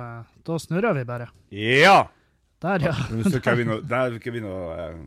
Eh, 0.00 0.22
Da 0.42 0.58
snurrer 0.58 0.94
vi 0.94 1.04
bare. 1.04 1.28
Ja! 1.50 2.08
Der, 2.62 2.80
ja. 2.80 2.94
Nå 3.10 3.28
skal 3.30 3.56
vi 3.58 3.64
nå 3.66 3.80
Der 3.92 4.14
skal 4.20 4.32
vi 4.36 4.40
nå 4.40 4.52
eh, 4.72 5.00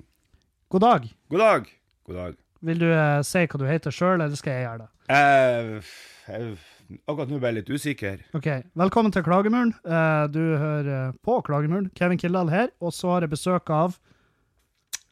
God 0.70 0.82
dag. 0.84 1.08
God 1.32 1.40
dag. 1.42 1.70
God 2.06 2.16
dag. 2.20 2.36
Vil 2.66 2.80
du 2.84 2.88
eh, 2.92 3.22
si 3.26 3.46
hva 3.48 3.60
du 3.62 3.66
heter 3.70 3.94
sjøl, 3.96 4.20
eller 4.22 4.38
skal 4.38 4.54
jeg 4.60 4.66
gjøre 4.68 4.84
det? 4.84 4.90
Eh, 5.16 6.64
akkurat 7.08 7.32
nå 7.32 7.40
ble 7.42 7.52
jeg 7.52 7.58
litt 7.62 7.72
usikker. 7.74 8.22
Ok, 8.38 8.50
Velkommen 8.78 9.14
til 9.16 9.26
Klagemuren. 9.26 9.74
Eh, 9.86 10.26
du 10.34 10.42
hører 10.62 11.16
på 11.26 11.40
Klagemuren. 11.48 11.90
Kevin 11.98 12.22
Kildahl 12.22 12.52
her. 12.54 12.70
Og 12.82 12.94
så 12.94 13.16
har 13.16 13.26
jeg 13.26 13.34
besøk 13.34 13.72
av 13.74 13.98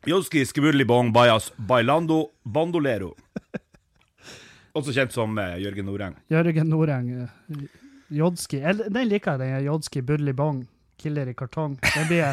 Joski 0.10 0.44
Skibulibong 0.46 1.14
bajas 1.16 1.50
bailando 1.58 2.26
bandolero. 2.44 3.14
Også 4.78 4.94
kjent 4.94 5.16
som 5.16 5.38
eh, 5.40 5.56
Jørgen 5.64 5.88
Noreng. 5.90 6.20
Jørgen 6.34 6.70
Noreng. 6.74 7.14
Eh, 8.14 8.18
Jodski. 8.20 8.62
Eller, 8.62 8.90
Den 8.94 9.08
liker 9.10 9.32
jeg, 9.32 9.40
den 9.40 9.64
Jodski 9.66 10.02
Budli 10.02 10.34
Bong. 10.34 10.68
Killer 10.98 11.28
i 11.28 11.34
kartong. 11.34 11.80
Den 11.82 12.08
blir 12.08 12.24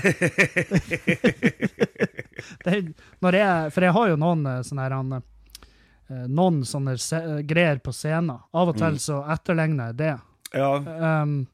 den, 2.65 2.95
jeg, 3.34 3.73
For 3.75 3.87
jeg 3.87 3.95
har 3.97 4.11
jo 4.12 4.19
noen 4.21 4.47
eh, 4.47 4.61
sånne 4.66 4.87
her 4.87 4.97
han, 4.98 5.12
eh, 5.16 6.24
Noen 6.30 6.62
sånne 6.66 6.97
se, 7.01 7.21
greier 7.48 7.79
på 7.83 7.93
scenen. 7.95 8.41
Av 8.52 8.69
og 8.73 8.77
til 8.79 8.97
Mm. 8.97 8.98
så 8.98 9.21
etterligner 9.30 9.93
jeg 9.93 9.97
det. 10.01 10.15
Ja. 10.55 10.71
Um, 11.23 11.47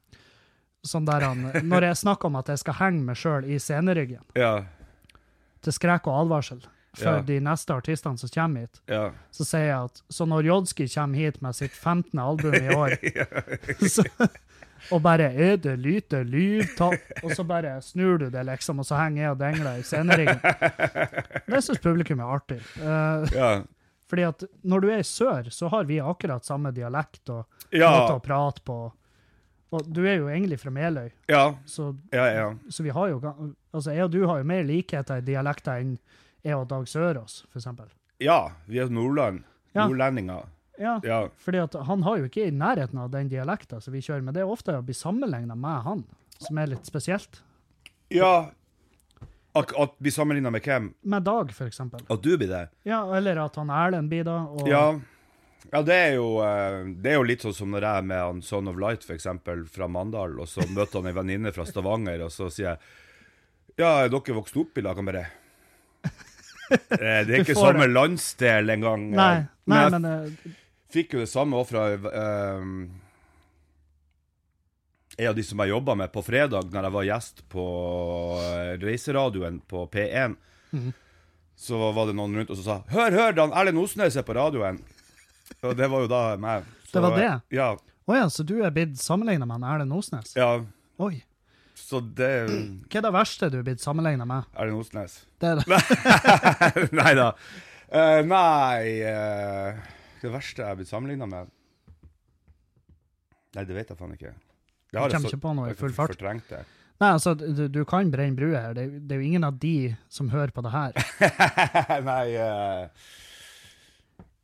sånn 0.83 1.05
der 1.05 1.21
han, 1.21 1.43
Når 1.67 1.83
jeg 1.91 1.97
snakker 2.01 2.25
om 2.31 2.35
at 2.39 2.47
jeg 2.49 2.57
skal 2.63 2.73
henge 2.79 3.03
meg 3.05 3.15
sjøl 3.19 3.45
i 3.45 3.59
sceneryggen, 3.61 4.23
Ja. 4.35 4.63
til 5.61 5.73
skrekk 5.73 6.07
og 6.07 6.25
advarsel 6.25 6.61
for 6.97 7.19
Ja. 7.19 7.21
de 7.21 7.39
neste 7.39 7.73
artistene 7.75 8.17
som 8.17 8.29
kommer 8.33 8.65
hit, 8.65 8.81
Ja. 8.89 9.11
så 9.31 9.45
sier 9.45 9.65
jeg 9.67 9.83
at 9.85 10.01
så 10.09 10.25
når 10.27 10.43
Jodski 10.49 10.87
kommer 10.93 11.17
hit 11.17 11.41
med 11.41 11.55
sitt 11.55 11.71
15. 11.71 12.19
album 12.19 12.53
i 12.53 12.73
år, 12.75 12.97
så, 13.95 14.03
og 14.91 15.01
bare 15.01 15.29
'er 15.33 15.57
det 15.61 15.77
lite 15.79 16.23
lydtap, 16.23 16.99
og 17.23 17.31
så 17.35 17.43
bare 17.47 17.81
snur 17.81 18.17
du 18.19 18.29
det, 18.29 18.45
liksom, 18.45 18.79
og 18.79 18.85
så 18.85 18.95
henger 18.97 19.21
jeg 19.23 19.31
og 19.31 19.39
dingler 19.39 19.79
i 19.79 19.83
sceneringen. 19.83 20.39
Det 21.47 21.63
syns 21.63 21.79
publikum 21.81 22.19
er 22.19 22.35
artig. 22.37 22.61
Uh, 22.77 23.25
Ja. 23.33 23.63
fordi 24.09 24.23
at 24.27 24.43
når 24.63 24.79
du 24.81 24.87
er 24.89 24.99
i 24.99 25.03
sør, 25.03 25.49
så 25.51 25.67
har 25.69 25.83
vi 25.83 25.97
akkurat 25.99 26.45
samme 26.45 26.71
dialekt 26.71 27.29
og 27.29 27.45
måte 27.73 28.13
å 28.15 28.23
prate 28.23 28.61
på. 28.63 28.91
Og 29.71 29.83
du 29.91 30.05
er 30.07 30.15
jo 30.21 30.27
egentlig 30.29 30.59
fra 30.61 30.71
Meløy, 30.71 31.09
Ja. 31.27 31.55
så, 31.65 31.93
Ja. 32.13 32.25
ja. 32.31 32.53
så 32.69 32.83
vi 32.83 32.89
har 32.89 33.09
jo 33.09 33.19
Altså, 33.73 33.91
jeg 33.93 34.03
og 34.05 34.11
du 34.11 34.25
har 34.25 34.37
jo 34.37 34.43
mer 34.43 34.63
likheter 34.63 35.17
i 35.17 35.21
dialekter 35.21 35.81
enn 35.81 35.97
jeg 36.43 36.55
og 36.55 36.67
Dag 36.69 36.85
Sørås, 36.87 37.45
eksempel. 37.55 37.87
ja. 38.19 38.51
Vi 38.67 38.79
er 38.79 38.89
Nordland. 38.89 39.43
Ja. 39.73 39.87
Nordlendinger. 39.87 40.45
Ja, 40.79 40.99
Ja. 41.03 41.27
fordi 41.37 41.57
han 41.85 42.03
har 42.03 42.17
jo 42.17 42.25
ikke 42.25 42.47
i 42.47 42.51
nærheten 42.51 42.99
av 42.99 43.09
den 43.11 43.29
dialekta 43.29 43.81
som 43.81 43.93
vi 43.93 43.99
kjører, 44.01 44.21
med. 44.23 44.33
det 44.33 44.41
er 44.41 44.47
ofte 44.51 44.71
å 44.77 44.83
bli 44.85 44.93
sammenligna 44.93 45.55
med 45.55 45.81
han, 45.83 46.03
som 46.39 46.57
er 46.57 46.67
litt 46.67 46.85
spesielt. 46.85 47.41
ja. 48.09 48.51
at, 49.55 49.71
at 49.75 49.97
blir 49.99 50.11
sammenligna 50.13 50.51
med 50.51 50.61
hvem? 50.61 50.93
Med 51.01 51.23
Dag, 51.23 51.49
eksempel. 51.49 51.99
At 52.09 52.21
du 52.21 52.37
blir 52.37 52.47
det? 52.47 52.69
Ja, 52.85 52.99
eller 53.17 53.39
at 53.41 53.55
han 53.55 53.69
Erlend 53.69 54.09
blir 54.09 54.23
da. 54.23 54.43
Og, 54.45 54.67
Ja. 54.67 54.99
Ja, 55.73 55.81
det 55.81 55.93
er, 55.95 56.13
jo, 56.15 56.39
eh, 56.45 56.85
det 57.01 57.11
er 57.11 57.15
jo 57.17 57.23
litt 57.23 57.41
sånn 57.41 57.53
som 57.53 57.71
når 57.71 57.81
jeg 57.81 57.97
er 57.97 58.01
med 58.03 58.17
han 58.21 58.41
Son 58.41 58.67
of 58.69 58.77
Light, 58.77 59.01
eksempel, 59.09 59.65
fra 59.67 59.87
Mandal, 59.87 60.39
og 60.39 60.47
så 60.47 60.61
møter 60.69 61.01
han 61.01 61.07
ei 61.07 61.11
venninne 61.17 61.51
fra 61.51 61.65
Stavanger, 61.65 62.21
og 62.23 62.29
så 62.31 62.47
sier 62.53 62.69
jeg 62.69 62.77
Ja, 63.77 64.03
er 64.05 64.09
dere 64.09 64.35
vokst 64.37 64.55
opp 64.55 64.77
i 64.77 64.81
lag? 64.81 64.95
Han 64.95 65.05
bare 65.09 65.25
Det 66.99 67.33
er 67.33 67.33
ikke 67.41 67.55
samme 67.57 67.87
landsdel 67.89 68.69
engang. 68.73 69.09
Nei, 69.11 69.33
nei, 69.65 69.73
nei, 69.73 69.81
jeg 69.83 69.93
men 69.95 70.07
eh, 70.11 70.55
fikk 70.93 71.17
jo 71.17 71.23
det 71.23 71.29
samme 71.31 71.59
også 71.59 71.71
fra 71.73 71.83
eh, 72.21 72.69
en 75.17 75.29
av 75.31 75.35
de 75.35 75.43
som 75.43 75.63
jeg 75.63 75.73
jobba 75.73 75.95
med 75.97 76.11
på 76.13 76.21
fredag, 76.25 76.69
når 76.73 76.87
jeg 76.87 76.95
var 76.97 77.07
gjest 77.07 77.43
på 77.49 77.65
eh, 78.43 78.73
reiseradioen 78.83 79.61
på 79.67 79.87
P1. 79.93 80.37
Mhm. 80.75 80.95
Så 81.57 81.77
var 81.89 82.05
det 82.05 82.13
noen 82.13 82.35
rundt 82.37 82.51
og 82.53 82.57
som 82.59 82.65
sa 82.65 82.75
'Hør, 82.93 83.11
hør, 83.17 83.31
Dan 83.33 83.49
Erlend 83.49 83.79
Osnes 83.81 84.15
er 84.15 84.21
på 84.21 84.35
radioen'. 84.37 84.77
Og 85.65 85.73
det 85.77 85.87
var 85.89 86.03
jo 86.03 86.07
da 86.11 86.37
meg. 86.37 86.67
Så, 86.85 86.99
Det 86.99 87.01
var 87.01 87.17
det? 87.17 87.31
Ja. 87.49 87.71
Å 88.07 88.15
ja, 88.15 88.27
så 88.29 88.43
du 88.45 88.61
er 88.63 88.69
blitt 88.69 88.99
sammenligna 89.01 89.47
med 89.49 89.65
Erlend 89.65 89.93
Osnes? 89.93 90.35
ja 90.37 90.61
Oi. 90.99 91.23
Så 91.77 91.99
det 92.01 92.29
Hva 92.49 92.99
er 92.99 93.05
det 93.05 93.13
verste 93.13 93.49
du 93.53 93.59
er 93.59 93.65
blitt 93.67 93.83
sammenligna 93.83 94.25
med? 94.27 94.47
Erlend 94.57 94.81
Osnes. 94.81 95.19
Det 95.39 95.51
er 95.53 95.61
det. 95.61 96.89
nei 96.99 97.13
da. 97.19 97.27
Uh, 97.87 98.19
nei 98.27 98.97
er 99.07 99.77
Det 100.23 100.31
verste 100.33 100.63
jeg 100.63 100.67
har 100.71 100.79
blitt 100.79 100.89
sammenligna 100.91 101.27
med 101.29 101.53
Nei, 103.55 103.63
det 103.65 103.73
vet 103.77 103.89
jeg 103.93 103.97
faen 103.97 104.11
ikke. 104.17 104.33
Det 104.91 104.99
har 104.99 105.07
jeg 105.09 105.15
kommer 105.17 105.29
så- 105.31 105.37
ikke 105.37 105.45
på 105.45 105.53
noe 105.57 105.69
i 105.71 105.77
full 105.77 105.93
fart. 105.95 106.11
Fortrengt 106.13 106.49
det. 106.51 106.63
Nei, 107.01 107.09
altså, 107.13 107.31
du, 107.37 107.67
du 107.69 107.79
kan 107.85 108.09
brenne 108.13 108.35
bruet 108.37 108.57
her. 108.59 108.73
Det, 108.77 108.83
er- 108.83 108.99
det 109.07 109.15
er 109.15 109.21
jo 109.21 109.27
ingen 109.29 109.45
av 109.47 109.57
de 109.61 109.71
som 110.13 110.29
hører 110.33 110.51
på 110.53 110.61
det 110.65 110.73
her. 110.73 110.97
nei 112.09 112.25
uh... 112.37 112.87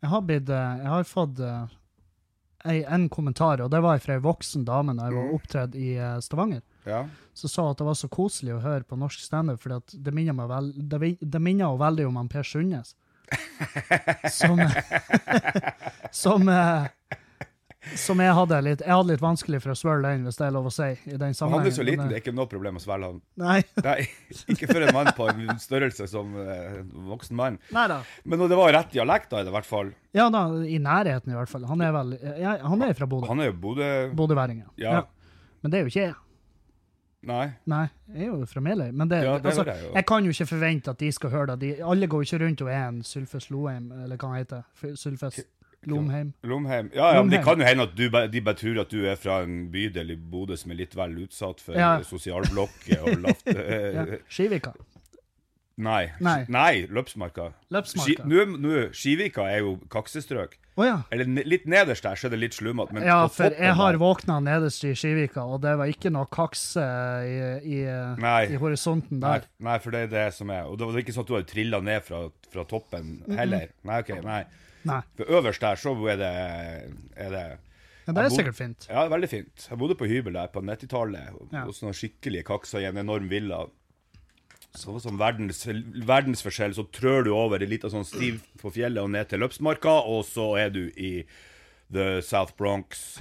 Jeg 0.04 0.12
har, 0.12 0.22
blitt, 0.28 0.50
eh, 0.52 0.80
jeg 0.84 0.92
har 0.92 1.06
fått 1.08 1.40
eh, 1.40 2.82
en 2.92 3.06
kommentar, 3.10 3.62
og 3.64 3.70
det 3.72 3.80
var 3.86 4.02
fra 4.04 4.18
ei 4.18 4.24
voksen 4.24 4.66
dame 4.68 4.96
da 4.98 5.06
jeg 5.08 5.16
var 5.16 5.28
Mhm. 5.30 5.36
opptredd 5.38 5.78
i 5.80 5.94
eh, 5.96 6.18
Stavanger. 6.26 6.60
Ja. 6.86 7.06
som 7.34 7.50
sa 7.50 7.70
at 7.72 7.78
det 7.80 7.86
var 7.88 7.96
så 7.96 8.10
koselig 8.12 8.54
å 8.58 8.62
høre 8.64 8.84
på 8.84 8.98
norsk 9.00 9.20
standup, 9.24 9.62
for 9.64 9.80
det 9.80 10.14
minner 10.14 10.36
meg 10.38 10.50
vel, 10.52 10.72
det, 10.76 11.00
det 11.22 11.42
minner 11.42 11.70
jo 11.72 11.78
veldig 11.82 12.08
om 12.10 12.20
han 12.22 12.28
Per 12.30 12.44
Sundnes. 12.44 12.96
Som 14.30 14.60
Som 16.12 16.50
eh, 16.50 16.84
Som 18.00 18.20
jeg 18.24 18.34
hadde 18.36 18.60
litt 18.64 18.84
Jeg 18.84 18.92
hadde 18.94 19.10
litt 19.12 19.24
vanskelig 19.24 19.60
for 19.64 19.74
å 19.74 19.76
svelge 19.80 20.12
den, 20.12 20.26
hvis 20.28 20.38
det 20.40 20.46
er 20.48 20.54
lov 20.56 20.68
å 20.70 20.74
si. 20.74 20.90
i 21.10 21.18
den 21.20 21.34
sammenhengen. 21.36 21.64
han 21.66 21.72
er 21.72 21.76
så 21.76 21.86
liten, 21.88 22.08
det 22.12 22.18
er 22.20 22.22
ikke 22.24 22.36
noe 22.36 22.48
problem 22.52 22.78
å 22.80 22.84
svelge 22.84 23.10
han. 23.10 23.18
eh, 23.20 23.44
Nei, 23.44 23.58
Nei, 23.88 23.98
ikke 24.54 24.70
for 24.72 24.86
en 24.86 24.94
mann 24.96 25.10
på 25.18 25.28
en 25.32 25.60
størrelse 25.60 26.08
som 26.12 26.36
eh, 26.40 26.80
en 26.84 26.92
voksen 27.10 27.36
mann. 27.40 27.58
Neida. 27.76 28.02
Men 28.24 28.46
det 28.48 28.60
var 28.60 28.72
rett 28.76 28.92
dialekt, 28.96 29.32
da, 29.34 29.42
i 29.44 29.48
det 29.48 29.56
hvert 29.56 29.68
fall. 29.68 29.92
Ja 30.16 30.30
da, 30.34 30.46
i 30.64 30.80
nærheten 30.84 31.34
i 31.34 31.38
hvert 31.40 31.52
fall. 31.52 31.66
Han 31.72 31.82
er 31.84 31.96
vel 31.96 32.16
ja, 32.40 32.58
Han 32.68 32.86
er 32.86 32.94
fra 33.00 33.08
Bodø. 33.10 33.28
Han 33.32 33.42
er 33.44 33.52
jo 33.52 33.58
Bodø 33.66 33.90
Bodøværing, 34.16 34.64
Ja. 34.80 35.02
Men 35.64 35.72
det 35.72 35.80
er 35.80 35.86
jo 35.88 35.92
ikke 35.94 36.02
jeg. 36.10 36.16
Nei. 37.24 37.46
Nei, 37.72 37.86
jeg 38.14 38.26
er 38.28 38.32
jo 38.34 38.46
fra 38.52 38.60
Meløy. 38.62 38.92
Men 38.92 39.08
det, 39.10 39.22
Ja, 39.24 39.38
det 39.40 39.46
altså, 39.54 39.64
jeg 39.66 39.92
jeg 39.96 40.06
kan 40.10 40.26
jo 40.26 40.32
ikke 40.36 40.46
forvente 40.50 40.92
at 40.92 41.00
de 41.00 41.12
skal 41.16 41.30
høre 41.32 41.56
det. 41.56 41.60
De, 41.62 41.84
alle 41.84 42.08
går 42.12 42.24
jo 42.24 42.28
ikke 42.36 42.46
rundt 42.46 42.62
og 42.62 42.70
er 42.70 42.88
en 42.90 43.04
Sylfes 43.08 43.50
Loheim, 43.50 43.92
eller 44.04 44.18
hva 44.18 44.28
han 44.34 44.38
heter. 44.44 44.64
det? 44.82 44.98
Sylfes 45.00 45.40
Lomheim. 45.86 46.34
Lomheim. 46.48 46.90
Ja, 46.96 47.14
ja, 47.16 47.22
men 47.22 47.32
det 47.32 47.42
kan 47.44 47.60
jo 47.60 47.66
hende 47.68 47.84
at 47.84 47.96
du, 47.98 48.06
de 48.32 48.42
bare 48.42 48.56
tror 48.56 48.78
at 48.82 48.92
du 48.92 49.02
er 49.06 49.16
fra 49.20 49.42
en 49.44 49.70
bydel 49.72 50.12
i 50.12 50.16
Bodø 50.16 50.56
som 50.56 50.72
er 50.72 50.76
litt 50.80 50.96
vel 50.96 51.18
utsatt 51.26 51.60
for 51.60 51.76
Ja. 51.76 51.98
sosialblokker 52.08 53.02
og 53.04 53.18
laft... 53.26 53.48
eh, 53.52 53.94
Ja. 53.94 54.06
Skivika. 54.30 54.72
Nei. 55.78 56.12
Nei. 56.22 56.46
Nei, 56.54 56.86
Løpsmarka. 56.88 57.50
Ski, 57.90 58.16
nu, 58.30 58.46
nå, 58.62 58.90
Skivika 58.94 59.48
er 59.50 59.64
jo 59.66 59.78
kaksestrøk. 59.92 60.56
Å 60.74 60.86
ja. 60.88 60.96
Eller 61.14 61.28
litt 61.46 61.68
nederst 61.70 62.02
der, 62.06 62.18
så 62.18 62.26
er 62.28 62.34
det 62.34 62.40
litt 62.42 62.56
slumete. 62.58 62.98
Ja, 63.06 63.20
for 63.30 63.54
jeg 63.54 63.76
har 63.78 63.98
våkna 64.02 64.40
nederst 64.42 64.82
i 64.90 64.96
Skivika, 64.98 65.44
og 65.46 65.62
det 65.62 65.76
var 65.78 65.92
ikke 65.92 66.10
noe 66.14 66.26
kakse 66.34 66.82
i, 67.30 67.36
i, 67.62 67.82
i 67.86 68.58
horisonten 68.62 69.22
der. 69.22 69.46
nei, 69.62 69.76
for 69.84 69.94
det 69.94 70.08
er 70.08 70.14
det 70.16 70.26
som 70.34 70.50
er. 70.50 70.66
Og 70.66 70.80
det 70.82 70.88
var 70.90 70.98
ikke 71.04 71.14
sånn 71.14 71.28
at 71.28 71.30
du 71.30 71.36
har 71.38 71.46
trilla 71.50 71.82
ned 71.86 72.02
fra, 72.08 72.24
fra 72.54 72.66
toppen 72.66 73.20
heller. 73.38 73.70
Nei, 73.86 74.00
ok, 74.02 74.16
nei. 74.26 74.42
Nei. 74.90 74.98
For 75.16 75.30
øverst 75.38 75.62
der 75.64 75.78
så 75.80 75.94
er 76.12 76.18
det, 76.20 76.34
er 77.16 77.30
det 77.38 77.44
ja, 78.04 78.12
det 78.18 78.24
er 78.26 78.34
sikkert 78.34 78.58
fint. 78.58 78.86
Ja, 78.90 79.06
veldig 79.08 79.30
fint. 79.32 79.68
Jeg 79.70 79.78
bodde 79.80 79.96
på 79.96 80.10
hybel 80.10 80.36
der 80.36 80.50
på 80.52 80.60
90-tallet, 80.60 81.38
Ja. 81.54 81.62
hos 81.70 81.80
noen 81.86 81.96
skikkelige 81.96 82.44
kakser 82.50 82.82
i 82.84 82.90
en 82.90 82.98
enorm 83.00 83.30
villa. 83.32 83.62
Så 84.74 84.96
som 85.04 85.18
verdens, 85.20 85.60
verdensforskjell, 86.08 86.74
så 86.74 86.84
trør 86.92 87.24
du 87.28 87.32
over 87.38 87.62
en 87.62 87.70
liten 87.70 87.92
sånn 87.94 88.06
stiv 88.08 88.40
på 88.62 88.72
fjellet 88.74 89.04
og 89.04 89.12
ned 89.14 89.30
til 89.30 89.40
Løpsmarka, 89.44 90.00
og 90.10 90.24
så 90.26 90.48
er 90.58 90.72
du 90.74 90.88
i 90.98 91.12
The 91.94 92.22
South 92.26 92.56
Bronx 92.58 93.20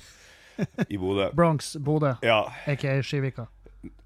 i 0.89 0.97
Bodø. 0.97 1.27
Bronx, 1.37 1.75
Bodø, 1.77 2.15
Ja. 2.25 2.47
aka 2.67 2.95
Skivika. 3.05 3.49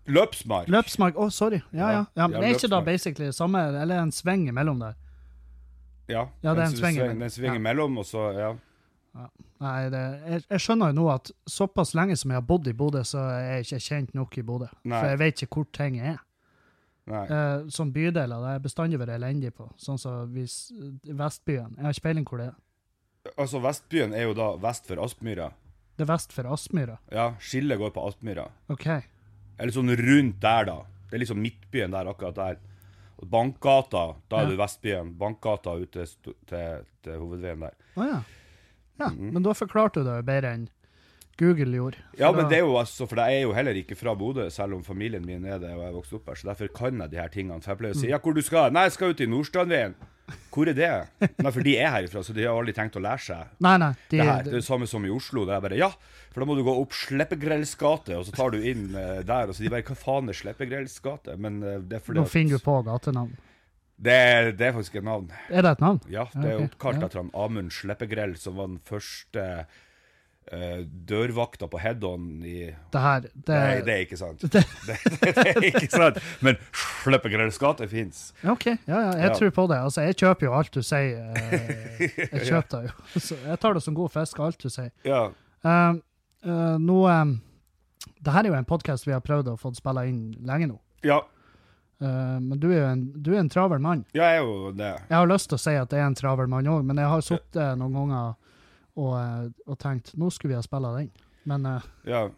Løpsmark. 0.07 0.69
Løpsmark, 0.71 1.17
å, 1.19 1.29
sorry. 1.35 1.61
Ja, 1.75 1.89
ja. 1.91 2.03
ja, 2.15 2.27
men 2.31 2.41
Ja, 2.43 2.49
er 2.49 2.55
ikke 2.59 2.71
da 2.71 2.81
basically 2.87 3.27
det 3.31 3.35
samme, 3.39 3.63
eller 3.83 3.99
en 4.03 4.13
sving 4.15 4.49
imellom 4.51 4.79
der? 4.83 4.95
Ja, 6.09 6.27
Ja, 6.43 6.55
det 6.55 6.63
er 6.63 6.67
en 6.67 6.77
sving 6.79 6.99
sving- 6.99 7.11
imellom. 7.15 7.45
Ja. 7.47 7.55
imellom, 7.59 7.99
og 7.99 8.07
så 8.07 8.27
Ja. 8.39 8.53
Nei, 9.61 9.89
det, 9.89 10.01
jeg, 10.29 10.43
jeg 10.51 10.61
skjønner 10.61 10.91
jo 10.93 10.99
nå 10.99 11.07
at 11.15 11.31
såpass 11.49 11.95
lenge 11.97 12.17
som 12.21 12.31
jeg 12.31 12.37
har 12.37 12.45
bodd 12.45 12.67
i 12.69 12.75
Bodø, 12.77 13.01
så 13.09 13.23
er 13.33 13.55
jeg 13.57 13.65
ikke 13.65 13.79
kjent 13.87 14.15
nok 14.19 14.37
i 14.39 14.43
Bodø. 14.45 14.67
For 14.85 15.07
jeg 15.09 15.19
vet 15.23 15.43
ikke 15.47 15.55
hvor 15.63 15.67
ting 15.73 15.97
er. 16.01 16.19
Eh, 17.07 17.69
som 17.71 17.93
bydeler, 17.95 18.41
det 18.43 18.53
har 18.57 18.63
bestandig 18.65 18.99
vært 18.99 19.15
elendig 19.15 19.53
på. 19.55 19.69
Sånn 19.79 19.99
som 19.99 20.33
hvis, 20.35 20.73
Vestbyen. 21.07 21.77
Jeg 21.77 21.85
har 21.87 21.95
ikke 21.95 22.07
peiling 22.09 22.27
hvor 22.27 22.43
det 22.43 22.49
er. 22.51 22.57
Altså, 23.37 23.61
Vestbyen 23.63 24.15
er 24.15 24.27
jo 24.27 24.35
da 24.39 24.53
vest 24.63 24.87
for 24.87 25.03
Aspmyra. 25.03 25.51
Det 25.97 26.05
er 26.05 26.11
vest 26.11 26.35
for 26.35 26.47
Aspmyra. 26.53 26.99
Ja, 27.15 27.31
skillet 27.41 27.79
går 27.81 27.91
på 27.95 28.05
Aspmyra. 28.09 28.49
OK. 28.75 28.87
Eller 29.59 29.73
sånn 29.73 29.91
rundt 29.97 30.41
der, 30.43 30.67
da. 30.69 30.77
Det 31.09 31.17
er 31.17 31.23
liksom 31.23 31.41
midtbyen 31.43 31.95
der, 31.95 32.11
akkurat 32.11 32.37
der. 32.37 32.59
Og 33.17 33.29
Bankgata, 33.33 34.03
da 34.29 34.41
er 34.43 34.45
Ja. 34.45 34.51
du 34.51 34.57
Vestbyen. 34.61 35.15
Bankgata 35.19 35.77
ut 35.81 35.93
til, 35.93 36.35
til, 36.47 37.15
hovedveien 37.17 37.61
der. 37.65 37.75
Å 37.97 38.09
ja. 38.11 38.19
ja. 39.01 39.09
Mhm. 39.09 39.33
Men 39.33 39.43
da 39.47 39.55
forklarte 39.57 40.03
du 40.03 40.11
det 40.11 40.25
bedre 40.27 40.53
enn 40.53 40.69
Google 41.39 41.77
gjorde. 41.77 42.03
Ja, 42.19 42.31
men 42.33 42.49
det 42.49 42.59
er 42.59 42.65
jo 42.65 42.77
altså, 42.81 43.07
for 43.07 43.21
jeg 43.21 43.43
er 43.43 43.47
jo 43.47 43.53
heller 43.53 43.77
ikke 43.77 43.97
fra 43.99 44.15
Bodø, 44.17 44.49
selv 44.51 44.75
om 44.79 44.85
familien 44.85 45.25
min 45.27 45.45
er 45.45 45.59
det, 45.61 45.71
og 45.77 45.83
jeg 45.85 45.95
vokste 45.95 46.17
vokst 46.17 46.19
opp 46.21 46.29
her, 46.33 46.41
så 46.41 46.49
derfor 46.51 46.71
kan 46.73 47.01
jeg 47.05 47.11
de 47.13 47.21
her 47.21 47.29
tingene. 47.33 47.61
For 47.63 47.75
jeg 47.75 47.79
pleier 47.83 47.95
å 47.95 47.99
Mm. 47.99 48.01
si 48.01 48.13
ja, 48.13 48.19
hvor 48.25 48.35
du 48.35 48.43
skal? 48.43 48.71
Nei, 48.73 48.85
jeg 48.89 48.93
skal 48.97 49.11
ut 49.13 49.21
i 49.21 49.27
Nordstrandveien. 49.29 49.95
Hvor 50.51 50.67
er 50.67 50.75
det? 50.75 50.91
Nei, 51.39 51.51
for 51.55 51.63
de 51.63 51.77
er 51.79 51.91
herifra, 51.93 52.23
så 52.27 52.33
de 52.35 52.43
har 52.43 52.57
aldri 52.57 52.73
tenkt 52.75 52.97
å 52.99 53.03
lære 53.05 53.23
seg 53.23 53.61
Nei, 53.63 53.77
nei. 53.79 53.93
De, 54.11 54.17
det 54.17 54.25
her. 54.27 54.43
Det 54.43 54.51
er 54.51 54.57
det 54.57 54.65
samme 54.67 54.89
som 54.91 55.05
i 55.07 55.11
Oslo. 55.15 55.45
Det 55.47 55.55
er 55.55 55.61
bare 55.63 55.77
ja, 55.79 55.91
for 56.33 56.43
da 56.43 56.49
må 56.49 56.57
du 56.59 56.65
gå 56.67 56.73
opp 56.81 56.97
Sleppegrells 56.99 57.77
gate, 57.79 58.17
og 58.19 58.25
så 58.27 58.33
tar 58.35 58.51
du 58.51 58.59
inn 58.59 58.89
uh, 58.97 59.21
der, 59.23 59.47
og 59.47 59.55
så 59.55 59.63
de 59.63 59.71
bare 59.71 59.87
hva 59.87 59.95
faen 59.95 60.33
er 60.33 60.35
Sleppegrells 60.35 60.99
gate? 61.05 61.37
Men 61.39 61.61
uh, 61.63 61.77
det 61.79 62.01
er 62.01 62.03
fordi 62.03 62.19
nå 62.19 62.27
finner 62.33 62.59
du 62.59 62.65
på 62.65 62.75
gatenavn. 62.89 63.37
det, 64.03 64.13
er, 64.19 64.51
det 64.59 64.67
er 64.67 64.75
faktisk 64.81 64.99
et 64.99 65.07
navn. 65.07 65.31
Er 65.49 65.63
det 65.63 65.77
et 65.77 65.81
navn? 65.87 66.01
Ja, 66.11 66.27
det 66.35 66.43
er 66.51 66.57
okay. 66.57 66.71
oppkalt 66.73 66.99
ja. 67.01 67.07
etter 67.07 67.23
han 67.23 67.31
Amund 67.47 67.71
Sleppegrell, 67.77 68.35
som 68.41 68.59
var 68.59 68.67
den 68.73 68.81
første 68.83 69.45
eh, 69.61 69.83
dørvakta 70.47 71.67
på 71.69 71.79
Head-On 71.83 72.27
i 72.47 72.69
Det 72.93 73.01
her 73.03 73.21
det, 73.35 73.49
Nei, 73.57 73.81
det 73.87 73.95
er 73.95 74.03
ikke 74.05 74.19
sant. 74.21 74.41
det, 74.55 74.63
det, 74.87 74.99
det 75.25 75.45
er 75.51 75.67
ikke 75.73 75.91
sant. 75.91 76.21
Men 76.45 76.59
Sleppegrells 77.03 77.59
gate 77.59 77.89
fins. 77.91 78.21
OK, 78.47 78.67
ja, 78.67 78.77
ja, 78.87 79.13
jeg 79.19 79.31
Ja. 79.31 79.35
tror 79.39 79.51
på 79.59 79.67
det. 79.73 79.79
Altså, 79.83 80.03
jeg 80.07 80.17
kjøper 80.23 80.47
jo 80.49 80.55
alt 80.59 80.71
du 80.75 80.83
sier. 80.83 81.19
eh, 81.35 82.01
Jeg 82.37 82.47
kjøper 82.51 82.69
det 82.71 82.91
jo. 82.91 83.21
Så 83.21 83.39
jeg 83.43 83.59
tar 83.63 83.75
det 83.79 83.83
som 83.83 83.95
god 83.99 84.11
fisk, 84.15 84.39
alt 84.41 84.59
du 84.63 84.69
sier. 84.71 84.91
Ja. 85.07 85.25
Uh, 85.67 85.99
uh, 86.47 86.77
nå 86.79 86.99
um, 87.11 87.41
Det 88.23 88.33
her 88.35 88.45
er 88.45 88.53
jo 88.53 88.59
en 88.59 88.69
podkast 88.69 89.07
vi 89.07 89.15
har 89.15 89.23
prøvd 89.25 89.49
å 89.55 89.57
få 89.59 89.73
spille 89.75 90.07
inn 90.11 90.21
lenge 90.47 90.71
nå. 90.75 90.79
ja. 91.07 91.23
Uh, 91.97 92.37
men 92.45 92.59
du 92.61 92.67
er 92.69 92.75
jo 92.83 92.87
en, 92.93 93.03
du 93.25 93.31
er 93.33 93.39
en 93.41 93.49
travel 93.49 93.79
mann. 93.81 94.03
Jeg 94.13 94.21
er 94.37 94.43
jo 94.45 94.69
det. 94.77 94.91
Jeg 95.09 95.17
har 95.17 95.31
lyst 95.31 95.49
til 95.49 95.57
å 95.57 95.63
si 95.63 95.73
at 95.81 95.95
jeg 95.97 96.03
er 96.03 96.11
en 96.11 96.17
travel 96.19 96.47
mann 96.53 96.67
òg, 96.69 96.83
men 96.85 96.99
jeg 97.01 97.09
har 97.09 97.23
sittet 97.25 97.79
noen 97.81 97.95
ganger 97.97 98.35
og, 98.97 99.15
eh, 99.21 99.49
og 99.67 99.79
tenkt 99.79 100.15
nå 100.17 100.31
skulle 100.33 100.55
vi 100.55 100.59
ha 100.59 100.63
spilla 100.63 100.97
den. 100.97 101.11
Men, 101.45 101.67
eh, 101.67 101.81
Ja. 102.07 102.29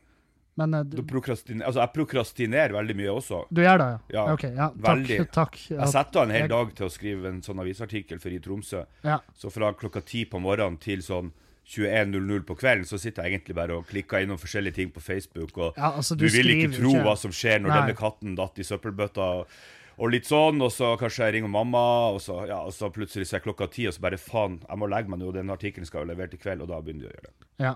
men 0.56 0.74
eh, 0.74 0.82
Du 0.84 1.02
prokrastiner, 1.02 1.64
altså, 1.66 1.80
jeg 1.80 1.92
prokrastinerer 1.94 2.72
veldig 2.72 2.96
mye 2.96 3.12
også. 3.14 3.44
du 3.52 3.62
gjør 3.62 3.78
det, 3.78 4.00
ja? 4.12 4.26
Ja, 4.26 4.32
Ok, 4.32 4.42
ja 4.42 4.70
takk. 4.82 5.32
takk. 5.40 5.58
Jeg 5.70 5.88
setter 5.88 6.20
av 6.20 6.24
en 6.28 6.30
hel 6.34 6.40
jeg- 6.40 6.50
dag 6.50 6.74
til 6.74 6.86
å 6.86 6.90
skrive 6.90 7.26
en 7.28 7.40
sånn 7.42 7.60
avisartikkel 7.62 8.20
for 8.20 8.28
i 8.30 8.38
Tromsø. 8.40 8.84
ja. 9.04 9.20
Så 9.38 9.50
fra 9.52 9.72
klokka 9.72 10.04
ti 10.04 10.24
på 10.24 10.40
morgenen 10.40 10.78
til 10.80 10.98
sånn 10.98 11.30
21.00 11.68 12.44
på 12.48 12.56
kvelden, 12.56 12.84
så 12.88 12.98
sitter 12.98 13.24
jeg 13.24 13.32
egentlig 13.40 13.54
bare 13.54 13.76
og 13.76 13.86
klikker 13.86 14.22
innom 14.24 14.38
forskjellige 14.40 14.74
ting 14.74 14.90
på 14.90 15.00
Facebook. 15.04 15.56
Og 15.58 15.74
Ja, 15.76 15.90
altså, 15.92 16.16
du, 16.16 16.26
du 16.26 16.32
vil 16.32 16.46
ikke 16.54 16.78
tro 16.80 16.88
ikke- 16.94 17.02
hva 17.04 17.16
som 17.18 17.30
skjer 17.30 17.60
når 17.60 17.68
Nei. 17.68 17.80
denne 17.82 17.96
katten 17.96 18.34
datt 18.34 18.58
i 18.58 18.62
søppelbøtta. 18.62 19.18
Og, 19.40 19.46
og 19.98 20.12
litt 20.14 20.28
sånn, 20.28 20.60
og 20.62 20.70
så 20.72 20.92
kanskje 21.00 21.24
jeg 21.26 21.34
ringer 21.38 21.50
mamma, 21.50 21.82
og 22.14 22.20
så, 22.22 22.40
ja, 22.46 22.60
og 22.64 22.72
så 22.76 22.88
plutselig 22.94 23.26
så 23.28 23.36
er 23.38 23.44
klokka 23.44 23.66
ti, 23.72 23.86
og 23.90 23.94
så 23.96 24.00
bare 24.04 24.18
faen, 24.22 24.60
jeg 24.68 24.78
må 24.78 24.86
legge 24.90 25.10
meg 25.10 25.18
nå, 25.22 25.32
den 25.34 25.50
artikkelen 25.50 25.86
skal 25.88 26.04
jeg 26.04 26.12
levere 26.12 26.30
til 26.32 26.38
kveld, 26.42 26.62
og 26.62 26.70
da 26.70 26.78
begynner 26.80 27.08
jeg 27.08 27.10
å 27.10 27.16
gjøre 27.18 27.28
det. 27.32 27.48
Ja. 27.66 27.74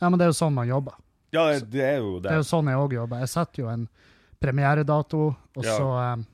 ja, 0.00 0.08
men 0.08 0.18
det 0.18 0.24
er 0.26 0.32
jo 0.32 0.38
sånn 0.40 0.56
man 0.56 0.68
jobber. 0.70 0.96
Ja, 1.36 1.44
det, 1.52 1.68
det 1.70 1.84
er 1.86 1.98
jo 2.00 2.14
det. 2.18 2.24
Det 2.28 2.32
er 2.34 2.40
jo 2.42 2.48
sånn 2.48 2.66
jeg 2.72 2.80
òg 2.82 2.94
jobber. 2.96 3.20
Jeg 3.22 3.30
setter 3.30 3.62
jo 3.62 3.68
en 3.70 3.84
premieredato, 4.42 5.20
og 5.56 5.64
Ja. 5.68 5.76
så 5.76 5.88
eh, 6.00 6.24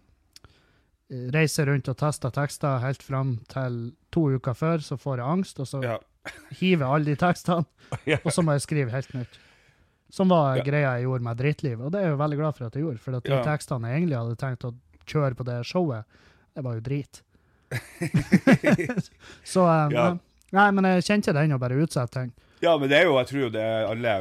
reiser 1.34 1.66
rundt 1.70 1.88
og 1.90 1.98
tester 2.00 2.32
tekster 2.34 2.80
helt 2.82 3.02
fram 3.04 3.36
til 3.52 3.80
to 4.14 4.28
uker 4.38 4.54
før, 4.58 4.78
så 4.82 4.96
får 4.98 5.20
jeg 5.20 5.26
angst, 5.36 5.60
og 5.62 5.66
så 5.70 5.82
Ja. 5.84 5.98
hiver 6.58 6.86
jeg 6.86 6.94
alle 6.94 7.04
de 7.04 7.16
tekstene, 7.16 7.66
og 8.24 8.30
så 8.32 8.42
må 8.42 8.56
jeg 8.56 8.64
skrive 8.66 8.90
helt 8.94 9.12
nytt. 9.14 9.38
Som 10.10 10.30
var 10.30 10.60
greia 10.62 10.96
jeg 10.96 11.04
gjorde 11.06 11.22
med 11.26 11.36
Drittliv, 11.36 11.80
og 11.82 11.90
det 11.92 11.98
er 12.00 12.04
jeg 12.08 12.14
jo 12.14 12.22
veldig 12.22 12.36
glad 12.38 12.54
for 12.56 12.66
at 12.66 12.74
jeg 12.78 12.82
gjorde, 12.84 12.98
for 13.02 13.12
de 13.18 13.38
tekstene 13.42 13.88
jeg 13.90 14.00
egentlig 14.00 14.18
hadde 14.20 14.36
tenkt 14.38 14.64
å 14.68 14.74
kjøre 15.06 15.34
på 15.38 15.46
det 15.46 15.60
showet, 15.68 16.04
det 16.56 16.64
var 16.64 16.78
jo 16.78 16.84
drit. 16.86 17.22
så 19.44 19.66
um, 19.66 19.92
Ja. 19.94 20.08
nei, 20.54 20.66
men 20.72 20.84
jeg 20.90 21.06
kjente 21.08 21.34
den 21.36 21.54
å 21.56 21.60
bare 21.62 21.78
utsette 21.82 22.20
ting. 22.20 22.32
Ja, 22.64 22.76
men 22.80 22.88
det 22.90 23.00
er 23.02 23.08
jo, 23.10 23.16
jeg 23.20 23.30
tror 23.30 23.42
jo 23.46 23.48
det 23.52 23.62
er 23.62 23.88
alle 23.90 24.12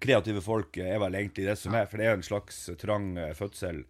kreative 0.00 0.40
folk 0.40 0.78
er 0.80 0.96
vel 1.02 1.16
egentlig 1.18 1.44
det 1.50 1.58
som 1.60 1.74
er, 1.76 1.88
for 1.90 2.00
det 2.00 2.06
er 2.06 2.14
jo 2.14 2.20
en 2.22 2.28
slags 2.30 2.62
trang 2.80 3.10
eh, 3.20 3.34
fødsel 3.36 3.82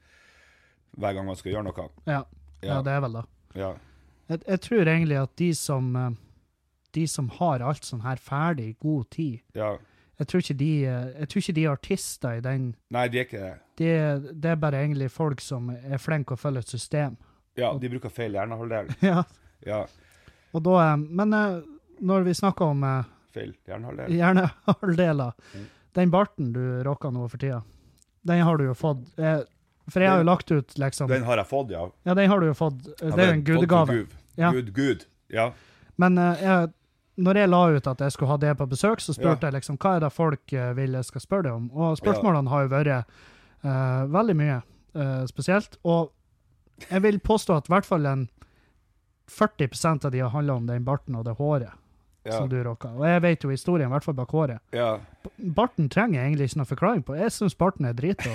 hver 0.98 1.14
gang 1.14 1.28
man 1.28 1.38
skal 1.38 1.52
gjøre 1.54 1.68
noe. 1.68 1.84
Ja, 2.10 2.24
ja. 2.64 2.72
Ja. 2.72 2.80
det 2.82 2.96
er 2.96 3.04
vel 3.04 3.14
det. 3.20 3.22
Ja. 3.60 3.68
Jeg, 4.30 4.42
jeg 4.46 4.60
tror 4.66 4.90
egentlig 4.90 5.20
at 5.20 5.36
de 5.38 5.50
som, 5.54 5.92
eh, 5.96 6.10
de 6.98 7.04
som 7.10 7.30
har 7.38 7.62
alt 7.62 7.86
sånn 7.86 8.02
her 8.02 8.18
ferdig 8.18 8.72
i 8.72 8.76
god 8.82 9.06
tid, 9.14 9.38
ja. 9.54 9.76
Jeg 10.20 10.28
tror 10.28 10.42
ikke 10.44 10.56
de, 10.60 10.68
eh, 10.84 11.06
jeg 11.22 11.28
tror 11.32 11.40
ikke 11.42 11.54
de 11.56 11.62
er 11.64 11.70
artister 11.72 12.36
i 12.38 12.40
den. 12.44 12.64
Nei, 12.92 13.06
de 13.08 13.18
er 13.22 13.24
ikke 13.26 13.40
det. 13.40 13.52
Det, 13.80 13.92
det 14.44 14.50
er 14.52 14.58
bare 14.60 14.82
egentlig 14.84 15.08
folk 15.14 15.40
som 15.40 15.70
er 15.72 15.98
flinke 16.02 16.36
å 16.36 16.40
følge 16.40 16.60
et 16.66 16.72
system. 16.74 17.16
Ja, 17.58 17.72
de 17.80 17.88
bruker 17.92 18.12
feil 18.12 18.36
hjernehalvdel. 18.36 18.92
ja. 19.10 19.22
Ja, 19.66 19.82
Og 20.56 20.62
da, 20.64 20.76
eh, 20.90 20.96
men 21.20 21.32
eh, 21.36 21.56
når 22.00 22.24
vi 22.28 22.34
snakker 22.36 22.70
om 22.74 22.84
feil 23.34 23.54
hjernehalvdel. 23.68 24.12
hjernehalvdeler, 24.18 25.32
Mm. 25.54 25.66
den 25.94 26.10
barten 26.10 26.52
du 26.52 26.62
rocker 26.86 27.10
nå 27.10 27.28
for 27.30 27.38
tida, 27.38 27.62
den 28.26 28.40
har 28.46 28.56
du 28.60 28.64
jo 28.68 28.74
fått. 28.74 29.06
For 29.90 30.00
jeg 30.04 30.10
har 30.12 30.20
jo 30.20 30.26
lagt 30.28 30.50
ut 30.52 30.74
liksom 30.78 31.08
Den 31.10 31.24
har 31.26 31.40
jeg 31.40 31.48
fått, 31.50 31.70
ja. 31.74 31.86
Ja, 32.06 32.14
den 32.14 32.28
har 32.30 32.40
du 32.40 32.46
jo 32.46 32.54
fått. 32.54 32.82
Det 33.00 33.10
er 33.18 33.26
jo 33.32 33.38
en 33.38 33.44
gudegave. 33.44 33.96
Gud. 34.04 34.12
Ja. 34.38 34.50
Gud, 34.54 34.68
Gud. 34.76 35.04
Ja. 35.32 35.48
Men 35.98 36.16
jeg, 36.16 36.70
når 37.20 37.40
jeg 37.42 37.50
la 37.52 37.60
ut 37.76 37.86
at 37.92 38.00
jeg 38.06 38.12
skulle 38.14 38.30
ha 38.32 38.36
det 38.40 38.54
på 38.58 38.66
besøk, 38.70 39.00
så 39.04 39.12
spurte 39.16 39.44
Ja. 39.46 39.50
jeg 39.50 39.58
liksom 39.60 39.76
hva 39.78 39.96
er 39.96 40.00
det 40.06 40.12
folk 40.16 40.52
eh, 40.56 40.72
vil 40.78 40.96
jeg 40.98 41.04
skal 41.04 41.20
spørre 41.24 41.42
deg 41.48 41.52
om. 41.58 41.70
Og 41.76 41.98
spørsmålene 42.00 42.50
har 42.52 42.62
jo 42.66 42.72
vært 42.72 42.92
uh, 43.64 44.04
veldig 44.12 44.36
mye 44.40 44.60
uh, 44.96 45.26
spesielt. 45.28 45.76
Og 45.84 46.10
jeg 46.90 47.02
vil 47.04 47.18
påstå 47.20 47.56
at 47.60 47.68
i 47.68 47.74
hvert 47.74 47.86
fall 47.88 48.06
en 48.08 48.28
40% 49.30 50.04
av 50.08 50.10
de 50.14 50.20
har 50.24 50.32
handla 50.34 50.54
om 50.58 50.66
den 50.66 50.84
barten 50.84 51.14
og 51.14 51.24
det 51.28 51.36
håret 51.38 51.70
Ja. 52.24 52.32
som 52.36 52.48
du 52.50 52.58
rocka. 52.62 52.88
Og 52.88 53.06
jeg 53.08 53.22
vet 53.22 53.44
jo 53.44 53.48
historien, 53.50 53.88
i 53.88 53.92
hvert 53.94 54.04
fall 54.04 54.14
bak 54.14 54.28
håret. 54.30 54.58
Ja. 54.76 54.98
Barten 55.56 55.88
trenger 55.88 56.18
jeg 56.20 56.26
egentlig 56.28 56.48
ikke 56.50 56.58
noe 56.60 56.68
forklaring 56.68 57.04
på. 57.06 57.14
Jeg 57.16 57.32
syns 57.32 57.54
barten 57.56 57.86
er 57.88 57.94
dritbra. 57.96 58.34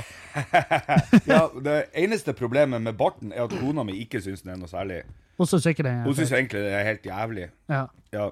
ja. 1.33 1.43
Det 1.61 1.75
eneste 1.93 2.33
problemet 2.33 2.81
med 2.81 2.97
barten 2.97 3.31
er 3.33 3.43
at 3.45 3.53
kona 3.59 3.83
mi 3.85 3.99
ikke 4.01 4.21
syns 4.25 4.41
den 4.41 4.55
er 4.55 4.57
noe 4.57 4.71
særlig. 4.71 5.03
Hun 5.37 5.45
syns 5.51 5.67
egentlig 5.67 6.63
det 6.63 6.73
er 6.73 6.83
helt 6.87 7.05
jævlig. 7.05 7.49
Ja, 7.69 7.85
Ja. 8.13 8.29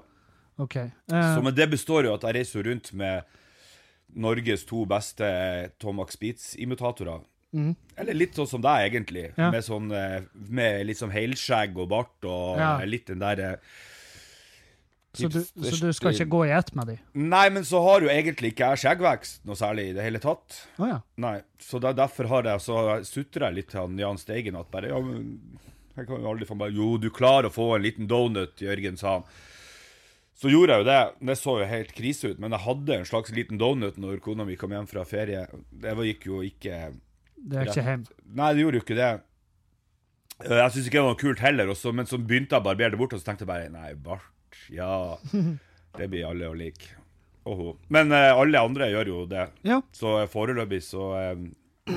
OK. 0.56 0.76
Uh, 0.76 0.90
Så, 1.34 1.42
men 1.42 1.54
det 1.54 1.70
består 1.70 2.04
jo 2.08 2.14
at 2.14 2.22
jeg 2.28 2.36
reiser 2.38 2.66
rundt 2.68 2.92
med 2.92 3.24
Norges 4.14 4.62
to 4.68 4.84
beste 4.86 5.26
Tom 5.82 5.96
Max 5.96 6.16
Beats-imitatorer. 6.20 7.24
mm, 7.54 7.74
Eller 7.96 8.14
litt 8.14 8.34
sånn 8.38 8.46
som 8.50 8.62
deg, 8.62 8.92
egentlig. 8.92 9.32
Ja. 9.36 9.50
Med, 9.50 9.64
sånn, 9.66 9.90
eh, 9.90 10.22
med 10.48 10.86
litt 10.86 10.98
sånn 11.00 11.10
helskjegg 11.14 11.76
og 11.78 11.88
bart 11.90 12.24
og 12.24 12.58
Ja. 12.58 12.78
litt 12.84 13.06
den 13.06 13.18
derre 13.18 13.58
så, 15.14 15.28
du, 15.30 15.38
så 15.44 15.78
du 15.78 15.92
skal 15.94 16.10
ikke 16.10 16.26
gå 16.26 16.40
i 16.48 16.50
ett 16.50 16.72
med 16.74 16.88
de? 16.90 16.96
Nei, 17.14 17.44
men 17.54 17.62
så 17.66 17.78
har 17.84 18.02
jo 18.02 18.08
egentlig 18.10 18.50
ikke 18.50 18.72
jeg 18.72 18.82
skjeggvekst 18.82 19.44
noe 19.46 19.54
særlig 19.54 19.84
i 19.92 19.94
det 19.94 20.02
hele 20.02 20.18
tatt. 20.18 20.56
Oh, 20.82 20.88
ja. 20.90 20.96
Nei, 21.22 21.36
så 21.62 21.78
der, 21.82 21.94
derfor 21.94 22.26
har 22.32 22.48
jeg 22.50 22.64
så 22.64 22.80
sutrer 23.06 23.46
jeg 23.48 23.58
litt 23.60 23.68
til 23.70 23.84
han 23.84 24.00
Jan 24.00 24.18
Steigen 24.18 24.58
at 24.58 24.72
bare 24.74 24.90
ja, 24.90 24.98
men 24.98 25.36
jeg 25.94 26.08
kan 26.08 26.18
jo 26.18 26.32
aldri 26.32 26.48
få 26.48 26.56
bare 26.58 26.74
Jo, 26.74 26.96
du 26.98 27.06
klarer 27.14 27.46
å 27.46 27.54
få 27.54 27.76
en 27.76 27.84
liten 27.86 28.10
donut, 28.10 28.58
Jørgen, 28.58 28.98
sa 28.98 29.20
han. 29.20 29.28
Så 30.34 30.50
gjorde 30.50 30.74
jeg 30.74 30.82
jo 30.82 30.86
det. 30.88 31.00
Det 31.30 31.36
så 31.38 31.52
jo 31.60 31.66
helt 31.70 31.92
krise 31.94 32.32
ut, 32.32 32.40
men 32.42 32.54
jeg 32.56 32.64
hadde 32.64 32.96
en 32.98 33.06
slags 33.06 33.30
liten 33.36 33.58
donut 33.60 33.98
når 34.02 34.18
kona 34.24 34.46
mi 34.48 34.56
kom 34.58 34.72
hjem 34.74 34.88
fra 34.90 35.04
ferie. 35.06 35.44
Det 35.70 35.94
gikk 36.08 36.26
jo 36.26 36.40
ikke 36.42 36.80
Det 37.36 37.60
er 37.60 37.70
ikke 37.70 37.84
hjem. 37.86 38.02
Nei, 38.34 38.48
det 38.56 38.64
gjorde 38.64 38.80
jo 38.80 38.84
ikke 38.86 38.98
det. 38.98 39.12
Eh, 40.42 40.56
Jeg 40.58 40.74
syns 40.74 40.88
ikke 40.88 40.98
det 40.98 41.04
var 41.06 41.12
noe 41.14 41.20
kult 41.22 41.44
heller, 41.44 41.70
også, 41.70 41.92
men 41.94 42.10
så 42.10 42.18
begynte 42.18 42.56
jeg 42.56 42.64
å 42.64 42.66
barbere 42.66 42.94
det 42.96 42.98
bort, 42.98 43.14
og 43.14 43.22
så 43.22 43.28
tenkte 43.30 43.46
jeg 43.46 43.52
bare 43.52 43.70
nei, 43.70 43.92
bart, 43.94 44.58
ja 44.74 45.16
Det 45.98 46.08
blir 46.10 46.26
alle 46.26 46.48
å 46.50 46.56
like. 46.58 46.90
Oho. 47.46 47.76
Men 47.94 48.10
eh, 48.16 48.32
alle 48.34 48.58
andre 48.58 48.88
gjør 48.90 49.10
jo 49.12 49.18
det. 49.30 49.44
Ja. 49.62 49.78
Så 49.94 50.16
eh, 50.22 50.28
foreløpig 50.32 50.80
så, 50.82 51.12
eh, 51.20 51.94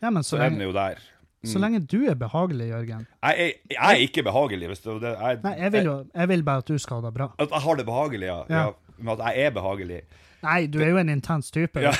ja, 0.00 0.08
men 0.08 0.22
så 0.24 0.38
så 0.38 0.44
er 0.46 0.54
den 0.54 0.62
jo 0.64 0.72
der. 0.72 1.02
Så 1.46 1.60
lenge 1.62 1.78
du 1.86 2.00
er 2.10 2.16
behagelig, 2.18 2.66
Jørgen 2.72 3.04
Jeg 3.06 3.34
er, 3.44 3.50
jeg 3.70 3.78
er 3.78 4.00
ikke 4.02 4.24
behagelig, 4.26 4.70
hvis 4.72 4.80
det 4.82 4.96
jeg, 5.02 5.38
Nei, 5.44 5.52
jeg 5.58 5.72
vil, 5.72 5.84
jo, 5.84 5.98
jeg 6.14 6.28
vil 6.28 6.42
bare 6.42 6.64
at 6.64 6.72
du 6.72 6.78
skal 6.82 6.98
ha 6.98 7.06
det 7.06 7.14
bra. 7.14 7.28
At 7.38 7.52
jeg 7.54 7.62
har 7.62 7.78
det 7.78 7.86
behagelig, 7.86 8.26
ja. 8.26 8.40
Ja. 8.48 8.62
ja. 8.64 8.96
Men 8.98 9.12
at 9.14 9.22
jeg 9.28 9.46
er 9.46 9.52
behagelig. 9.54 10.00
Nei, 10.42 10.66
du 10.70 10.78
er 10.78 10.92
jo 10.92 10.98
en 11.00 11.10
intens 11.10 11.50
type. 11.50 11.82
Ja, 11.82 11.90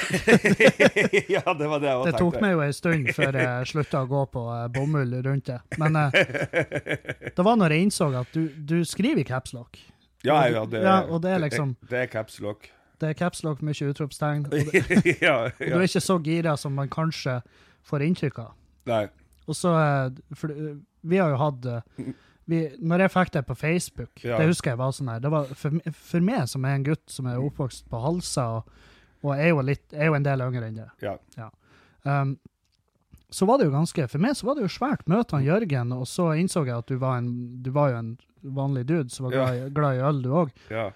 ja 1.35 1.43
det 1.59 1.67
var 1.71 1.83
det 1.83 1.89
jeg 1.89 1.99
også 1.99 2.11
Det 2.11 2.19
tok 2.19 2.39
meg 2.43 2.53
jo 2.55 2.63
en 2.63 2.75
stund 2.77 3.13
før 3.17 3.39
jeg 3.43 3.69
slutta 3.73 4.03
å 4.05 4.11
gå 4.11 4.25
på 4.35 4.43
eh, 4.55 4.65
bomull 4.75 5.15
rundt 5.27 5.51
det. 5.51 5.59
Men 5.79 5.99
uh, 5.99 6.15
det 6.15 7.47
var 7.47 7.59
når 7.59 7.75
jeg 7.75 7.89
innså 7.89 8.11
at 8.19 8.35
du, 8.35 8.47
du 8.55 8.77
skriver 8.87 9.25
i 9.25 9.27
capslock. 9.27 9.81
Ja, 10.27 10.41
ja, 10.51 10.65
det, 10.67 10.83
Ja, 10.83 11.01
og 11.07 11.23
det 11.23 11.35
er 11.35 11.43
liksom- 11.47 11.77
Det, 11.81 11.91
det 11.91 11.99
er 11.99 12.07
caps 12.15 12.41
lock. 12.43 12.71
Det 12.99 13.09
er 13.09 13.15
capslock, 13.15 13.63
mye 13.63 13.91
utropstegn. 13.91 14.47
Og, 14.47 14.51
det, 14.73 15.19
ja, 15.23 15.37
og 15.47 15.59
du 15.59 15.79
er 15.79 15.87
ikke 15.87 16.03
så 16.03 16.19
gira 16.23 16.57
som 16.59 16.75
man 16.75 16.91
kanskje 16.91 17.41
får 17.87 18.07
inntrykk 18.07 18.39
av. 18.43 18.55
Nei. 18.91 19.07
Og 19.49 19.57
så 19.57 19.71
eh, 19.81 20.19
For 20.37 20.53
eh, 20.53 20.75
vi 21.09 21.17
har 21.23 21.31
jo 21.33 21.39
hatt 21.41 21.67
eh, 21.73 22.11
vi, 22.49 22.59
Når 22.81 23.05
jeg 23.07 23.13
fikk 23.15 23.31
det 23.39 23.43
på 23.49 23.57
Facebook, 23.57 24.25
Ja. 24.25 24.39
det 24.41 24.47
husker 24.51 24.73
jeg 24.75 24.79
var 24.81 24.93
sånn 24.97 25.09
her 25.13 25.21
det 25.25 25.31
var 25.33 25.49
for, 25.57 25.79
for 25.93 26.21
meg 26.25 26.47
som 26.49 26.65
er 26.69 26.77
en 26.79 26.85
gutt 26.87 27.05
som 27.13 27.27
er 27.31 27.41
oppvokst 27.41 27.89
på 27.93 28.01
Halsa, 28.03 28.47
og, 28.59 28.71
og 29.25 29.33
er, 29.37 29.49
jo 29.51 29.65
litt, 29.65 29.85
er 29.93 30.07
jo 30.11 30.15
en 30.19 30.25
del 30.29 30.41
yngre 30.47 30.69
enn 30.71 30.79
det 30.83 30.89
Ja. 31.05 31.51
um, 32.05 32.39
så 33.31 33.45
var 33.45 33.59
det 33.61 33.67
jo 33.69 33.75
ganske 33.75 34.07
For 34.09 34.19
meg 34.25 34.37
så 34.39 34.47
var 34.49 34.55
det 34.57 34.63
jo 34.65 34.71
svært. 34.73 35.03
Møte 35.11 35.37
han 35.37 35.45
Jørgen, 35.45 35.91
og 35.93 36.07
så 36.09 36.31
innså 36.41 36.63
jeg 36.65 36.79
at 36.79 36.89
du 36.89 36.97
var, 36.97 37.19
en, 37.21 37.59
du 37.63 37.69
var 37.75 37.91
jo 37.93 37.99
en 37.99 38.15
vanlig 38.57 38.87
dude 38.89 39.11
som 39.13 39.27
var 39.27 39.35
glad, 39.35 39.75
glad 39.77 39.99
i 39.99 40.05
øl, 40.09 40.23
du 40.25 40.31
òg. 40.33 40.55
ja. 40.73 40.87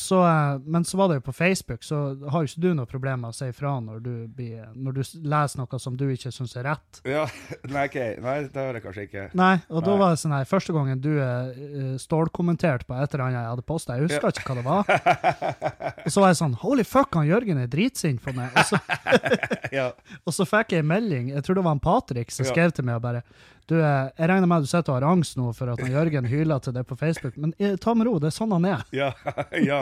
Så, 0.00 0.20
eh, 0.26 0.60
men 0.64 0.84
så 0.84 0.98
var 1.00 1.10
det 1.10 1.18
jo 1.20 1.24
på 1.28 1.34
Facebook, 1.36 1.82
så 1.86 2.00
har 2.30 2.44
jo 2.44 2.50
ikke 2.50 2.62
du 2.64 2.70
noe 2.78 2.90
problem 2.90 3.24
med 3.24 3.34
å 3.34 3.36
si 3.36 3.48
ifra 3.50 3.76
når 3.82 4.02
når 4.04 4.96
du 4.96 5.02
leser 5.28 5.60
noe 5.60 5.80
som 5.80 5.96
du 5.98 6.06
ikke 6.12 6.32
syns 6.34 6.56
er 6.58 6.68
rett. 6.68 7.00
Ja, 7.08 7.24
nei, 7.74 7.86
okay. 7.88 8.16
Nei, 8.22 8.36
det 8.52 8.60
har 8.60 8.78
jeg 8.78 8.84
kanskje 8.84 9.06
ikke. 9.08 9.26
Nei, 9.38 9.54
og 9.70 9.84
da 9.86 9.96
var 10.00 10.14
det 10.14 10.22
sånn 10.22 10.36
her, 10.36 10.48
første 10.48 10.74
gangen 10.76 11.02
du 11.04 11.12
uh, 11.18 11.94
stålkommenterte 12.00 12.88
på 12.88 12.96
et 12.98 13.14
eller 13.14 13.26
annet 13.26 13.40
jeg 13.40 13.52
hadde 13.52 13.66
posta, 13.68 13.98
jeg 13.98 14.08
husker 14.08 14.34
ikke 14.34 14.48
hva 14.50 14.58
det 14.58 14.66
var. 14.68 15.94
Og 16.04 16.12
så 16.12 16.22
var 16.22 16.32
jeg 16.32 16.40
sånn 16.42 16.58
Holy 16.64 16.84
fuck, 16.86 17.14
han 17.16 17.28
Jørgen 17.28 17.60
er 17.62 17.70
dritsint 17.70 18.22
på 18.24 18.34
meg. 18.36 18.52
Og 18.54 18.68
så, 18.68 18.80
Ja. 19.74 19.90
og 20.26 20.34
så 20.34 20.46
fikk 20.48 20.74
jeg 20.74 20.84
en 20.84 20.90
melding, 20.90 21.32
jeg 21.34 21.44
tror 21.44 21.58
det 21.58 21.66
var 21.66 21.76
en 21.76 21.82
Patrick 21.84 22.32
som 22.34 22.46
Ja. 22.46 22.52
skrev 22.52 22.74
til 22.76 22.86
meg 22.86 23.00
og 23.00 23.04
bare 23.06 23.22
du, 23.70 23.76
eh, 23.80 24.10
Jeg 24.18 24.28
regner 24.28 24.48
med 24.50 24.62
at 24.62 24.66
du 24.66 24.70
sitter 24.70 24.92
og 24.92 24.98
har 24.98 25.06
angst 25.08 25.38
nå 25.40 25.52
for 25.56 25.72
at 25.72 25.80
Jørgen 25.88 26.28
hyler 26.28 26.60
til 26.64 26.74
deg 26.76 26.86
på 26.88 26.96
Facebook, 27.00 27.36
men 27.40 27.54
eh, 27.58 27.76
ta 27.80 27.94
med 27.96 28.08
ro, 28.08 28.18
det 28.22 28.28
er 28.30 28.36
sånn 28.36 28.52
han 28.56 28.68
er. 28.68 28.84
Ja, 28.94 29.10
ja. 29.58 29.80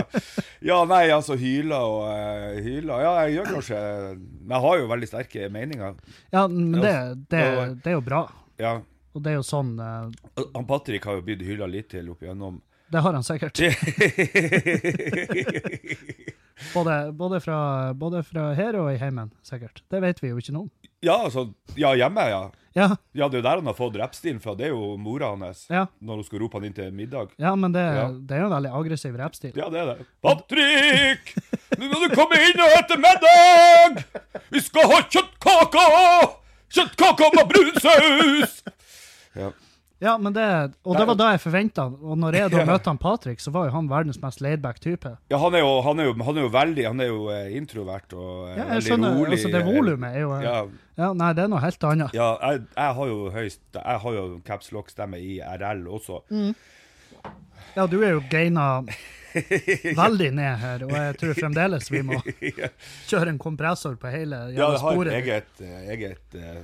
ja, 0.64 0.78
nei, 0.88 1.02
altså 1.12 1.36
hyler 1.38 1.82
og 1.82 2.06
uh, 2.06 2.60
hyler. 2.62 3.02
Ja, 3.04 3.12
jeg 3.26 3.36
gjør 3.36 3.50
kanskje 3.56 3.80
Men 4.14 4.54
jeg 4.54 4.62
har 4.64 4.78
jo 4.80 4.88
veldig 4.92 5.08
sterke 5.10 5.50
meninger. 5.52 5.98
Ja, 6.34 6.46
men 6.48 6.80
det, 6.80 6.94
det, 7.32 7.42
det 7.82 7.92
er 7.92 7.98
jo 7.98 8.04
bra. 8.06 8.24
Ja. 8.62 8.78
Og 9.12 9.24
det 9.24 9.34
er 9.34 9.40
jo 9.40 9.44
sånn 9.44 9.74
uh, 9.80 10.08
Han 10.54 10.68
Patrick 10.68 11.04
har 11.08 11.18
jo 11.18 11.26
blitt 11.26 11.42
hyla 11.44 11.68
litt 11.68 11.90
til 11.92 12.08
opp 12.12 12.22
igjennom. 12.24 12.60
Det 12.92 13.00
har 13.00 13.16
han 13.16 13.24
sikkert. 13.24 13.56
Både, 16.74 17.12
både, 17.12 17.40
fra, 17.40 17.92
både 17.94 18.22
fra 18.22 18.52
her 18.54 18.76
og 18.78 18.92
i 18.92 18.98
heimen, 19.00 19.32
sikkert. 19.42 19.82
Det 19.90 19.98
vet 20.04 20.20
vi 20.22 20.30
jo 20.30 20.38
ikke 20.38 20.52
noe 20.54 20.68
om. 20.68 20.90
Ja, 21.02 21.16
altså 21.26 21.48
Ja, 21.74 21.90
hjemme, 21.98 22.22
ja. 22.30 22.42
Ja, 22.74 22.86
Ja, 23.12 23.28
det 23.28 23.36
er 23.36 23.42
jo 23.42 23.44
der 23.44 23.56
han 23.60 23.66
har 23.68 23.74
fått 23.76 23.96
rappstilen 24.00 24.40
fra. 24.40 24.54
Det 24.56 24.66
er 24.66 24.72
jo 24.72 24.96
mora 24.96 25.28
hans. 25.36 25.66
ja, 25.68 25.86
Når 26.00 26.14
hun 26.22 26.24
skal 26.24 26.38
rope 26.40 26.56
han 26.58 26.64
inn 26.64 26.72
til 26.76 26.90
middag. 26.92 27.28
ja 27.38 27.54
men 27.54 27.72
det, 27.72 27.80
Ja. 27.84 28.08
det 28.12 28.36
er 28.36 28.40
jo 28.40 28.46
en 28.48 28.54
veldig 28.56 28.72
aggressiv 28.80 29.16
rappstil. 29.20 29.52
Ja, 29.56 29.68
det 29.68 29.80
er 29.82 29.86
det. 29.94 30.06
Patrick! 30.22 31.34
Nå 31.78 31.88
må 31.92 32.00
du 32.08 32.14
komme 32.14 32.36
inn 32.40 32.60
og 32.60 32.72
spise 32.78 32.98
middag! 33.04 34.04
Vi 34.50 34.60
skal 34.60 34.88
ha 34.92 35.02
kjøttkaker! 35.02 36.38
Kjøttkaker 36.72 37.34
med 37.36 37.48
brun 37.52 37.74
saus! 37.84 38.62
Ja. 39.36 39.50
Ja, 40.02 40.16
men 40.18 40.34
det, 40.34 40.44
og 40.82 40.96
det 40.98 41.04
var 41.06 41.14
da 41.14 41.28
jeg 41.30 41.40
forventa 41.44 41.84
Og 41.86 42.16
når 42.18 42.34
jeg 42.34 42.50
da 42.50 42.64
møtte 42.66 42.90
han 42.90 42.98
Patrick, 42.98 43.38
så 43.44 43.52
var 43.54 43.68
jo 43.68 43.74
han 43.76 43.86
verdens 43.90 44.18
mest 44.18 44.40
laidback 44.42 44.80
type. 44.82 45.12
Ja, 45.30 45.38
han 45.38 45.54
er 45.54 45.62
jo, 45.62 45.68
han 45.86 46.02
er 46.02 46.08
jo, 46.08 46.14
han 46.26 46.40
er 46.40 46.46
jo 46.48 46.50
veldig 46.56 46.86
Han 46.88 47.02
er 47.04 47.10
jo 47.12 47.20
eh, 47.30 47.52
introvert 47.60 48.16
og 48.18 48.48
eh, 48.50 48.56
Ja, 48.58 48.66
jeg 48.74 48.86
skjønner. 48.88 49.14
rolig. 49.20 49.38
Altså, 49.38 49.52
det 49.54 49.62
volumet 49.68 50.16
er 50.18 50.24
jo 50.24 50.32
Ja, 50.42 50.56
Ja, 50.98 51.12
nei, 51.16 51.30
det 51.38 51.44
er 51.46 51.52
noe 51.54 51.62
helt 51.62 51.86
annet. 51.92 52.12
ja 52.18 52.28
jeg, 52.42 52.64
jeg 52.74 52.96
har 52.98 53.12
jo 53.14 53.18
høyst 53.38 53.62
Jeg 53.78 54.02
har 54.04 54.18
jo 54.18 54.26
caps 54.50 54.72
lock-stemme 54.74 55.22
i 55.22 55.38
RL 55.40 55.86
også. 55.86 56.18
Mm. 56.34 56.50
Ja, 57.76 57.86
du 57.86 58.00
er 58.02 58.16
jo 58.18 58.24
gaina 58.28 58.66
veldig 59.96 60.30
ned 60.36 60.56
her, 60.60 60.82
og 60.84 60.90
jeg 60.92 61.14
tror 61.22 61.38
fremdeles 61.38 61.86
vi 61.92 62.02
må 62.04 62.18
kjøre 63.08 63.30
en 63.32 63.38
kompressor 63.40 63.94
på 64.00 64.10
hele 64.12 64.40
sporet. 64.50 64.58
Ja, 64.58 64.72
jeg 64.74 64.82
har 64.82 65.12
eget, 65.16 65.62
eh, 65.62 65.86
eget 65.94 66.36
eh, 66.36 66.58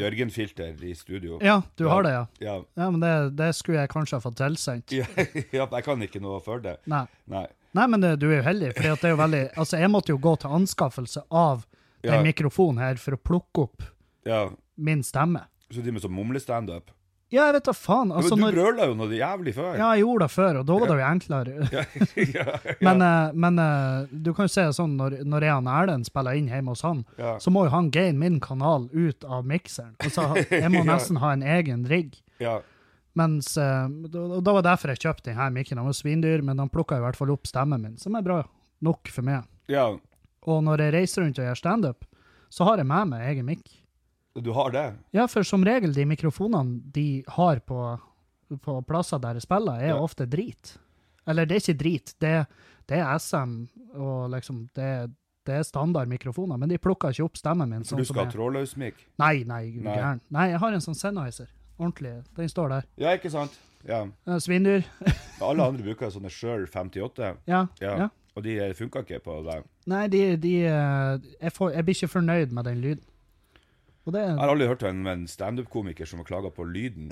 Jørgen-filter 0.00 0.84
i 0.84 0.94
studio. 0.98 1.38
Ja, 1.44 1.60
du 1.78 1.86
har 1.88 2.02
det, 2.06 2.12
ja. 2.14 2.24
Ja. 2.42 2.54
Ja, 2.78 2.88
men 2.90 3.00
det, 3.02 3.12
det 3.38 3.52
skulle 3.56 3.82
jeg 3.84 3.90
kanskje 3.92 4.18
ha 4.18 4.24
fått 4.24 4.38
tilsendt. 4.40 4.92
Ja, 4.94 5.06
jeg 5.54 5.84
kan 5.86 6.02
ikke 6.02 6.22
noe 6.22 6.40
for 6.44 6.62
det. 6.64 6.78
Nei. 6.90 7.04
Nei. 7.30 7.46
Nei, 7.74 7.86
men 7.90 8.02
det, 8.04 8.12
du 8.22 8.28
er 8.30 8.36
jo 8.38 8.44
heldig, 8.46 8.72
for 8.76 8.86
det 8.86 9.08
er 9.08 9.14
jo 9.16 9.18
veldig 9.18 9.40
Altså, 9.58 9.78
jeg 9.82 9.90
måtte 9.90 10.12
jo 10.14 10.18
gå 10.22 10.36
til 10.38 10.52
anskaffelse 10.54 11.24
av 11.34 11.64
den 12.04 12.22
mikrofonen 12.22 12.78
her 12.84 13.00
for 13.00 13.16
å 13.16 13.18
plukke 13.18 13.64
opp 13.64 13.86
Ja, 14.28 14.44
min 14.76 15.02
stemme. 15.02 15.46
så 15.70 15.80
driver 15.80 15.96
med 15.96 16.04
sånn 16.04 16.14
mumlestandup. 16.14 16.92
Ja, 17.34 17.48
jeg 17.48 17.56
vet 17.56 17.66
da 17.66 17.72
faen. 17.74 18.12
Altså, 18.14 18.36
Men 18.38 18.44
du 18.44 18.44
når, 18.46 18.58
brøla 18.60 18.86
jo 18.90 18.94
noe 19.00 19.16
jævlig 19.18 19.54
før. 19.56 19.72
ja, 19.80 19.88
jeg 19.96 20.04
gjorde 20.04 20.24
det 20.28 20.30
før, 20.34 20.58
og 20.60 20.66
da 20.68 20.76
var 20.78 20.90
det 20.92 20.96
jo 21.00 21.06
enklere. 21.08 21.54
ja, 22.36 22.44
Men, 22.80 23.00
ja. 23.02 23.14
men 23.34 23.54
men, 23.58 24.08
du 24.22 24.30
kan 24.36 24.46
jo 24.48 24.52
se 24.54 24.64
det 24.68 24.76
sånn, 24.78 24.94
når, 25.00 25.16
når 25.26 25.46
jeg 25.48 25.54
og 25.58 25.70
Erlend 25.74 26.06
spiller 26.08 26.38
inn 26.38 26.48
hjemme 26.52 26.74
hos 26.76 26.84
han, 26.86 27.02
ja. 27.18 27.34
så 27.42 27.50
må 27.54 27.64
jo 27.66 27.72
han 27.74 27.90
gaine 27.94 28.18
min 28.22 28.38
kanal 28.44 28.86
ut 28.92 29.24
av 29.26 29.42
mikseren. 29.50 29.96
Altså, 30.00 30.28
jeg 30.50 30.70
må 30.70 30.84
Ja. 30.84 30.88
nesten 30.94 31.18
ha 31.24 31.32
en 31.34 31.42
egen 31.42 31.84
rigg. 31.90 32.20
ja. 32.38 32.60
Mens, 33.14 33.52
og 33.56 34.08
da, 34.42 34.52
var 34.56 34.64
derfor 34.66 34.90
jeg 34.90 34.98
kjøpte 35.04 35.28
denne 35.30 35.44
mikken. 35.54 35.78
Han 35.78 35.86
var 35.86 35.94
svindyr, 35.94 36.40
men 36.42 36.58
han 36.58 36.66
plukka 36.72 36.96
i 36.98 37.02
hvert 37.04 37.14
fall 37.14 37.30
opp 37.30 37.46
stemmen 37.46 37.78
min, 37.84 37.92
som 38.02 38.16
er 38.18 38.24
bra 38.26 38.40
nok 38.82 39.06
for 39.14 39.22
meg. 39.22 39.44
ja. 39.70 39.92
Og 40.44 40.58
når 40.66 40.82
jeg 40.82 40.92
reiser 40.92 41.22
rundt 41.22 41.38
og 41.38 41.46
gjør 41.46 41.56
standup, 41.56 42.02
så 42.52 42.66
har 42.68 42.76
jeg 42.82 42.84
med 42.90 43.08
meg 43.14 43.22
egen 43.30 43.46
mikk. 43.48 43.62
Du 44.34 44.50
har 44.52 44.70
det? 44.74 44.84
Ja, 45.14 45.26
for 45.30 45.42
som 45.46 45.62
regel, 45.64 45.92
de 45.94 46.04
mikrofonene 46.10 46.80
de 46.92 47.22
har 47.36 47.60
på, 47.62 47.80
på 48.64 48.78
plasser 48.88 49.18
der 49.22 49.34
jeg 49.38 49.42
spiller, 49.46 49.78
er 49.80 49.92
Ja. 49.94 49.98
ofte 50.02 50.26
drit. 50.26 50.76
Eller 51.26 51.46
det 51.46 51.56
er 51.56 51.60
ikke 51.62 51.78
drit, 51.80 52.14
det, 52.20 52.46
det 52.90 52.98
er 52.98 53.18
SM, 53.18 53.52
og 53.94 54.30
liksom, 54.34 54.68
det, 54.74 54.88
det 55.46 55.54
er 55.60 55.62
standard 55.64 56.08
mikrofoner, 56.10 56.58
men 56.58 56.68
de 56.68 56.78
plukker 56.78 57.14
ikke 57.14 57.24
opp 57.24 57.38
stemmen 57.38 57.70
min. 57.70 57.84
Sånn 57.86 58.02
du 58.02 58.04
skal 58.04 58.26
ha 58.26 58.32
trådløs 58.34 58.74
mic? 58.76 58.94
Nei, 59.22 59.44
nei, 59.48 59.62
Nei. 59.80 60.18
Nei, 60.34 60.48
jeg 60.50 60.60
har 60.60 60.72
en 60.76 60.84
sånn 60.84 60.98
Sennheiser. 60.98 61.48
Ordentlig. 61.78 62.16
Den 62.36 62.48
står 62.50 62.68
der. 62.74 62.84
Ja, 63.00 63.14
ikke 63.16 63.30
sant? 63.32 63.56
Ja. 63.86 64.02
Eh, 64.26 64.36
Svindyr. 64.42 64.84
Alle 65.44 65.64
andre 65.70 65.82
bruker 65.86 66.10
sånne 66.12 66.30
Shure 66.32 66.66
58, 66.66 67.32
Ja. 67.46 67.66
ja. 67.80 67.96
ja. 68.04 68.10
og 68.36 68.42
de 68.44 68.58
funka 68.74 69.02
ikke 69.06 69.22
på 69.24 69.38
deg. 69.46 69.64
Nei, 69.90 70.04
de, 70.12 70.22
de 70.42 70.54
eh, 70.66 71.18
jeg, 71.40 71.52
får, 71.56 71.72
jeg 71.78 71.84
blir 71.88 71.98
ikke 72.02 72.12
fornøyd 72.18 72.52
med 72.52 72.64
den 72.70 72.80
lyden. 72.84 73.04
Det 74.12 74.20
Jeg 74.20 74.36
har 74.36 74.50
aldri 74.52 74.66
hørt 74.68 74.82
en, 74.84 75.06
en 75.08 75.24
standup-komiker 75.30 76.04
som 76.04 76.20
har 76.20 76.26
klaga 76.28 76.50
på 76.52 76.66
lyden. 76.68 77.08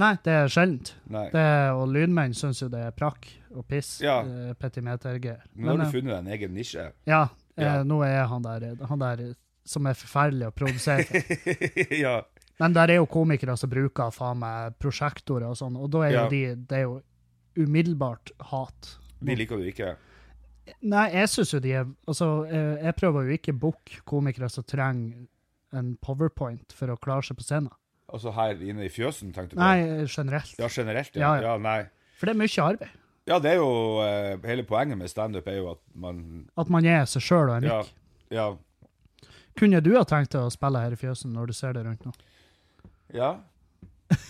Nei, 0.00 0.14
det 0.24 0.32
er 0.32 0.48
sjeldent. 0.48 0.94
Det, 1.04 1.44
og 1.76 1.90
lydmenn 1.92 2.32
syns 2.36 2.62
jo 2.62 2.70
det 2.72 2.80
er 2.86 2.94
prakk 2.96 3.28
og 3.52 3.66
piss. 3.68 3.98
Ja. 4.00 4.20
eh, 4.24 4.54
Men 4.56 5.66
Nå 5.66 5.74
har 5.74 5.82
du 5.82 5.84
eh, 5.84 5.92
funnet 5.92 6.10
deg 6.14 6.18
en 6.22 6.32
egen 6.38 6.54
nisje. 6.56 6.86
Ja, 7.10 7.26
eh, 7.60 7.82
nå 7.84 8.00
er 8.06 8.24
han 8.30 8.42
der, 8.46 8.70
han 8.88 9.02
der 9.02 9.24
som 9.68 9.86
er 9.86 9.98
forferdelig 9.98 10.48
å 10.48 10.54
produsere. 10.56 11.22
ja. 12.04 12.22
Men 12.60 12.72
der 12.76 12.92
er 12.94 13.00
jo 13.00 13.08
komikere 13.08 13.56
som 13.56 13.70
bruker 13.72 14.12
faen 14.12 14.40
meg 14.40 14.78
prosjektorer 14.80 15.48
og 15.50 15.58
sånn, 15.60 15.76
og 15.80 15.90
da 15.92 16.06
er 16.06 16.14
jo 16.14 16.22
Ja. 16.22 16.28
de 16.28 16.42
Det 16.68 16.78
er 16.78 16.82
jo 16.88 17.02
umiddelbart 17.56 18.32
hat. 18.52 18.96
De 19.20 19.36
liker 19.36 19.60
du 19.60 19.68
ikke. 19.68 19.94
Nei, 20.86 21.06
jeg 21.12 21.28
syns 21.32 21.52
jo 21.52 21.60
de 21.60 21.72
er 21.74 21.86
Altså, 22.06 22.46
eh, 22.46 22.84
jeg 22.84 22.96
prøver 22.96 23.26
jo 23.26 23.36
ikke 23.36 23.52
å 23.52 23.58
booke 23.58 24.00
komikere 24.08 24.48
som 24.52 24.64
trenger 24.64 25.26
en 25.76 25.94
powerpoint 26.02 26.74
for 26.76 26.92
å 26.92 26.98
klare 27.00 27.26
seg 27.26 27.38
på 27.38 27.46
scenen. 27.46 27.72
Altså 28.10 28.32
her 28.34 28.58
inne 28.66 28.88
i 28.88 28.90
fjøsen, 28.90 29.30
tenkte 29.34 29.54
du 29.54 29.60
på? 29.60 29.62
Nei, 29.62 30.06
generelt. 30.10 30.56
Ja, 30.58 30.70
generelt, 30.70 31.14
Ja, 31.14 31.36
ja. 31.38 31.52
ja. 31.52 31.58
nei. 31.62 31.84
For 32.18 32.26
det 32.26 32.34
er 32.34 32.40
mye 32.40 32.64
arbeid. 32.64 32.96
Ja, 33.30 33.38
det 33.38 33.52
er 33.52 33.60
jo 33.60 34.00
uh, 34.00 34.48
Hele 34.48 34.64
poenget 34.66 34.98
med 34.98 35.10
standup 35.12 35.46
er 35.48 35.60
jo 35.60 35.68
at 35.74 35.80
man 35.94 36.48
At 36.58 36.70
man 36.72 36.86
er 36.88 37.04
seg 37.06 37.22
sjøl 37.22 37.52
og 37.52 37.58
en 37.58 37.66
mikk. 37.68 37.92
Ja. 38.32 38.48
ja. 38.48 39.28
Kunne 39.60 39.82
du 39.84 39.92
ha 39.94 40.02
tenkt 40.08 40.32
deg 40.34 40.48
å 40.48 40.52
spille 40.52 40.82
her 40.82 40.96
i 40.96 40.98
fjøsen 40.98 41.34
når 41.36 41.52
du 41.52 41.56
ser 41.56 41.76
det 41.76 41.84
rundt 41.86 42.04
nå? 42.08 42.14
ja. 43.14 43.36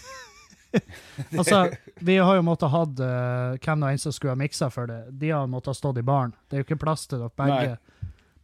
Altså, 1.35 1.65
vi 1.99 2.15
har 2.23 2.37
jo 2.39 2.43
måttet 2.47 2.71
hatt 2.71 3.01
uh, 3.03 3.57
hvem 3.59 3.81
nå 3.81 3.89
enn 3.91 3.99
som 3.99 4.13
skulle 4.15 4.37
ha 4.37 4.39
miksa 4.39 4.69
for 4.71 4.87
det. 4.87 5.01
De 5.19 5.33
har 5.35 5.49
måttet 5.51 5.73
ha 5.73 5.75
stått 5.75 5.99
i 5.99 6.05
baren. 6.07 6.31
Det 6.47 6.57
er 6.57 6.63
jo 6.63 6.67
ikke 6.69 6.79
plass 6.85 7.09
til 7.11 7.19
dere 7.19 7.33
begge. 7.35 7.73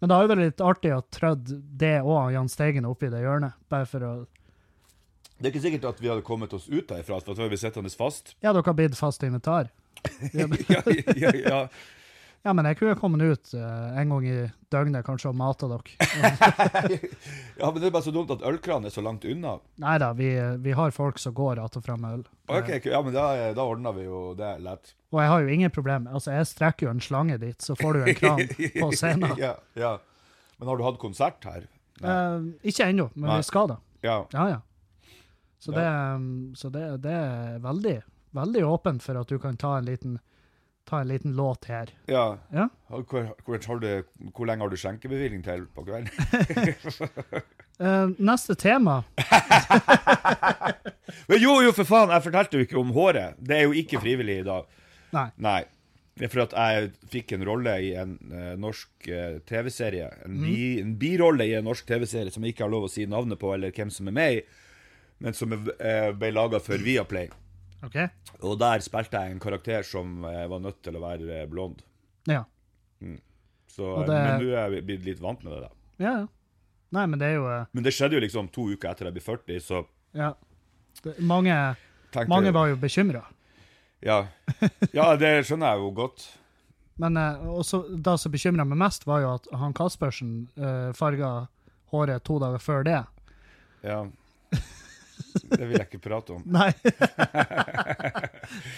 Men 0.07 0.13
det 0.13 0.17
har 0.21 0.23
jo 0.23 0.31
vært 0.31 0.43
litt 0.45 0.61
artig 0.63 0.91
å 0.95 1.01
trødd 1.11 1.49
det 1.83 1.97
og 2.07 2.29
Jahn 2.31 2.47
Steigen 2.47 2.85
oppi 2.87 3.09
det 3.11 3.25
hjørnet. 3.25 3.57
Bare 3.67 3.89
for 3.91 4.05
å 4.07 4.11
Det 5.35 5.49
er 5.49 5.51
ikke 5.51 5.63
sikkert 5.65 5.87
at 5.91 5.99
vi 5.99 6.07
hadde 6.13 6.23
kommet 6.23 6.53
oss 6.55 6.69
ut 6.69 6.87
derfra, 6.87 7.19
for 7.19 7.35
da 7.35 7.43
hadde 7.43 7.51
vi 7.51 7.59
sittende 7.59 7.91
fast. 7.91 8.37
Ja, 8.39 8.53
dere 8.53 8.63
har 8.69 8.77
blitt 8.79 8.95
fast 8.95 9.27
invitar. 9.27 9.73
Ja, 10.31 10.47
ja, 11.19 11.33
ja, 11.35 11.59
ja. 12.47 12.55
Men 12.57 12.69
jeg 12.71 12.79
kunne 12.81 12.97
kommet 13.01 13.25
ut 13.27 13.53
uh, 13.59 13.99
en 13.99 14.15
gang 14.15 14.29
i 14.31 14.37
døgnet 14.73 15.07
kanskje 15.07 15.33
og 15.33 15.39
mata 15.39 15.69
dere. 15.71 15.97
ja, 17.61 17.69
men 17.69 17.81
det 17.83 17.91
er 17.91 17.95
bare 17.95 18.07
så 18.07 18.15
dumt 18.15 18.33
at 18.35 18.45
ølkranen 18.47 18.89
er 18.89 18.95
så 18.95 19.05
langt 19.05 19.27
unna. 19.29 19.59
Nei 19.83 19.97
da, 20.03 20.13
vi, 20.17 20.31
vi 20.63 20.75
har 20.79 20.95
folk 20.95 21.19
som 21.23 21.35
går 21.37 21.65
att 21.65 21.77
og 21.77 21.85
fram 21.85 22.01
med 22.07 22.19
øl. 22.21 22.27
Ok, 22.47 22.71
ja, 22.87 23.03
men 23.03 23.15
da, 23.15 23.29
da 23.57 23.67
ordner 23.67 23.93
vi 23.97 24.07
jo 24.07 24.31
det 24.39 24.57
lett. 24.63 24.95
Og 25.15 25.23
jeg 25.23 25.31
har 25.31 25.41
jo 25.45 25.55
ingen 25.59 25.71
problem. 25.71 26.07
Altså, 26.07 26.33
jeg 26.35 26.47
strekker 26.51 26.89
jo 26.89 26.97
en 26.97 27.01
slange 27.03 27.39
dit, 27.43 27.63
så 27.63 27.77
får 27.79 27.93
du 27.93 28.05
en 28.05 28.19
kran 28.19 28.43
på 28.83 28.93
scenen. 28.93 29.33
ja, 29.41 29.57
ja. 29.75 29.97
Men 30.57 30.69
har 30.69 30.79
du 30.79 30.85
hatt 30.87 30.99
konsert 31.01 31.45
her? 31.45 31.67
Eh, 32.03 32.41
ikke 32.63 32.89
ennå, 32.91 33.11
men 33.15 33.31
Nei. 33.31 33.41
vi 33.41 33.49
skal 33.49 33.69
da. 33.73 33.77
Ja. 34.05 34.17
Ja, 34.33 34.49
ja. 34.49 34.61
Så, 35.59 35.73
det, 35.73 35.87
um, 35.89 36.55
så 36.57 36.69
det, 36.69 36.85
det 37.05 37.13
er 37.13 37.59
veldig, 37.65 37.97
veldig 38.37 38.65
åpent 38.67 39.03
for 39.03 39.19
at 39.21 39.29
du 39.29 39.39
kan 39.43 39.57
ta 39.57 39.77
en 39.79 39.89
liten, 39.89 40.19
ta 40.87 41.01
en 41.01 41.09
liten 41.09 41.37
låt 41.37 41.65
her. 41.65 41.91
ja. 42.07 42.39
Ja. 42.53 42.69
Hvor, 42.89 43.35
hvor, 43.45 43.79
du, 43.83 44.03
hvor 44.35 44.47
lenge 44.47 44.63
har 44.63 44.71
du 44.71 44.77
skjenkebevilling 44.79 45.43
til 45.45 45.65
på 45.75 45.83
kvelden? 45.83 46.11
uh, 47.81 48.11
neste 48.31 48.55
tema. 48.55 49.03
Men 51.29 51.41
jo, 51.43 51.57
jo, 51.67 51.73
for 51.75 51.89
faen! 51.89 52.13
Jeg 52.15 52.27
fortalte 52.29 52.59
jo 52.59 52.67
ikke 52.67 52.79
om 52.79 52.93
håret. 52.95 53.39
Det 53.39 53.59
er 53.59 53.67
jo 53.67 53.75
ikke 53.75 54.01
frivillig 54.05 54.39
i 54.43 54.47
dag. 54.47 54.69
Nei. 55.17 55.27
Nei. 55.43 55.63
Det 56.17 56.29
er 56.29 56.33
for 56.33 56.47
at 56.47 56.55
jeg 56.57 56.93
fikk 57.13 57.35
en 57.37 57.45
rolle 57.45 57.75
i 57.85 57.91
en 57.99 58.15
uh, 58.31 58.55
norsk 58.63 59.11
uh, 59.11 59.41
TV-serie. 59.49 60.07
En, 60.29 60.39
bi, 60.45 60.61
en 60.81 60.95
birolle 61.01 61.49
i 61.51 61.57
en 61.59 61.67
norsk 61.67 61.89
TV-serie 61.91 62.33
som 62.33 62.47
jeg 62.47 62.55
ikke 62.55 62.69
har 62.69 62.73
lov 62.73 62.87
å 62.87 62.93
si 62.93 63.05
navnet 63.11 63.41
på, 63.43 63.51
eller 63.53 63.75
hvem 63.75 63.91
som 63.93 64.09
er 64.09 64.17
med 64.17 64.39
i, 64.39 64.45
men 65.27 65.37
som 65.37 65.51
ble 65.51 66.31
laga 66.33 66.61
for 66.61 66.81
Viaplay. 66.85 67.29
OK? 67.87 67.99
Og 68.43 68.59
der 68.61 68.83
spilte 68.85 69.21
jeg 69.23 69.33
en 69.37 69.41
karakter 69.43 69.83
som 69.87 70.25
eh, 70.29 70.45
var 70.51 70.61
nødt 70.65 70.81
til 70.85 70.97
å 70.99 71.03
være 71.03 71.43
eh, 71.43 71.47
blond. 71.51 71.83
Ja. 72.29 72.45
Så, 73.69 73.91
det- 74.07 74.13
Men 74.17 74.41
nå 74.41 74.53
er 74.57 74.71
jeg 74.77 74.85
blitt 74.87 75.05
litt 75.05 75.21
vant 75.21 75.43
med 75.45 75.53
det. 75.53 75.61
da. 75.67 75.71
Ja, 76.05 76.13
ja. 76.23 76.27
Nei, 76.95 77.03
men 77.11 77.19
det 77.19 77.27
er 77.29 77.35
jo 77.41 77.47
eh, 77.51 77.65
Men 77.75 77.83
det 77.85 77.93
skjedde 77.97 78.15
jo 78.17 78.21
liksom 78.23 78.49
to 78.55 78.69
uker 78.73 78.93
etter 78.93 79.09
jeg 79.09 79.17
ble 79.17 79.25
40, 79.25 79.61
så 79.61 79.85
Ja. 80.17 80.33
Det, 81.03 81.19
mange, 81.21 81.53
tenkte 82.15 82.31
mange 82.33 82.53
var 82.57 82.69
jo 82.71 82.77
bekymra. 82.81 83.25
ja. 84.01 84.27
ja, 84.95 85.17
det 85.17 85.45
skjønner 85.45 85.75
jeg 85.75 85.83
jo 85.83 85.91
godt. 85.99 86.25
Men 87.03 87.17
eh, 87.21 87.43
også, 87.53 87.83
det 88.01 88.15
som 88.23 88.33
bekymra 88.33 88.65
meg 88.65 88.79
mest, 88.81 89.05
var 89.07 89.21
jo 89.21 89.35
at 89.35 89.49
han 89.53 89.75
Kaspersen 89.77 90.49
uh, 90.57 90.93
farga 90.97 91.49
håret 91.93 92.25
to 92.25 92.39
dager 92.41 92.59
før 92.63 92.87
det. 92.87 93.03
Ja. 93.85 93.99
Det 95.47 95.63
vil 95.63 95.77
jeg 95.79 95.87
ikke 95.89 96.03
prate 96.05 96.35
om. 96.37 96.43
Nei. 96.47 96.71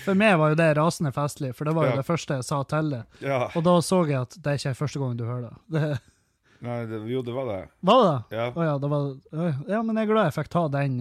for 0.05 0.15
meg 0.19 0.37
var 0.41 0.53
jo 0.53 0.59
det 0.59 0.69
rasende 0.79 1.13
festlig, 1.17 1.55
for 1.57 1.69
det 1.69 1.75
var 1.77 1.89
jo 1.89 1.97
Ja. 1.97 1.97
det 2.03 2.07
første 2.07 2.39
jeg 2.39 2.45
sa 2.45 2.63
til 2.69 2.91
det. 2.95 3.03
Ja. 3.25 3.41
Og 3.55 3.65
da 3.65 3.79
så 3.85 4.03
jeg 4.09 4.21
at 4.21 4.37
det 4.39 4.47
er 4.53 4.61
ikke 4.63 4.75
første 4.79 5.03
gang 5.03 5.17
du 5.19 5.25
hører 5.29 5.51
det. 5.51 5.59
det 5.81 5.99
Nei, 6.59 6.81
det, 6.91 6.99
jo, 7.07 7.21
det 7.23 7.31
var 7.37 7.47
det. 7.47 7.59
var 7.87 8.01
det? 8.03 8.37
Ja. 8.37 8.47
Oh, 8.51 8.65
ja, 8.67 8.73
det 8.83 8.89
var 8.91 9.05
oh, 9.15 9.59
Ja, 9.71 9.79
men 9.87 9.95
jeg 9.95 10.09
er 10.09 10.11
glad 10.11 10.25
jeg 10.27 10.35
fikk 10.35 10.49
ta 10.51 10.65
den 10.75 10.97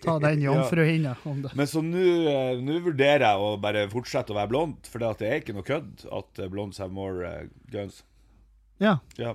Ta 0.00 0.14
den 0.24 0.40
jomfruhinna 0.46 1.12
om 1.28 1.42
det. 1.44 1.50
Men 1.54 1.68
så 1.68 1.82
nå 1.84 2.04
eh, 2.32 2.80
vurderer 2.86 3.26
jeg 3.26 3.36
å 3.36 3.50
bare 3.60 3.82
fortsette 3.92 4.32
å 4.32 4.38
være 4.38 4.48
blond, 4.54 4.88
for 4.88 5.04
det 5.04 5.28
er 5.28 5.42
ikke 5.42 5.52
noe 5.58 5.66
kødd 5.66 6.06
at 6.08 6.40
eh, 6.40 6.48
blondes 6.48 6.80
have 6.80 6.88
more 6.96 7.20
eh, 7.28 7.50
guns. 7.68 8.00
Ja, 8.80 8.96
Ja. 9.20 9.34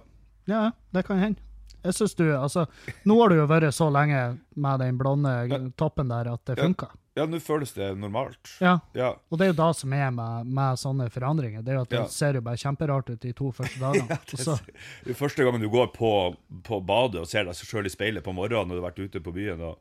ja, 0.50 0.72
det 0.89 1.05
kan 1.05 1.22
hende. 1.22 1.39
Jeg 1.84 1.94
synes 1.98 2.16
du, 2.16 2.24
altså, 2.38 2.68
Nå 3.10 3.16
har 3.22 3.30
du 3.30 3.36
jo 3.40 3.46
vært 3.50 3.74
så 3.74 3.88
lenge 3.92 4.40
med 4.56 4.80
den 4.84 4.98
blonde 5.00 5.72
toppen 5.78 6.08
der 6.12 6.30
at 6.34 6.44
det 6.46 6.58
Ja. 6.58 6.64
funka. 6.68 6.90
ja, 7.18 7.26
nå 7.26 7.40
føles 7.42 7.74
det 7.74 7.98
normalt. 7.98 8.58
Ja, 8.62 8.80
Ja. 8.94 9.16
og 9.32 9.38
det 9.40 9.46
er 9.48 9.52
jo 9.52 9.58
da 9.58 9.72
som 9.74 9.92
er 9.94 10.12
med, 10.12 10.46
med 10.48 10.78
sånne 10.78 11.10
forandringer. 11.12 11.64
Det 11.64 11.74
er 11.74 11.76
jo 11.76 11.82
at 11.82 11.90
det 11.90 12.00
Ja. 12.00 12.06
ser 12.08 12.34
jo 12.34 12.42
bare 12.42 12.56
kjemperart 12.58 13.10
ut 13.10 13.20
de 13.20 13.34
to 13.34 13.52
første 13.52 13.80
dagene. 13.80 14.20
så, 14.38 14.60
Det 15.04 15.12
er 15.12 15.14
første 15.20 15.44
gangen 15.44 15.60
du 15.62 15.70
går 15.70 15.92
på, 15.94 16.36
på 16.64 16.80
badet 16.86 17.22
og 17.22 17.28
ser 17.28 17.44
deg 17.46 17.54
sjøl 17.56 17.86
i 17.86 17.90
speilet 17.90 18.24
på 18.24 18.34
morgenen 18.34 18.68
når 18.70 18.76
du 18.78 18.82
har 18.82 18.92
vært 18.92 19.04
ute 19.10 19.20
på 19.20 19.34
byen, 19.34 19.60
og, 19.62 19.78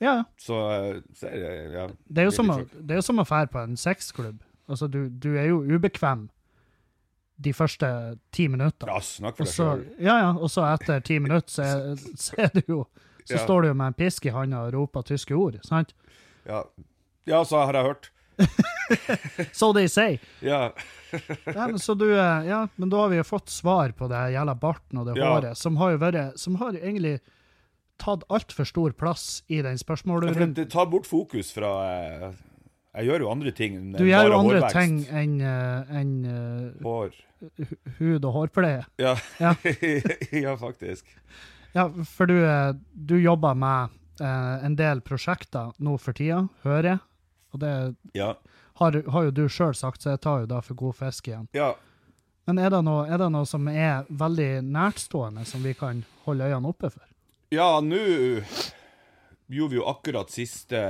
ja, 0.00 0.24
så, 0.38 0.54
eh, 0.96 1.00
så 1.14 1.26
er 1.26 1.36
det 1.40 1.72
ja, 1.72 1.86
det 2.08 2.18
er 2.22 2.24
jo 2.30 2.30
som 2.30 2.50
å, 2.50 2.58
det 2.86 2.96
er 2.98 3.00
som 3.00 3.18
å 3.18 3.24
fære 3.26 3.50
på 3.50 3.62
en 3.64 3.76
sexklubb. 3.76 4.38
Altså, 4.68 4.88
du, 4.90 5.08
du 5.08 5.36
er 5.36 5.46
jo 5.48 5.62
ubekvem 5.62 6.28
de 7.38 7.52
første 7.52 7.88
ti 8.32 8.46
minutter. 8.48 8.88
Ja, 8.88 9.00
snakk 9.04 9.36
for 9.36 9.44
deg 9.44 9.52
sjøl. 9.54 9.82
ja, 10.00 10.14
ja, 10.22 10.30
og 10.32 10.48
så 10.50 10.64
etter 10.72 11.00
ti 11.04 11.18
minutter, 11.20 11.50
så 11.52 11.62
er, 11.62 11.96
så 12.16 12.38
er 12.46 12.50
du 12.54 12.62
jo 12.66 12.86
Så 13.26 13.34
Ja. 13.34 13.44
står 13.44 13.62
du 13.62 13.68
jo 13.68 13.74
med 13.74 13.86
en 13.88 13.94
pisk 13.98 14.26
i 14.26 14.30
handa 14.30 14.60
og 14.68 14.72
roper 14.72 15.02
tyske 15.02 15.34
ord, 15.34 15.56
sant? 15.66 15.92
Ja. 16.46 16.62
ja, 17.26 17.40
så 17.44 17.64
har 17.66 17.74
jeg 17.74 17.84
hørt. 17.88 18.10
So 19.52 19.72
they 19.72 19.88
say. 19.88 20.18
Ja. 20.40 20.70
Ja, 21.46 21.66
men, 21.66 21.78
så 21.78 21.94
du, 21.98 22.06
eh, 22.12 22.46
ja, 22.46 22.68
men 22.76 22.88
da 22.92 23.00
har 23.02 23.08
vi 23.10 23.16
jo 23.18 23.24
fått 23.26 23.48
svar 23.50 23.90
på 23.98 24.06
det 24.10 24.20
jævla 24.34 24.54
barten 24.60 25.00
og 25.00 25.06
det 25.08 25.16
Ja. 25.18 25.32
håret, 25.34 25.56
som 25.58 25.76
har 25.80 25.90
jo 25.96 25.98
vært 25.98 26.38
Som 26.38 26.54
har 26.60 26.72
egentlig 26.78 27.20
tatt 27.98 28.22
altfor 28.30 28.64
stor 28.68 28.92
plass 28.92 29.42
i 29.48 29.62
den 29.62 29.76
Ja, 29.78 30.20
det, 30.34 30.54
det 30.54 30.70
tar 30.70 30.86
bort 30.86 31.06
fokus 31.06 31.50
fra 31.52 31.70
eh, 31.88 32.32
Jeg 32.96 33.06
gjør 33.10 33.20
jo 33.26 33.30
andre 33.30 33.52
ting 33.52 33.74
enn 33.76 33.92
Du 33.98 34.04
gjør 34.06 34.30
jo 34.30 34.38
andre 34.38 34.60
hårvekst. 34.60 34.76
ting 34.76 34.94
enn 35.10 35.34
en, 35.44 35.86
enn, 36.00 36.12
eh, 36.24 36.82
Hår. 36.86 37.14
hud- 37.98 38.24
og 38.24 38.32
hårpleie. 38.38 38.84
Ja. 38.98 39.16
Ja. 39.40 39.54
ja, 40.46 40.54
faktisk. 40.56 41.04
Ja, 41.76 41.88
for 42.08 42.26
du, 42.26 42.38
eh, 42.40 42.72
du 42.94 43.18
jobber 43.20 43.54
med 43.54 43.90
uh, 44.20 44.64
en 44.64 44.76
del 44.78 45.02
prosjekter 45.04 45.74
nå 45.78 45.98
for 46.00 46.16
tida, 46.16 46.46
hører 46.64 46.94
jeg. 46.94 46.98
Og 47.52 47.60
det 47.60 47.74
Ja. 48.16 48.30
har, 48.80 49.02
har 49.12 49.24
jo 49.28 49.30
du 49.30 49.44
sjøl 49.48 49.74
sagt, 49.76 50.00
så 50.02 50.14
jeg 50.14 50.20
tar 50.24 50.40
jo 50.40 50.46
da 50.46 50.60
for 50.64 50.74
god 50.74 50.96
fisk 50.96 51.28
igjen. 51.28 51.48
ja. 51.52 51.74
Men 52.46 52.60
er 52.62 52.70
det, 52.70 52.78
noe, 52.86 53.08
er 53.10 53.18
det 53.18 53.26
noe 53.34 53.42
som 53.44 53.66
er 53.66 54.04
veldig 54.06 54.62
nærtstående, 54.62 55.42
som 55.44 55.64
vi 55.66 55.72
kan 55.74 56.04
holde 56.24 56.44
øynene 56.46 56.68
oppe 56.70 56.92
for? 56.94 57.02
Ja, 57.50 57.80
nå 57.82 57.98
gjorde 59.46 59.74
vi 59.74 59.78
jo 59.78 59.86
akkurat 59.90 60.32
siste 60.32 60.80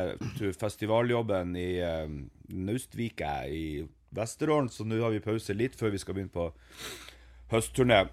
festivaljobben 0.61 1.57
i 1.61 1.71
um, 1.85 2.19
Naustvika 2.49 3.47
i 3.49 3.87
Vesterålen, 4.17 4.71
så 4.73 4.87
nå 4.87 5.01
har 5.03 5.13
vi 5.13 5.25
pause 5.25 5.57
litt 5.57 5.77
før 5.77 5.93
vi 5.93 6.01
skal 6.01 6.17
begynne 6.17 6.33
på 6.33 6.49
høstturné. 7.53 8.07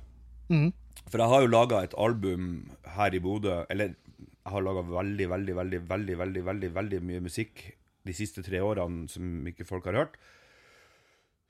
Mm. 0.51 0.71
For 1.07 1.21
jeg 1.21 1.31
har 1.31 1.43
jo 1.43 1.51
laga 1.51 1.83
et 1.83 1.95
album 1.99 2.49
her 2.97 3.15
i 3.15 3.21
Bodø, 3.23 3.61
eller 3.71 3.95
jeg 4.43 4.51
har 4.51 4.65
laga 4.65 4.83
veldig, 4.89 5.29
veldig, 5.31 5.55
veldig, 5.55 5.81
veldig, 5.89 6.19
veldig, 6.19 6.43
veldig, 6.49 6.71
veldig 6.75 7.01
mye 7.07 7.23
musikk 7.23 7.63
de 8.03 8.15
siste 8.15 8.43
tre 8.43 8.59
årene 8.59 9.07
som 9.11 9.47
ikke 9.47 9.67
folk 9.67 9.87
har 9.87 10.01
hørt. 10.01 10.17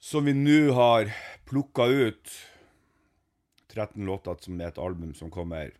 Som 0.04 0.28
vi 0.28 0.36
nå 0.38 0.74
har 0.78 1.10
plukka 1.50 1.88
ut 1.90 2.34
13 3.74 4.06
låter 4.06 4.38
som 4.44 4.62
er 4.62 4.70
et 4.70 4.78
album 4.78 5.16
som 5.18 5.32
kommer 5.34 5.74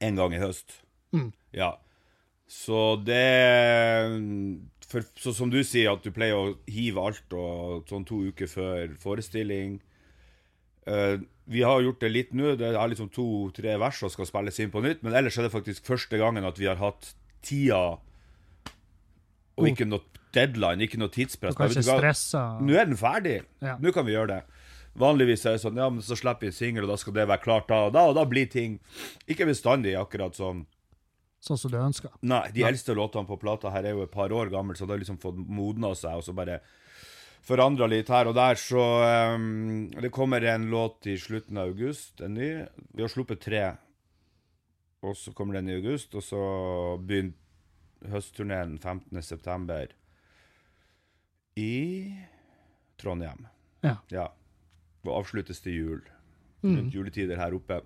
en 0.00 0.16
gang 0.16 0.32
i 0.32 0.40
høst. 0.40 0.80
Mm. 1.16 1.32
Ja. 1.56 1.72
Så 2.46 2.80
det 3.02 3.22
for, 4.86 5.02
Så 5.18 5.32
som 5.34 5.50
du 5.50 5.58
sier, 5.66 5.96
at 5.96 6.04
du 6.04 6.12
pleier 6.14 6.38
å 6.38 6.56
hive 6.70 7.02
alt 7.02 7.34
og 7.34 7.88
sånn 7.90 8.06
to 8.06 8.20
uker 8.28 8.50
før 8.50 8.94
forestilling. 9.02 9.80
Uh, 10.86 11.18
vi 11.50 11.64
har 11.66 11.82
gjort 11.82 12.02
det 12.04 12.12
litt 12.12 12.34
nå. 12.36 12.54
Det 12.58 12.68
er 12.70 12.92
liksom 12.92 13.10
to-tre 13.14 13.74
vers 13.82 13.98
som 13.98 14.12
skal 14.12 14.28
spilles 14.28 14.60
inn 14.62 14.70
på 14.70 14.82
nytt. 14.84 15.02
Men 15.02 15.18
ellers 15.18 15.38
er 15.38 15.48
det 15.48 15.54
faktisk 15.54 15.88
første 15.88 16.20
gangen 16.20 16.46
at 16.46 16.58
vi 16.60 16.68
har 16.70 16.78
hatt 16.78 17.14
tida 17.46 17.96
og 17.96 18.02
Oh. 19.56 19.64
ikke 19.64 19.86
noe 19.88 20.04
deadline, 20.36 20.84
ikke 20.84 20.98
noe 21.00 21.08
Du 21.08 21.54
kan 21.56 21.70
ikke 21.70 21.80
stresse 21.80 22.40
Nå 22.60 22.76
er 22.76 22.84
den 22.90 22.98
ferdig. 23.00 23.38
Ja. 23.64 23.78
Nå 23.80 23.92
kan 23.94 24.04
vi 24.04 24.12
gjøre 24.12 24.34
det. 24.34 24.42
Vanligvis 24.96 25.44
er 25.46 25.56
det 25.56 25.62
sånn, 25.62 25.76
ja, 25.80 25.88
men 25.92 26.04
så 26.04 26.16
slipper 26.16 26.46
vi 26.46 26.52
en 26.52 26.56
singel, 26.56 26.84
og 26.84 26.92
da 26.92 26.96
skal 27.00 27.14
det 27.16 27.26
være 27.28 27.42
klart 27.44 27.68
da 27.68 27.82
og 27.88 27.92
da, 27.92 28.06
og 28.08 28.16
da 28.16 28.24
blir 28.28 28.48
ting 28.48 28.78
ikke 29.28 29.48
bestandig 29.48 29.94
akkurat 29.96 30.36
sånn. 30.36 30.64
Sånn 31.46 31.60
som 31.60 31.72
du 31.72 31.78
ønsker. 31.78 32.12
Nei, 32.26 32.42
de 32.54 32.64
eldste 32.66 32.96
låtene 32.96 33.28
på 33.28 33.38
plata 33.40 33.70
her 33.74 33.86
er 33.86 33.96
jo 33.96 34.04
et 34.06 34.12
par 34.12 34.34
år 34.34 34.50
gamle, 34.52 34.76
så 34.76 34.86
det 34.86 34.96
har 34.96 35.02
liksom 35.04 35.20
fått 35.22 35.38
modna 35.38 35.92
seg, 35.98 36.18
og 36.18 36.26
så 36.26 36.34
bare 36.36 36.60
forandra 37.46 37.86
litt 37.90 38.10
her 38.10 38.26
og 38.26 38.34
der, 38.34 38.58
så 38.58 38.84
um, 39.36 39.86
Det 39.94 40.10
kommer 40.14 40.42
en 40.42 40.68
låt 40.72 41.06
i 41.06 41.16
slutten 41.20 41.58
av 41.62 41.70
august, 41.70 42.20
en 42.20 42.34
ny. 42.34 42.50
Vi 42.92 43.04
har 43.04 43.12
sluppet 43.12 43.44
tre. 43.44 43.64
Og 45.06 45.14
så 45.18 45.30
kommer 45.36 45.58
den 45.58 45.70
i 45.70 45.76
august, 45.78 46.14
og 46.18 46.24
så 46.26 46.40
begynner 46.98 48.10
høstturneen 48.10 48.76
15. 48.78 49.22
september 49.24 49.92
i 51.56 52.12
Trondheim. 53.00 53.46
Ja. 53.86 53.96
Ja. 54.12 54.26
Og 55.06 55.12
avsluttes 55.22 55.62
til 55.64 55.78
jul. 55.78 56.02
Mm. 56.66 56.90
Juletider 56.92 57.38
her 57.40 57.54
oppe. 57.56 57.80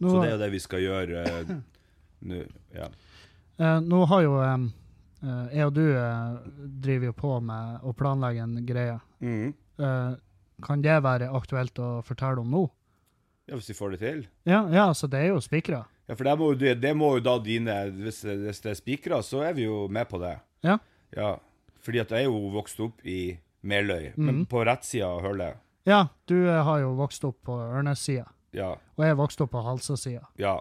Nå, 0.00 0.10
Så 0.10 0.20
det 0.20 0.28
er 0.28 0.34
jo 0.34 0.42
det 0.42 0.50
vi 0.54 0.62
skal 0.62 0.84
gjøre 0.84 1.24
eh, 1.28 1.50
nå. 2.22 2.42
Ja. 2.74 2.88
eh, 3.58 3.80
nå 3.80 4.04
har 4.06 4.22
jo 4.22 4.34
eh, 4.42 4.66
jeg 5.52 5.66
og 5.66 5.74
du 5.74 5.84
eh, 5.96 6.36
driver 6.80 7.06
jo 7.10 7.12
på 7.12 7.32
med 7.44 7.80
å 7.84 7.92
planlegge 7.96 8.42
en 8.42 8.66
greie. 8.66 8.98
Mm. 9.20 9.54
Eh, 9.78 10.12
kan 10.64 10.82
det 10.82 10.98
være 11.02 11.30
aktuelt 11.32 11.78
å 11.80 12.02
fortelle 12.04 12.40
om 12.40 12.50
nå? 12.50 12.66
ja, 13.50 13.56
hvis 13.56 13.68
vi 13.72 13.74
får 13.74 13.90
det 13.96 13.98
til. 13.98 14.18
Ja, 14.46 14.60
ja 14.70 14.92
så 14.94 15.08
det 15.10 15.18
er 15.24 15.32
jo 15.32 15.40
spikra. 15.42 15.80
Ja, 16.06 16.14
for 16.14 16.24
det 16.24 16.34
må, 16.38 16.52
jo, 16.54 16.74
det, 16.74 16.92
må 16.94 17.08
jo 17.16 17.20
da 17.24 17.32
dine 17.42 17.74
Hvis, 17.96 18.20
det- 18.22 18.36
hvis 18.44 18.60
det 18.62 18.70
er 18.70 18.74
spikra, 18.78 19.18
så 19.22 19.40
er 19.42 19.54
vi 19.54 19.64
jo 19.64 19.88
med 19.88 20.06
på 20.08 20.18
det. 20.22 20.36
Ja. 20.62 20.76
Ja. 21.16 21.36
Fordi 21.82 21.98
at 22.00 22.10
jeg 22.14 22.24
er 22.26 22.28
jo 22.28 22.50
vokst 22.54 22.78
opp 22.80 23.00
i 23.06 23.38
Meløy, 23.62 24.12
men 24.16 24.34
Mhm. 24.42 24.46
på 24.48 24.62
rett 24.64 24.84
side 24.84 25.02
av 25.04 25.20
hullet. 25.22 25.56
Ja, 25.86 26.08
du 26.26 26.46
eh, 26.48 26.62
har 26.62 26.78
jo 26.80 26.94
vokst 26.94 27.24
opp 27.24 27.38
på 27.44 27.52
Ørnes-sida, 27.58 28.26
Ja. 28.52 28.70
og 28.96 29.04
jeg 29.04 29.16
vokste 29.16 29.42
opp 29.44 29.50
på 29.50 29.62
Halsa-sida. 29.64 30.26
ja. 30.38 30.60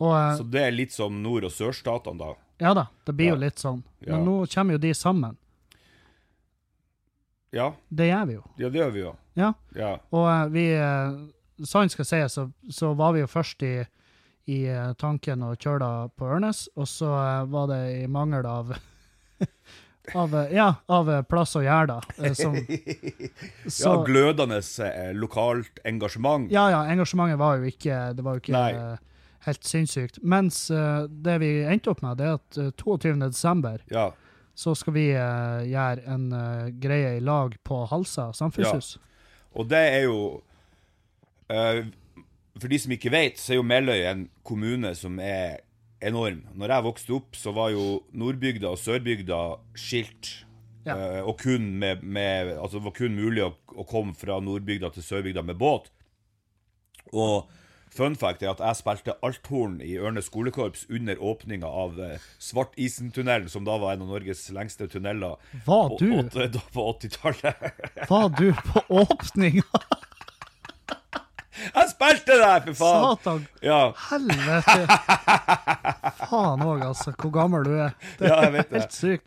Og 0.00 0.12
eh, 0.16 0.36
Så 0.36 0.44
det 0.50 0.62
er 0.66 0.74
litt 0.76 0.92
som 0.92 1.22
nord- 1.22 1.44
og 1.48 1.52
sørstatene, 1.54 2.18
da. 2.18 2.34
ja 2.60 2.74
da, 2.76 2.86
det 3.06 3.14
blir 3.16 3.30
jo 3.32 3.36
litt 3.40 3.58
sånn. 3.62 3.82
Ja. 4.00 4.16
Men 4.16 4.24
nå 4.28 4.34
kommer 4.52 4.76
jo 4.76 4.78
de 4.82 4.92
sammen. 4.94 5.36
Ja, 7.54 7.70
Det 7.88 8.08
gjør 8.10 8.26
vi 8.28 8.34
jo. 8.36 8.42
ja 8.60 8.68
det 8.68 8.80
gjør 8.82 8.90
vi 8.92 9.00
jo. 9.00 9.12
Ja. 9.38 9.52
Ja. 9.76 9.92
Og 10.12 10.26
eh, 10.28 10.46
vi 10.52 10.66
eh, 10.74 11.16
Sant 11.64 11.92
skal 11.94 12.04
sies, 12.04 12.34
så, 12.36 12.50
så 12.68 12.90
var 12.98 13.14
vi 13.16 13.22
jo 13.22 13.28
først 13.32 13.62
i, 13.64 13.78
i 14.52 14.58
tanken 15.00 15.40
kjøre 15.56 15.78
da 15.80 15.92
på 16.12 16.26
Ørnes, 16.28 16.66
og 16.76 16.84
så 16.90 17.08
var 17.48 17.70
det 17.70 17.78
i 18.02 18.06
mangel 18.12 18.44
av 18.44 18.74
av, 20.20 20.34
ja, 20.52 20.66
av 20.92 21.08
plass 21.30 21.56
å 21.56 21.62
gjøre, 21.64 21.86
da. 21.96 21.96
eh, 22.20 22.34
Som, 22.36 22.58
så, 23.78 23.88
ja, 23.88 23.94
glødende 24.04 24.60
lokalt 25.16 25.80
engasjement. 25.88 26.50
ja, 26.52 26.66
ja, 26.74 26.82
engasjementet 26.92 27.40
var 27.40 27.56
jo 27.56 27.72
ikke 27.72 27.96
Det 28.14 28.24
var 28.26 28.36
jo 28.36 28.44
ikke 28.44 28.52
Nei. 28.52 28.70
Eh, 29.46 29.50
helt 29.50 29.64
sinnssykt. 29.64 30.18
Mens 30.22 30.66
uh, 30.70 31.06
det 31.08 31.38
vi 31.40 31.50
endte 31.64 31.90
opp 31.94 32.02
med, 32.04 32.18
det 32.18 32.26
er 32.26 32.38
at 32.40 32.58
uh, 32.58 32.70
22. 32.82 33.14
desember 33.30 33.82
Ja. 33.90 34.10
så 34.54 34.74
skal 34.74 34.92
vi 34.96 35.08
uh, 35.14 35.62
gjøre 35.66 36.04
en 36.14 36.32
uh, 36.32 36.68
greie 36.82 37.16
i 37.16 37.20
lag 37.24 37.54
på 37.64 37.84
Halsa 37.90 38.32
samfunnshus. 38.34 38.96
Og 39.56 39.68
det 39.70 39.78
er 39.78 40.02
jo 40.04 40.42
eh, 41.48 41.86
For 42.60 42.68
de 42.68 42.78
som 42.78 42.92
ikke 42.92 43.12
vet, 43.12 43.38
så 43.40 43.54
er 43.54 43.56
jo 43.60 43.64
Meløy 43.68 44.02
en 44.04 44.26
kommune 44.44 44.90
som 44.96 45.18
er 45.20 45.62
enorm. 46.04 46.42
Når 46.54 46.72
jeg 46.74 46.84
vokste 46.84 47.14
opp, 47.16 47.36
så 47.36 47.52
var 47.56 47.70
jo 47.72 48.02
Nordbygda 48.12 48.68
og 48.74 48.78
Sørbygda 48.80 49.38
skilt 49.76 50.42
Ja. 50.86 50.94
Eh, 50.94 51.22
og 51.26 51.38
kun 51.40 51.72
med, 51.80 52.02
med 52.04 52.52
Altså, 52.60 52.78
det 52.78 52.84
var 52.84 52.92
kun 52.94 53.16
mulig 53.16 53.42
å, 53.42 53.54
å 53.74 53.84
komme 53.88 54.14
fra 54.14 54.36
Nordbygda 54.40 54.92
til 54.94 55.02
Sørbygda 55.02 55.42
med 55.42 55.56
båt. 55.58 55.88
Og 57.12 57.48
fun 57.96 58.16
fact 58.20 58.42
er 58.44 58.50
at 58.52 58.60
jeg 58.62 58.76
spilte 58.80 59.14
althorn 59.26 59.78
i 59.84 59.96
Ørne 59.98 60.22
skolekorps 60.24 60.86
under 60.92 61.16
åpninga 61.20 61.66
av 61.68 61.98
eh, 62.02 62.18
Svartisentunnelen, 62.42 63.48
som 63.52 63.64
da 63.66 63.74
var 63.82 63.90
en 63.96 64.02
av 64.06 64.10
Norges 64.14 64.42
lengste 64.54 64.88
tunneler 64.92 65.34
Var 65.66 65.88
på, 65.94 65.98
du, 66.00 66.10
På, 66.30 66.46
da 66.52 66.60
på 66.74 66.80
80-tallet. 66.94 67.56
var 68.10 68.28
du 68.38 68.48
på 68.72 68.78
åpninga? 69.02 69.66
jeg 71.76 71.86
spilte 71.90 72.34
der, 72.38 72.60
for 72.68 72.74
faen! 72.82 73.04
Satan! 73.16 73.40
Ja, 73.64 73.80
Helvete! 74.10 74.80
Faen 76.26 76.60
òg, 76.66 76.80
altså. 76.90 77.08
Hvor 77.16 77.30
gammel 77.34 77.60
du 77.66 77.72
er. 77.80 77.90
Det 78.20 78.28
ja, 78.28 78.34
er 78.36 78.40
jeg 78.48 78.54
vet 78.56 78.68
det. 78.70 78.76
helt 78.80 78.94
sykt. 78.96 79.24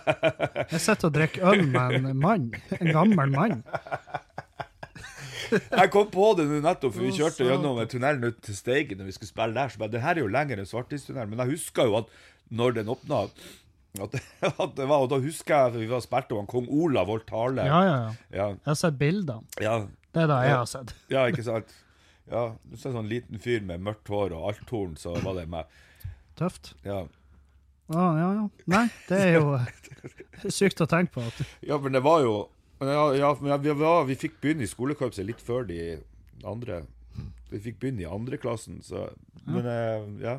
Jeg 0.70 0.80
sitter 0.82 1.06
og 1.08 1.14
drikker 1.16 1.40
øl 1.50 1.62
med 1.70 1.86
en 2.00 2.06
mann. 2.20 2.44
En 2.78 2.88
gammel 2.94 3.28
mann. 3.34 3.56
Jeg 5.50 5.90
kom 5.94 6.10
på 6.12 6.26
det 6.38 6.46
nå 6.50 6.60
nettopp, 6.64 6.94
for 6.96 7.02
vi 7.06 7.12
kjørte 7.16 7.46
gjennom 7.48 7.80
tunnelen 7.90 8.28
ut 8.30 8.38
til 8.46 8.56
Steigen 8.58 9.00
når 9.00 9.08
vi 9.10 9.14
skulle 9.16 9.32
spille 9.32 9.56
der. 9.56 9.72
Så 9.72 9.80
bare, 9.82 9.92
det 9.94 10.02
her 10.04 10.16
er 10.18 10.24
jo 10.24 10.30
lenger 10.30 10.60
enn 10.62 10.68
Svartistunnelen. 10.70 11.32
Men 11.34 11.42
jeg 11.44 11.56
husker 11.58 11.88
jo 11.90 11.98
at 12.02 12.12
når 12.50 12.76
den 12.80 12.90
åpna 12.94 13.24
at, 13.26 13.44
at 14.50 14.74
det 14.78 14.86
var, 14.86 15.02
og 15.02 15.10
Da 15.10 15.18
husker 15.22 15.54
jeg 15.56 15.72
at 15.72 15.78
vi 15.80 15.88
var 15.90 16.02
spilte 16.04 16.36
om 16.38 16.46
kong 16.50 16.68
Olav 16.70 17.10
holdt 17.10 17.26
tale. 17.30 17.64
Ja, 17.66 17.80
ja, 17.86 17.94
ja. 18.06 18.10
Ja, 18.30 18.48
Jeg 18.54 18.70
har 18.70 18.78
sett 18.82 18.98
bildene. 19.00 19.42
ja, 19.62 19.76
Det 20.14 20.24
er 20.24 20.30
det 20.30 20.40
jeg 20.46 20.56
har 20.58 20.68
sett. 20.70 20.94
ja, 21.14 21.24
ikke 21.30 21.46
sant? 21.46 21.72
Ja, 22.30 22.44
du 22.70 22.76
ser 22.78 22.92
sånn 22.94 23.08
liten 23.10 23.40
fyr 23.42 23.64
med 23.66 23.82
mørkt 23.82 24.06
hår 24.12 24.36
og 24.36 24.44
althorn, 24.52 24.92
så 25.00 25.16
var 25.24 25.34
det 25.40 25.48
meg. 25.50 25.66
Tøft. 26.38 26.74
Ja. 26.86 27.00
Ja, 27.90 28.04
ja, 28.14 28.28
ja. 28.36 28.44
Nei, 28.70 28.84
det 29.08 29.18
er 29.18 29.32
jo 29.40 29.56
sykt 30.60 30.78
å 30.84 30.86
tenke 30.86 31.16
på. 31.16 31.24
At, 31.26 31.40
ja, 31.66 31.78
men 31.82 31.96
det 31.98 32.04
var 32.06 32.22
jo 32.22 32.34
ja, 32.88 33.02
ja, 33.14 33.32
vi, 33.34 33.68
ja, 33.68 34.02
vi 34.08 34.16
fikk 34.16 34.38
begynne 34.40 34.64
i 34.64 34.70
skolekorpset 34.70 35.26
litt 35.26 35.40
før 35.44 35.66
de 35.68 35.98
andre. 36.48 36.82
Vi 37.50 37.58
fikk 37.60 37.80
begynne 37.82 38.04
i 38.04 38.08
andreklassen, 38.08 38.80
så 38.86 39.08
Men 39.46 39.66
eh, 39.66 40.06
ja. 40.22 40.36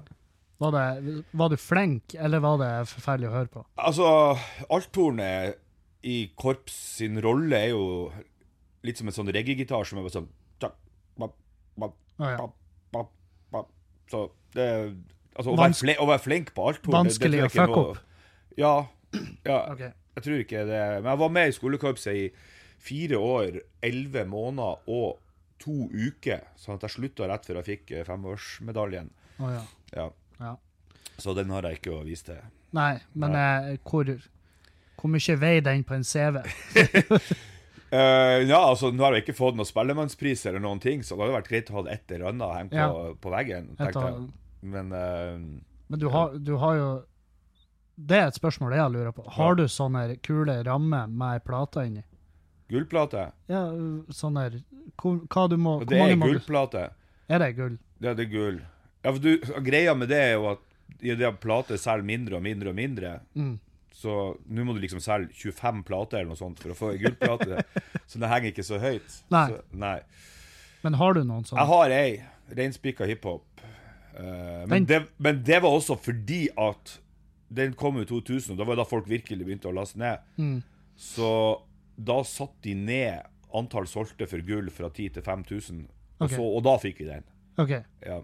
var, 0.62 0.72
det, 0.76 1.24
var 1.38 1.50
du 1.52 1.58
flink, 1.60 2.16
eller 2.16 2.40
var 2.40 2.58
det 2.62 2.72
forferdelig 2.90 3.30
å 3.30 3.36
høre 3.36 3.52
på? 3.52 3.66
Altså, 3.78 4.08
althornet 4.72 5.58
i 6.08 6.32
korps 6.40 6.74
sin 6.98 7.20
rolle 7.22 7.58
er 7.60 7.74
jo 7.76 7.84
litt 8.88 8.98
som 8.98 9.10
en 9.12 9.14
sånn 9.14 9.30
reggae-gitar 9.30 9.86
som 9.86 10.00
er 10.00 10.08
bare 10.08 10.16
sånn 10.16 10.30
bap, 10.62 11.36
bap, 11.78 11.94
bap, 12.18 12.54
bap, 12.96 13.12
bap. 13.54 13.68
Så 14.10 14.30
det 14.58 14.70
Altså, 15.32 15.54
å 15.54 15.56
være, 15.56 15.76
flink, 15.80 16.00
å 16.04 16.08
være 16.10 16.20
flink 16.26 16.50
på 16.52 16.64
althorn 16.68 16.92
det- 17.08 17.14
det 17.16 17.22
Vanskelig 17.22 17.44
å 17.46 17.52
fucke 17.54 17.82
opp. 17.82 18.00
Ja. 18.58 18.72
ja. 19.48 19.60
Ok. 19.72 19.84
Jeg 20.17 20.26
tror 20.26 20.41
ikke 20.43 20.63
det. 20.67 20.80
Men 21.02 21.12
jeg 21.13 21.21
var 21.24 21.36
med 21.38 21.50
i 21.50 21.56
skolekorpset 21.56 22.17
i 22.19 22.26
fire 22.82 23.19
år, 23.21 23.60
elleve 23.86 24.26
måneder 24.28 24.89
og 24.91 25.19
to 25.62 25.86
uker. 25.93 26.47
Sånn 26.60 26.80
at 26.80 26.88
jeg 26.88 26.95
slutta 26.97 27.30
rett 27.30 27.45
før 27.47 27.62
jeg 27.62 27.67
fikk 27.69 27.93
eh, 27.95 28.06
femårsmedaljen. 28.08 29.12
Oh, 29.39 29.52
ja. 29.54 29.62
Ja. 29.95 30.08
ja. 30.41 30.56
Så 31.21 31.36
den 31.38 31.54
har 31.54 31.67
jeg 31.69 31.80
ikke 31.80 31.93
å 32.00 32.04
vise 32.08 32.32
til. 32.32 32.41
Nei, 32.76 32.95
men 33.19 33.36
eh, 33.38 33.71
hvor, 33.86 34.10
hvor 34.97 35.12
mye 35.13 35.38
veier 35.41 35.63
den 35.65 35.84
på 35.88 35.97
en 35.97 36.06
CV? 36.08 36.39
Uh, 37.91 38.39
ja, 38.52 38.60
altså, 38.60 38.91
nå 38.95 39.04
har 39.06 39.17
jeg 39.17 39.26
ikke 39.28 39.38
fått 39.38 39.58
noen 39.60 39.67
spellemannspris 39.69 40.45
eller 40.50 40.63
noen 40.63 40.82
ting, 40.84 41.04
så 41.04 41.15
det 41.17 41.26
hadde 41.26 41.38
vært 41.39 41.52
greit 41.52 41.71
å 41.71 41.78
ha 41.80 41.86
et 41.91 42.15
eller 42.15 42.32
annet 42.32 42.56
hengt 42.58 42.76
på, 42.76 42.80
Ja. 42.80 43.15
på 43.21 43.34
veggen. 43.36 43.71
Men 44.62 44.93
uh, 44.95 45.36
Men 45.91 46.00
du 46.02 46.08
har, 46.13 46.38
du 46.39 46.56
har 46.62 46.78
jo 46.80 46.89
Det 47.96 48.18
er 48.18 48.28
et 48.32 48.38
spørsmål 48.38 48.74
jeg 48.78 48.92
lurer 48.94 49.12
på. 49.16 49.26
Har 49.36 49.56
du 49.60 49.66
sånne 49.70 50.06
kule 50.26 50.56
rammer 50.66 51.08
med 51.08 51.44
plater 51.44 51.46
plate 51.46 51.88
inni? 51.90 52.04
gullplate 52.72 53.26
Ja, 53.52 53.66
sånne 54.16 54.46
hvor, 55.02 55.18
Hva 55.28 55.48
du 55.52 55.58
må 55.60 55.80
det 55.84 55.98
er 56.00 56.16
gullplate. 56.16 56.86
Er 57.32 57.42
det 57.44 57.50
gull? 57.58 57.76
Ja, 58.00 58.14
det 58.16 58.28
er 58.28 58.32
gull. 58.32 58.62
Ja, 59.04 59.12
for 59.12 59.20
du, 59.24 59.32
greia 59.66 59.96
med 59.98 60.12
det 60.12 60.22
er 60.22 60.34
jo 60.38 60.48
at 60.54 60.64
i 61.02 61.16
det 61.18 61.26
at 61.26 61.40
plater 61.42 61.80
selger 61.82 62.06
mindre 62.06 62.38
og 62.38 62.44
mindre 62.46 62.70
og 62.70 62.76
mindre, 62.78 63.12
Mm. 63.36 63.60
så 63.96 64.38
nå 64.48 64.64
må 64.66 64.74
du 64.76 64.82
liksom 64.84 65.00
selge 65.02 65.34
25 65.34 65.84
plater 65.88 66.20
eller 66.20 66.34
noe 66.34 66.40
sånt 66.40 66.60
for 66.62 66.74
å 66.74 66.78
få 66.78 66.92
ei 66.94 67.00
gullplate. 67.02 67.64
så 68.10 68.20
det 68.22 68.30
henger 68.30 68.52
ikke 68.52 68.66
så 68.68 68.80
høyt. 68.82 69.16
Nei. 69.34 69.46
Så, 69.50 69.62
nei. 69.72 70.00
Men 70.84 70.98
har 71.00 71.14
du 71.18 71.24
noen 71.24 71.46
sånne? 71.48 71.62
Jeg 71.62 71.72
har 71.72 71.96
ei 71.96 72.56
reinspikka 72.58 73.08
hiphop. 73.10 73.64
Uh, 74.12 74.68
men, 74.68 74.86
men 75.18 75.42
det 75.48 75.62
var 75.64 75.72
også 75.72 75.96
fordi 75.98 76.50
at 76.60 76.98
den 77.54 77.74
kom 77.74 77.98
i 78.02 78.06
2000, 78.06 78.52
og 78.54 78.58
da 78.58 78.64
var 78.64 78.76
det 78.76 78.84
da 78.86 78.90
folk 78.90 79.10
virkelig 79.10 79.46
begynte 79.46 79.68
å 79.70 79.76
laste 79.76 79.98
ned. 80.00 80.20
Mm. 80.38 80.62
Så 80.96 81.62
da 81.98 82.22
satte 82.24 82.62
de 82.64 82.74
ned 82.76 83.22
antall 83.54 83.88
solgte 83.88 84.28
for 84.30 84.40
gull 84.48 84.70
fra 84.72 84.90
10 84.90 85.10
til 85.18 85.22
5000, 85.24 85.88
og, 86.20 86.28
Ok. 86.30 86.36
så- 86.38 86.56
og 86.58 86.64
da 86.64 86.78
fikk 86.78 87.00
vi 87.00 87.06
den. 87.06 87.24
OK. 87.58 87.70
Ja. 88.06 88.22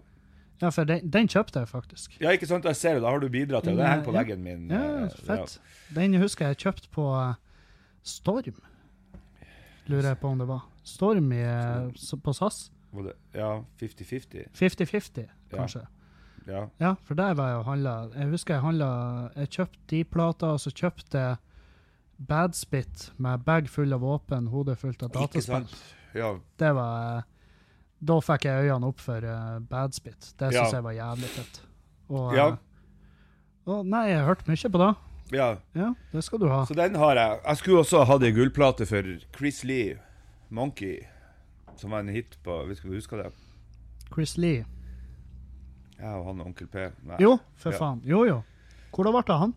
Ja, 0.60 0.70
for 0.70 0.84
den, 0.84 1.08
den 1.10 1.28
kjøpte 1.28 1.60
jeg 1.60 1.68
faktisk. 1.68 2.16
ja, 2.20 2.30
ikke 2.30 2.46
sant? 2.46 2.64
Jeg 2.64 2.74
ser 2.76 2.94
det, 2.94 3.02
da 3.02 3.10
har 3.10 3.20
du 3.20 3.28
bidratt 3.28 3.62
til 3.64 3.76
det. 3.76 3.84
Det 3.84 3.86
henger 3.88 4.04
på 4.04 4.12
Ja. 4.14 4.22
veggen 4.22 4.42
min. 4.42 4.68
Ja, 4.70 5.08
fett. 5.08 5.22
fett. 5.26 5.58
Den 5.94 6.14
husker 6.14 6.46
jeg 6.48 6.56
kjøpte 6.58 6.88
på 6.90 7.30
eh, 7.30 7.34
Storm. 8.02 8.54
Lurer 9.88 10.02
jeg 10.14 10.18
på 10.20 10.28
om 10.28 10.38
det 10.38 10.48
var. 10.48 10.62
Storm 10.84 11.32
i, 11.32 11.36
eh, 11.42 11.90
på 12.24 12.34
SAS. 12.34 12.70
Ja, 13.34 13.62
50-50. 13.78 14.48
50-50, 14.52 15.28
kanskje. 15.52 15.80
Ja. 15.82 15.86
Ja, 16.48 16.94
for 17.04 17.14
der 17.14 17.34
var 17.34 17.48
jeg 17.50 17.58
og 17.58 17.64
handla. 17.68 17.94
Jeg 18.16 18.28
husker 18.32 18.54
jeg 18.54 18.62
handla 18.62 18.88
Jeg 19.36 19.50
kjøpte 19.50 19.78
de 19.90 20.04
plata, 20.04 20.46
og 20.46 20.60
så 20.60 20.70
kjøpte 20.72 21.18
jeg 21.18 21.36
Badspit 22.28 23.10
med 23.22 23.44
bag 23.46 23.68
full 23.70 23.92
av 23.94 24.00
våpen, 24.02 24.48
hodet 24.50 24.78
fullt 24.80 25.02
av 25.06 25.12
dataspill. 25.14 25.66
Ja. 26.18 26.32
Det 26.58 26.70
var 26.74 27.18
eh, 27.18 27.22
Da 28.00 28.16
fikk 28.22 28.44
jeg 28.48 28.64
øynene 28.68 28.86
opp 28.88 29.00
for 29.02 29.22
uh, 29.26 29.58
Badspit. 29.60 30.32
Det 30.38 30.52
Ja. 30.54 30.64
jeg 30.72 30.82
var 30.82 30.92
jævlig 30.96 31.28
fett. 31.34 31.60
Og, 32.08 32.34
Ja. 32.34 32.48
eh, 32.48 32.56
og 33.66 33.86
nei, 33.86 34.06
jeg 34.08 34.18
har 34.18 34.26
hørt 34.26 34.46
mye 34.48 34.70
på 34.72 34.78
det. 34.78 34.94
ja. 35.36 35.56
Ja, 35.74 35.92
det 36.12 36.24
skal 36.24 36.38
du 36.38 36.48
ha. 36.48 36.64
Så 36.64 36.74
den 36.74 36.94
har 36.94 37.14
jeg. 37.14 37.40
Jeg 37.46 37.56
skulle 37.56 37.78
også 37.84 38.04
hatt 38.06 38.22
ei 38.22 38.32
gullplate 38.32 38.86
for 38.86 39.02
Chris 39.36 39.62
Lee, 39.64 39.98
'Monkey', 40.50 41.04
som 41.76 41.90
var 41.90 42.00
en 42.00 42.08
hit 42.08 42.38
på 42.42 42.64
Hvis 42.66 42.80
du 42.80 42.88
husker 42.88 43.16
det? 43.22 43.32
Chris 44.12 44.38
Lee. 44.38 44.64
Jeg 45.98 46.14
og 46.14 46.26
han 46.28 46.40
og 46.40 46.46
Onkel 46.46 46.68
P. 46.70 46.76
Nei. 47.04 47.16
Jo, 47.20 47.38
for 47.56 47.72
Ja. 47.72 47.78
faen. 47.78 48.02
Jo, 48.06 48.24
jo. 48.28 48.42
Hvordan 48.94 49.12
ble 49.12 49.22
det 49.26 49.34
av 49.34 49.40
han? 49.40 49.54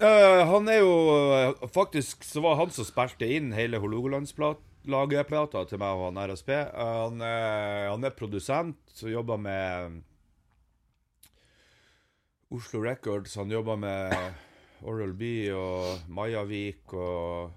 Uh, 0.00 0.44
han 0.50 0.68
er 0.68 0.78
jo 0.80 0.92
uh, 1.62 1.68
Faktisk 1.70 2.24
så 2.26 2.40
var 2.42 2.56
han 2.58 2.70
som 2.74 2.84
spilte 2.84 3.28
inn 3.30 3.52
hele 3.54 3.78
Hålogalandsplata 3.78 5.62
til 5.70 5.78
meg 5.78 5.94
og 6.00 6.08
han 6.12 6.30
RSP. 6.30 6.48
Uh, 6.74 7.08
han, 7.08 7.20
er, 7.22 7.88
han 7.90 8.04
er 8.04 8.10
produsent 8.10 9.02
og 9.04 9.10
jobber 9.12 9.38
med 9.38 10.00
Oslo 12.54 12.80
Records. 12.82 13.34
Han 13.34 13.50
jobber 13.50 13.76
med 13.76 14.14
Oral 14.84 15.12
B 15.16 15.22
og 15.54 16.08
Majavik 16.08 16.92
og 16.94 17.52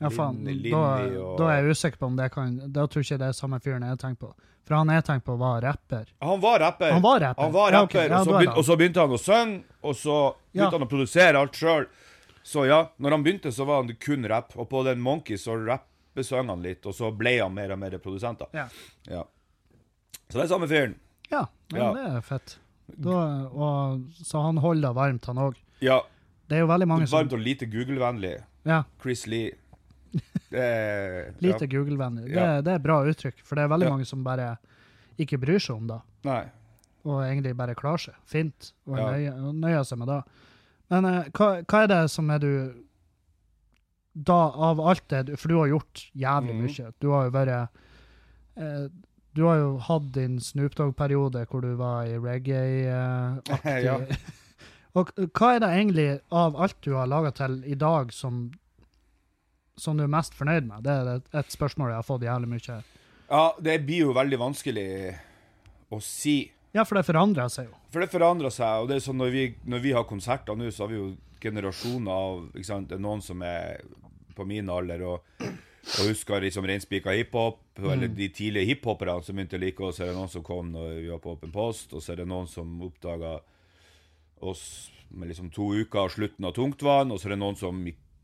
Ja, 0.00 0.08
faen. 0.12 0.42
Lin- 0.44 0.70
Da, 0.72 0.98
Linni 1.06 1.16
og- 1.16 1.38
da 1.38 1.44
er 1.50 1.62
jeg 1.62 1.70
usikker 1.70 1.98
på 1.98 2.06
om 2.06 2.16
det 2.16 2.30
kan 2.32 2.58
Da 2.72 2.86
tror 2.86 3.00
jeg 3.00 3.04
ikke 3.14 3.18
det 3.18 3.28
er 3.28 3.32
samme 3.32 3.60
fyren 3.60 3.82
jeg 3.82 3.98
tenker 3.98 4.26
på. 4.26 4.34
For 4.66 4.74
han 4.74 4.88
jeg 4.90 5.04
tenkte 5.06 5.28
på, 5.30 5.36
var 5.38 5.60
rapper. 5.62 6.08
Han 6.20 6.40
var 6.42 6.58
rapper. 6.60 6.90
Han 6.96 7.02
var 7.04 7.20
rapper? 7.22 7.42
Han 7.42 7.52
var 7.54 7.72
Ja, 7.72 7.82
okay. 7.86 8.08
rapper, 8.08 8.14
Ja, 8.14 8.18
og, 8.20 8.26
så 8.26 8.36
begynte, 8.38 8.56
og 8.58 8.64
så 8.66 8.76
begynte 8.76 9.00
han 9.04 9.10
å 9.14 9.20
synge, 9.22 9.62
og 9.82 9.94
så 9.94 10.16
begynte 10.34 10.64
Ja. 10.64 10.70
han 10.70 10.82
å 10.86 10.90
produsere 10.90 11.38
alt 11.38 11.52
sjøl. 11.54 11.86
Så 12.42 12.66
ja, 12.66 12.80
når 12.98 13.10
han 13.10 13.22
begynte, 13.24 13.52
så 13.54 13.64
var 13.66 13.82
han 13.82 13.94
kun 14.00 14.26
rapp, 14.26 14.56
og 14.58 14.68
på 14.70 14.82
den 14.84 15.00
Monkey 15.00 15.36
så 15.38 15.54
rappesang 15.66 16.48
han 16.50 16.62
litt, 16.62 16.84
og 16.86 16.94
så 16.94 17.10
ble 17.16 17.38
han 17.42 17.54
mer 17.54 17.72
og 17.72 17.78
mer 17.78 17.96
produsent. 17.98 18.38
da. 18.38 18.46
Ja. 18.52 18.68
Ja. 19.10 19.24
Så 20.28 20.38
det 20.38 20.44
er 20.44 20.48
samme 20.54 20.66
fyren. 20.68 20.96
Ja, 21.30 21.46
men 21.72 21.94
det 21.94 22.06
er 22.16 22.20
fett. 22.22 22.58
Da, 22.86 23.48
og, 23.50 24.02
så 24.22 24.42
han 24.42 24.58
holder 24.62 24.92
varmt, 24.94 25.24
han 25.26 25.36
òg. 25.38 25.54
Ja. 25.80 26.00
Det 26.48 26.56
er 26.58 26.60
jo 26.60 26.66
veldig 26.70 26.86
mange 26.88 27.06
som 27.06 27.18
Varmt 27.18 27.32
og 27.34 27.40
lite 27.42 27.66
Google-vennlig. 27.66 28.36
Ja, 28.66 28.84
Chris 29.02 29.26
Lee. 29.26 29.54
Er 30.52 31.32
lite 31.44 31.66
ja. 31.66 31.70
Google-vennlig. 31.72 32.28
Det, 32.30 32.36
Ja. 32.36 32.60
det 32.62 32.72
er 32.76 32.78
bra 32.84 33.00
uttrykk, 33.04 33.42
for 33.44 33.58
det 33.58 33.64
er 33.64 33.72
veldig 33.74 33.88
Ja. 33.88 33.94
mange 33.96 34.06
som 34.08 34.24
bare 34.24 34.56
ikke 35.18 35.38
bryr 35.40 35.58
seg 35.62 35.76
om 35.76 35.86
det. 35.90 36.00
Nei. 36.26 36.44
og 37.06 37.20
egentlig 37.22 37.52
bare 37.54 37.74
klarer 37.78 38.02
seg 38.02 38.14
fint 38.26 38.72
og 38.88 38.96
nøyer, 38.98 39.36
nøyer 39.54 39.84
seg 39.86 39.98
med 40.00 40.08
det. 40.10 40.22
Men 40.90 41.04
eh, 41.06 41.28
hva, 41.38 41.62
hva 41.62 41.82
er 41.84 41.86
det 41.92 42.00
som 42.10 42.30
er 42.34 42.38
du 42.42 42.52
da 44.16 44.38
av 44.50 44.80
alt 44.80 45.04
det 45.12 45.36
For 45.36 45.52
du 45.52 45.58
har 45.60 45.68
gjort 45.68 46.06
jævlig 46.16 46.54
mm. 46.56 46.62
mye. 46.64 46.92
Du 47.04 47.10
har 47.12 47.26
jo 47.26 47.32
vært 47.34 47.52
eh, 48.56 48.86
Du 49.36 49.42
har 49.44 49.58
jo 49.60 49.70
hatt 49.84 50.06
din 50.14 50.38
Snoop 50.40 50.74
Dogg-periode 50.78 51.44
hvor 51.50 51.60
du 51.62 51.74
var 51.76 52.08
i 52.08 52.16
reggae-aktig. 52.26 54.16
Og 54.96 55.10
hva 55.36 55.50
er 55.52 55.60
det 55.60 55.68
egentlig 55.74 56.06
av 56.32 56.56
alt 56.56 56.78
du 56.80 56.94
har 56.96 57.10
laga 57.10 57.30
til 57.36 57.58
i 57.68 57.76
dag, 57.76 58.12
som 58.16 58.46
som 59.80 59.96
du 59.96 60.04
er 60.06 60.12
mest 60.12 60.36
fornøyd 60.36 60.68
med? 60.68 60.84
Det 60.86 60.92
er 60.92 61.10
et, 61.18 61.30
et 61.42 61.52
spørsmål 61.52 61.92
jeg 61.92 62.00
har 62.00 62.06
fått 62.06 62.26
jævlig 62.26 62.50
mye. 62.54 62.78
Ja, 63.26 63.44
det 63.60 63.80
blir 63.86 64.06
jo 64.06 64.16
veldig 64.16 64.38
vanskelig 64.40 64.88
å 65.92 66.00
si. 66.02 66.38
Ja, 66.76 66.84
for 66.84 66.98
det 66.98 67.06
forandrer 67.08 67.50
seg 67.52 67.70
jo. 67.70 67.78
For 67.92 68.04
det 68.04 68.12
forandrer 68.12 68.52
seg, 68.54 68.82
og 68.82 68.90
det 68.90 68.98
er 68.98 69.06
sånn 69.06 69.20
når 69.20 69.32
vi, 69.34 69.44
når 69.68 69.84
vi 69.84 69.94
har 69.96 70.08
konserter 70.08 70.58
nå, 70.58 70.68
så 70.70 70.84
har 70.84 70.92
vi 70.92 70.98
jo 70.98 71.12
generasjoner 71.42 72.12
av 72.12 72.42
ikke 72.56 72.68
sant? 72.68 72.90
Det 72.90 72.98
er 72.98 73.04
noen 73.04 73.22
som 73.24 73.42
er 73.46 73.80
på 74.36 74.44
min 74.48 74.68
alder 74.72 75.04
og, 75.08 75.44
og 75.46 76.10
husker 76.10 76.44
liksom 76.44 76.66
reinspika 76.68 77.14
hiphop, 77.16 77.62
eller 77.80 78.10
de 78.12 78.28
tidlige 78.34 78.72
hiphoperne 78.72 79.22
som 79.24 79.36
begynte 79.36 79.56
å 79.56 79.62
like 79.62 79.84
oss. 79.84 79.98
Så 79.98 80.04
er 80.04 80.12
det 80.12 80.18
noen 80.18 80.32
som 80.32 80.44
kom 80.46 80.72
når 80.74 80.98
vi 81.00 81.10
var 81.12 81.22
på 81.24 81.36
Åpen 81.36 81.54
post, 81.54 81.94
og 81.96 82.04
så 82.04 82.12
er 82.12 82.22
det 82.22 82.28
noen 82.30 82.50
som 82.50 82.76
oppdaga 82.84 83.38
oss 84.44 84.66
med 85.16 85.30
liksom 85.30 85.48
to 85.54 85.70
uker 85.76 86.02
av 86.02 86.12
slutten 86.12 86.44
av 86.48 86.52
Tungtvann, 86.56 87.12
og 87.14 87.20
så 87.20 87.28
er 87.28 87.36
det 87.36 87.40
noen 87.40 87.56
som 87.58 87.78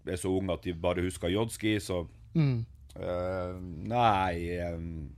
er 0.06 0.18
så 0.20 0.32
unge 0.34 0.56
at 0.56 0.64
de 0.66 0.74
bare 0.74 1.04
husker 1.04 1.32
Jodski, 1.32 1.76
så 1.80 2.04
eh, 2.34 3.52
Nei 3.92 4.58
Um. 4.72 5.10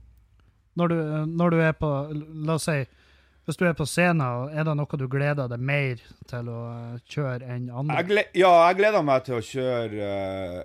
Når 0.75 0.91
du, 0.91 0.95
når 1.31 1.49
du 1.49 1.57
er 1.63 1.73
på 1.79 1.89
La 2.45 2.57
oss 2.57 2.67
si 2.67 2.81
Hvis 3.45 3.59
du 3.59 3.65
er 3.67 3.75
på 3.77 3.85
scenen, 3.87 4.49
er 4.51 4.65
det 4.67 4.73
noe 4.75 4.97
du 4.99 5.05
gleder 5.07 5.47
deg 5.47 5.61
mer 5.61 6.01
til 6.27 6.47
å 6.49 6.61
eh, 6.73 7.01
kjøre 7.05 7.45
enn 7.45 7.67
andre? 7.69 7.99
Jeg 7.99 8.09
gled, 8.09 8.31
ja, 8.41 8.53
jeg 8.67 8.79
gleder 8.79 9.05
meg 9.05 9.27
til 9.27 9.37
å 9.37 9.43
kjøre 9.45 10.07
uh, 10.09 10.63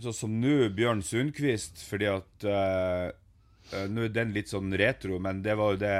sånn 0.00 0.16
som 0.16 0.38
nå, 0.40 0.70
Bjørn 0.76 1.02
Sundquist, 1.04 1.82
fordi 1.88 2.08
at 2.12 2.46
eh, 2.48 3.08
Nå 3.92 4.06
er 4.06 4.14
den 4.14 4.32
litt 4.32 4.48
sånn 4.48 4.72
retro, 4.80 5.18
men 5.20 5.42
det 5.44 5.58
var 5.60 5.74
jo 5.74 5.80
det 5.82 5.96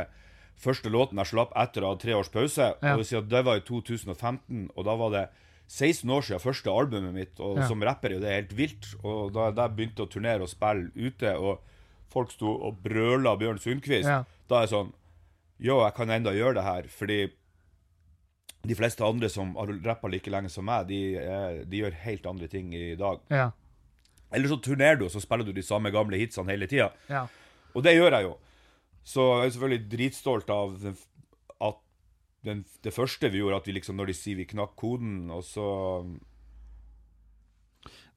første 0.59 0.89
låten 0.89 1.21
jeg 1.21 1.29
slapp 1.35 1.51
etter 1.61 1.85
å 1.85 1.91
ha 1.93 1.99
tre 2.01 2.15
års 2.17 2.31
pause. 2.33 2.71
Ja. 2.81 2.95
Og 2.97 3.29
det 3.29 3.43
var 3.45 3.61
i 3.61 3.65
2015, 3.67 4.71
og 4.73 4.87
da 4.89 4.95
var 4.97 5.13
det 5.13 5.25
16 5.69 6.09
år 6.11 6.23
siden 6.25 6.41
første 6.41 6.71
albumet 6.73 7.13
mitt, 7.15 7.41
og 7.41 7.59
Ja. 7.59 7.67
som 7.69 7.83
rapper 7.83 8.09
er 8.11 8.15
jo 8.15 8.21
det 8.21 8.31
helt 8.33 8.55
vilt. 8.57 8.95
Og 9.05 9.33
da 9.35 9.51
jeg 9.53 9.77
begynte 9.77 10.07
å 10.07 10.09
turnere 10.11 10.41
og 10.43 10.49
spille 10.49 10.91
ute, 10.97 11.35
og 11.37 11.61
folk 12.09 12.31
sto 12.33 12.55
og 12.65 12.83
brøla 12.83 13.37
Bjørn 13.39 13.59
Sundquist, 13.61 14.09
Ja. 14.09 14.25
da 14.49 14.57
er 14.63 14.67
jeg 14.67 14.71
sånn 14.71 14.93
Jo, 15.61 15.81
jeg 15.85 15.95
kan 15.97 16.09
enda 16.09 16.31
gjøre 16.31 16.55
det 16.55 16.63
her, 16.63 16.83
fordi 16.85 17.33
de 18.65 18.75
fleste 18.77 19.01
andre 19.05 19.29
som 19.29 19.57
har 19.57 19.67
rappa 19.67 20.09
like 20.09 20.31
lenge 20.31 20.49
som 20.51 20.65
meg, 20.65 20.87
de, 20.87 21.17
eh, 21.17 21.65
de 21.65 21.81
gjør 21.81 21.93
helt 22.05 22.27
andre 22.27 22.47
ting 22.49 22.73
i 22.75 22.95
dag. 22.95 23.19
Ja. 23.29 23.51
Eller 24.33 24.49
så 24.49 24.61
turnerer 24.63 24.99
du, 25.01 25.05
og 25.07 25.11
så 25.11 25.21
spiller 25.21 25.45
du 25.45 25.53
de 25.53 25.63
samme 25.63 25.91
gamle 25.91 26.17
hitsene 26.17 26.47
hele 26.53 26.67
tida. 26.69 26.93
ja. 27.09 27.27
Og 27.75 27.83
det 27.83 27.97
gjør 27.97 28.11
jeg 28.13 28.23
jo. 28.25 28.37
Så 29.05 29.21
jeg 29.43 29.47
er 29.47 29.51
selvfølgelig 29.59 29.89
dritstolt 29.91 30.51
av 30.51 30.81
den, 30.83 30.97
den, 32.45 32.65
det 32.83 32.93
første 32.95 33.31
vi 33.33 33.39
gjorde, 33.43 33.57
at 33.57 33.67
vi 33.67 33.73
liksom, 33.73 33.97
når 33.99 34.07
de 34.07 34.15
sier 34.15 34.37
vi 34.37 34.45
knakk 34.47 34.77
koden, 34.79 35.31
og 35.35 35.43
så 35.45 35.65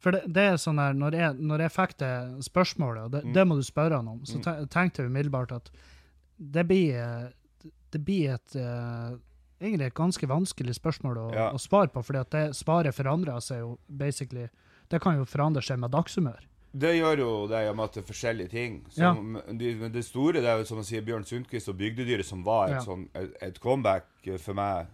For 0.01 0.11
det, 0.15 0.23
det 0.33 0.43
er 0.49 0.55
sånn 0.61 0.79
her, 0.81 0.95
når 0.97 1.13
jeg, 1.17 1.33
når 1.45 1.61
jeg 1.67 1.73
fikk 1.75 1.91
det 2.01 2.13
spørsmålet, 2.47 3.03
og 3.05 3.11
det, 3.13 3.19
Mm. 3.25 3.33
det 3.37 3.43
må 3.47 3.55
du 3.59 3.63
spørre 3.63 3.99
han 3.99 4.07
om, 4.07 4.23
så 4.25 4.39
tenkte 4.41 5.03
jeg 5.03 5.11
umiddelbart 5.11 5.51
at 5.53 5.69
det 6.41 6.63
blir, 6.67 7.31
det 7.93 8.01
blir 8.03 8.33
et 8.33 8.55
uh, 8.57 9.13
egentlig 9.61 9.85
et 9.91 9.93
ganske 9.93 10.27
vanskelig 10.27 10.73
spørsmål 10.79 11.17
å, 11.21 11.27
Ja. 11.35 11.51
å 11.53 11.59
svare 11.61 11.91
på, 11.93 12.01
fordi 12.03 12.19
at 12.19 12.31
det 12.31 12.55
svaret 12.57 12.95
forandrer 12.97 13.39
seg 13.41 13.59
jo 13.59 13.77
basically 13.87 14.47
Det 14.89 14.99
kan 15.01 15.15
jo 15.15 15.23
forandre 15.23 15.61
seg 15.63 15.79
med 15.79 15.91
dagshumør. 15.91 16.41
Det 16.71 16.93
gjør 16.95 17.19
jo 17.19 17.29
det 17.51 17.65
i 17.65 17.69
og 17.69 17.75
med 17.75 17.83
at 17.89 17.95
det 17.97 18.01
er 18.03 18.07
forskjellige 18.07 18.49
ting. 18.53 18.75
Som, 18.95 19.33
de, 19.59 19.73
men 19.75 19.91
det 19.91 20.05
store 20.07 20.39
det 20.39 20.47
er 20.47 20.61
jo 20.61 20.67
som 20.69 20.77
man 20.79 20.87
sier 20.87 21.03
Bjørn 21.03 21.25
Sundquist 21.27 21.67
og 21.67 21.75
Bygdedyret, 21.81 22.23
som 22.25 22.45
var 22.47 22.69
et, 22.69 22.77
Ja. 22.77 22.83
sånn, 22.85 23.09
et, 23.13 23.33
et 23.43 23.59
comeback 23.59 24.07
for 24.39 24.53
meg. 24.55 24.87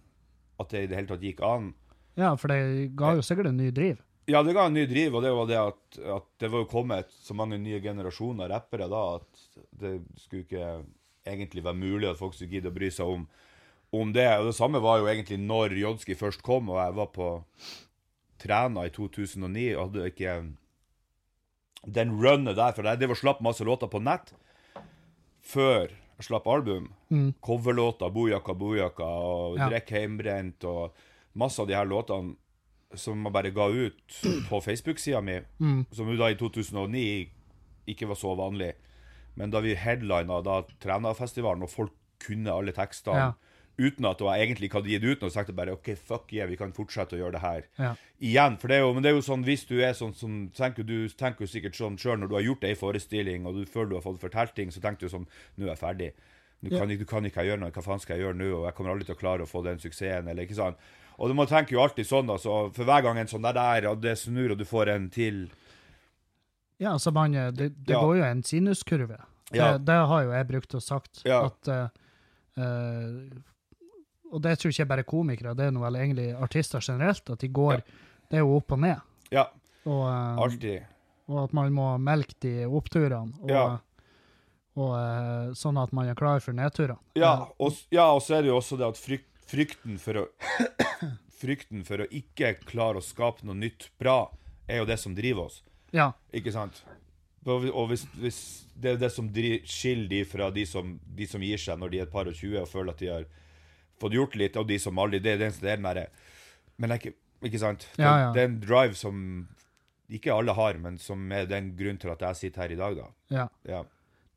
At 0.59 0.69
det 0.73 0.83
i 0.83 0.87
det 0.89 0.97
hele 0.97 1.07
tatt 1.11 1.21
gikk 1.21 1.43
an. 1.45 1.73
Ja, 2.17 2.31
for 2.35 2.49
det 2.49 2.95
ga 2.97 3.11
jo 3.13 3.21
sikkert 3.21 3.51
en 3.51 3.57
ny 3.61 3.69
driv. 3.69 3.99
Ja, 4.27 4.41
det 4.43 4.55
ga 4.57 4.65
en 4.65 4.73
ny 4.73 4.87
driv, 4.89 5.13
og 5.15 5.21
det 5.23 5.29
var 5.37 5.45
det 5.47 5.59
at, 5.61 5.99
at 6.17 6.25
det 6.41 6.49
var 6.51 6.63
jo 6.65 6.71
kommet 6.71 7.11
så 7.13 7.35
mange 7.37 7.59
nye 7.61 7.77
generasjoner 7.79 8.49
rappere 8.49 8.89
da, 8.91 9.03
at 9.21 9.61
det 9.79 9.93
skulle 10.19 10.43
ikke 10.47 10.71
egentlig 11.29 11.63
være 11.63 11.77
mulig 11.77 12.09
at 12.09 12.17
folk 12.17 12.33
skulle 12.33 12.49
gidde 12.57 12.71
å 12.71 12.75
bry 12.75 12.89
seg 12.91 13.05
om, 13.07 13.27
om 13.93 14.11
det. 14.17 14.25
Og 14.41 14.49
det 14.49 14.57
samme 14.57 14.81
var 14.83 14.97
jo 14.99 15.07
egentlig 15.07 15.37
når 15.45 15.77
Jodski 15.77 16.17
først 16.17 16.41
kom, 16.43 16.73
og 16.73 16.81
jeg 16.81 16.97
var 16.97 17.13
på 17.13 17.29
Træna 18.41 18.83
i 18.87 18.91
2009, 18.93 19.67
og 19.77 19.85
hadde 19.87 20.09
ikke 20.11 20.33
den 21.87 22.11
runnet 22.21 22.55
der, 22.57 22.73
for 22.75 22.83
jeg 22.83 22.99
drev 22.99 23.13
og 23.15 23.17
slapp 23.21 23.41
masse 23.45 23.63
låter 23.63 23.87
på 23.91 24.01
nett 24.03 24.33
før 25.47 25.87
jeg 26.17 26.25
slapp 26.25 26.47
album. 26.49 26.89
Mm. 27.13 27.29
Coverlåter, 27.45 28.09
Bojaka 28.11 28.53
Bojaka 28.57 29.03
og 29.05 29.57
Ja. 29.59 29.69
Drekk 29.69 29.89
Heimbrent 29.93 30.63
og 30.65 30.93
masse 31.37 31.59
av 31.61 31.67
de 31.69 31.75
her 31.77 31.85
låtene 31.85 32.35
som 32.95 33.23
jeg 33.23 33.33
bare 33.33 33.51
ga 33.51 33.67
ut 33.67 34.17
på 34.49 34.61
Facebook-sida 34.63 35.21
mi, 35.21 35.39
Mm. 35.59 35.85
som 35.91 36.07
jo 36.09 36.17
da 36.17 36.29
i 36.31 36.35
2009 36.35 37.29
ikke 37.87 38.07
var 38.07 38.15
så 38.15 38.35
vanlig. 38.35 38.73
Men 39.35 39.51
da 39.51 39.59
vi 39.61 39.75
headlina 39.75 40.41
da 40.43 40.61
Trænafestivalen, 40.81 41.63
og 41.63 41.69
folk 41.69 41.91
kunne 42.25 42.47
alle 42.51 42.71
tekstene 42.71 43.15
Ja. 43.15 43.31
Uten 43.77 44.05
at 44.09 44.19
jeg 44.19 44.47
egentlig 44.47 44.71
hadde 44.73 44.89
gitt 44.89 45.03
ut 45.05 45.21
noe, 45.21 45.29
sagt 45.29 45.51
bare 45.55 45.73
OK, 45.75 45.91
fuck 45.95 46.31
yeah, 46.33 46.47
vi 46.49 46.55
kan 46.57 46.71
fortsette 46.73 47.13
å 47.13 47.19
gjøre 47.19 47.31
det 47.37 47.41
her 47.41 47.63
Ja. 47.77 47.91
igjen. 48.19 48.57
For 48.57 48.67
det 48.67 48.77
er 48.77 48.81
jo, 48.81 48.93
men 48.93 49.03
det 49.03 49.11
er 49.11 49.15
jo 49.15 49.21
sånn, 49.21 49.43
hvis 49.45 49.67
du 49.69 49.75
er 49.81 49.93
sånn 49.93 50.15
som 50.15 50.49
tenker 50.49 50.83
Du 50.83 51.07
tenker 51.09 51.45
jo 51.45 51.51
sikkert 51.51 51.75
sånn 51.77 51.97
sjøl 51.97 52.17
når 52.19 52.27
du 52.29 52.35
har 52.35 52.41
gjort 52.47 52.63
ei 52.63 52.73
forestilling, 52.75 53.45
og 53.45 53.53
du 53.55 53.65
føler 53.65 53.89
du 53.89 53.95
har 53.95 54.01
fått 54.01 54.19
fortalt 54.19 54.55
ting, 54.55 54.69
så 54.71 54.81
tenker 54.81 55.05
du 55.05 55.09
sånn 55.13 55.27
Nå 55.57 55.65
er 55.67 55.75
jeg 55.75 55.77
ferdig. 55.83 56.11
Du 56.63 56.71
kan, 56.73 56.87
du 56.89 57.05
kan 57.05 57.23
ikke 57.23 57.43
gjøre 57.45 57.59
noe. 57.61 57.69
Hva 57.69 57.83
faen 57.85 57.99
skal 58.01 58.17
jeg 58.17 58.25
gjøre 58.25 58.37
nå? 58.39 58.47
Og 58.57 58.63
jeg 58.65 58.73
kommer 58.73 58.91
aldri 58.95 59.05
til 59.05 59.13
å 59.13 59.19
klare 59.19 59.43
å 59.45 59.47
få 59.47 59.61
den 59.63 59.77
suksessen, 59.77 60.27
eller 60.27 60.41
ikke 60.47 60.55
sant? 60.57 60.77
Og 61.19 61.29
man 61.37 61.45
tenker 61.45 61.73
jo 61.77 61.81
alltid 61.83 62.05
sånn, 62.09 62.29
altså. 62.33 62.73
For 62.73 62.83
hver 62.83 63.03
gang 63.05 63.17
en 63.21 63.27
sånn 63.29 63.43
der 63.45 63.53
der, 63.53 63.87
og 63.91 64.01
det 64.01 64.15
snur, 64.17 64.51
og 64.51 64.57
du 64.57 64.65
får 64.65 64.89
en 64.95 65.09
til 65.13 65.51
Ja, 66.79 66.93
altså 66.97 67.11
man, 67.13 67.35
eh, 67.35 67.51
det, 67.51 67.71
det 67.85 67.93
Ja. 67.93 68.01
går 68.01 68.17
jo 68.17 68.23
en 68.23 68.41
sinuskurve. 68.43 69.19
Ja. 69.53 69.77
Det, 69.77 69.85
det 69.85 69.95
har 70.09 70.23
jo 70.23 70.31
jeg 70.33 70.47
brukt 70.47 70.73
og 70.75 70.81
sagt. 70.81 71.21
At, 71.25 71.67
eh, 71.67 73.29
og 74.31 74.41
det 74.43 74.57
tror 74.59 74.71
ikke 74.73 74.83
jeg 74.83 74.87
bare 74.91 75.03
komikere, 75.07 75.55
det 75.55 75.65
er 75.67 75.71
noe 75.75 75.85
vel 75.87 75.95
egentlig 76.01 76.27
artister 76.35 76.79
generelt, 76.83 77.29
at 77.29 77.39
de 77.39 77.47
går 77.49 77.73
Ja. 77.79 77.81
Det 78.29 78.35
er 78.35 78.43
jo 78.43 78.57
opp 78.57 78.71
og 78.75 78.79
ned. 78.83 78.99
Ja, 79.31 79.45
Og, 79.85 80.01
um, 80.03 80.39
alltid. 80.43 80.81
og 81.29 81.43
at 81.45 81.53
man 81.53 81.71
må 81.71 81.85
melke 81.97 82.35
de 82.43 82.65
oppturene, 82.67 83.33
og, 83.41 83.49
Ja. 83.49 83.79
og, 84.75 84.91
eh, 84.97 85.53
sånn 85.55 85.81
at 85.81 85.93
man 85.93 86.07
er 86.09 86.15
klar 86.15 86.39
for 86.41 86.51
nedturene. 86.51 86.99
Ja, 87.15 87.47
og, 87.59 87.73
ja, 87.89 88.11
og 88.13 88.21
så 88.21 88.35
er 88.37 88.41
det 88.41 88.49
jo 88.51 88.57
også 88.59 88.77
det 88.77 88.87
at 88.87 88.99
frykt, 88.99 89.29
frykten 89.47 89.97
for 89.97 90.13
å 90.13 90.27
Frykten 91.37 91.83
for 91.85 92.01
å 92.01 92.07
ikke 92.09 92.55
klare 92.65 92.97
å 92.97 93.03
skape 93.05 93.43
noe 93.45 93.53
nytt 93.55 93.91
bra, 94.01 94.31
er 94.67 94.79
jo 94.79 94.85
det 94.89 94.97
som 94.99 95.13
driver 95.13 95.45
oss. 95.45 95.61
Ja. 95.93 96.11
Ikke 96.33 96.51
sant? 96.51 96.81
Og 97.45 97.87
hvis, 97.91 98.05
hvis 98.17 98.39
det 98.75 98.95
er 98.95 98.97
det 98.97 99.11
som 99.13 99.29
skiller 99.31 100.09
de 100.09 100.23
fra 100.25 100.49
de 100.51 100.65
som, 100.65 100.99
de 101.15 101.27
som 101.29 101.39
gir 101.45 101.57
seg 101.61 101.77
når 101.79 101.89
de 101.93 101.99
er 101.99 102.07
et 102.07 102.11
par 102.11 102.25
og 102.27 102.33
tjue 102.35 102.59
og 102.59 102.67
føler 102.67 102.89
at 102.91 102.97
de 102.99 103.07
har 103.07 103.25
fått 103.99 104.13
gjort 104.17 104.35
litt, 104.39 104.55
og 104.57 104.67
de 104.69 104.77
som 104.79 104.97
aldri 104.99 105.19
Det 105.19 105.37
den, 105.39 105.51
det 105.61 105.69
er 105.71 105.75
den 105.77 105.83
derre 105.87 106.07
Men 106.77 106.89
det 106.89 106.99
ikke, 107.01 107.13
ikke 107.49 107.59
sant? 107.59 107.87
Det, 107.95 108.03
Ja, 108.03 108.15
ja. 108.27 108.31
det 108.33 108.41
er 108.41 108.49
en 108.51 108.59
drive 108.61 108.95
som 108.95 109.47
ikke 110.09 110.31
alle 110.31 110.53
har, 110.55 110.77
men 110.79 110.97
som 110.97 111.31
er 111.35 111.45
den 111.49 111.73
grunnen 111.75 111.97
til 111.99 112.09
at 112.13 112.21
jeg 112.21 112.35
sitter 112.35 112.61
her 112.61 112.71
i 112.71 112.79
dag, 112.79 112.95
da. 112.95 113.07
ja. 113.33 113.47
Ja. 113.67 113.83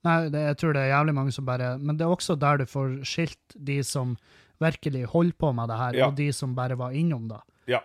Nei, 0.02 0.28
det, 0.32 0.40
jeg 0.48 0.56
tror 0.56 0.72
det 0.72 0.80
er 0.86 0.94
jævlig 0.94 1.12
mange 1.14 1.32
som 1.36 1.44
bare 1.44 1.74
Men 1.78 1.98
det 2.00 2.06
er 2.06 2.14
også 2.14 2.34
der 2.40 2.56
du 2.56 2.64
får 2.64 3.04
skilt 3.04 3.52
de 3.54 3.82
som 3.84 4.16
virkelig 4.60 5.04
holder 5.12 5.36
på 5.36 5.50
med 5.54 5.68
det 5.68 5.76
her, 5.76 5.98
og 6.06 6.14
de 6.16 6.30
som 6.32 6.54
bare 6.56 6.74
var 6.80 6.92
innom 6.96 7.28
da. 7.28 7.42
ja. 7.68 7.82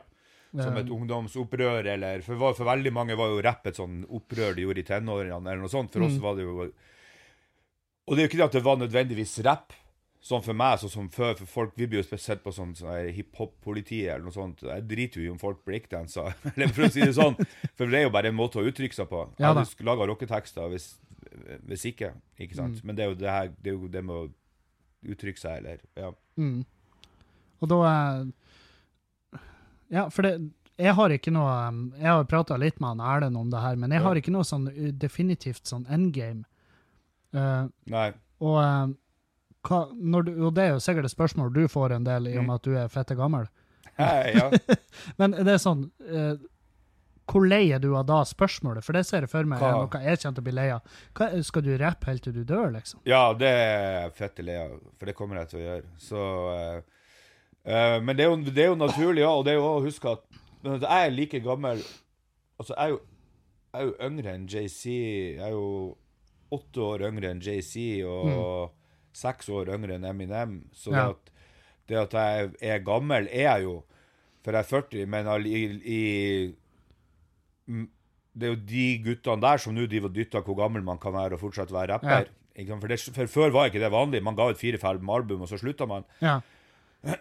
Som 0.56 0.78
Eh, 0.78 0.86
et 0.86 0.90
ungdomsopprør, 0.90 1.84
eller 1.92 2.22
for, 2.24 2.40
for 2.56 2.64
veldig 2.64 2.92
mange 2.96 3.18
var 3.20 3.28
jo 3.28 3.42
rapp 3.44 3.68
et 3.68 3.76
sånn 3.76 4.06
opprør 4.08 4.56
de 4.56 4.64
gjorde 4.64 4.80
i 4.80 4.88
tenårene, 4.88 5.36
eller 5.52 5.60
noe 5.66 5.68
sånt. 5.68 5.92
For 5.92 6.00
Mm. 6.00 6.08
oss 6.08 6.18
var 6.24 6.36
det 6.38 6.44
jo 6.48 6.72
Og 8.08 8.16
det 8.16 8.22
er 8.22 8.24
jo 8.24 8.30
ikke 8.30 8.38
det 8.38 8.46
at 8.46 8.52
det 8.54 8.64
var 8.64 8.78
nødvendigvis 8.78 9.34
rapp, 9.44 9.74
sånn 10.26 10.44
for 10.46 10.58
meg, 10.58 10.80
sånn 10.82 10.94
som 10.94 11.10
før. 11.14 11.36
For 11.42 11.50
folk 11.50 11.76
vi 11.78 11.88
blir 11.90 12.02
jo 12.02 12.18
sett 12.18 12.42
på 12.44 12.54
sånn, 12.56 12.74
sånn 12.78 13.12
hiphop-politiet 13.14 14.10
eller 14.16 14.26
noe 14.26 14.36
sånt. 14.36 14.64
Jeg 14.66 14.86
driter 14.90 15.22
jo 15.22 15.28
i 15.28 15.34
om 15.34 15.42
folk 15.42 15.62
breakdanser, 15.68 16.34
eller 16.56 16.74
for 16.74 16.88
å 16.88 16.92
si 16.94 17.04
det 17.04 17.16
sånn. 17.18 17.38
For 17.78 17.92
det 17.92 18.02
er 18.02 18.08
jo 18.08 18.16
bare 18.16 18.32
en 18.34 18.38
måte 18.38 18.62
å 18.62 18.66
uttrykke 18.66 18.98
seg 18.98 19.10
på. 19.12 19.26
Jeg 19.38 19.48
hadde 19.52 19.68
ja, 19.68 19.88
laga 19.92 20.10
rocketekster 20.10 20.72
hvis, 20.74 20.90
hvis 21.70 21.86
ikke, 21.92 22.16
ikke 22.42 22.58
sant. 22.58 22.82
Mm. 22.82 22.90
Men 22.90 22.98
det 22.98 23.06
er 23.06 23.14
jo 23.14 23.20
det 23.22 23.32
her, 23.36 23.54
det 23.60 23.72
er 23.72 23.78
jo 23.78 23.92
det 23.98 24.06
med 24.06 24.24
å 24.24 25.14
uttrykke 25.16 25.42
seg, 25.42 25.62
eller 25.62 25.86
Ja. 26.00 26.12
Mm. 26.42 26.66
Og 27.64 27.70
da 27.72 27.80
eh, 27.88 29.40
Ja, 29.94 30.10
for 30.12 30.26
det 30.26 30.34
Jeg 30.76 30.92
har 30.98 31.14
ikke 31.14 31.32
noe 31.32 31.54
um, 31.70 31.78
Jeg 31.96 32.10
har 32.10 32.26
prata 32.28 32.58
litt 32.60 32.82
med 32.84 32.98
han 32.98 33.04
Erlend 33.14 33.40
om 33.40 33.54
det 33.54 33.62
her, 33.64 33.78
men 33.80 33.94
jeg 33.96 34.04
har 34.04 34.20
ikke 34.20 34.34
noe 34.36 34.44
sånn 34.44 34.66
definitivt 35.00 35.70
sånn 35.70 35.86
endgame. 35.88 36.44
Uh, 37.36 37.72
Nei. 37.92 38.10
og 38.44 38.58
eh, 38.60 38.92
hva, 39.66 39.80
når 39.98 40.26
du, 40.28 40.32
og 40.48 40.56
det 40.58 40.64
er 40.68 40.74
jo 40.76 40.82
sikkert 40.84 41.08
et 41.10 41.14
spørsmål 41.16 41.54
du 41.56 41.64
får 41.72 41.96
en 41.98 42.04
del, 42.08 42.28
i 42.30 42.36
og 42.38 42.44
Mm. 42.44 42.48
med 42.52 42.56
at 42.60 42.64
du 42.68 42.76
er 42.78 42.88
fette 42.94 43.16
gammel. 43.18 43.48
Hei, 43.98 44.34
ja. 44.36 44.50
Men 45.20 45.32
det 45.38 45.54
er 45.54 45.62
sånn 45.64 45.86
eh, 46.04 46.34
Hvor 47.26 47.46
lei 47.48 47.72
er 47.74 47.80
du 47.80 47.96
av 47.96 48.04
da 48.06 48.18
spørsmålet? 48.28 48.84
For 48.86 48.94
det 48.94 49.06
ser 49.08 49.24
jeg 49.24 49.32
for 49.32 49.48
meg 49.50 49.62
er 49.64 49.72
noe 49.72 49.88
jeg 50.04 50.20
kommer 50.22 50.36
til 50.36 50.44
å 50.44 50.46
bli 50.46 50.54
lei 50.54 50.66
av. 50.76 50.82
Hva, 51.18 51.30
skal 51.48 51.64
du 51.66 51.72
rappe 51.82 52.06
helt 52.12 52.22
til 52.28 52.36
du 52.36 52.44
dør, 52.46 52.68
liksom? 52.76 53.00
Ja, 53.10 53.22
det 53.34 53.48
er 53.50 53.96
jeg 54.04 54.12
fette 54.20 54.44
lei 54.46 54.58
av, 54.62 54.76
for 55.00 55.10
det 55.10 55.16
kommer 55.18 55.40
jeg 55.42 55.50
til 55.54 55.62
å 55.62 55.64
gjøre. 55.64 55.90
Så 55.98 56.22
eh, 56.54 56.78
eh, 57.66 57.98
Men 58.06 58.16
det 58.20 58.26
er, 58.28 58.30
jo, 58.30 58.38
det 58.52 58.64
er 58.66 58.70
jo 58.74 58.78
naturlig, 58.84 59.24
ja, 59.24 59.32
og 59.32 59.46
det 59.48 59.56
er 59.56 59.62
jo 59.62 59.68
å 59.72 59.84
huske 59.86 60.12
at 60.18 60.26
at 60.66 60.82
jeg 60.82 61.06
er 61.08 61.12
like 61.14 61.40
gammel 61.46 61.82
Altså, 62.58 62.74
jeg 62.74 62.86
er 62.86 62.90
jo, 62.96 63.00
jeg 63.74 63.82
er 63.82 63.86
jo 63.86 63.96
yngre 64.08 64.32
enn 64.34 64.46
JC. 64.50 64.84
Jeg 65.38 65.44
er 65.46 65.52
jo 65.54 65.66
åtte 66.56 66.82
år 66.82 67.04
yngre 67.10 67.30
enn 67.34 67.42
JC 67.44 67.74
og 68.08 68.72
seks 69.16 69.48
år 69.50 69.72
yngre 69.76 69.96
enn 69.98 70.06
Eminem. 70.10 70.58
Så 70.76 70.92
det, 70.92 71.00
Ja. 71.00 71.10
at, 71.16 71.32
det 71.90 71.98
at 72.04 72.14
jeg 72.62 72.76
er 72.76 72.84
gammel, 72.86 73.28
er 73.32 73.48
jeg 73.56 73.64
jo. 73.64 73.76
For 74.46 74.52
jeg 74.54 74.60
er 74.60 74.70
40, 74.70 75.06
men 75.10 75.28
all- 75.32 75.48
i, 75.50 75.62
i 75.82 76.02
mm, 77.68 77.88
Det 78.38 78.44
er 78.50 78.52
jo 78.56 78.62
de 78.68 78.86
guttene 79.06 79.42
der 79.42 79.58
som 79.64 79.74
nå 79.74 79.86
driver 79.88 80.10
og 80.12 80.16
dytter 80.18 80.42
hvor 80.44 80.58
gammel 80.60 80.84
man 80.84 80.98
kan 81.00 81.14
være 81.16 81.38
og 81.38 81.40
fortsatt 81.40 81.72
være 81.72 81.94
rapper. 81.94 82.28
Ja. 82.56 82.76
For, 82.80 82.88
det, 82.92 83.00
for 83.16 83.28
før 83.32 83.52
var 83.56 83.70
ikke 83.70 83.80
det 83.84 83.92
vanlig. 83.92 84.22
Man 84.24 84.36
ga 84.36 84.50
ut 84.52 84.60
fire-fem 84.60 85.10
album, 85.10 85.42
og 85.44 85.48
så 85.52 85.58
slutta 85.60 85.88
man. 85.88 86.04
Ja. 86.22 86.40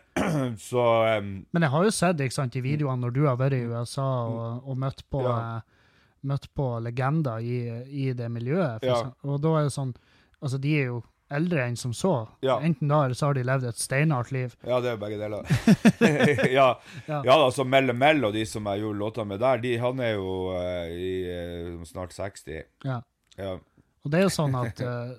Så 0.58 0.80
um, 1.18 1.44
Men 1.52 1.62
jeg 1.66 1.70
har 1.70 1.84
jo 1.84 1.90
sett 1.92 2.20
sant, 2.32 2.54
i 2.56 2.60
videoene 2.64 3.02
når 3.04 3.10
du 3.14 3.24
har 3.26 3.36
vært 3.36 3.56
i 3.58 3.64
USA 3.68 4.04
og, 4.26 4.68
og 4.68 4.78
møtt, 4.80 5.02
på, 5.10 5.20
Mm. 5.20 5.26
Ja. 5.28 5.56
eh, 5.56 5.62
møtt 6.24 6.46
på 6.56 6.68
legender 6.80 7.42
i, 7.44 7.58
i 8.06 8.12
det 8.16 8.30
miljøet. 8.32 8.82
Ja. 8.86 9.12
Og 9.24 9.40
da 9.44 9.56
er 9.58 9.64
det 9.68 9.74
sånn 9.76 9.94
Altså, 10.44 10.58
de 10.60 10.72
er 10.80 10.86
jo 10.90 11.02
eldre 11.32 11.64
enn 11.64 11.76
som 11.76 11.94
så. 11.96 12.28
Ja. 12.44 12.58
Enten 12.60 12.88
da, 12.88 13.04
eller 13.04 13.14
så 13.14 13.26
har 13.30 13.34
de 13.38 13.44
levd 13.46 13.68
et 13.68 13.80
steinhardt 13.80 14.32
liv. 14.34 14.54
Ja, 14.68 14.80
det 14.84 14.92
er 14.92 15.00
begge 15.00 15.18
deler. 15.20 15.46
ja, 16.58 16.68
Ja. 17.06 17.20
ja 17.24 17.36
altså 17.36 17.64
Melle 17.64 17.94
Mell 17.96 18.24
og 18.24 18.34
de 18.36 18.44
som 18.48 18.66
jeg 18.70 18.84
gjorde 18.84 19.00
låter 19.00 19.28
med 19.28 19.40
der, 19.40 19.62
de, 19.62 19.76
han 19.80 20.00
er 20.00 20.16
jo 20.16 20.34
uh, 20.54 20.88
i 20.90 21.12
uh, 21.28 21.84
snart 21.88 22.14
60. 22.16 22.64
Ja. 22.84 23.00
Ja. 23.38 23.54
Og 24.04 24.12
det 24.12 24.20
er 24.20 24.26
jo 24.28 24.34
sånn 24.34 24.54
at 24.58 24.82
uh, 24.84 25.14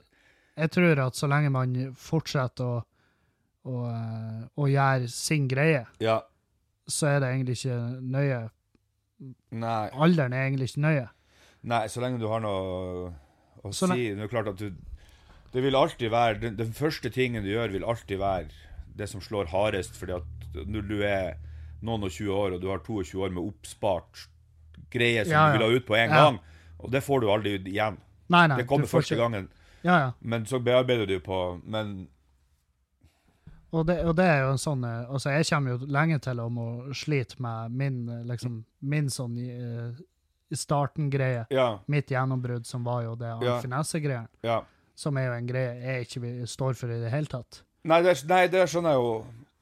jeg 0.55 0.71
tror 0.71 1.01
at 1.07 1.17
så 1.17 1.27
lenge 1.27 1.51
man 1.51 1.73
fortsetter 1.99 2.77
å, 2.77 2.83
å, 3.67 3.79
å 4.55 4.69
gjøre 4.69 5.09
sin 5.11 5.49
greie, 5.51 5.83
ja. 5.99 6.21
så 6.87 7.09
er 7.15 7.23
det 7.23 7.33
egentlig 7.33 7.57
ikke 7.59 7.79
nøye. 8.15 8.39
Nei. 9.55 9.83
Alderen 9.91 10.35
er 10.35 10.47
egentlig 10.47 10.69
ikke 10.71 10.85
nøye. 10.85 11.05
Nei, 11.65 11.85
så 11.89 12.03
lenge 12.03 12.21
du 12.21 12.27
har 12.29 12.43
noe 12.45 13.09
å 13.65 13.71
Så 13.73 13.89
si. 13.89 14.11
Det 14.13 14.21
er 14.21 14.31
klart 14.31 14.51
at 14.53 14.61
du 14.61 14.69
Det 15.53 15.61
vil 15.63 15.75
alltid 15.75 16.09
være 16.11 16.39
den, 16.41 16.55
den 16.57 16.73
første 16.73 17.09
tingen 17.09 17.43
du 17.43 17.49
gjør, 17.49 17.71
vil 17.71 17.83
alltid 17.87 18.17
være 18.19 18.47
det 18.97 19.09
som 19.09 19.21
slår 19.21 19.45
hardest. 19.51 19.95
fordi 19.97 20.11
at 20.13 20.65
når 20.67 20.87
du 20.87 21.01
er 21.03 21.35
noen 21.81 22.03
og 22.03 22.11
20 22.11 22.31
år, 22.33 22.53
og 22.55 22.61
du 22.61 22.67
har 22.69 22.79
22 22.79 23.21
år 23.23 23.29
med 23.35 23.43
oppspart 23.43 24.27
greie 24.91 25.23
som 25.25 25.31
Ja, 25.31 25.45
ja. 25.47 25.53
du 25.53 25.57
vil 25.59 25.67
ha 25.67 25.75
ut 25.79 25.85
på 25.87 25.95
en 25.95 26.09
gang, 26.09 26.39
og 26.79 26.91
det 26.91 27.03
får 27.03 27.21
du 27.21 27.29
aldri 27.31 27.55
igjen. 27.59 27.97
Nei, 28.29 28.47
nei. 28.47 28.57
Det 28.57 28.67
kommer 28.67 28.85
første 28.87 29.15
ikke- 29.15 29.21
gangen, 29.21 29.49
Ja, 29.83 29.97
ja. 29.99 30.11
men 30.21 30.45
så 30.45 30.59
bearbeider 30.59 31.05
du 31.05 31.19
på 31.19 31.61
Men 31.63 32.07
Og 33.71 33.85
det, 33.87 34.05
og 34.05 34.15
det 34.15 34.25
er 34.25 34.39
jo 34.45 34.51
en 34.51 34.57
sånn 34.57 34.83
eh, 34.85 35.09
Altså, 35.11 35.29
jeg 35.35 35.45
kommer 35.49 35.71
jo 35.71 35.85
lenge 35.85 36.19
til 36.21 36.39
om 36.39 36.57
å 36.57 36.93
slite 36.95 37.35
med 37.39 37.71
min 37.71 38.09
eh, 38.09 38.23
liksom, 38.23 38.63
min 38.81 39.09
sånn 39.09 39.35
uh, 39.37 39.93
starten-greie. 40.53 41.45
ja, 41.51 41.79
Mitt 41.87 42.07
gjennombrudd, 42.09 42.65
som 42.65 42.83
var 42.83 43.03
jo 43.03 43.15
det 43.15 43.33
Ja. 43.43 43.59
finesse-greien. 43.61 44.27
ja. 44.43 44.61
Som 44.95 45.17
er 45.19 45.25
jo 45.29 45.33
en 45.37 45.47
greie 45.49 45.73
jeg 45.81 46.05
ikke 46.07 46.47
står 46.47 46.77
for 46.79 46.91
i 46.93 46.99
det 47.01 47.09
hele 47.11 47.27
tatt. 47.31 47.63
Nei, 47.85 48.01
det, 48.01 48.15
nei, 48.29 48.45
det 48.49 48.63
skjønner 48.71 48.95
jeg 48.95 49.01
jo. 49.03 49.09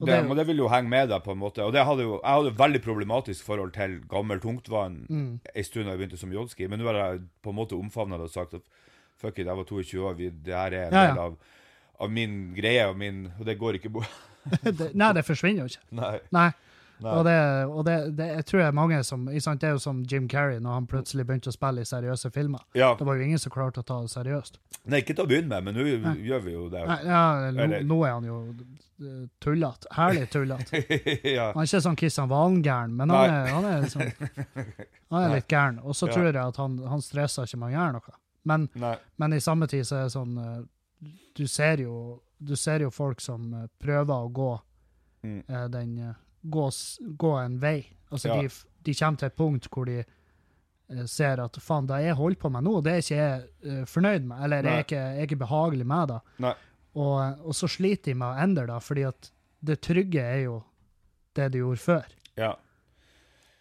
Det, 0.04 0.08
det 0.10 0.18
men 0.28 0.36
det 0.36 0.44
vil 0.48 0.58
jo 0.62 0.68
henge 0.68 0.88
med 0.90 1.08
deg, 1.10 1.22
på 1.24 1.32
en 1.34 1.38
måte. 1.40 1.62
Og 1.64 1.72
det 1.74 1.82
hadde 1.86 2.02
jo, 2.06 2.14
jeg 2.18 2.30
hadde 2.38 2.50
jo 2.50 2.56
veldig 2.58 2.80
problematisk 2.84 3.44
forhold 3.46 3.72
til 3.76 3.98
gammel 4.10 4.40
tungtvann 4.42 4.96
Mm. 5.10 5.40
en 5.54 5.64
stund 5.64 5.86
da 5.86 5.94
jeg 5.94 6.00
begynte 6.02 6.18
som 6.20 6.32
jodski, 6.34 6.66
men 6.68 6.80
nå 6.82 6.86
har 6.90 6.98
jeg 7.00 7.20
på 7.42 7.50
en 7.52 7.58
måte 7.58 7.76
omfavna 7.78 8.18
det 8.18 8.26
og 8.30 8.34
sagt 8.34 8.54
at 8.58 8.62
fuck 9.20 9.38
it, 9.38 9.46
jeg 9.46 9.56
var 9.56 9.64
22 9.68 10.02
år, 10.08 10.14
vi, 10.18 10.30
det 10.30 10.54
her 10.54 10.72
er 10.74 10.86
en 10.88 10.92
Ja, 10.92 11.02
ja. 11.04 11.12
del 11.14 11.18
av, 11.22 11.36
av 12.00 12.10
min 12.10 12.54
greie, 12.56 12.86
og, 12.90 12.96
min, 12.98 13.26
og 13.38 13.44
det 13.46 13.58
går 13.58 13.78
ikke 13.78 13.90
bort. 13.94 14.10
nei, 14.94 15.12
det 15.16 15.24
forsvinner 15.24 15.64
jo 15.64 15.70
ikke. 15.72 15.84
Nei. 16.00 16.18
Nei. 16.34 16.48
Nei. 17.04 17.12
Og, 17.18 17.24
det, 17.28 17.34
og 17.68 17.84
det, 17.86 17.94
det 18.18 18.26
jeg 18.30 18.44
tror 18.48 18.60
jeg 18.62 18.68
er 18.72 18.76
mange 18.76 18.98
som 19.04 19.26
sant, 19.44 19.60
Det 19.60 19.68
er 19.68 19.74
jo 19.76 19.82
som 19.84 20.02
Jim 20.10 20.28
Carrey, 20.28 20.58
når 20.64 20.78
han 20.78 20.86
plutselig 20.90 21.26
begynte 21.28 21.52
å 21.52 21.54
spille 21.54 21.84
i 21.84 21.88
seriøse 21.88 22.30
filmer. 22.34 22.62
Ja. 22.74 22.94
Det 22.98 23.06
var 23.06 23.18
jo 23.20 23.26
ingen 23.26 23.38
som 23.42 23.52
klarte 23.54 23.82
å 23.84 23.86
ta 23.86 24.00
det 24.02 24.10
seriøst. 24.14 24.58
Nei, 24.88 25.02
ikke 25.04 25.14
til 25.18 25.24
å 25.24 25.28
begynne 25.30 25.60
med, 25.60 25.68
men 25.68 25.78
nå 25.78 26.16
gjør 26.24 26.42
vi 26.46 26.54
jo 26.56 26.66
det. 26.72 26.82
Nei, 26.88 26.98
ja, 27.08 27.22
nå, 27.54 27.68
nå 27.92 27.98
er 28.08 28.12
han 28.16 28.26
jo 28.28 28.38
eh, 28.54 29.22
tullete. 29.44 29.88
Herlig 29.96 30.26
tullete. 30.32 30.82
ja. 31.36 31.50
Han 31.54 31.62
er 31.62 31.70
ikke 31.70 31.82
sånn 31.86 31.96
Kristian 32.00 32.28
Valen-gæren, 32.32 32.96
men 32.98 33.12
han 33.14 33.30
er, 33.38 33.48
han 33.54 33.68
er, 33.70 33.80
liksom, 33.86 34.04
han 35.14 35.22
er 35.28 35.34
litt 35.38 35.48
gæren. 35.52 35.80
Og 35.84 35.96
så 35.96 36.08
Ja. 36.08 36.16
tror 36.16 36.28
jeg 36.32 36.36
at 36.42 36.56
han, 36.60 36.78
han 36.88 37.02
stresser 37.04 37.44
ikke 37.48 37.60
med 37.62 37.72
å 37.72 37.76
gjøre 37.78 37.96
noe. 38.00 38.18
Men, 38.44 38.68
men 39.16 39.32
i 39.32 39.40
samme 39.40 39.66
tid 39.72 39.86
så 39.88 39.96
er 40.02 40.08
det 40.08 40.12
sånn 40.12 40.34
eh, 40.36 40.62
Du 41.36 41.46
ser 41.48 41.80
jo, 41.80 42.20
du 42.38 42.52
ser 42.60 42.82
jo 42.84 42.90
folk 42.92 43.20
som 43.24 43.46
eh, 43.56 43.68
prøver 43.80 44.14
å 44.14 44.30
gå 44.32 44.52
Mm. 45.24 45.38
den 45.72 45.92
gå, 46.50 46.70
gå 47.18 47.32
en 47.44 47.58
vei. 47.60 47.86
Altså, 48.12 48.28
Ja. 48.28 48.40
de, 48.42 48.48
de 48.84 48.94
kommer 48.94 49.18
til 49.18 49.26
et 49.26 49.36
punkt 49.36 49.68
hvor 49.70 49.86
de 49.86 49.98
eh, 50.04 51.04
ser 51.06 51.40
at 51.40 51.56
faen, 51.60 51.86
det 51.86 52.02
jeg 52.04 52.14
holder 52.14 52.36
på 52.40 52.50
med 52.52 52.64
nå, 52.64 52.80
det 52.84 52.92
er 52.92 53.02
ikke 53.02 53.16
jeg 53.16 53.44
eh, 53.64 53.84
fornøyd 53.84 54.24
med, 54.28 54.44
eller 54.44 54.62
jeg 54.62 54.74
er 54.74 54.84
ikke, 54.84 54.96
jeg 55.00 55.18
er 55.18 55.26
ikke 55.28 55.40
behagelig 55.46 55.86
med 55.86 56.08
det. 56.12 56.54
Og, 56.94 57.46
og 57.48 57.54
så 57.58 57.66
sliter 57.68 58.12
de 58.12 58.14
med 58.20 58.28
å 58.28 58.42
endre 58.44 58.66
det, 58.70 58.82
fordi 58.86 59.02
at 59.08 59.30
det 59.64 59.80
trygge 59.82 60.20
er 60.22 60.42
jo 60.44 60.60
det 61.34 61.48
du 61.52 61.58
gjorde 61.58 61.80
før. 61.82 62.04
Ja. 62.38 62.52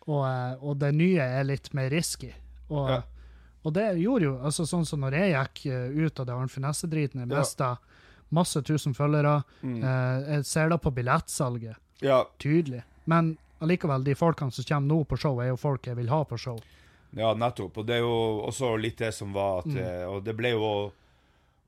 Og, 0.06 0.22
eh, 0.28 0.54
og 0.62 0.78
det 0.84 0.92
nye 0.98 1.24
er 1.40 1.44
litt 1.48 1.72
mer 1.74 1.90
risky. 1.90 2.34
Og, 2.70 2.90
Ja. 2.90 3.02
og 3.64 3.74
det 3.74 3.88
gjorde 4.02 4.24
jo 4.28 4.36
altså 4.44 4.66
Sånn 4.68 4.86
som 4.86 5.00
når 5.02 5.12
jeg 5.18 5.34
gikk 5.34 5.66
eh, 5.72 6.06
ut 6.06 6.20
av 6.20 6.26
det 6.28 6.36
Arnfinesse-driten, 6.36 7.20
jeg 7.24 7.30
Ja. 7.32 7.40
mista 7.40 7.78
masse 8.32 8.62
tusen 8.66 8.94
følgere. 8.94 9.44
Mm. 9.64 9.84
Eh, 9.84 10.34
jeg 10.36 10.46
ser 10.46 10.70
det 10.70 10.82
på 10.82 10.92
billettsalget, 10.94 11.76
ja. 12.02 12.24
tydelig. 12.40 12.84
Men 13.06 13.38
allikevel, 13.62 14.04
de 14.04 14.16
folkene 14.16 14.52
som 14.52 14.64
kommer 14.68 14.88
nå 14.96 15.04
på 15.06 15.18
show, 15.18 15.40
er 15.40 15.48
jo 15.54 15.58
folk 15.58 15.86
jeg 15.88 15.96
vil 15.96 16.10
ha 16.10 16.24
på 16.24 16.38
show. 16.38 16.60
Ja, 17.16 17.34
nettopp. 17.38 17.78
Og 17.78 17.86
det 17.86 17.96
er 17.96 18.00
jo 18.02 18.42
også 18.48 18.74
litt 18.82 18.98
det 18.98 19.14
som 19.14 19.34
var 19.34 19.60
at 19.60 19.66
Mm. 19.66 19.78
eh, 19.78 20.06
Og 20.10 20.24
det 20.24 20.36
ble 20.36 20.50
jo 20.56 20.92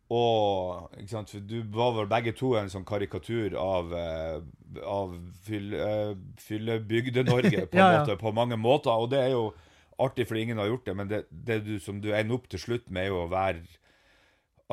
og, 0.10 0.90
ikke 1.00 1.10
sant? 1.10 1.30
For 1.30 1.40
du 1.40 1.64
var 1.74 1.94
vel 1.96 2.08
begge 2.08 2.32
to 2.38 2.54
en 2.56 2.70
sånn 2.70 2.86
karikatur 2.86 3.56
av, 3.58 3.94
eh, 3.94 4.40
av 4.86 5.16
eh, 5.50 6.16
Fyllebygde-Norge, 6.38 7.66
på, 7.72 7.78
Ja, 7.78 8.06
ja. 8.06 8.16
på 8.16 8.32
mange 8.36 8.58
måter. 8.58 8.92
Og 8.92 9.10
det 9.14 9.20
er 9.24 9.32
jo 9.34 9.54
artig, 10.02 10.28
fordi 10.28 10.42
ingen 10.46 10.58
har 10.62 10.68
gjort 10.68 10.86
det, 10.86 10.96
men 10.96 11.08
det, 11.10 11.24
det 11.30 11.60
du, 11.66 11.80
som 11.80 12.02
du 12.04 12.12
ender 12.14 12.36
opp 12.38 12.48
til 12.52 12.60
slutt 12.62 12.90
med, 12.90 13.06
er 13.08 13.14
jo 13.14 13.24
å 13.24 13.30
være 13.32 13.64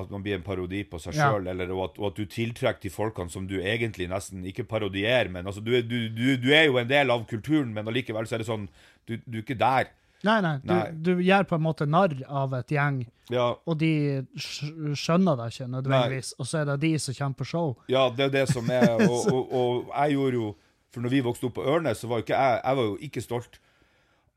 at 0.00 0.08
man 0.08 0.22
blir 0.24 0.38
en 0.38 0.44
parodi 0.44 0.82
på 0.88 0.96
seg 1.02 1.16
sjøl, 1.18 1.48
ja. 1.50 1.66
og 1.68 1.98
og 2.00 2.06
at 2.08 2.16
du 2.16 2.24
tiltrekker 2.24 2.86
de 2.86 2.92
folkene 2.92 3.32
som 3.32 3.44
du 3.48 3.58
egentlig 3.60 4.06
nesten 4.08 4.46
ikke 4.48 4.64
parodierer, 4.64 5.28
men 5.28 5.46
altså, 5.46 5.60
du, 5.60 5.74
du, 5.84 6.08
du, 6.08 6.36
du 6.40 6.48
er 6.56 6.70
jo 6.70 6.78
en 6.80 6.88
del 6.88 7.12
av 7.12 7.26
kulturen, 7.28 7.74
men 7.76 7.90
allikevel 7.90 8.28
så 8.28 8.38
er 8.38 8.44
det 8.44 8.48
sånn 8.48 8.70
Du, 9.04 9.18
du 9.26 9.40
er 9.40 9.42
ikke 9.42 9.58
der. 9.58 9.90
Nei, 10.22 10.36
nei, 10.40 10.54
du, 10.62 10.70
Nei. 10.70 10.82
du 10.94 11.10
gjør 11.18 11.46
på 11.50 11.56
en 11.58 11.64
måte 11.64 11.86
narr 11.90 12.14
av 12.30 12.52
et 12.54 12.70
gjeng, 12.70 13.00
Ja, 13.32 13.48
og 13.66 13.78
de 13.80 14.22
skjønner 14.38 15.38
deg 15.40 15.50
ikke 15.50 15.66
nødvendigvis. 15.72 16.32
Og 16.38 16.46
så 16.46 16.60
er 16.60 16.68
det 16.70 16.76
de 16.84 16.92
som 17.02 17.16
kommer 17.18 17.40
på 17.40 17.48
show. 17.48 17.72
Ja, 17.90 18.06
det 18.14 18.28
er 18.28 18.34
det 18.36 18.44
som 18.52 18.70
er 18.70 18.86
Og, 19.10 19.26
og, 19.32 19.42
og 19.50 19.90
jeg 19.90 20.14
gjorde 20.14 20.38
jo 20.38 20.52
For 20.94 21.02
når 21.02 21.14
vi 21.14 21.24
vokste 21.26 21.48
opp 21.48 21.56
på 21.56 21.66
Ørnes, 21.66 21.98
så 21.98 22.10
var 22.10 22.20
jo 22.20 22.26
ikke 22.26 22.38
jeg 22.38 22.60
Jeg 22.62 22.78
var 22.78 22.88
jo 22.90 22.96
ikke 23.08 23.24
stolt 23.24 23.58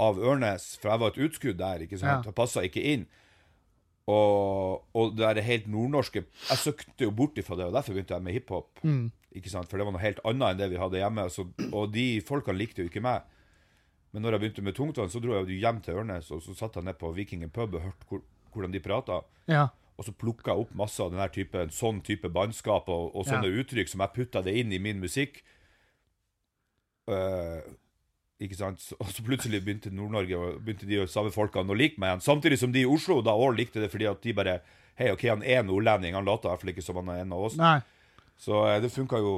av 0.02 0.18
Ørnes, 0.20 0.66
for 0.82 0.92
jeg 0.92 1.00
var 1.00 1.14
et 1.14 1.22
utskudd 1.24 1.60
der, 1.60 1.86
ikke 1.86 2.00
sant? 2.02 2.26
Ja. 2.26 2.32
Jeg 2.32 2.36
passa 2.36 2.64
ikke 2.68 2.82
inn. 2.84 3.06
Og, 4.06 4.84
og 4.94 5.16
det 5.18 5.26
er 5.26 5.40
helt 5.42 5.64
nordnorske 5.66 6.22
Jeg 6.28 6.62
søkte 6.62 7.08
jo 7.08 7.14
bort 7.16 7.40
ifra 7.42 7.58
det, 7.58 7.66
og 7.66 7.74
derfor 7.74 7.96
begynte 7.96 8.14
jeg 8.14 8.26
med 8.26 8.36
hiphop. 8.36 8.84
Mm. 8.86 9.08
Ikke 9.36 9.50
sant? 9.50 9.70
For 9.70 9.82
det 9.82 9.88
var 9.88 9.96
noe 9.96 10.04
helt 10.04 10.22
annet 10.24 10.52
enn 10.52 10.60
det 10.62 10.68
vi 10.76 10.82
hadde 10.82 11.00
hjemme. 11.02 11.26
Så, 11.34 11.48
og 11.72 11.90
de 11.96 12.06
folkene 12.26 12.60
likte 12.60 12.84
jo 12.84 12.92
ikke 12.92 13.04
meg. 13.04 13.26
Men 14.14 14.24
når 14.24 14.38
jeg 14.38 14.44
begynte 14.44 14.64
med 14.64 14.78
tungtvann, 14.78 15.10
så 15.12 15.20
dro 15.20 15.34
jeg 15.36 15.58
hjem 15.60 15.82
til 15.84 15.98
Ørnes, 16.00 16.30
og 16.32 16.44
så 16.46 16.54
satt 16.56 16.78
jeg 16.78 16.88
ned 16.88 16.96
på 17.02 17.10
Vikingen 17.18 17.52
pub 17.52 17.74
og 17.76 17.84
hørte 17.84 18.08
hvor, 18.08 18.22
hvordan 18.54 18.72
de 18.72 18.84
prata. 18.84 19.18
Ja. 19.52 19.66
Og 20.00 20.08
så 20.08 20.14
plukka 20.16 20.54
jeg 20.54 20.64
opp 20.64 20.72
masse 20.78 21.04
av 21.04 21.12
denne 21.12 21.28
type, 21.34 21.66
sånn 21.76 22.00
type 22.06 22.30
bannskap 22.32 22.88
og, 22.92 23.10
og 23.16 23.28
sånne 23.28 23.52
uttrykk 23.60 23.92
som 23.92 24.04
jeg 24.06 24.16
putta 24.16 24.44
det 24.46 24.54
inn 24.62 24.72
i 24.76 24.80
min 24.80 25.02
musikk. 25.04 25.42
Eh, 27.12 27.60
ikke 28.44 28.58
sant? 28.60 28.84
Og 29.00 29.12
så 29.14 29.24
plutselig 29.24 29.62
begynte 29.64 29.92
Nord-Norge 29.94 30.56
begynte 30.64 30.88
de 30.90 31.04
samme 31.12 31.32
folkene 31.32 31.72
å 31.72 31.78
like 31.78 32.00
meg 32.02 32.12
igjen. 32.12 32.26
Samtidig 32.26 32.60
som 32.60 32.74
de 32.74 32.84
i 32.84 32.90
Oslo 32.90 33.22
da 33.24 33.36
òg 33.38 33.56
likte 33.60 33.84
det 33.84 33.92
fordi 33.94 34.10
at 34.12 34.24
de 34.24 34.36
bare 34.36 34.60
Hei, 34.96 35.10
OK, 35.12 35.26
han 35.28 35.42
er 35.44 35.64
nordlending, 35.68 36.14
han 36.16 36.24
later 36.24 36.48
i 36.48 36.52
hvert 36.54 36.62
fall 36.62 36.72
ikke 36.72 36.84
som 36.86 36.96
han 37.02 37.10
er 37.12 37.26
en 37.26 37.34
av 37.36 37.42
oss. 37.50 37.58
Nei. 37.60 37.82
Så 38.40 38.62
eh, 38.70 38.78
det 38.84 38.94
funka 38.94 39.20
jo 39.20 39.34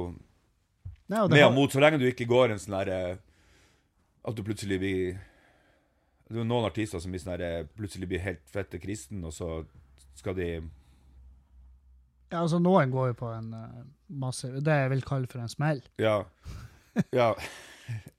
Nei, 1.08 1.22
det 1.24 1.34
med 1.34 1.46
og 1.48 1.54
mot, 1.56 1.72
så 1.72 1.82
lenge 1.82 1.98
du 1.98 2.06
ikke 2.06 2.28
går 2.28 2.52
en 2.52 2.60
sånn 2.62 2.76
derre 2.76 2.98
At 4.28 4.36
du 4.36 4.42
plutselig 4.44 4.78
blir 4.82 5.16
Det 6.28 6.42
er 6.42 6.46
noen 6.46 6.66
artister 6.68 7.00
som 7.00 7.14
blir 7.14 7.22
sånn 7.22 7.38
der, 7.40 7.68
Plutselig 7.78 8.10
blir 8.10 8.22
helt 8.22 8.42
fette 8.50 8.80
kristen, 8.82 9.22
og 9.24 9.32
så 9.34 9.62
skal 10.18 10.36
de 10.38 10.48
Ja, 12.28 12.42
altså, 12.42 12.58
noen 12.60 12.92
går 12.92 13.14
jo 13.14 13.18
på 13.22 13.30
en 13.32 13.54
uh, 13.54 13.86
masse 14.20 14.50
Det 14.60 14.78
jeg 14.82 14.92
vil 14.92 15.06
kalle 15.06 15.30
for 15.30 15.40
en 15.42 15.50
smell. 15.50 15.82
Ja. 16.02 16.20
Ja. 17.14 17.32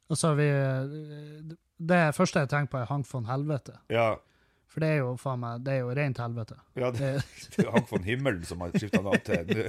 Altså, 0.10 0.34
vi 0.40 0.48
eh, 0.50 1.54
Det 1.80 2.00
første 2.18 2.40
jeg 2.44 2.50
tenker 2.50 2.72
på, 2.74 2.78
er 2.82 2.90
Hank 2.90 3.06
von 3.14 3.26
Helvete. 3.30 3.76
Ja. 3.94 4.16
For 4.70 4.84
det 4.84 4.90
er 4.94 4.98
jo 5.02 5.16
faen 5.18 5.40
meg 5.42 5.64
Det 5.66 5.74
er 5.74 5.80
jo 5.82 5.94
rent 5.98 6.20
helvete. 6.22 6.56
ja 6.78 6.92
det, 6.94 7.12
Det, 7.56 7.66
er 7.66 7.72
Hank 7.74 7.90
von 7.92 8.04
Himmelen 8.06 8.44
som 8.46 8.62
har 8.62 8.74
skifta 8.76 9.02
navn 9.06 9.22
til 9.26 9.46
nå. 9.50 9.66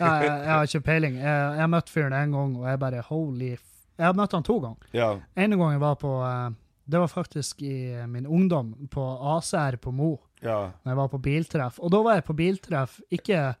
ja, 0.00 0.10
jeg, 0.22 0.26
jeg 0.30 0.50
har 0.54 0.68
ikke 0.70 0.80
peiling. 0.88 1.16
Jeg, 1.22 1.56
jeg 1.60 1.70
møtte 1.70 1.92
fyren 1.94 2.16
en 2.18 2.32
gang, 2.38 2.56
og 2.58 2.68
jeg 2.70 2.80
bare 2.82 3.02
holy 3.10 3.52
f... 3.58 3.64
Jeg 3.98 4.06
har 4.08 4.14
møtt 4.18 4.32
han 4.34 4.42
to 4.42 4.56
ganger. 4.58 4.88
Ja. 4.96 5.08
gang 5.36 5.72
jeg 5.76 5.80
var 5.84 5.94
på 6.00 6.14
eh, 6.26 6.48
Det 6.90 7.00
var 7.00 7.06
faktisk 7.12 7.62
i 7.62 7.74
min 8.10 8.26
ungdom, 8.26 8.72
på 8.90 9.04
ACR 9.36 9.76
på 9.80 9.92
Mo, 9.94 10.16
Ja. 10.42 10.70
når 10.84 10.90
jeg 10.92 10.96
var 10.98 11.08
på 11.08 11.18
biltreff. 11.22 11.78
Og 11.80 11.90
da 11.94 12.02
var 12.04 12.14
jeg 12.18 12.24
på 12.26 12.34
biltreff 12.36 12.98
ikke 13.10 13.54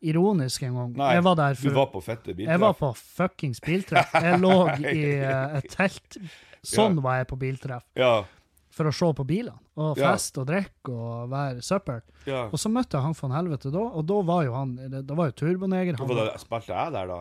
ironisk 0.00 0.62
engang. 0.62 0.92
Jeg 0.96 1.22
var 1.26 1.34
der 1.36 1.54
du 1.58 1.70
var 1.74 1.86
på 1.92 2.00
fette 2.04 2.34
biltreff? 2.34 2.52
Jeg 2.54 2.60
var 2.60 2.74
på 2.78 2.90
fuckings 2.96 3.60
biltreff. 3.60 4.12
Jeg 4.14 4.38
lå 4.40 4.52
i 4.94 5.04
eh, 5.18 5.56
et 5.58 5.70
telt. 5.74 6.18
Sånn 6.62 6.96
Ja. 6.98 7.02
var 7.02 7.16
jeg 7.22 7.28
på 7.30 7.38
biltreff. 7.38 7.84
Ja, 7.98 8.24
For 8.70 8.86
å 8.86 8.92
se 8.94 9.08
på 9.14 9.24
bilene. 9.26 9.58
Og 9.78 9.96
feste 9.98 10.40
og 10.42 10.46
drikke 10.46 10.90
og 10.94 11.30
være 11.30 11.62
søppel. 11.62 12.00
ja. 12.26 12.44
Og 12.52 12.58
så 12.58 12.70
møtte 12.70 12.94
jeg 12.98 13.02
han 13.02 13.14
von 13.14 13.30
helvete 13.34 13.70
da, 13.74 13.78
og 13.78 14.06
da 14.06 14.20
var 14.22 14.44
jo 14.44 14.54
han 14.54 14.74
Da 15.06 15.14
var 15.14 15.30
jo 15.30 15.36
Turboneger. 15.38 15.96
Han 15.98 16.08
var, 16.08 16.32
spilte 16.38 16.74
jeg 16.74 16.92
der, 16.92 17.06
da? 17.06 17.20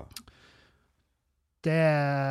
det, 1.67 1.77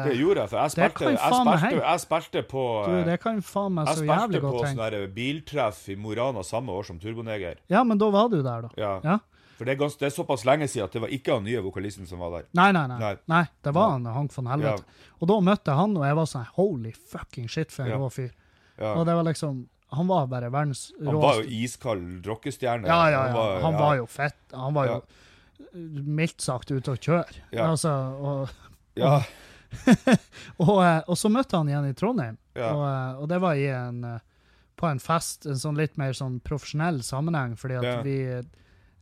Det 0.06 0.16
gjorde 0.16 0.40
jeg, 0.44 0.48
for 0.50 0.58
jeg 0.62 0.70
spilte, 0.74 1.10
jeg 1.10 1.18
spilte, 1.36 1.80
jeg 1.82 2.00
spilte 2.04 2.42
på 2.48 2.64
du, 2.86 2.92
eh, 2.94 3.04
det 3.10 3.16
kan 3.22 3.40
faen 3.44 3.74
meg 3.76 3.88
Jeg 3.90 3.96
så 3.98 4.02
spilte 4.04 4.20
jævlig 4.22 4.40
på 4.44 4.50
godt 4.52 4.60
sånn 4.62 4.76
tenke. 4.78 4.90
der 4.94 5.08
biltreff 5.16 5.80
i 5.92 5.96
Mo 6.00 6.12
i 6.14 6.18
Rana 6.18 6.44
samme 6.46 6.72
år 6.76 6.86
som 6.88 7.00
Turboneger. 7.02 7.58
Ja, 7.72 7.82
men 7.84 7.98
da 7.98 8.08
var 8.14 8.28
du 8.32 8.38
der, 8.42 8.68
da. 8.68 8.70
Ja. 8.78 8.92
Ja. 9.04 9.18
For 9.56 9.64
det 9.64 9.72
er, 9.72 9.78
ganske, 9.80 9.98
det 10.02 10.06
er 10.10 10.14
såpass 10.16 10.44
lenge 10.44 10.66
siden 10.68 10.84
at 10.84 10.92
det 10.92 11.00
var 11.00 11.12
ikke 11.16 11.32
han 11.38 11.44
nye 11.48 11.62
vokalisten 11.64 12.06
som 12.06 12.20
var 12.20 12.34
der. 12.34 12.48
Nei, 12.58 12.70
nei, 12.76 12.86
nei. 12.90 12.98
Nei. 13.00 13.12
nei 13.32 13.44
det 13.64 13.72
var 13.72 13.94
han 13.94 14.04
Hank 14.12 14.34
von 14.36 14.46
Helvete. 14.52 14.84
Og 15.20 15.28
da 15.30 15.38
møtte 15.40 15.72
jeg 15.72 15.80
han, 15.80 15.96
og 15.96 16.04
jeg 16.04 16.18
var 16.18 16.26
sånn 16.32 16.44
holy 16.58 16.92
fucking 16.92 17.48
shit 17.48 17.72
for 17.72 17.84
en 17.86 17.94
Ja. 17.94 17.96
rå 18.02 18.10
fyr. 18.12 18.30
Ja. 18.78 18.92
Og 18.94 19.06
det 19.08 19.14
var 19.16 19.24
liksom 19.24 19.68
Han 19.92 20.08
var 20.08 20.26
bare 20.26 20.50
verdens 20.50 20.92
Han 20.98 21.14
var 21.22 21.36
jo 21.40 21.46
iskald 21.48 22.26
rockestjerne. 22.26 22.86
Ja, 22.90 23.08
ja, 23.08 23.20
ja. 23.30 23.60
Han 23.62 23.74
var 23.78 23.96
jo 23.96 24.06
fett. 24.06 24.36
Han 24.52 24.74
var 24.74 24.86
jo 24.90 25.02
mildt 25.72 26.40
sagt 26.44 26.70
ute 26.70 26.90
å 26.92 26.96
kjøre. 26.98 27.40
Ja. 27.52 27.70
Altså, 27.70 27.92
og, 28.20 28.48
Ja, 28.96 29.22
og, 30.62 30.78
eh, 30.84 31.00
og 31.06 31.16
så 31.18 31.28
møtte 31.32 31.56
han 31.58 31.68
igjen 31.68 31.88
i 31.90 31.94
Trondheim, 31.96 32.36
Ja. 32.56 32.70
og, 32.72 32.84
eh, 32.88 33.22
og 33.22 33.28
det 33.28 33.40
var 33.40 33.54
i 33.54 33.66
en 33.72 34.04
eh, 34.04 34.18
på 34.76 34.88
en 34.90 34.98
fest, 35.00 35.46
en 35.46 35.56
sånn 35.56 35.76
litt 35.76 35.96
mer 35.96 36.12
sånn 36.12 36.40
profesjonell 36.44 37.00
sammenheng, 37.02 37.54
fordi 37.56 37.76
at 37.78 37.84
Ja. 37.84 38.02
vi 38.02 38.16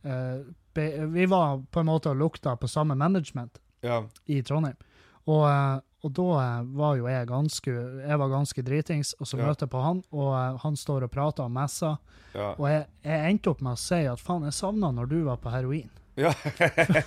Vi 0.05 1.25
var 1.31 1.63
på 1.71 1.81
en 1.81 1.87
måte 1.89 2.11
og 2.11 2.19
lukta 2.19 2.53
på 2.59 2.67
samme 2.69 2.95
management 2.99 3.57
ja, 3.81 4.03
i 4.25 4.41
Trondheim. 4.43 4.77
Og, 5.25 5.43
eh, 5.49 5.77
og 6.05 6.13
da 6.13 6.27
eh, 6.41 6.63
var 6.77 6.97
jo 6.99 7.07
jeg 7.09 7.29
ganske 7.29 7.73
jeg 7.73 8.21
var 8.21 8.31
ganske 8.33 8.65
dritings, 8.65 9.13
og 9.19 9.29
så 9.29 9.39
møter 9.41 9.65
jeg 9.65 9.73
på 9.73 9.81
han, 9.81 10.01
og 10.13 10.31
eh, 10.37 10.57
han 10.61 10.77
står 10.77 11.07
og 11.07 11.13
prater 11.13 11.47
om 11.47 11.55
messa, 11.57 11.95
ja. 12.35 12.51
og 12.53 12.67
jeg, 12.69 12.87
jeg 13.05 13.31
endte 13.31 13.53
opp 13.53 13.63
med 13.65 13.73
å 13.73 13.81
si 13.81 14.01
at 14.09 14.21
faen, 14.21 14.45
jeg 14.45 14.57
savna 14.57 14.91
når 14.93 15.09
du 15.13 15.21
var 15.25 15.39
på 15.41 15.53
heroin. 15.53 15.89
Ja, 16.15 16.31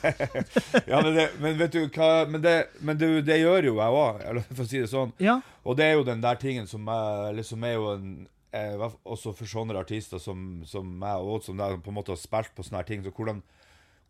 ja 0.91 0.99
men, 1.01 1.15
det, 1.15 1.29
men 1.41 1.55
vet 1.57 1.73
du 1.73 1.87
hva 1.95 2.27
Men 2.29 2.43
det, 2.45 2.57
men 2.85 2.99
du, 3.01 3.23
det 3.25 3.39
gjør 3.41 3.71
jo 3.71 3.79
jeg 3.79 3.95
òg, 4.03 4.43
for 4.51 4.67
å 4.67 4.69
si 4.69 4.83
det 4.83 4.91
sånn. 4.91 5.15
Ja, 5.23 5.39
Og 5.65 5.79
det 5.79 5.87
er 5.87 5.95
jo 5.97 6.05
den 6.05 6.21
der 6.21 6.37
tingen 6.37 6.69
som 6.69 6.85
jeg 6.93 7.39
liksom 7.39 7.65
er 7.65 7.79
jo 7.79 7.95
en 7.95 8.11
eh, 8.53 8.77
Også 9.05 9.33
for 9.37 9.47
sånne 9.51 9.77
artister 9.79 10.19
som, 10.23 10.63
som 10.67 10.87
meg, 11.01 11.21
og 11.21 11.43
som 11.45 11.57
der, 11.59 11.77
på 11.83 11.93
en 11.93 11.99
måte 11.99 12.15
har 12.15 12.21
spilt 12.21 12.55
på 12.57 12.65
sånne 12.67 12.83
her 12.83 12.89
ting. 12.89 13.05
Så 13.05 13.13
hvordan, 13.15 13.43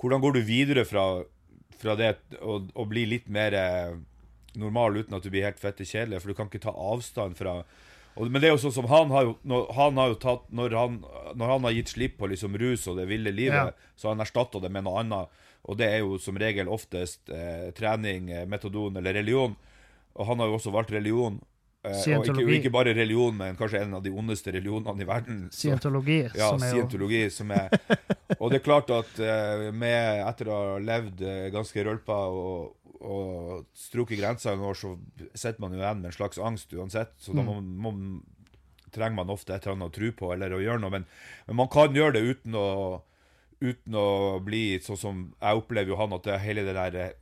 hvordan 0.00 0.22
går 0.24 0.38
du 0.38 0.40
videre 0.46 0.84
fra, 0.88 1.24
fra 1.78 1.96
det 1.98 2.14
å 2.42 2.86
bli 2.88 3.06
litt 3.06 3.28
mer 3.28 3.54
eh, 3.58 3.96
normal 4.58 4.96
uten 5.02 5.14
at 5.18 5.22
du 5.26 5.30
blir 5.30 5.46
helt 5.48 5.60
fette 5.62 5.86
kjedelig? 5.86 6.22
For 6.22 6.32
du 6.32 6.38
kan 6.38 6.50
ikke 6.50 6.62
ta 6.68 6.74
avstand 6.74 7.38
fra 7.38 7.60
og, 8.18 8.26
Men 8.32 8.42
det 8.42 8.48
er 8.48 8.56
jo 8.56 8.62
sånn 8.64 8.74
som 8.74 8.88
han 8.90 9.12
har 9.14 9.28
jo, 9.28 9.34
når, 9.46 9.68
han 9.76 9.98
har 10.00 10.08
jo 10.10 10.16
tatt 10.18 10.48
når 10.50 10.72
han, 10.74 10.94
når 11.38 11.52
han 11.52 11.66
har 11.68 11.74
gitt 11.76 11.92
slipp 11.92 12.16
på 12.18 12.26
liksom 12.32 12.56
rus 12.58 12.88
og 12.90 12.96
det 12.98 13.04
ville 13.06 13.30
livet, 13.30 13.70
Ja. 13.70 13.92
så 13.94 14.08
har 14.08 14.16
han 14.16 14.24
erstatta 14.24 14.58
det 14.64 14.70
med 14.74 14.82
noe 14.88 15.04
annet. 15.04 15.28
Og 15.68 15.76
det 15.78 15.86
er 15.86 16.00
jo 16.02 16.16
som 16.18 16.38
regel 16.40 16.66
oftest 16.72 17.30
eh, 17.30 17.68
trening, 17.78 18.30
eh, 18.32 18.46
metodon 18.50 18.96
eller 18.98 19.14
religion. 19.14 19.54
Og 20.18 20.26
han 20.26 20.40
har 20.42 20.48
jo 20.50 20.56
også 20.58 20.72
valgt 20.74 20.90
religion. 20.90 21.38
Eh, 21.86 22.16
og 22.18 22.26
ikke, 22.26 22.44
ikke 22.56 22.72
bare 22.74 22.90
religion, 22.96 23.36
men 23.38 23.54
kanskje 23.56 23.84
en 23.84 23.94
av 23.94 24.02
de 24.02 24.10
ondeste 24.10 24.50
religionene 24.50 25.04
i 25.04 25.06
verden. 25.06 25.36
Så- 25.50 25.68
scientologi, 25.68 26.18
ja, 26.34 26.48
som 26.50 26.64
er 26.66 26.72
scientologi, 26.72 27.20
som 27.30 27.52
er 27.54 27.68
Og 28.40 28.50
det 28.50 28.58
er 28.58 28.64
klart 28.64 28.90
at 28.90 29.20
eh, 29.22 29.68
med, 29.72 30.24
etter 30.26 30.50
å 30.50 30.56
ha 30.56 30.80
levd 30.82 31.22
eh, 31.22 31.44
ganske 31.54 31.84
rølpa 31.86 32.16
og, 32.34 32.74
og 33.00 33.62
strukket 33.78 34.18
grensa 34.18 34.52
en 34.52 34.66
år, 34.66 34.74
så 34.74 34.96
sitter 35.34 35.62
man 35.62 35.72
jo 35.72 35.78
igjen 35.78 36.02
med 36.02 36.10
en 36.10 36.16
slags 36.18 36.38
angst 36.42 36.74
uansett. 36.74 37.14
Så 37.22 37.32
da 37.32 37.44
må, 37.46 37.60
må, 37.62 37.94
trenger 38.90 39.16
man 39.20 39.30
ofte 39.30 39.54
et 39.54 39.62
eller 39.62 39.78
annet 39.78 39.92
å 39.92 39.96
tro 40.00 40.10
på 40.18 40.32
eller 40.34 40.56
å 40.58 40.60
gjøre 40.64 40.82
noe. 40.82 40.90
Men, 40.98 41.06
men 41.46 41.60
man 41.62 41.70
kan 41.72 41.94
gjøre 41.94 42.18
det 42.18 42.26
uten 42.26 42.58
å, 42.58 42.66
uten 43.62 43.94
å 43.98 44.06
bli 44.44 44.78
sånn 44.82 44.98
som 44.98 45.24
Jeg 45.40 45.62
opplever 45.62 45.94
jo 45.94 45.98
han 46.02 46.14
at 46.14 46.26
det 46.26 46.42
hele 46.42 46.66
det 46.66 46.74
der 46.74 47.14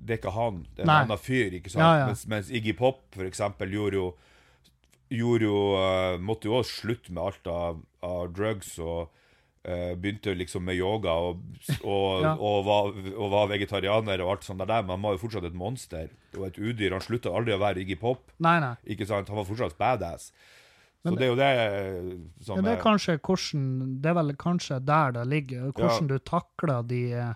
Det 0.00 0.14
er 0.16 0.18
ikke 0.22 0.32
han, 0.34 0.62
det 0.74 0.82
er 0.82 0.86
en 0.86 0.92
Nei. 0.94 0.98
annen 1.04 1.18
fyr, 1.20 1.52
ikke 1.58 1.70
sant? 1.70 1.82
Ja, 1.84 1.92
ja. 2.00 2.06
Mens, 2.10 2.26
mens 2.26 2.50
Iggy 2.50 2.72
Pop, 2.78 3.02
for 3.14 3.28
eksempel, 3.28 3.70
gjorde 3.76 3.98
jo 4.00 4.10
gjorde 5.10 5.42
jo, 5.48 5.56
uh, 5.74 6.20
måtte 6.22 6.46
jo 6.46 6.54
også 6.60 6.84
slutte 6.84 7.12
med 7.12 7.22
alt 7.24 7.48
av, 7.50 7.80
av 8.06 8.28
drugs 8.32 8.76
og 8.78 9.08
uh, 9.66 9.96
begynte 9.98 10.36
liksom 10.38 10.62
med 10.68 10.78
yoga 10.78 11.16
og, 11.18 11.40
og, 11.82 12.22
Ja. 12.26 12.36
og, 12.38 12.60
var, 12.68 12.92
og 13.16 13.32
var 13.32 13.50
vegetarianer 13.50 14.22
og 14.22 14.36
alt 14.36 14.46
sånt 14.46 14.62
der, 14.62 14.84
men 14.86 14.94
han 14.94 15.02
var 15.02 15.16
jo 15.18 15.22
fortsatt 15.24 15.48
et 15.50 15.58
monster 15.58 16.08
og 16.38 16.46
et 16.46 16.60
udyr. 16.62 16.94
Han 16.94 17.02
slutta 17.02 17.32
aldri 17.34 17.56
å 17.56 17.60
være 17.60 17.82
Iggy 17.82 17.98
Pop, 18.00 18.30
Nei, 18.38 18.56
nei. 18.62 18.76
ikke 18.94 19.08
sant? 19.10 19.28
Han 19.32 19.40
var 19.42 19.48
fortsatt 19.50 19.74
badass. 19.80 20.30
Så 21.00 21.14
det 21.16 21.24
er 21.24 21.30
jo 21.30 21.36
det 21.40 21.50
som 22.44 22.58
Ja, 22.58 22.62
det 22.62 22.72
er 22.74 22.76
er- 22.76 22.82
kanskje 22.84 23.14
hvordan 23.24 24.00
Det 24.04 24.10
er 24.10 24.16
vel 24.18 24.32
kanskje 24.36 24.76
der 24.84 25.12
det 25.16 25.26
ligger, 25.30 25.70
hvordan 25.72 26.06
du 26.10 26.18
takler 26.18 26.82
de, 26.86 26.98
eh, 27.16 27.34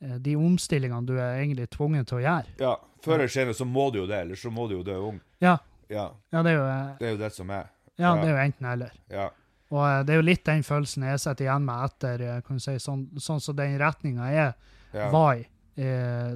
de 0.00 0.36
omstillingene 0.36 1.06
du 1.06 1.14
er 1.18 1.42
egentlig 1.42 1.66
tvunget 1.74 2.06
til 2.08 2.20
å 2.20 2.22
gjøre. 2.24 2.54
Ja, 2.60 2.70
før 3.04 3.18
eller 3.18 3.28
senere 3.32 3.54
så 3.58 3.66
må 3.68 3.90
du 3.92 3.98
jo 4.00 4.06
det, 4.08 4.22
eller 4.24 4.38
så 4.40 4.50
må 4.52 4.64
du 4.68 4.78
jo 4.78 4.84
dø 4.86 4.96
ung. 5.10 5.20
Ja, 5.44 5.58
Ja, 5.90 6.06
ja 6.32 6.42
det 6.46 6.52
er 6.52 6.56
jo 6.56 6.64
eh, 6.70 6.90
det 7.00 7.06
er 7.08 7.12
jo 7.16 7.18
det 7.24 7.32
som 7.34 7.50
er. 7.50 7.66
Ja, 7.98 8.14
Ja. 8.14 8.22
det 8.22 8.28
er 8.28 8.30
jo 8.32 8.42
enten 8.44 8.66
eller. 8.70 8.92
Ja, 9.10 9.26
Og 9.70 9.82
eh, 9.88 10.02
det 10.06 10.14
er 10.14 10.20
jo 10.22 10.26
litt 10.28 10.44
den 10.46 10.62
følelsen 10.62 11.02
jeg 11.04 11.20
sitter 11.20 11.44
igjen 11.44 11.64
med 11.66 11.84
etter 11.84 12.22
eh, 12.28 12.40
kan 12.46 12.56
du 12.56 12.62
si, 12.64 12.76
sånn, 12.78 13.02
sånn 13.18 13.40
som 13.40 13.56
den 13.58 13.76
retninga 13.78 14.30
jeg 14.32 14.54
ja, 14.94 15.10
var 15.12 15.34
i. 15.36 15.44
Eh, 15.76 16.32